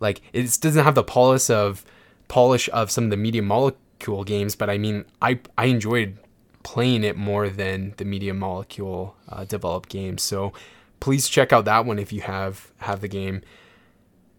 like. 0.00 0.20
It 0.32 0.58
doesn't 0.60 0.84
have 0.84 0.94
the 0.94 1.02
polish 1.02 1.50
of 1.50 1.84
polish 2.32 2.70
of 2.72 2.90
some 2.90 3.04
of 3.04 3.10
the 3.10 3.16
Media 3.18 3.42
Molecule 3.42 4.24
games, 4.24 4.56
but 4.56 4.70
I 4.70 4.78
mean, 4.78 5.04
I 5.20 5.40
I 5.58 5.66
enjoyed 5.66 6.16
playing 6.62 7.04
it 7.04 7.14
more 7.14 7.50
than 7.50 7.92
the 7.98 8.06
Media 8.06 8.32
Molecule 8.32 9.14
uh, 9.28 9.44
developed 9.44 9.90
games. 9.90 10.22
So 10.22 10.54
please 10.98 11.28
check 11.28 11.52
out 11.52 11.66
that 11.66 11.84
one 11.84 11.98
if 11.98 12.10
you 12.10 12.22
have 12.22 12.72
have 12.78 13.02
the 13.02 13.08
game. 13.08 13.42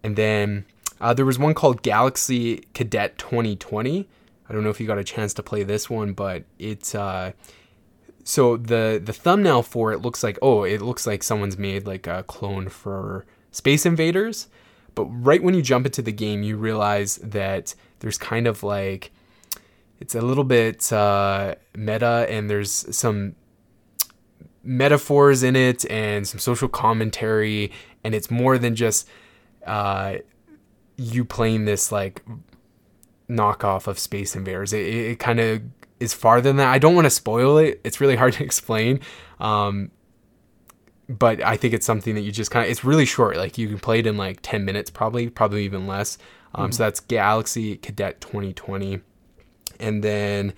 And 0.04 0.16
then 0.16 0.66
uh, 1.00 1.14
there 1.14 1.24
was 1.24 1.38
one 1.38 1.54
called 1.54 1.84
Galaxy 1.84 2.66
Cadet 2.74 3.20
2020. 3.20 4.10
I 4.50 4.54
don't 4.54 4.64
know 4.64 4.72
if 4.72 4.82
you 4.82 4.88
got 4.88 4.98
a 4.98 5.04
chance 5.04 5.32
to 5.36 5.44
play 5.44 5.62
this 5.62 5.88
one, 5.88 6.14
but 6.14 6.46
it's 6.58 6.96
uh, 6.96 7.34
so 8.24 8.58
the 8.58 9.00
the 9.06 9.14
thumbnail 9.14 9.62
for 9.62 9.94
it 9.94 10.00
looks 10.00 10.24
like 10.24 10.40
oh, 10.42 10.64
it 10.64 10.82
looks 10.82 11.06
like 11.06 11.22
someone's 11.22 11.60
made 11.60 11.86
like 11.86 12.08
a 12.08 12.24
clone 12.24 12.70
for 12.70 13.24
Space 13.52 13.86
Invaders. 13.86 14.48
But 14.96 15.06
right 15.06 15.42
when 15.42 15.54
you 15.54 15.62
jump 15.62 15.86
into 15.86 16.02
the 16.02 16.12
game, 16.12 16.44
you 16.44 16.58
realize 16.58 17.18
that 17.18 17.76
there's 18.00 18.18
kind 18.18 18.48
of 18.48 18.64
like 18.64 19.12
it's 20.00 20.16
a 20.16 20.22
little 20.22 20.44
bit 20.44 20.92
uh, 20.92 21.56
meta, 21.76 22.28
and 22.30 22.50
there's 22.50 22.72
some 22.96 23.36
metaphors 24.64 25.44
in 25.44 25.56
it 25.56 25.90
and 25.90 26.28
some 26.28 26.40
social 26.40 26.68
commentary, 26.68 27.72
and 28.04 28.14
it's 28.14 28.30
more 28.30 28.58
than 28.58 28.76
just 28.76 29.08
uh, 29.66 30.16
you 30.98 31.26
playing 31.26 31.66
this 31.66 31.92
like 31.92 32.24
knockoff 33.30 33.88
of 33.88 33.98
Space 34.00 34.36
Invaders. 34.36 34.74
It, 34.74 34.88
it 34.88 35.20
kind 35.20 35.40
of 35.40 35.62
is 36.00 36.14
farther 36.14 36.50
than 36.50 36.58
that. 36.58 36.68
I 36.68 36.80
don't 36.80 36.96
want 36.96 37.06
to 37.06 37.12
spoil 37.12 37.58
it. 37.58 37.82
It's 37.84 38.02
really 38.02 38.16
hard 38.16 38.34
to 38.34 38.44
explain. 38.50 39.00
Um, 39.40 39.92
but 41.10 41.44
I 41.44 41.58
think 41.58 41.74
it's 41.74 41.86
something 41.86 42.16
that 42.16 42.22
you 42.22 42.32
just 42.32 42.52
kind 42.52 42.66
of 42.66 42.72
it's 42.72 42.84
really 42.84 43.06
short. 43.06 43.38
Like 43.38 43.58
you 43.58 43.68
can 43.68 43.80
play 43.80 44.00
it 44.00 44.08
in 44.08 44.18
like 44.18 44.40
10 44.42 44.66
minutes 44.66 44.90
probably, 44.90 45.30
probably 45.30 45.66
even 45.66 45.88
less. 45.88 46.18
Um, 46.56 46.66
mm-hmm. 46.66 46.72
so 46.72 46.84
that's 46.84 47.00
Galaxy 47.00 47.78
Cadet 47.78 48.22
2020. 48.22 49.02
And 49.80 50.04
then 50.04 50.54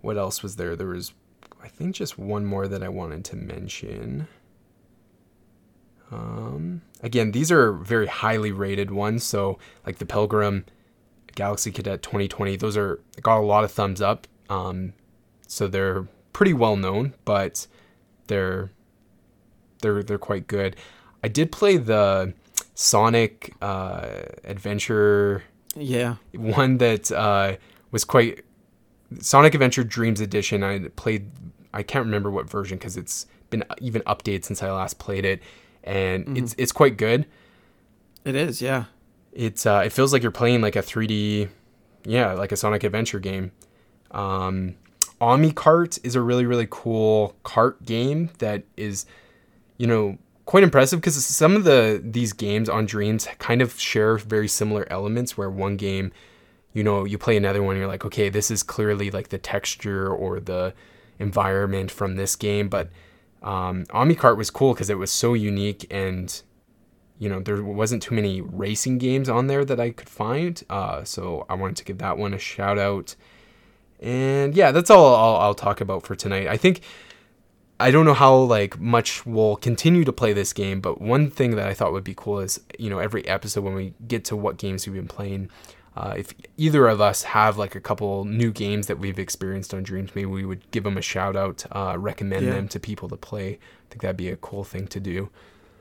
what 0.00 0.16
else 0.16 0.42
was 0.42 0.56
there? 0.56 0.76
There 0.76 0.88
was 0.88 1.12
I 1.62 1.68
think 1.68 1.94
just 1.94 2.18
one 2.18 2.46
more 2.46 2.66
that 2.68 2.82
I 2.82 2.88
wanted 2.88 3.24
to 3.26 3.36
mention. 3.36 4.28
Um, 6.10 6.82
again, 7.02 7.32
these 7.32 7.52
are 7.52 7.72
very 7.72 8.06
highly 8.06 8.52
rated 8.52 8.90
ones. 8.90 9.24
So 9.24 9.58
like 9.86 9.98
the 9.98 10.06
Pilgrim, 10.06 10.64
Galaxy 11.34 11.70
Cadet 11.70 12.02
2020, 12.02 12.56
those 12.56 12.76
are 12.76 13.00
got 13.22 13.38
a 13.38 13.42
lot 13.42 13.64
of 13.64 13.70
thumbs 13.70 14.00
up. 14.00 14.26
Um, 14.48 14.94
so 15.46 15.68
they're 15.68 16.08
pretty 16.32 16.54
well 16.54 16.76
known, 16.76 17.14
but 17.24 17.66
they're 18.26 18.70
they're 19.80 20.02
they're 20.02 20.18
quite 20.18 20.46
good. 20.46 20.76
I 21.22 21.28
did 21.28 21.52
play 21.52 21.76
the 21.76 22.34
Sonic 22.74 23.54
uh, 23.60 24.08
Adventure. 24.44 25.44
Yeah. 25.76 26.16
One 26.32 26.78
that 26.78 27.12
uh, 27.12 27.56
was 27.90 28.04
quite 28.04 28.44
Sonic 29.20 29.54
Adventure 29.54 29.84
Dreams 29.84 30.20
Edition. 30.20 30.62
I 30.62 30.88
played. 30.96 31.30
I 31.72 31.82
can't 31.82 32.04
remember 32.04 32.30
what 32.30 32.48
version 32.48 32.78
because 32.78 32.96
it's 32.96 33.26
been 33.50 33.64
even 33.80 34.02
updated 34.02 34.44
since 34.44 34.62
I 34.62 34.70
last 34.70 34.98
played 34.98 35.24
it, 35.24 35.42
and 35.84 36.24
mm-hmm. 36.24 36.36
it's 36.36 36.54
it's 36.56 36.72
quite 36.72 36.96
good. 36.96 37.26
It 38.24 38.34
is, 38.34 38.60
yeah. 38.60 38.84
It's 39.32 39.66
uh, 39.66 39.82
it 39.84 39.92
feels 39.92 40.12
like 40.12 40.22
you're 40.22 40.32
playing 40.32 40.60
like 40.60 40.76
a 40.76 40.82
3D, 40.82 41.48
yeah, 42.04 42.32
like 42.32 42.52
a 42.52 42.56
Sonic 42.56 42.84
Adventure 42.84 43.20
game. 43.20 43.52
Um, 44.10 44.76
Omikart 45.20 45.98
is 46.02 46.16
a 46.16 46.20
really 46.20 46.46
really 46.46 46.66
cool 46.70 47.36
kart 47.44 47.84
game 47.84 48.30
that 48.38 48.64
is 48.76 49.06
you 49.80 49.86
know, 49.86 50.18
quite 50.44 50.62
impressive 50.62 51.00
because 51.00 51.24
some 51.24 51.56
of 51.56 51.64
the 51.64 52.02
these 52.04 52.34
games 52.34 52.68
on 52.68 52.84
Dreams 52.84 53.26
kind 53.38 53.62
of 53.62 53.78
share 53.80 54.18
very 54.18 54.48
similar 54.48 54.86
elements 54.90 55.38
where 55.38 55.48
one 55.48 55.76
game 55.76 56.12
you 56.72 56.84
know, 56.84 57.04
you 57.04 57.18
play 57.18 57.36
another 57.36 57.62
one, 57.62 57.76
you're 57.76 57.88
like, 57.88 58.04
okay, 58.04 58.28
this 58.28 58.50
is 58.50 58.62
clearly 58.62 59.10
like 59.10 59.28
the 59.28 59.38
texture 59.38 60.08
or 60.08 60.38
the 60.38 60.72
environment 61.18 61.90
from 61.90 62.16
this 62.16 62.36
game. 62.36 62.68
But 62.68 62.90
um, 63.42 63.86
Omnicart 63.86 64.36
was 64.36 64.50
cool 64.50 64.72
because 64.74 64.90
it 64.90 64.98
was 64.98 65.10
so 65.10 65.34
unique 65.34 65.86
and 65.90 66.42
you 67.18 67.28
know 67.28 67.40
there 67.40 67.62
wasn't 67.62 68.02
too 68.02 68.14
many 68.14 68.40
racing 68.40 68.98
games 68.98 69.28
on 69.28 69.46
there 69.46 69.64
that 69.64 69.80
I 69.80 69.90
could 69.90 70.08
find. 70.08 70.62
Uh, 70.70 71.04
so 71.04 71.44
I 71.48 71.54
wanted 71.54 71.76
to 71.76 71.84
give 71.84 71.98
that 71.98 72.18
one 72.18 72.34
a 72.34 72.38
shout 72.38 72.78
out. 72.78 73.16
And 73.98 74.54
yeah, 74.54 74.72
that's 74.72 74.90
all 74.90 75.14
I'll, 75.14 75.36
I'll 75.40 75.54
talk 75.54 75.80
about 75.80 76.04
for 76.04 76.14
tonight. 76.14 76.46
I 76.46 76.56
think 76.56 76.80
I 77.80 77.90
don't 77.90 78.04
know 78.04 78.14
how 78.14 78.36
like 78.36 78.78
much 78.78 79.24
we'll 79.24 79.56
continue 79.56 80.04
to 80.04 80.12
play 80.12 80.32
this 80.32 80.52
game, 80.52 80.80
but 80.80 81.00
one 81.00 81.30
thing 81.30 81.56
that 81.56 81.66
I 81.66 81.74
thought 81.74 81.92
would 81.92 82.04
be 82.04 82.14
cool 82.14 82.40
is 82.40 82.60
you 82.78 82.90
know 82.90 82.98
every 82.98 83.26
episode 83.26 83.64
when 83.64 83.74
we 83.74 83.94
get 84.06 84.24
to 84.26 84.36
what 84.36 84.58
games 84.58 84.86
we've 84.86 84.94
been 84.94 85.08
playing, 85.08 85.50
uh, 85.96 86.14
if 86.16 86.34
either 86.56 86.86
of 86.86 87.00
us 87.00 87.22
have 87.24 87.56
like 87.56 87.74
a 87.74 87.80
couple 87.80 88.24
new 88.24 88.52
games 88.52 88.86
that 88.86 88.98
we've 88.98 89.18
experienced 89.18 89.72
on 89.72 89.82
Dreams, 89.82 90.10
maybe 90.14 90.26
we 90.26 90.44
would 90.44 90.70
give 90.70 90.84
them 90.84 90.98
a 90.98 91.02
shout 91.02 91.36
out, 91.36 91.64
uh, 91.72 91.96
recommend 91.98 92.46
yeah. 92.46 92.52
them 92.52 92.68
to 92.68 92.78
people 92.78 93.08
to 93.08 93.16
play. 93.16 93.54
I 93.54 93.86
think 93.88 94.02
that'd 94.02 94.16
be 94.16 94.28
a 94.28 94.36
cool 94.36 94.62
thing 94.62 94.86
to 94.88 95.00
do. 95.00 95.30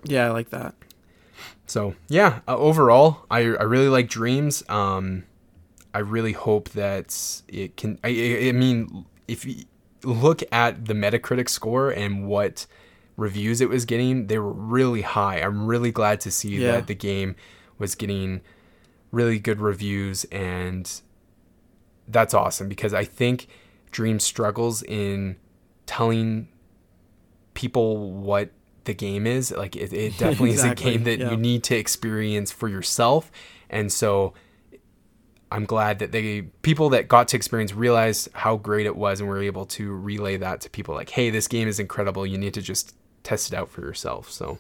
Yeah, 0.03 0.25
I 0.25 0.29
like 0.29 0.49
that. 0.49 0.75
So 1.67 1.95
yeah, 2.07 2.39
uh, 2.47 2.57
overall, 2.57 3.25
I 3.29 3.39
I 3.39 3.63
really 3.63 3.89
like 3.89 4.09
Dreams. 4.09 4.63
Um, 4.69 5.25
I 5.93 5.99
really 5.99 6.33
hope 6.33 6.69
that 6.69 7.41
it 7.47 7.77
can. 7.77 7.99
I, 8.03 8.09
I 8.49 8.51
mean, 8.51 9.05
if 9.27 9.45
you 9.45 9.65
look 10.03 10.43
at 10.51 10.85
the 10.85 10.93
Metacritic 10.93 11.49
score 11.49 11.89
and 11.89 12.27
what 12.27 12.65
reviews 13.17 13.61
it 13.61 13.69
was 13.69 13.85
getting, 13.85 14.27
they 14.27 14.39
were 14.39 14.53
really 14.53 15.01
high. 15.01 15.39
I'm 15.39 15.67
really 15.67 15.91
glad 15.91 16.21
to 16.21 16.31
see 16.31 16.57
yeah. 16.57 16.73
that 16.73 16.87
the 16.87 16.95
game 16.95 17.35
was 17.77 17.95
getting 17.95 18.41
really 19.11 19.39
good 19.39 19.59
reviews 19.59 20.23
and 20.25 21.01
that's 22.07 22.33
awesome 22.33 22.67
because 22.67 22.93
I 22.93 23.05
think 23.05 23.47
Dream 23.91 24.19
struggles 24.19 24.83
in 24.83 25.35
telling 25.85 26.47
people 27.53 28.11
what 28.11 28.51
the 28.85 28.93
game 28.93 29.27
is. 29.27 29.51
Like 29.51 29.75
it, 29.75 29.93
it 29.93 30.17
definitely 30.17 30.51
exactly. 30.51 30.91
is 30.91 30.95
a 30.95 30.97
game 30.97 31.03
that 31.05 31.19
yeah. 31.19 31.31
you 31.31 31.37
need 31.37 31.63
to 31.65 31.75
experience 31.75 32.51
for 32.51 32.67
yourself. 32.67 33.31
And 33.69 33.91
so 33.91 34.33
I'm 35.51 35.65
glad 35.65 35.99
that 35.99 36.11
they 36.11 36.43
people 36.61 36.89
that 36.89 37.07
got 37.07 37.27
to 37.29 37.37
experience 37.37 37.73
realized 37.73 38.29
how 38.33 38.57
great 38.57 38.85
it 38.85 38.95
was 38.95 39.19
and 39.19 39.27
were 39.27 39.41
able 39.41 39.65
to 39.67 39.91
relay 39.91 40.37
that 40.37 40.61
to 40.61 40.69
people 40.69 40.93
like, 40.93 41.09
hey, 41.09 41.29
this 41.29 41.47
game 41.47 41.67
is 41.67 41.79
incredible. 41.79 42.25
You 42.25 42.37
need 42.37 42.53
to 42.53 42.61
just 42.61 42.95
test 43.23 43.51
it 43.51 43.55
out 43.55 43.69
for 43.69 43.81
yourself. 43.81 44.29
So 44.31 44.59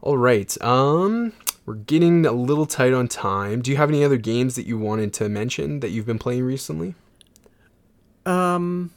all 0.00 0.18
right. 0.18 0.60
Um 0.62 1.32
we're 1.66 1.74
getting 1.74 2.26
a 2.26 2.32
little 2.32 2.66
tight 2.66 2.92
on 2.92 3.06
time. 3.06 3.62
Do 3.62 3.70
you 3.70 3.76
have 3.76 3.90
any 3.90 4.02
other 4.02 4.16
games 4.16 4.56
that 4.56 4.66
you 4.66 4.78
wanted 4.78 5.12
to 5.14 5.28
mention 5.28 5.80
that 5.80 5.90
you've 5.90 6.06
been 6.06 6.18
playing 6.18 6.42
recently? 6.42 6.94
Um 8.26 8.90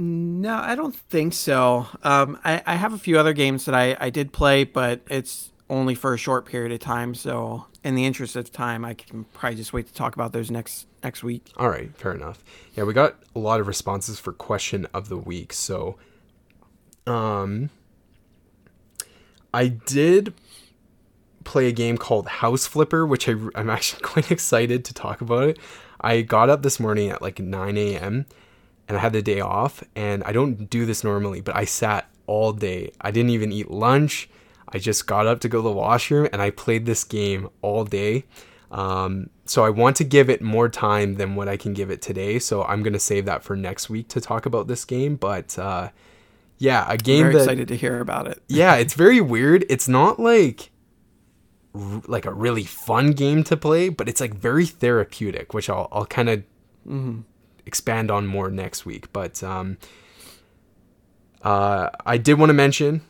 no, 0.00 0.54
I 0.54 0.76
don't 0.76 0.94
think 0.94 1.34
so. 1.34 1.88
Um, 2.04 2.38
I, 2.44 2.62
I 2.64 2.76
have 2.76 2.92
a 2.92 2.98
few 2.98 3.18
other 3.18 3.32
games 3.32 3.64
that 3.64 3.74
I, 3.74 3.96
I 3.98 4.10
did 4.10 4.32
play, 4.32 4.62
but 4.62 5.00
it's 5.10 5.50
only 5.70 5.94
for 5.94 6.14
a 6.14 6.18
short 6.18 6.46
period 6.46 6.72
of 6.72 6.80
time. 6.80 7.14
So, 7.14 7.66
in 7.84 7.94
the 7.94 8.04
interest 8.04 8.36
of 8.36 8.50
time, 8.52 8.84
I 8.84 8.94
can 8.94 9.24
probably 9.24 9.56
just 9.56 9.72
wait 9.72 9.86
to 9.86 9.92
talk 9.92 10.14
about 10.14 10.32
those 10.32 10.50
next 10.50 10.86
next 11.02 11.22
week. 11.22 11.50
All 11.56 11.68
right, 11.68 11.94
fair 11.96 12.12
enough. 12.12 12.42
Yeah, 12.74 12.84
we 12.84 12.92
got 12.92 13.16
a 13.34 13.38
lot 13.38 13.60
of 13.60 13.66
responses 13.66 14.18
for 14.18 14.32
question 14.32 14.86
of 14.94 15.08
the 15.08 15.16
week. 15.16 15.52
So, 15.52 15.96
um, 17.06 17.70
I 19.52 19.68
did 19.68 20.34
play 21.44 21.66
a 21.68 21.72
game 21.72 21.96
called 21.96 22.28
House 22.28 22.66
Flipper, 22.66 23.06
which 23.06 23.28
I, 23.28 23.34
I'm 23.54 23.70
actually 23.70 24.02
quite 24.02 24.30
excited 24.30 24.84
to 24.84 24.94
talk 24.94 25.20
about 25.20 25.44
it. 25.44 25.58
I 26.00 26.20
got 26.20 26.50
up 26.50 26.62
this 26.62 26.78
morning 26.78 27.10
at 27.10 27.22
like 27.22 27.40
9 27.40 27.76
a.m. 27.76 28.26
and 28.86 28.96
I 28.96 29.00
had 29.00 29.12
the 29.12 29.22
day 29.22 29.40
off, 29.40 29.82
and 29.96 30.22
I 30.24 30.32
don't 30.32 30.70
do 30.70 30.86
this 30.86 31.02
normally, 31.02 31.40
but 31.40 31.56
I 31.56 31.64
sat 31.64 32.08
all 32.26 32.52
day. 32.52 32.92
I 33.00 33.10
didn't 33.10 33.30
even 33.30 33.50
eat 33.50 33.70
lunch. 33.70 34.28
I 34.72 34.78
just 34.78 35.06
got 35.06 35.26
up 35.26 35.40
to 35.40 35.48
go 35.48 35.58
to 35.58 35.62
the 35.62 35.72
washroom 35.72 36.28
and 36.32 36.42
I 36.42 36.50
played 36.50 36.86
this 36.86 37.04
game 37.04 37.48
all 37.62 37.84
day. 37.84 38.24
Um, 38.70 39.30
so 39.46 39.64
I 39.64 39.70
want 39.70 39.96
to 39.96 40.04
give 40.04 40.28
it 40.28 40.42
more 40.42 40.68
time 40.68 41.14
than 41.14 41.34
what 41.34 41.48
I 41.48 41.56
can 41.56 41.72
give 41.72 41.90
it 41.90 42.02
today. 42.02 42.38
So 42.38 42.64
I'm 42.64 42.82
gonna 42.82 42.98
save 42.98 43.24
that 43.24 43.42
for 43.42 43.56
next 43.56 43.88
week 43.88 44.08
to 44.08 44.20
talk 44.20 44.46
about 44.46 44.68
this 44.68 44.84
game. 44.84 45.16
But 45.16 45.58
uh, 45.58 45.90
yeah, 46.58 46.84
a 46.88 46.96
game. 46.96 47.26
I'm 47.26 47.32
very 47.32 47.34
that, 47.34 47.40
excited 47.40 47.68
to 47.68 47.76
hear 47.76 48.00
about 48.00 48.28
it. 48.28 48.42
yeah, 48.48 48.74
it's 48.74 48.94
very 48.94 49.20
weird. 49.20 49.64
It's 49.68 49.88
not 49.88 50.20
like 50.20 50.70
like 51.72 52.26
a 52.26 52.32
really 52.32 52.64
fun 52.64 53.12
game 53.12 53.44
to 53.44 53.56
play, 53.56 53.88
but 53.88 54.08
it's 54.08 54.20
like 54.20 54.34
very 54.34 54.66
therapeutic, 54.66 55.54
which 55.54 55.70
I'll 55.70 55.88
I'll 55.90 56.06
kind 56.06 56.28
of 56.28 56.40
mm-hmm. 56.86 57.20
expand 57.64 58.10
on 58.10 58.26
more 58.26 58.50
next 58.50 58.84
week. 58.84 59.12
But 59.12 59.42
um, 59.42 59.78
uh, 61.42 61.88
I 62.04 62.18
did 62.18 62.38
want 62.38 62.50
to 62.50 62.54
mention 62.54 63.02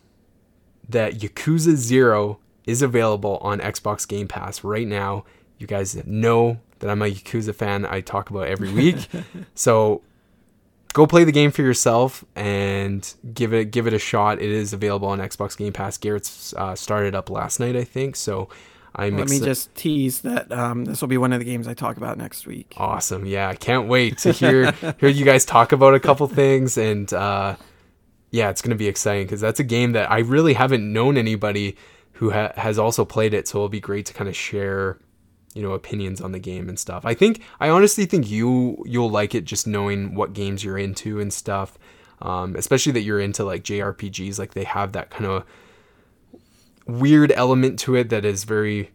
that 0.88 1.14
Yakuza 1.14 1.74
Zero 1.74 2.38
is 2.64 2.82
available 2.82 3.38
on 3.40 3.60
Xbox 3.60 4.06
Game 4.06 4.28
Pass 4.28 4.62
right 4.64 4.86
now. 4.86 5.24
You 5.58 5.66
guys 5.66 6.04
know 6.06 6.58
that 6.78 6.90
I'm 6.90 7.02
a 7.02 7.06
Yakuza 7.06 7.54
fan. 7.54 7.86
I 7.86 8.00
talk 8.00 8.30
about 8.30 8.46
every 8.46 8.72
week. 8.72 9.08
so 9.54 10.02
go 10.92 11.06
play 11.06 11.24
the 11.24 11.32
game 11.32 11.50
for 11.50 11.62
yourself 11.62 12.24
and 12.36 13.14
give 13.34 13.52
it 13.52 13.66
give 13.66 13.86
it 13.86 13.92
a 13.92 13.98
shot. 13.98 14.40
It 14.40 14.50
is 14.50 14.72
available 14.72 15.08
on 15.08 15.18
Xbox 15.18 15.56
Game 15.56 15.72
Pass. 15.72 15.98
Garrett's 15.98 16.54
uh, 16.54 16.74
started 16.74 17.14
up 17.14 17.30
last 17.30 17.60
night, 17.60 17.76
I 17.76 17.84
think. 17.84 18.16
So 18.16 18.48
I'm. 18.94 19.16
Let 19.16 19.28
me 19.28 19.40
just 19.40 19.74
tease 19.74 20.20
that 20.22 20.50
um, 20.52 20.84
this 20.84 21.00
will 21.00 21.08
be 21.08 21.18
one 21.18 21.32
of 21.32 21.38
the 21.38 21.44
games 21.44 21.68
I 21.68 21.74
talk 21.74 21.96
about 21.96 22.18
next 22.18 22.46
week. 22.46 22.74
Awesome! 22.76 23.26
Yeah, 23.26 23.48
I 23.48 23.54
can't 23.54 23.88
wait 23.88 24.18
to 24.18 24.32
hear 24.32 24.72
hear 24.98 25.08
you 25.08 25.24
guys 25.24 25.44
talk 25.44 25.72
about 25.72 25.94
a 25.94 26.00
couple 26.00 26.26
things 26.42 26.76
and. 26.76 27.12
Uh, 27.12 27.56
yeah, 28.30 28.50
it's 28.50 28.60
going 28.60 28.70
to 28.70 28.76
be 28.76 28.88
exciting 28.88 29.26
because 29.26 29.40
that's 29.40 29.60
a 29.60 29.64
game 29.64 29.92
that 29.92 30.10
I 30.10 30.18
really 30.18 30.54
haven't 30.54 30.90
known 30.92 31.16
anybody 31.16 31.76
who 32.12 32.30
ha- 32.30 32.52
has 32.56 32.78
also 32.78 33.04
played 33.04 33.32
it. 33.32 33.48
So 33.48 33.58
it'll 33.58 33.68
be 33.68 33.80
great 33.80 34.06
to 34.06 34.14
kind 34.14 34.28
of 34.28 34.36
share, 34.36 34.98
you 35.54 35.62
know, 35.62 35.72
opinions 35.72 36.20
on 36.20 36.32
the 36.32 36.38
game 36.38 36.68
and 36.68 36.78
stuff. 36.78 37.04
I 37.04 37.14
think 37.14 37.42
I 37.60 37.68
honestly 37.70 38.04
think 38.06 38.30
you 38.30 38.82
you'll 38.86 39.10
like 39.10 39.34
it 39.34 39.44
just 39.44 39.66
knowing 39.66 40.14
what 40.14 40.32
games 40.32 40.62
you're 40.62 40.78
into 40.78 41.20
and 41.20 41.32
stuff. 41.32 41.78
Um, 42.20 42.56
especially 42.56 42.92
that 42.92 43.02
you're 43.02 43.20
into 43.20 43.44
like 43.44 43.62
JRPGs, 43.62 44.38
like 44.38 44.54
they 44.54 44.64
have 44.64 44.92
that 44.92 45.10
kind 45.10 45.26
of 45.26 45.44
weird 46.86 47.30
element 47.32 47.78
to 47.80 47.94
it 47.94 48.08
that 48.08 48.24
is 48.24 48.42
very 48.42 48.90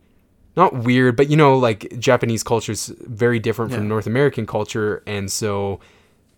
not 0.55 0.73
weird, 0.73 1.15
but 1.15 1.29
you 1.29 1.37
know, 1.37 1.57
like 1.57 1.97
Japanese 1.97 2.43
culture 2.43 2.73
is 2.73 2.93
very 2.99 3.39
different 3.39 3.71
yeah. 3.71 3.77
from 3.77 3.87
North 3.87 4.05
American 4.05 4.45
culture, 4.45 5.01
and 5.07 5.31
so 5.31 5.79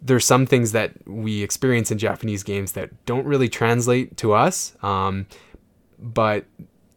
there's 0.06 0.24
some 0.24 0.46
things 0.46 0.72
that 0.72 0.94
we 1.08 1.42
experience 1.42 1.90
in 1.90 1.98
Japanese 1.98 2.44
games 2.44 2.74
that 2.74 3.06
don't 3.06 3.26
really 3.26 3.50
translate 3.50 4.16
to 4.18 4.34
us. 4.34 4.76
Um, 4.84 5.26
but 6.00 6.46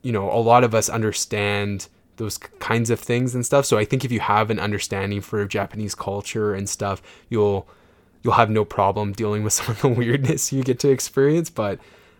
you 0.02 0.12
know, 0.12 0.30
a 0.30 0.36
lot 0.36 0.62
of 0.62 0.74
us 0.74 0.88
understand 0.90 1.88
those 2.16 2.36
kinds 2.36 2.90
of 2.90 3.00
things 3.00 3.34
and 3.34 3.46
stuff. 3.46 3.64
So 3.64 3.78
I 3.78 3.84
think 3.84 4.04
if 4.04 4.12
you 4.12 4.20
have 4.20 4.50
an 4.50 4.58
understanding 4.60 5.22
for 5.22 5.44
Japanese 5.46 5.94
culture 5.94 6.52
and 6.52 6.68
stuff, 6.68 7.00
you'll 7.30 7.66
you'll 8.22 8.34
have 8.34 8.50
no 8.50 8.64
problem 8.64 9.12
dealing 9.12 9.42
with 9.42 9.52
some 9.54 9.70
of 9.70 9.80
the 9.80 9.88
weirdness 9.88 10.52
you 10.52 10.62
get 10.62 10.78
to 10.80 10.90
experience. 10.90 11.48
But 11.48 11.78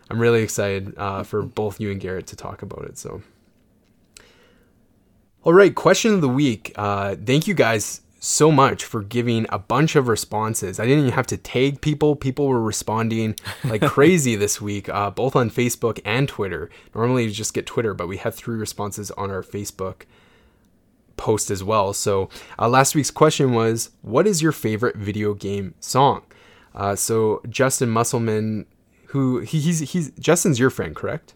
I'm 0.09 0.19
really 0.19 0.41
excited 0.41 0.97
uh, 0.97 1.21
for 1.21 1.43
both 1.43 1.79
you 1.79 1.91
and 1.91 2.01
Garrett 2.01 2.25
to 2.27 2.35
talk 2.35 2.63
about 2.63 2.85
it. 2.85 2.97
So. 2.97 3.21
All 5.43 5.53
right, 5.53 5.73
question 5.73 6.13
of 6.13 6.21
the 6.21 6.27
week. 6.27 6.73
Uh, 6.75 7.15
thank 7.15 7.47
you 7.47 7.53
guys 7.53 8.01
so 8.29 8.51
much 8.51 8.85
for 8.85 9.01
giving 9.01 9.47
a 9.49 9.57
bunch 9.57 9.95
of 9.95 10.07
responses. 10.07 10.79
I 10.79 10.85
didn't 10.85 10.99
even 10.99 11.13
have 11.13 11.25
to 11.27 11.37
tag 11.37 11.81
people. 11.81 12.15
People 12.15 12.47
were 12.47 12.61
responding 12.61 13.35
like 13.63 13.81
crazy 13.87 14.35
this 14.35 14.61
week, 14.61 14.87
uh, 14.87 15.09
both 15.09 15.35
on 15.35 15.49
Facebook 15.49 15.99
and 16.05 16.29
Twitter. 16.29 16.69
Normally 16.93 17.25
you 17.25 17.31
just 17.31 17.55
get 17.55 17.65
Twitter, 17.65 17.95
but 17.95 18.07
we 18.07 18.17
had 18.17 18.35
three 18.35 18.55
responses 18.55 19.09
on 19.11 19.31
our 19.31 19.41
Facebook 19.41 20.03
post 21.17 21.49
as 21.49 21.63
well. 21.63 21.91
So 21.91 22.29
uh, 22.59 22.69
last 22.69 22.93
week's 22.93 23.11
question 23.11 23.53
was, 23.53 23.89
"What 24.03 24.27
is 24.27 24.43
your 24.43 24.51
favorite 24.51 24.95
video 24.95 25.33
game 25.33 25.73
song?" 25.79 26.21
Uh, 26.75 26.95
so 26.95 27.41
Justin 27.49 27.89
Musselman, 27.89 28.67
who 29.07 29.39
he, 29.39 29.59
he's 29.59 29.79
he's 29.79 30.11
Justin's 30.11 30.59
your 30.59 30.69
friend, 30.69 30.95
correct? 30.95 31.33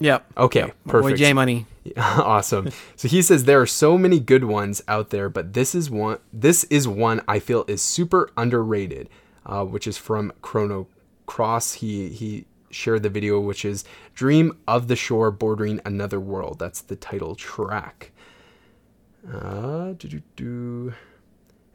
Yep. 0.00 0.32
Okay. 0.36 0.60
Yep. 0.60 0.76
Perfect. 0.86 1.12
Boy 1.12 1.16
J 1.16 1.32
Money. 1.32 1.66
awesome. 1.96 2.70
So 2.96 3.08
he 3.08 3.22
says 3.22 3.44
there 3.44 3.60
are 3.60 3.66
so 3.66 3.98
many 3.98 4.20
good 4.20 4.44
ones 4.44 4.82
out 4.88 5.10
there, 5.10 5.28
but 5.28 5.54
this 5.54 5.74
is 5.74 5.90
one. 5.90 6.18
This 6.32 6.64
is 6.64 6.86
one 6.86 7.22
I 7.26 7.38
feel 7.38 7.64
is 7.66 7.82
super 7.82 8.30
underrated, 8.36 9.08
uh, 9.46 9.64
which 9.64 9.86
is 9.86 9.96
from 9.96 10.32
Chrono 10.42 10.86
Cross. 11.26 11.74
He 11.74 12.08
he 12.10 12.46
shared 12.70 13.02
the 13.02 13.08
video, 13.08 13.40
which 13.40 13.64
is 13.64 13.84
"Dream 14.14 14.56
of 14.68 14.88
the 14.88 14.96
Shore 14.96 15.30
Bordering 15.30 15.80
Another 15.84 16.20
World." 16.20 16.58
That's 16.58 16.80
the 16.80 16.96
title 16.96 17.34
track. 17.34 18.12
Uh, 19.26 19.94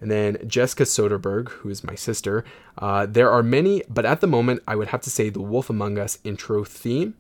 And 0.01 0.11
then 0.11 0.37
Jessica 0.47 0.83
Soderberg, 0.83 1.49
who 1.49 1.69
is 1.69 1.83
my 1.83 1.95
sister. 1.95 2.43
Uh, 2.77 3.05
there 3.05 3.31
are 3.31 3.41
many, 3.43 3.83
but 3.89 4.05
at 4.05 4.19
the 4.21 4.27
moment, 4.27 4.61
I 4.67 4.75
would 4.75 4.89
have 4.89 5.01
to 5.01 5.09
say 5.09 5.29
the 5.29 5.41
Wolf 5.41 5.69
Among 5.69 5.97
Us 5.97 6.19
intro 6.23 6.63
theme. 6.65 7.15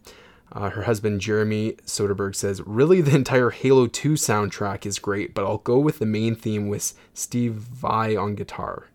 Uh, 0.53 0.69
her 0.69 0.83
husband 0.83 1.19
Jeremy 1.19 1.73
Soderbergh 1.85 2.35
says, 2.35 2.61
"Really, 2.65 3.01
the 3.01 3.15
entire 3.15 3.49
Halo 3.49 3.87
2 3.87 4.13
soundtrack 4.13 4.85
is 4.85 4.99
great, 4.99 5.33
but 5.33 5.45
I'll 5.45 5.57
go 5.57 5.79
with 5.79 5.99
the 5.99 6.05
main 6.05 6.35
theme 6.35 6.67
with 6.67 6.93
Steve 7.13 7.53
Vai 7.53 8.15
on 8.15 8.35
guitar." 8.35 8.85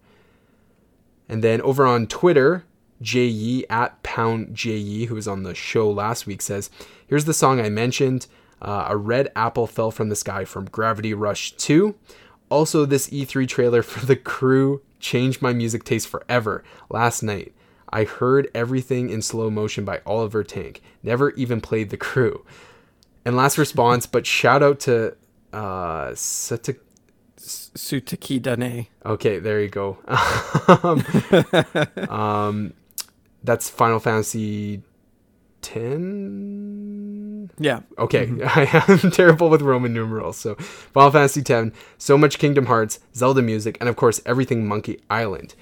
And 1.28 1.42
then 1.42 1.60
over 1.62 1.84
on 1.84 2.06
Twitter, 2.06 2.64
JE 3.02 3.64
at 3.68 4.02
Pound 4.02 4.54
JE, 4.54 5.06
who 5.06 5.14
was 5.14 5.28
on 5.28 5.42
the 5.42 5.54
show 5.54 5.90
last 5.90 6.26
week, 6.26 6.42
says, 6.42 6.70
"Here's 7.06 7.24
the 7.26 7.34
song 7.34 7.60
I 7.60 7.68
mentioned. 7.68 8.26
Uh, 8.60 8.86
a 8.88 8.96
red 8.96 9.30
apple 9.36 9.66
fell 9.66 9.90
from 9.90 10.08
the 10.08 10.16
sky 10.16 10.44
from 10.44 10.64
Gravity 10.66 11.14
Rush 11.14 11.52
2. 11.52 11.94
Also, 12.50 12.84
this 12.84 13.08
E3 13.10 13.46
trailer 13.46 13.82
for 13.82 14.04
the 14.06 14.16
crew 14.16 14.80
changed 15.00 15.42
my 15.42 15.52
music 15.52 15.84
taste 15.84 16.08
forever. 16.08 16.64
Last 16.90 17.22
night, 17.22 17.52
I 17.92 18.04
heard 18.04 18.50
everything 18.54 19.10
in 19.10 19.22
slow 19.22 19.50
motion 19.50 19.84
by 19.84 20.00
Oliver 20.06 20.44
Tank. 20.44 20.80
Never 21.02 21.30
even 21.32 21.60
played 21.60 21.90
the 21.90 21.96
crew. 21.96 22.44
And 23.24 23.36
last 23.36 23.58
response, 23.58 24.06
but 24.06 24.26
shout 24.26 24.62
out 24.62 24.80
to 24.80 25.16
uh 25.52 26.10
Sata- 26.10 26.76
Sutaki 27.38 28.40
Dane. 28.42 28.86
Okay, 29.06 29.38
there 29.38 29.60
you 29.60 29.68
go. 29.68 29.98
um, 30.82 31.04
um, 32.14 32.72
that's 33.42 33.70
Final 33.70 33.98
Fantasy 34.00 34.82
10 35.62 37.50
Yeah. 37.58 37.80
okay 37.98 38.30
i 38.44 38.84
am 38.88 39.10
terrible 39.10 39.48
with 39.50 39.60
roman 39.62 39.92
numerals 39.92 40.36
so 40.36 40.54
final 40.54 41.10
fantasy 41.10 41.42
10 41.42 41.72
so 41.98 42.16
much 42.16 42.38
kingdom 42.38 42.66
hearts 42.66 43.00
zelda 43.14 43.42
music 43.42 43.76
and 43.80 43.88
of 43.88 43.96
course 43.96 44.20
everything 44.24 44.66
monkey 44.68 45.00
island 45.10 45.54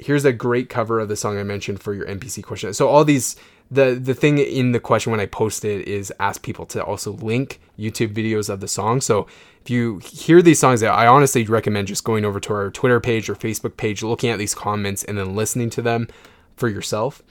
here's 0.00 0.24
a 0.24 0.32
great 0.32 0.68
cover 0.68 1.00
of 1.00 1.08
the 1.08 1.16
song 1.16 1.38
i 1.38 1.42
mentioned 1.42 1.80
for 1.80 1.94
your 1.94 2.06
npc 2.06 2.42
question 2.42 2.72
so 2.72 2.88
all 2.88 3.04
these 3.04 3.36
the 3.70 3.94
the 3.94 4.14
thing 4.14 4.38
in 4.38 4.72
the 4.72 4.80
question 4.80 5.10
when 5.10 5.20
i 5.20 5.26
post 5.26 5.64
it 5.64 5.86
is 5.86 6.12
ask 6.20 6.42
people 6.42 6.64
to 6.64 6.82
also 6.82 7.12
link 7.12 7.60
youtube 7.78 8.14
videos 8.14 8.48
of 8.48 8.60
the 8.60 8.68
song 8.68 9.00
so 9.00 9.26
if 9.62 9.70
you 9.70 9.98
hear 9.98 10.40
these 10.40 10.58
songs 10.58 10.82
i 10.82 11.06
honestly 11.06 11.44
recommend 11.44 11.86
just 11.86 12.04
going 12.04 12.24
over 12.24 12.40
to 12.40 12.52
our 12.52 12.70
twitter 12.70 13.00
page 13.00 13.28
or 13.28 13.34
facebook 13.34 13.76
page 13.76 14.02
looking 14.02 14.30
at 14.30 14.38
these 14.38 14.54
comments 14.54 15.04
and 15.04 15.18
then 15.18 15.34
listening 15.34 15.68
to 15.70 15.82
them 15.82 16.08
for 16.56 16.68
yourself 16.68 17.22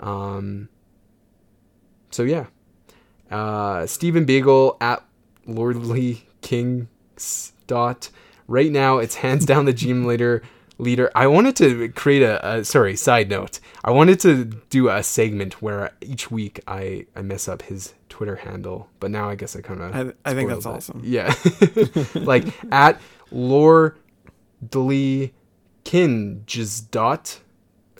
um, 0.00 0.68
so 2.10 2.22
yeah, 2.22 2.46
uh, 3.30 3.86
Stephen 3.86 4.24
Beagle 4.24 4.76
at 4.80 5.04
Lordly 5.46 6.26
Kings 6.40 7.52
dot. 7.66 8.10
Right 8.46 8.72
now, 8.72 8.98
it's 8.98 9.16
hands 9.16 9.44
down 9.44 9.64
the 9.64 9.72
gym 9.72 10.04
leader. 10.04 10.42
Leader. 10.78 11.10
I 11.14 11.26
wanted 11.26 11.56
to 11.56 11.88
create 11.90 12.22
a, 12.22 12.58
a 12.58 12.64
sorry 12.64 12.96
side 12.96 13.28
note. 13.28 13.58
I 13.84 13.90
wanted 13.90 14.20
to 14.20 14.44
do 14.44 14.88
a 14.88 15.02
segment 15.02 15.60
where 15.60 15.90
each 16.00 16.30
week 16.30 16.60
I 16.68 17.06
I 17.16 17.22
mess 17.22 17.48
up 17.48 17.62
his 17.62 17.94
Twitter 18.08 18.36
handle, 18.36 18.88
but 19.00 19.10
now 19.10 19.28
I 19.28 19.34
guess 19.34 19.56
I 19.56 19.60
kind 19.60 19.82
of. 19.82 19.94
I, 19.94 20.30
I 20.30 20.34
think 20.34 20.50
that's 20.50 20.66
awesome. 20.66 21.00
Yeah, 21.04 21.34
like 22.14 22.44
at 22.72 23.00
Kinges 25.84 26.90
dot 26.90 27.40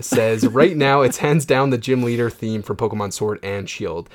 says 0.01 0.47
right 0.47 0.77
now 0.77 1.03
it's 1.03 1.19
hands 1.19 1.45
down 1.45 1.71
the 1.71 1.79
gym 1.79 2.03
leader 2.05 2.31
theme 2.31 2.63
for 2.63 2.77
Pokemon 2.77 3.13
Sword 3.13 3.41
and 3.43 3.69
Shield 3.69 4.09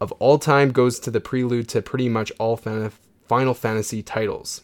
of 0.00 0.12
all 0.12 0.38
time 0.38 0.70
goes 0.70 0.98
to 1.00 1.10
the 1.10 1.20
prelude 1.20 1.68
to 1.70 1.82
pretty 1.82 2.08
much 2.08 2.30
all 2.38 2.56
fan- 2.56 2.92
Final 3.26 3.54
Fantasy 3.54 4.02
titles. 4.02 4.62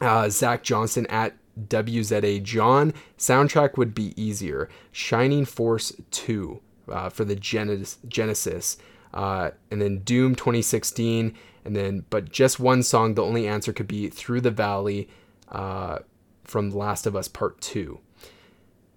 Uh, 0.00 0.28
Zach 0.28 0.62
Johnson 0.62 1.06
at 1.08 1.34
WZA 1.66 2.42
John 2.42 2.92
soundtrack 3.16 3.76
would 3.76 3.94
be 3.94 4.20
easier. 4.20 4.68
Shining 4.92 5.44
Force 5.44 5.92
2 6.10 6.60
uh, 6.90 7.08
for 7.10 7.24
the 7.24 7.36
Genesis, 7.36 7.98
Genesis. 8.06 8.76
Uh, 9.12 9.50
and 9.70 9.80
then 9.80 9.98
Doom 10.00 10.34
2016, 10.34 11.34
and 11.64 11.74
then 11.74 12.04
but 12.10 12.30
just 12.30 12.60
one 12.60 12.82
song. 12.82 13.14
The 13.14 13.24
only 13.24 13.48
answer 13.48 13.72
could 13.72 13.88
be 13.88 14.08
Through 14.08 14.42
the 14.42 14.50
Valley 14.50 15.08
uh, 15.48 16.00
from 16.44 16.70
Last 16.70 17.06
of 17.06 17.16
Us 17.16 17.28
Part 17.28 17.60
Two. 17.60 18.00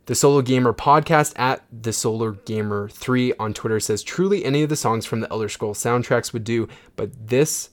The 0.08 0.16
Solo 0.16 0.42
Gamer 0.42 0.74
podcast 0.74 1.34
at 1.38 1.64
the 1.72 1.94
Solo 1.94 2.32
Gamer 2.32 2.90
3 2.90 3.34
on 3.40 3.54
Twitter 3.54 3.80
says 3.80 4.04
truly 4.04 4.44
any 4.44 4.64
of 4.64 4.70
the 4.70 4.76
songs 4.76 5.06
from 5.06 5.22
the 5.22 5.32
Elder 5.32 5.48
Scrolls 5.48 5.80
soundtracks 5.82 6.34
would 6.34 6.44
do, 6.44 6.68
but 6.96 7.12
this 7.28 7.70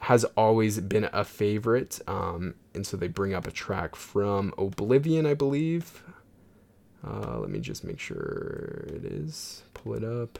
has 0.00 0.24
always 0.36 0.80
been 0.80 1.08
a 1.12 1.24
favorite. 1.24 2.00
Um, 2.06 2.54
and 2.74 2.86
so 2.86 2.96
they 2.96 3.08
bring 3.08 3.34
up 3.34 3.46
a 3.46 3.50
track 3.50 3.96
from 3.96 4.54
Oblivion, 4.56 5.26
I 5.26 5.34
believe. 5.34 6.02
Uh, 7.06 7.38
let 7.38 7.50
me 7.50 7.60
just 7.60 7.84
make 7.84 7.98
sure 7.98 8.84
it 8.88 9.04
is. 9.04 9.62
Pull 9.74 9.94
it 9.94 10.04
up. 10.04 10.38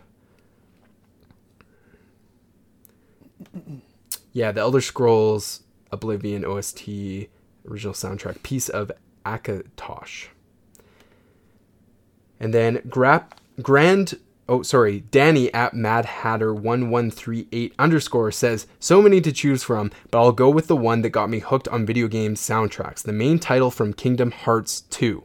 Yeah, 4.33 4.53
the 4.53 4.61
Elder 4.61 4.81
Scrolls 4.81 5.63
Oblivion 5.93 6.45
OST 6.45 6.89
original 7.69 7.95
soundtrack, 7.95 8.43
Peace 8.43 8.69
of 8.69 8.91
Akatosh. 9.25 10.29
And 12.41 12.55
then 12.55 12.83
Grand, 12.89 14.19
oh, 14.49 14.63
sorry, 14.63 15.01
Danny 15.11 15.53
at 15.53 15.75
Mad 15.75 16.05
Hatter 16.05 16.55
1138 16.55 17.75
underscore 17.79 18.33
says, 18.33 18.67
So 18.81 19.03
many 19.03 19.21
to 19.21 19.33
choose 19.33 19.63
from, 19.63 19.91
but 20.11 20.19
I'll 20.19 20.33
go 20.33 20.49
with 20.49 20.67
the 20.67 20.77
one 20.77 21.03
that 21.03 21.11
got 21.11 21.31
me 21.31 21.41
hooked 21.41 21.69
on 21.69 21.87
video 21.87 22.09
game 22.09 22.35
soundtracks, 22.35 23.03
the 23.03 23.13
main 23.13 23.39
title 23.39 23.71
from 23.71 23.93
Kingdom 23.93 24.31
Hearts 24.31 24.83
2. 24.83 25.23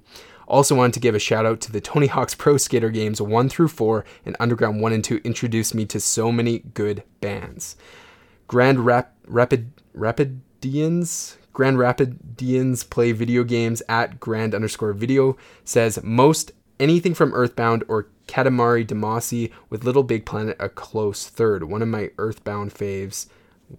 Also 0.48 0.76
wanted 0.76 0.94
to 0.94 1.00
give 1.00 1.16
a 1.16 1.20
shout 1.20 1.46
out 1.46 1.62
to 1.62 1.72
the 1.72 1.82
Tony 1.82 2.08
Hawk's 2.08 2.36
Pro 2.36 2.58
Skater 2.58 2.90
games 2.90 3.22
1 3.22 3.50
through 3.50 3.70
4 3.70 4.04
and 4.26 4.36
Underground 4.40 4.82
1 4.82 4.94
and 4.94 5.04
2 5.04 5.22
introduced 5.24 5.74
me 5.74 5.86
to 5.86 6.00
so 6.00 6.32
many 6.32 6.60
good 6.60 7.04
bands. 7.22 7.78
Grand 8.48 8.86
Rap, 8.86 9.16
Rapid, 9.26 9.72
Rapidians 9.96 11.38
Grand 11.54 11.78
Rapidians 11.78 12.90
play 12.90 13.12
video 13.12 13.44
games 13.44 13.84
at 13.88 14.20
grand 14.20 14.56
underscore 14.56 14.92
video 14.92 15.38
says 15.64 16.00
most 16.04 16.52
anything 16.80 17.14
from 17.14 17.34
Earthbound 17.34 17.84
or 17.88 18.08
Katamari 18.28 18.86
Damacy 18.86 19.52
with 19.70 19.84
Little 19.84 20.04
Big 20.04 20.26
Planet 20.26 20.58
a 20.60 20.70
close 20.70 21.28
third. 21.28 21.66
One 21.66 21.82
of 21.82 21.88
my 21.88 22.12
Earthbound 22.18 22.74
faves 22.74 23.28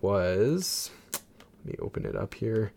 was. 0.01 0.91
Let 1.65 1.73
me 1.73 1.75
open 1.81 2.05
it 2.05 2.16
up 2.16 2.35
here. 2.35 2.73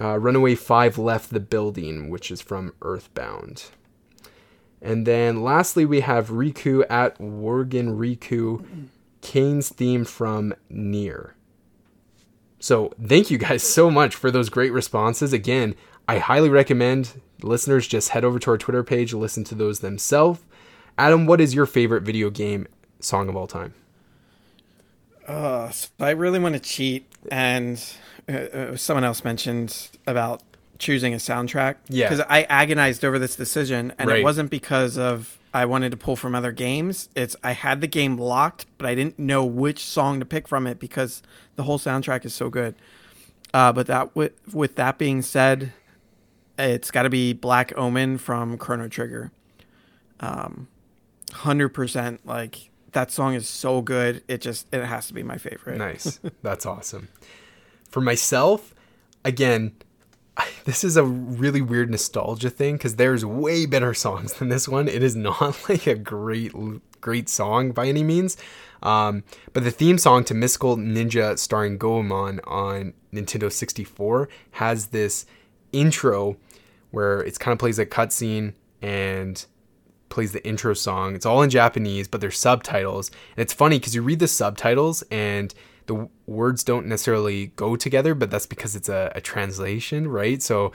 Uh, 0.00 0.18
Runaway 0.18 0.56
5 0.56 0.98
left 0.98 1.30
the 1.30 1.40
building, 1.40 2.10
which 2.10 2.30
is 2.30 2.40
from 2.40 2.72
Earthbound. 2.82 3.66
And 4.80 5.06
then 5.06 5.42
lastly, 5.42 5.84
we 5.84 6.00
have 6.00 6.30
Riku 6.30 6.84
at 6.90 7.16
Worgen 7.18 7.96
Riku, 7.96 8.88
Kainé's 9.20 9.68
theme 9.68 10.04
from 10.04 10.54
NieR. 10.70 11.32
So 12.58 12.92
thank 13.00 13.30
you 13.30 13.38
guys 13.38 13.62
so 13.62 13.90
much 13.90 14.14
for 14.16 14.30
those 14.30 14.48
great 14.48 14.72
responses. 14.72 15.32
Again, 15.32 15.76
I 16.08 16.18
highly 16.18 16.48
recommend 16.48 17.20
listeners 17.44 17.86
just 17.86 18.10
head 18.10 18.24
over 18.24 18.38
to 18.38 18.50
our 18.50 18.58
Twitter 18.58 18.82
page, 18.84 19.12
listen 19.12 19.44
to 19.44 19.54
those 19.54 19.80
themselves. 19.80 20.40
Adam, 20.98 21.26
what 21.26 21.40
is 21.40 21.54
your 21.54 21.66
favorite 21.66 22.02
video 22.02 22.30
game 22.30 22.66
song 23.00 23.28
of 23.28 23.36
all 23.36 23.46
time? 23.46 23.74
Uh, 25.26 25.70
so 25.70 25.88
I 26.00 26.10
really 26.10 26.38
want 26.38 26.54
to 26.54 26.60
cheat, 26.60 27.06
and 27.30 27.82
uh, 28.28 28.32
uh, 28.32 28.76
someone 28.76 29.04
else 29.04 29.24
mentioned 29.24 29.88
about 30.06 30.42
choosing 30.78 31.14
a 31.14 31.18
soundtrack. 31.18 31.76
Yeah. 31.88 32.08
Because 32.08 32.24
I 32.28 32.42
agonized 32.44 33.04
over 33.04 33.18
this 33.18 33.36
decision, 33.36 33.92
and 33.98 34.08
Right. 34.10 34.18
it 34.20 34.24
wasn't 34.24 34.50
because 34.50 34.98
of 34.98 35.38
I 35.54 35.64
wanted 35.66 35.90
to 35.90 35.96
pull 35.96 36.16
from 36.16 36.34
other 36.34 36.50
games. 36.50 37.08
It's 37.14 37.36
I 37.44 37.52
had 37.52 37.80
the 37.80 37.86
game 37.86 38.16
locked, 38.18 38.66
but 38.78 38.86
I 38.88 38.94
didn't 38.94 39.18
know 39.18 39.44
which 39.44 39.84
song 39.84 40.18
to 40.18 40.26
pick 40.26 40.48
from 40.48 40.66
it 40.66 40.80
because 40.80 41.22
the 41.56 41.62
whole 41.64 41.78
soundtrack 41.78 42.24
is 42.24 42.34
so 42.34 42.50
good. 42.50 42.74
Uh, 43.54 43.72
but 43.72 43.86
that 43.86 44.16
with 44.16 44.32
with 44.52 44.74
that 44.76 44.98
being 44.98 45.22
said, 45.22 45.72
it's 46.62 46.90
got 46.90 47.02
to 47.02 47.10
be 47.10 47.32
Black 47.32 47.72
Omen 47.76 48.18
from 48.18 48.56
Chrono 48.58 48.88
Trigger. 48.88 49.32
Um, 50.20 50.68
hundred 51.32 51.70
percent. 51.70 52.26
Like 52.26 52.70
that 52.92 53.10
song 53.10 53.34
is 53.34 53.48
so 53.48 53.82
good. 53.82 54.22
It 54.28 54.40
just 54.40 54.72
it 54.72 54.84
has 54.84 55.06
to 55.08 55.14
be 55.14 55.22
my 55.22 55.38
favorite. 55.38 55.78
Nice. 55.78 56.20
That's 56.42 56.66
awesome. 56.66 57.08
For 57.90 58.00
myself, 58.00 58.74
again, 59.24 59.72
this 60.64 60.84
is 60.84 60.96
a 60.96 61.04
really 61.04 61.60
weird 61.60 61.90
nostalgia 61.90 62.50
thing 62.50 62.76
because 62.76 62.96
there's 62.96 63.24
way 63.24 63.66
better 63.66 63.94
songs 63.94 64.34
than 64.34 64.48
this 64.48 64.68
one. 64.68 64.88
It 64.88 65.02
is 65.02 65.16
not 65.16 65.56
like 65.68 65.86
a 65.86 65.94
great, 65.94 66.52
great 67.00 67.28
song 67.28 67.72
by 67.72 67.86
any 67.86 68.02
means. 68.02 68.36
Um, 68.82 69.22
but 69.52 69.62
the 69.64 69.70
theme 69.70 69.98
song 69.98 70.24
to 70.24 70.34
Mystical 70.34 70.76
Ninja 70.76 71.38
starring 71.38 71.78
Goemon 71.78 72.40
on 72.44 72.94
Nintendo 73.12 73.52
64 73.52 74.28
has 74.52 74.88
this 74.88 75.24
intro 75.72 76.36
where 76.92 77.20
it's 77.20 77.38
kind 77.38 77.52
of 77.52 77.58
plays 77.58 77.78
a 77.78 77.86
cutscene 77.86 78.54
and 78.80 79.44
plays 80.08 80.32
the 80.32 80.46
intro 80.46 80.74
song. 80.74 81.14
It's 81.14 81.26
all 81.26 81.42
in 81.42 81.50
Japanese, 81.50 82.06
but 82.06 82.20
there's 82.20 82.38
subtitles. 82.38 83.10
And 83.36 83.42
it's 83.42 83.52
funny 83.52 83.78
because 83.78 83.94
you 83.94 84.02
read 84.02 84.20
the 84.20 84.28
subtitles 84.28 85.02
and 85.10 85.52
the 85.86 86.08
words 86.26 86.62
don't 86.62 86.86
necessarily 86.86 87.48
go 87.56 87.74
together, 87.74 88.14
but 88.14 88.30
that's 88.30 88.46
because 88.46 88.76
it's 88.76 88.88
a, 88.88 89.10
a 89.14 89.20
translation, 89.20 90.06
right? 90.06 90.40
So 90.40 90.72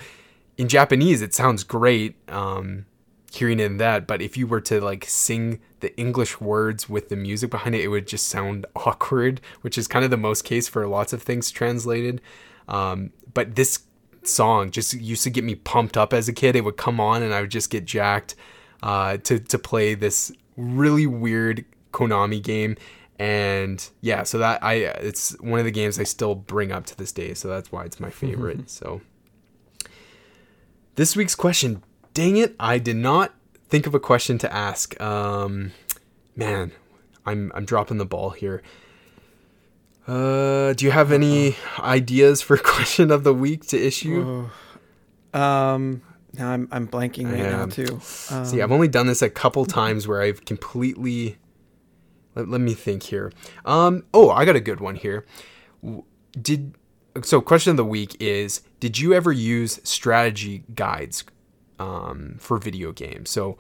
in 0.58 0.68
Japanese, 0.68 1.22
it 1.22 1.34
sounds 1.34 1.64
great. 1.64 2.16
Um, 2.30 2.86
hearing 3.32 3.60
in 3.60 3.78
that. 3.78 4.08
But 4.08 4.22
if 4.22 4.38
you 4.38 4.48
were 4.48 4.62
to 4.62 4.82
like 4.82 5.06
sing 5.06 5.60
the 5.80 5.96
English 5.98 6.42
words 6.42 6.90
with 6.90 7.10
the 7.10 7.16
music 7.16 7.52
behind 7.52 7.76
it, 7.76 7.82
it 7.82 7.88
would 7.90 8.08
just 8.08 8.28
sound 8.28 8.66
awkward, 8.76 9.42
which 9.62 9.78
is 9.78 9.88
kind 9.88 10.06
of 10.06 10.12
the 10.12 10.18
most 10.18 10.44
case 10.44 10.68
for 10.68 10.88
lots 10.88 11.14
of 11.14 11.22
things 11.22 11.52
translated. 11.52 12.22
Um, 12.68 13.12
but 13.34 13.56
this 13.56 13.80
song 14.28 14.72
just 14.72 14.94
used 14.94 15.24
to 15.24 15.30
get 15.30 15.44
me 15.44 15.56
pumped 15.56 15.98
up 15.98 16.14
as 16.14 16.28
a 16.28 16.34
kid. 16.34 16.56
It 16.56 16.64
would 16.64 16.78
come 16.78 17.00
on 17.00 17.24
and 17.24 17.34
I 17.34 17.42
would 17.42 17.52
just 17.52 17.70
get 17.70 17.86
jacked 17.86 18.36
uh, 18.84 19.18
to 19.18 19.40
to 19.40 19.60
play 19.60 19.96
this 19.96 20.32
really 20.56 21.08
weird 21.08 21.66
Konami 21.92 22.42
game. 22.42 22.78
And 23.20 23.88
yeah, 24.02 24.24
so 24.24 24.38
that 24.38 24.64
I 24.64 24.74
it's 24.74 25.32
one 25.40 25.60
of 25.60 25.66
the 25.66 25.72
games 25.72 26.00
I 26.00 26.04
still 26.04 26.36
bring 26.36 26.72
up 26.72 26.86
to 26.88 26.98
this 26.98 27.12
day. 27.12 27.34
So 27.34 27.48
that's 27.48 27.72
why 27.72 27.84
it's 27.86 28.00
my 28.00 28.10
favorite. 28.12 28.70
so 28.70 29.02
this 30.96 31.16
week's 31.16 31.36
question, 31.36 31.84
dang 32.14 32.38
it, 32.38 32.56
I 32.60 32.80
did 32.80 32.96
not 32.96 33.34
think 33.70 33.86
of 33.86 33.94
a 33.94 34.00
question 34.00 34.38
to 34.40 34.52
ask. 34.54 35.00
Um, 35.02 35.72
man, 36.36 36.72
I'm 37.26 37.52
I'm 37.56 37.66
dropping 37.66 37.98
the 37.98 38.06
ball 38.06 38.32
here. 38.32 38.62
Uh, 40.08 40.74
do 40.74 40.86
you 40.86 40.92
have 40.92 41.12
any 41.12 41.58
ideas 41.80 42.42
for 42.42 42.58
question 42.64 43.12
of 43.12 43.24
the 43.24 43.34
week 43.34 43.68
to 43.68 43.78
issue? 43.78 44.50
Oh. 45.34 45.40
Um, 45.40 46.02
now 46.34 46.52
I'm 46.52 46.68
I'm 46.72 46.88
blanking 46.88 47.26
right 47.26 47.52
now 47.52 47.66
too. 47.66 48.00
Um, 48.34 48.46
See, 48.46 48.62
I've 48.62 48.72
only 48.72 48.88
done 48.88 49.08
this 49.08 49.22
a 49.22 49.30
couple 49.30 49.66
times 49.66 50.08
where 50.08 50.22
I've 50.22 50.46
completely. 50.46 51.38
Let, 52.36 52.48
let 52.48 52.62
me 52.62 52.74
think 52.74 53.04
here. 53.04 53.32
Um, 53.66 54.06
oh, 54.14 54.30
I 54.30 54.46
got 54.46 54.56
a 54.56 54.62
good 54.62 54.80
one 54.80 54.96
here. 54.96 55.26
Did 56.40 56.76
so? 57.24 57.42
Question 57.42 57.72
of 57.72 57.78
the 57.78 57.86
week 57.86 58.16
is: 58.20 58.62
Did 58.80 59.00
you 59.00 59.14
ever 59.14 59.32
use 59.32 59.80
strategy 59.84 60.64
guides 60.74 61.26
um, 61.80 62.38
for 62.40 62.58
video 62.58 62.92
games? 62.92 63.30
So, 63.30 63.58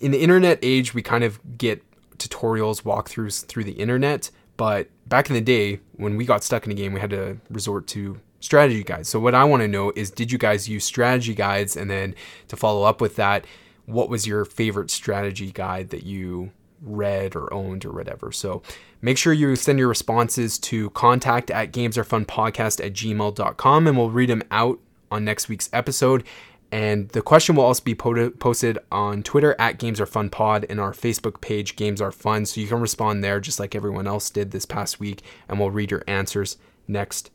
in 0.00 0.10
the 0.10 0.20
internet 0.20 0.58
age, 0.62 0.92
we 0.92 1.02
kind 1.02 1.24
of 1.24 1.40
get 1.56 1.82
tutorials, 2.18 2.82
walkthroughs 2.82 3.46
through 3.46 3.64
the 3.64 3.72
internet. 3.72 4.30
But 4.58 4.88
back 5.06 5.30
in 5.30 5.34
the 5.34 5.40
day, 5.40 5.80
when 5.96 6.18
we 6.18 6.26
got 6.26 6.44
stuck 6.44 6.66
in 6.66 6.72
a 6.72 6.74
game, 6.74 6.92
we 6.92 7.00
had 7.00 7.10
to 7.10 7.38
resort 7.48 7.86
to 7.88 8.20
strategy 8.40 8.84
guides. 8.84 9.08
So 9.08 9.18
what 9.18 9.34
I 9.34 9.44
want 9.44 9.62
to 9.62 9.68
know 9.68 9.92
is 9.96 10.10
did 10.10 10.30
you 10.30 10.36
guys 10.36 10.68
use 10.68 10.84
strategy 10.84 11.34
guides 11.34 11.76
and 11.76 11.90
then 11.90 12.14
to 12.48 12.56
follow 12.56 12.82
up 12.82 13.00
with 13.00 13.16
that, 13.16 13.46
what 13.86 14.10
was 14.10 14.26
your 14.26 14.44
favorite 14.44 14.90
strategy 14.90 15.50
guide 15.50 15.88
that 15.90 16.02
you 16.02 16.52
read 16.82 17.34
or 17.34 17.52
owned 17.52 17.84
or 17.84 17.92
whatever. 17.92 18.32
So 18.32 18.62
make 19.02 19.18
sure 19.18 19.32
you 19.32 19.56
send 19.56 19.78
your 19.78 19.88
responses 19.88 20.58
to 20.60 20.90
contact 20.90 21.50
at 21.50 21.72
gamesarefunpodcast 21.72 22.84
at 22.84 22.92
gmail.com 22.92 23.86
and 23.86 23.96
we'll 23.96 24.10
read 24.10 24.30
them 24.30 24.42
out 24.50 24.78
on 25.10 25.24
next 25.24 25.48
week's 25.48 25.70
episode. 25.72 26.24
And 26.70 27.08
the 27.10 27.22
question 27.22 27.56
will 27.56 27.64
also 27.64 27.82
be 27.82 27.94
posted 27.94 28.78
on 28.92 29.22
Twitter 29.22 29.56
at 29.58 29.78
Games 29.78 30.00
Are 30.00 30.06
Fun 30.06 30.28
Pod 30.28 30.66
and 30.68 30.78
our 30.78 30.92
Facebook 30.92 31.40
page 31.40 31.76
Games 31.76 32.00
Are 32.00 32.12
Fun. 32.12 32.44
So 32.44 32.60
you 32.60 32.66
can 32.66 32.80
respond 32.80 33.24
there 33.24 33.40
just 33.40 33.58
like 33.58 33.74
everyone 33.74 34.06
else 34.06 34.28
did 34.28 34.50
this 34.50 34.66
past 34.66 35.00
week, 35.00 35.22
and 35.48 35.58
we'll 35.58 35.70
read 35.70 35.90
your 35.90 36.04
answers 36.06 36.58
next 36.86 37.30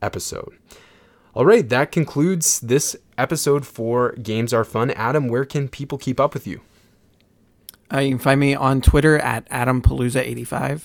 episode. 0.00 0.56
All 1.34 1.44
right, 1.44 1.68
that 1.68 1.92
concludes 1.92 2.60
this 2.60 2.96
episode 3.18 3.66
for 3.66 4.12
Games 4.12 4.54
Are 4.54 4.64
Fun. 4.64 4.90
Adam, 4.92 5.28
where 5.28 5.44
can 5.44 5.68
people 5.68 5.98
keep 5.98 6.18
up 6.18 6.32
with 6.32 6.46
you? 6.46 6.62
Uh, 7.92 7.98
you 7.98 8.10
can 8.10 8.18
find 8.18 8.40
me 8.40 8.54
on 8.54 8.80
Twitter 8.80 9.18
at 9.18 9.48
AdamPalooza85. 9.50 10.82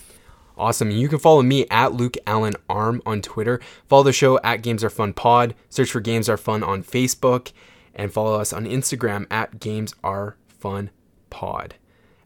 Awesome. 0.57 0.91
You 0.91 1.07
can 1.07 1.19
follow 1.19 1.41
me 1.41 1.65
at 1.71 1.93
Luke 1.93 2.17
Allen 2.27 2.53
Arm 2.69 3.01
on 3.05 3.21
Twitter. 3.21 3.59
Follow 3.87 4.03
the 4.03 4.13
show 4.13 4.39
at 4.43 4.61
Games 4.61 4.83
Are 4.83 4.89
Fun 4.89 5.13
Pod. 5.13 5.55
Search 5.69 5.91
for 5.91 5.99
Games 5.99 6.29
Are 6.29 6.37
Fun 6.37 6.63
on 6.63 6.83
Facebook 6.83 7.51
and 7.95 8.11
follow 8.11 8.39
us 8.39 8.53
on 8.53 8.65
Instagram 8.65 9.25
at 9.31 9.59
Games 9.59 9.93
Are 10.03 10.37
Fun 10.47 10.89
Pod. 11.29 11.75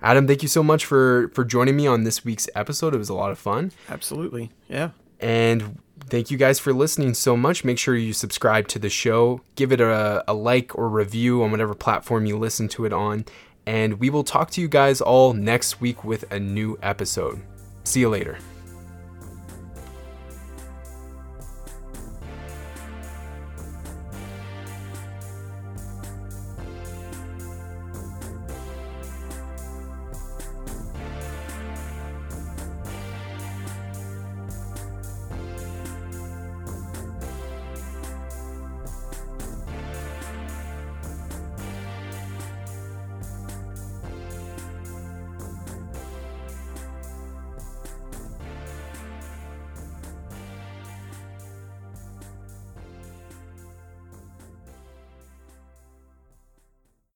Adam, 0.01 0.27
thank 0.27 0.41
you 0.41 0.47
so 0.47 0.63
much 0.63 0.85
for 0.85 1.29
for 1.33 1.43
joining 1.43 1.75
me 1.75 1.87
on 1.87 2.03
this 2.03 2.23
week's 2.23 2.47
episode. 2.55 2.93
It 2.93 2.97
was 2.97 3.09
a 3.09 3.15
lot 3.15 3.31
of 3.31 3.39
fun. 3.39 3.71
Absolutely. 3.89 4.51
Yeah. 4.67 4.91
And 5.19 5.79
thank 6.05 6.29
you 6.29 6.37
guys 6.37 6.59
for 6.59 6.73
listening 6.73 7.13
so 7.15 7.35
much. 7.35 7.63
Make 7.63 7.79
sure 7.79 7.95
you 7.95 8.13
subscribe 8.13 8.67
to 8.69 8.79
the 8.79 8.89
show, 8.89 9.41
give 9.55 9.71
it 9.71 9.81
a, 9.81 10.23
a 10.27 10.33
like 10.33 10.77
or 10.77 10.89
review 10.89 11.43
on 11.43 11.51
whatever 11.51 11.73
platform 11.73 12.25
you 12.25 12.37
listen 12.37 12.67
to 12.69 12.85
it 12.85 12.93
on. 12.93 13.25
And 13.65 13.99
we 13.99 14.09
will 14.09 14.23
talk 14.23 14.51
to 14.51 14.61
you 14.61 14.67
guys 14.67 15.01
all 15.01 15.33
next 15.33 15.81
week 15.81 16.03
with 16.03 16.31
a 16.31 16.39
new 16.39 16.77
episode. 16.81 17.41
See 17.83 18.01
you 18.01 18.09
later. 18.09 18.37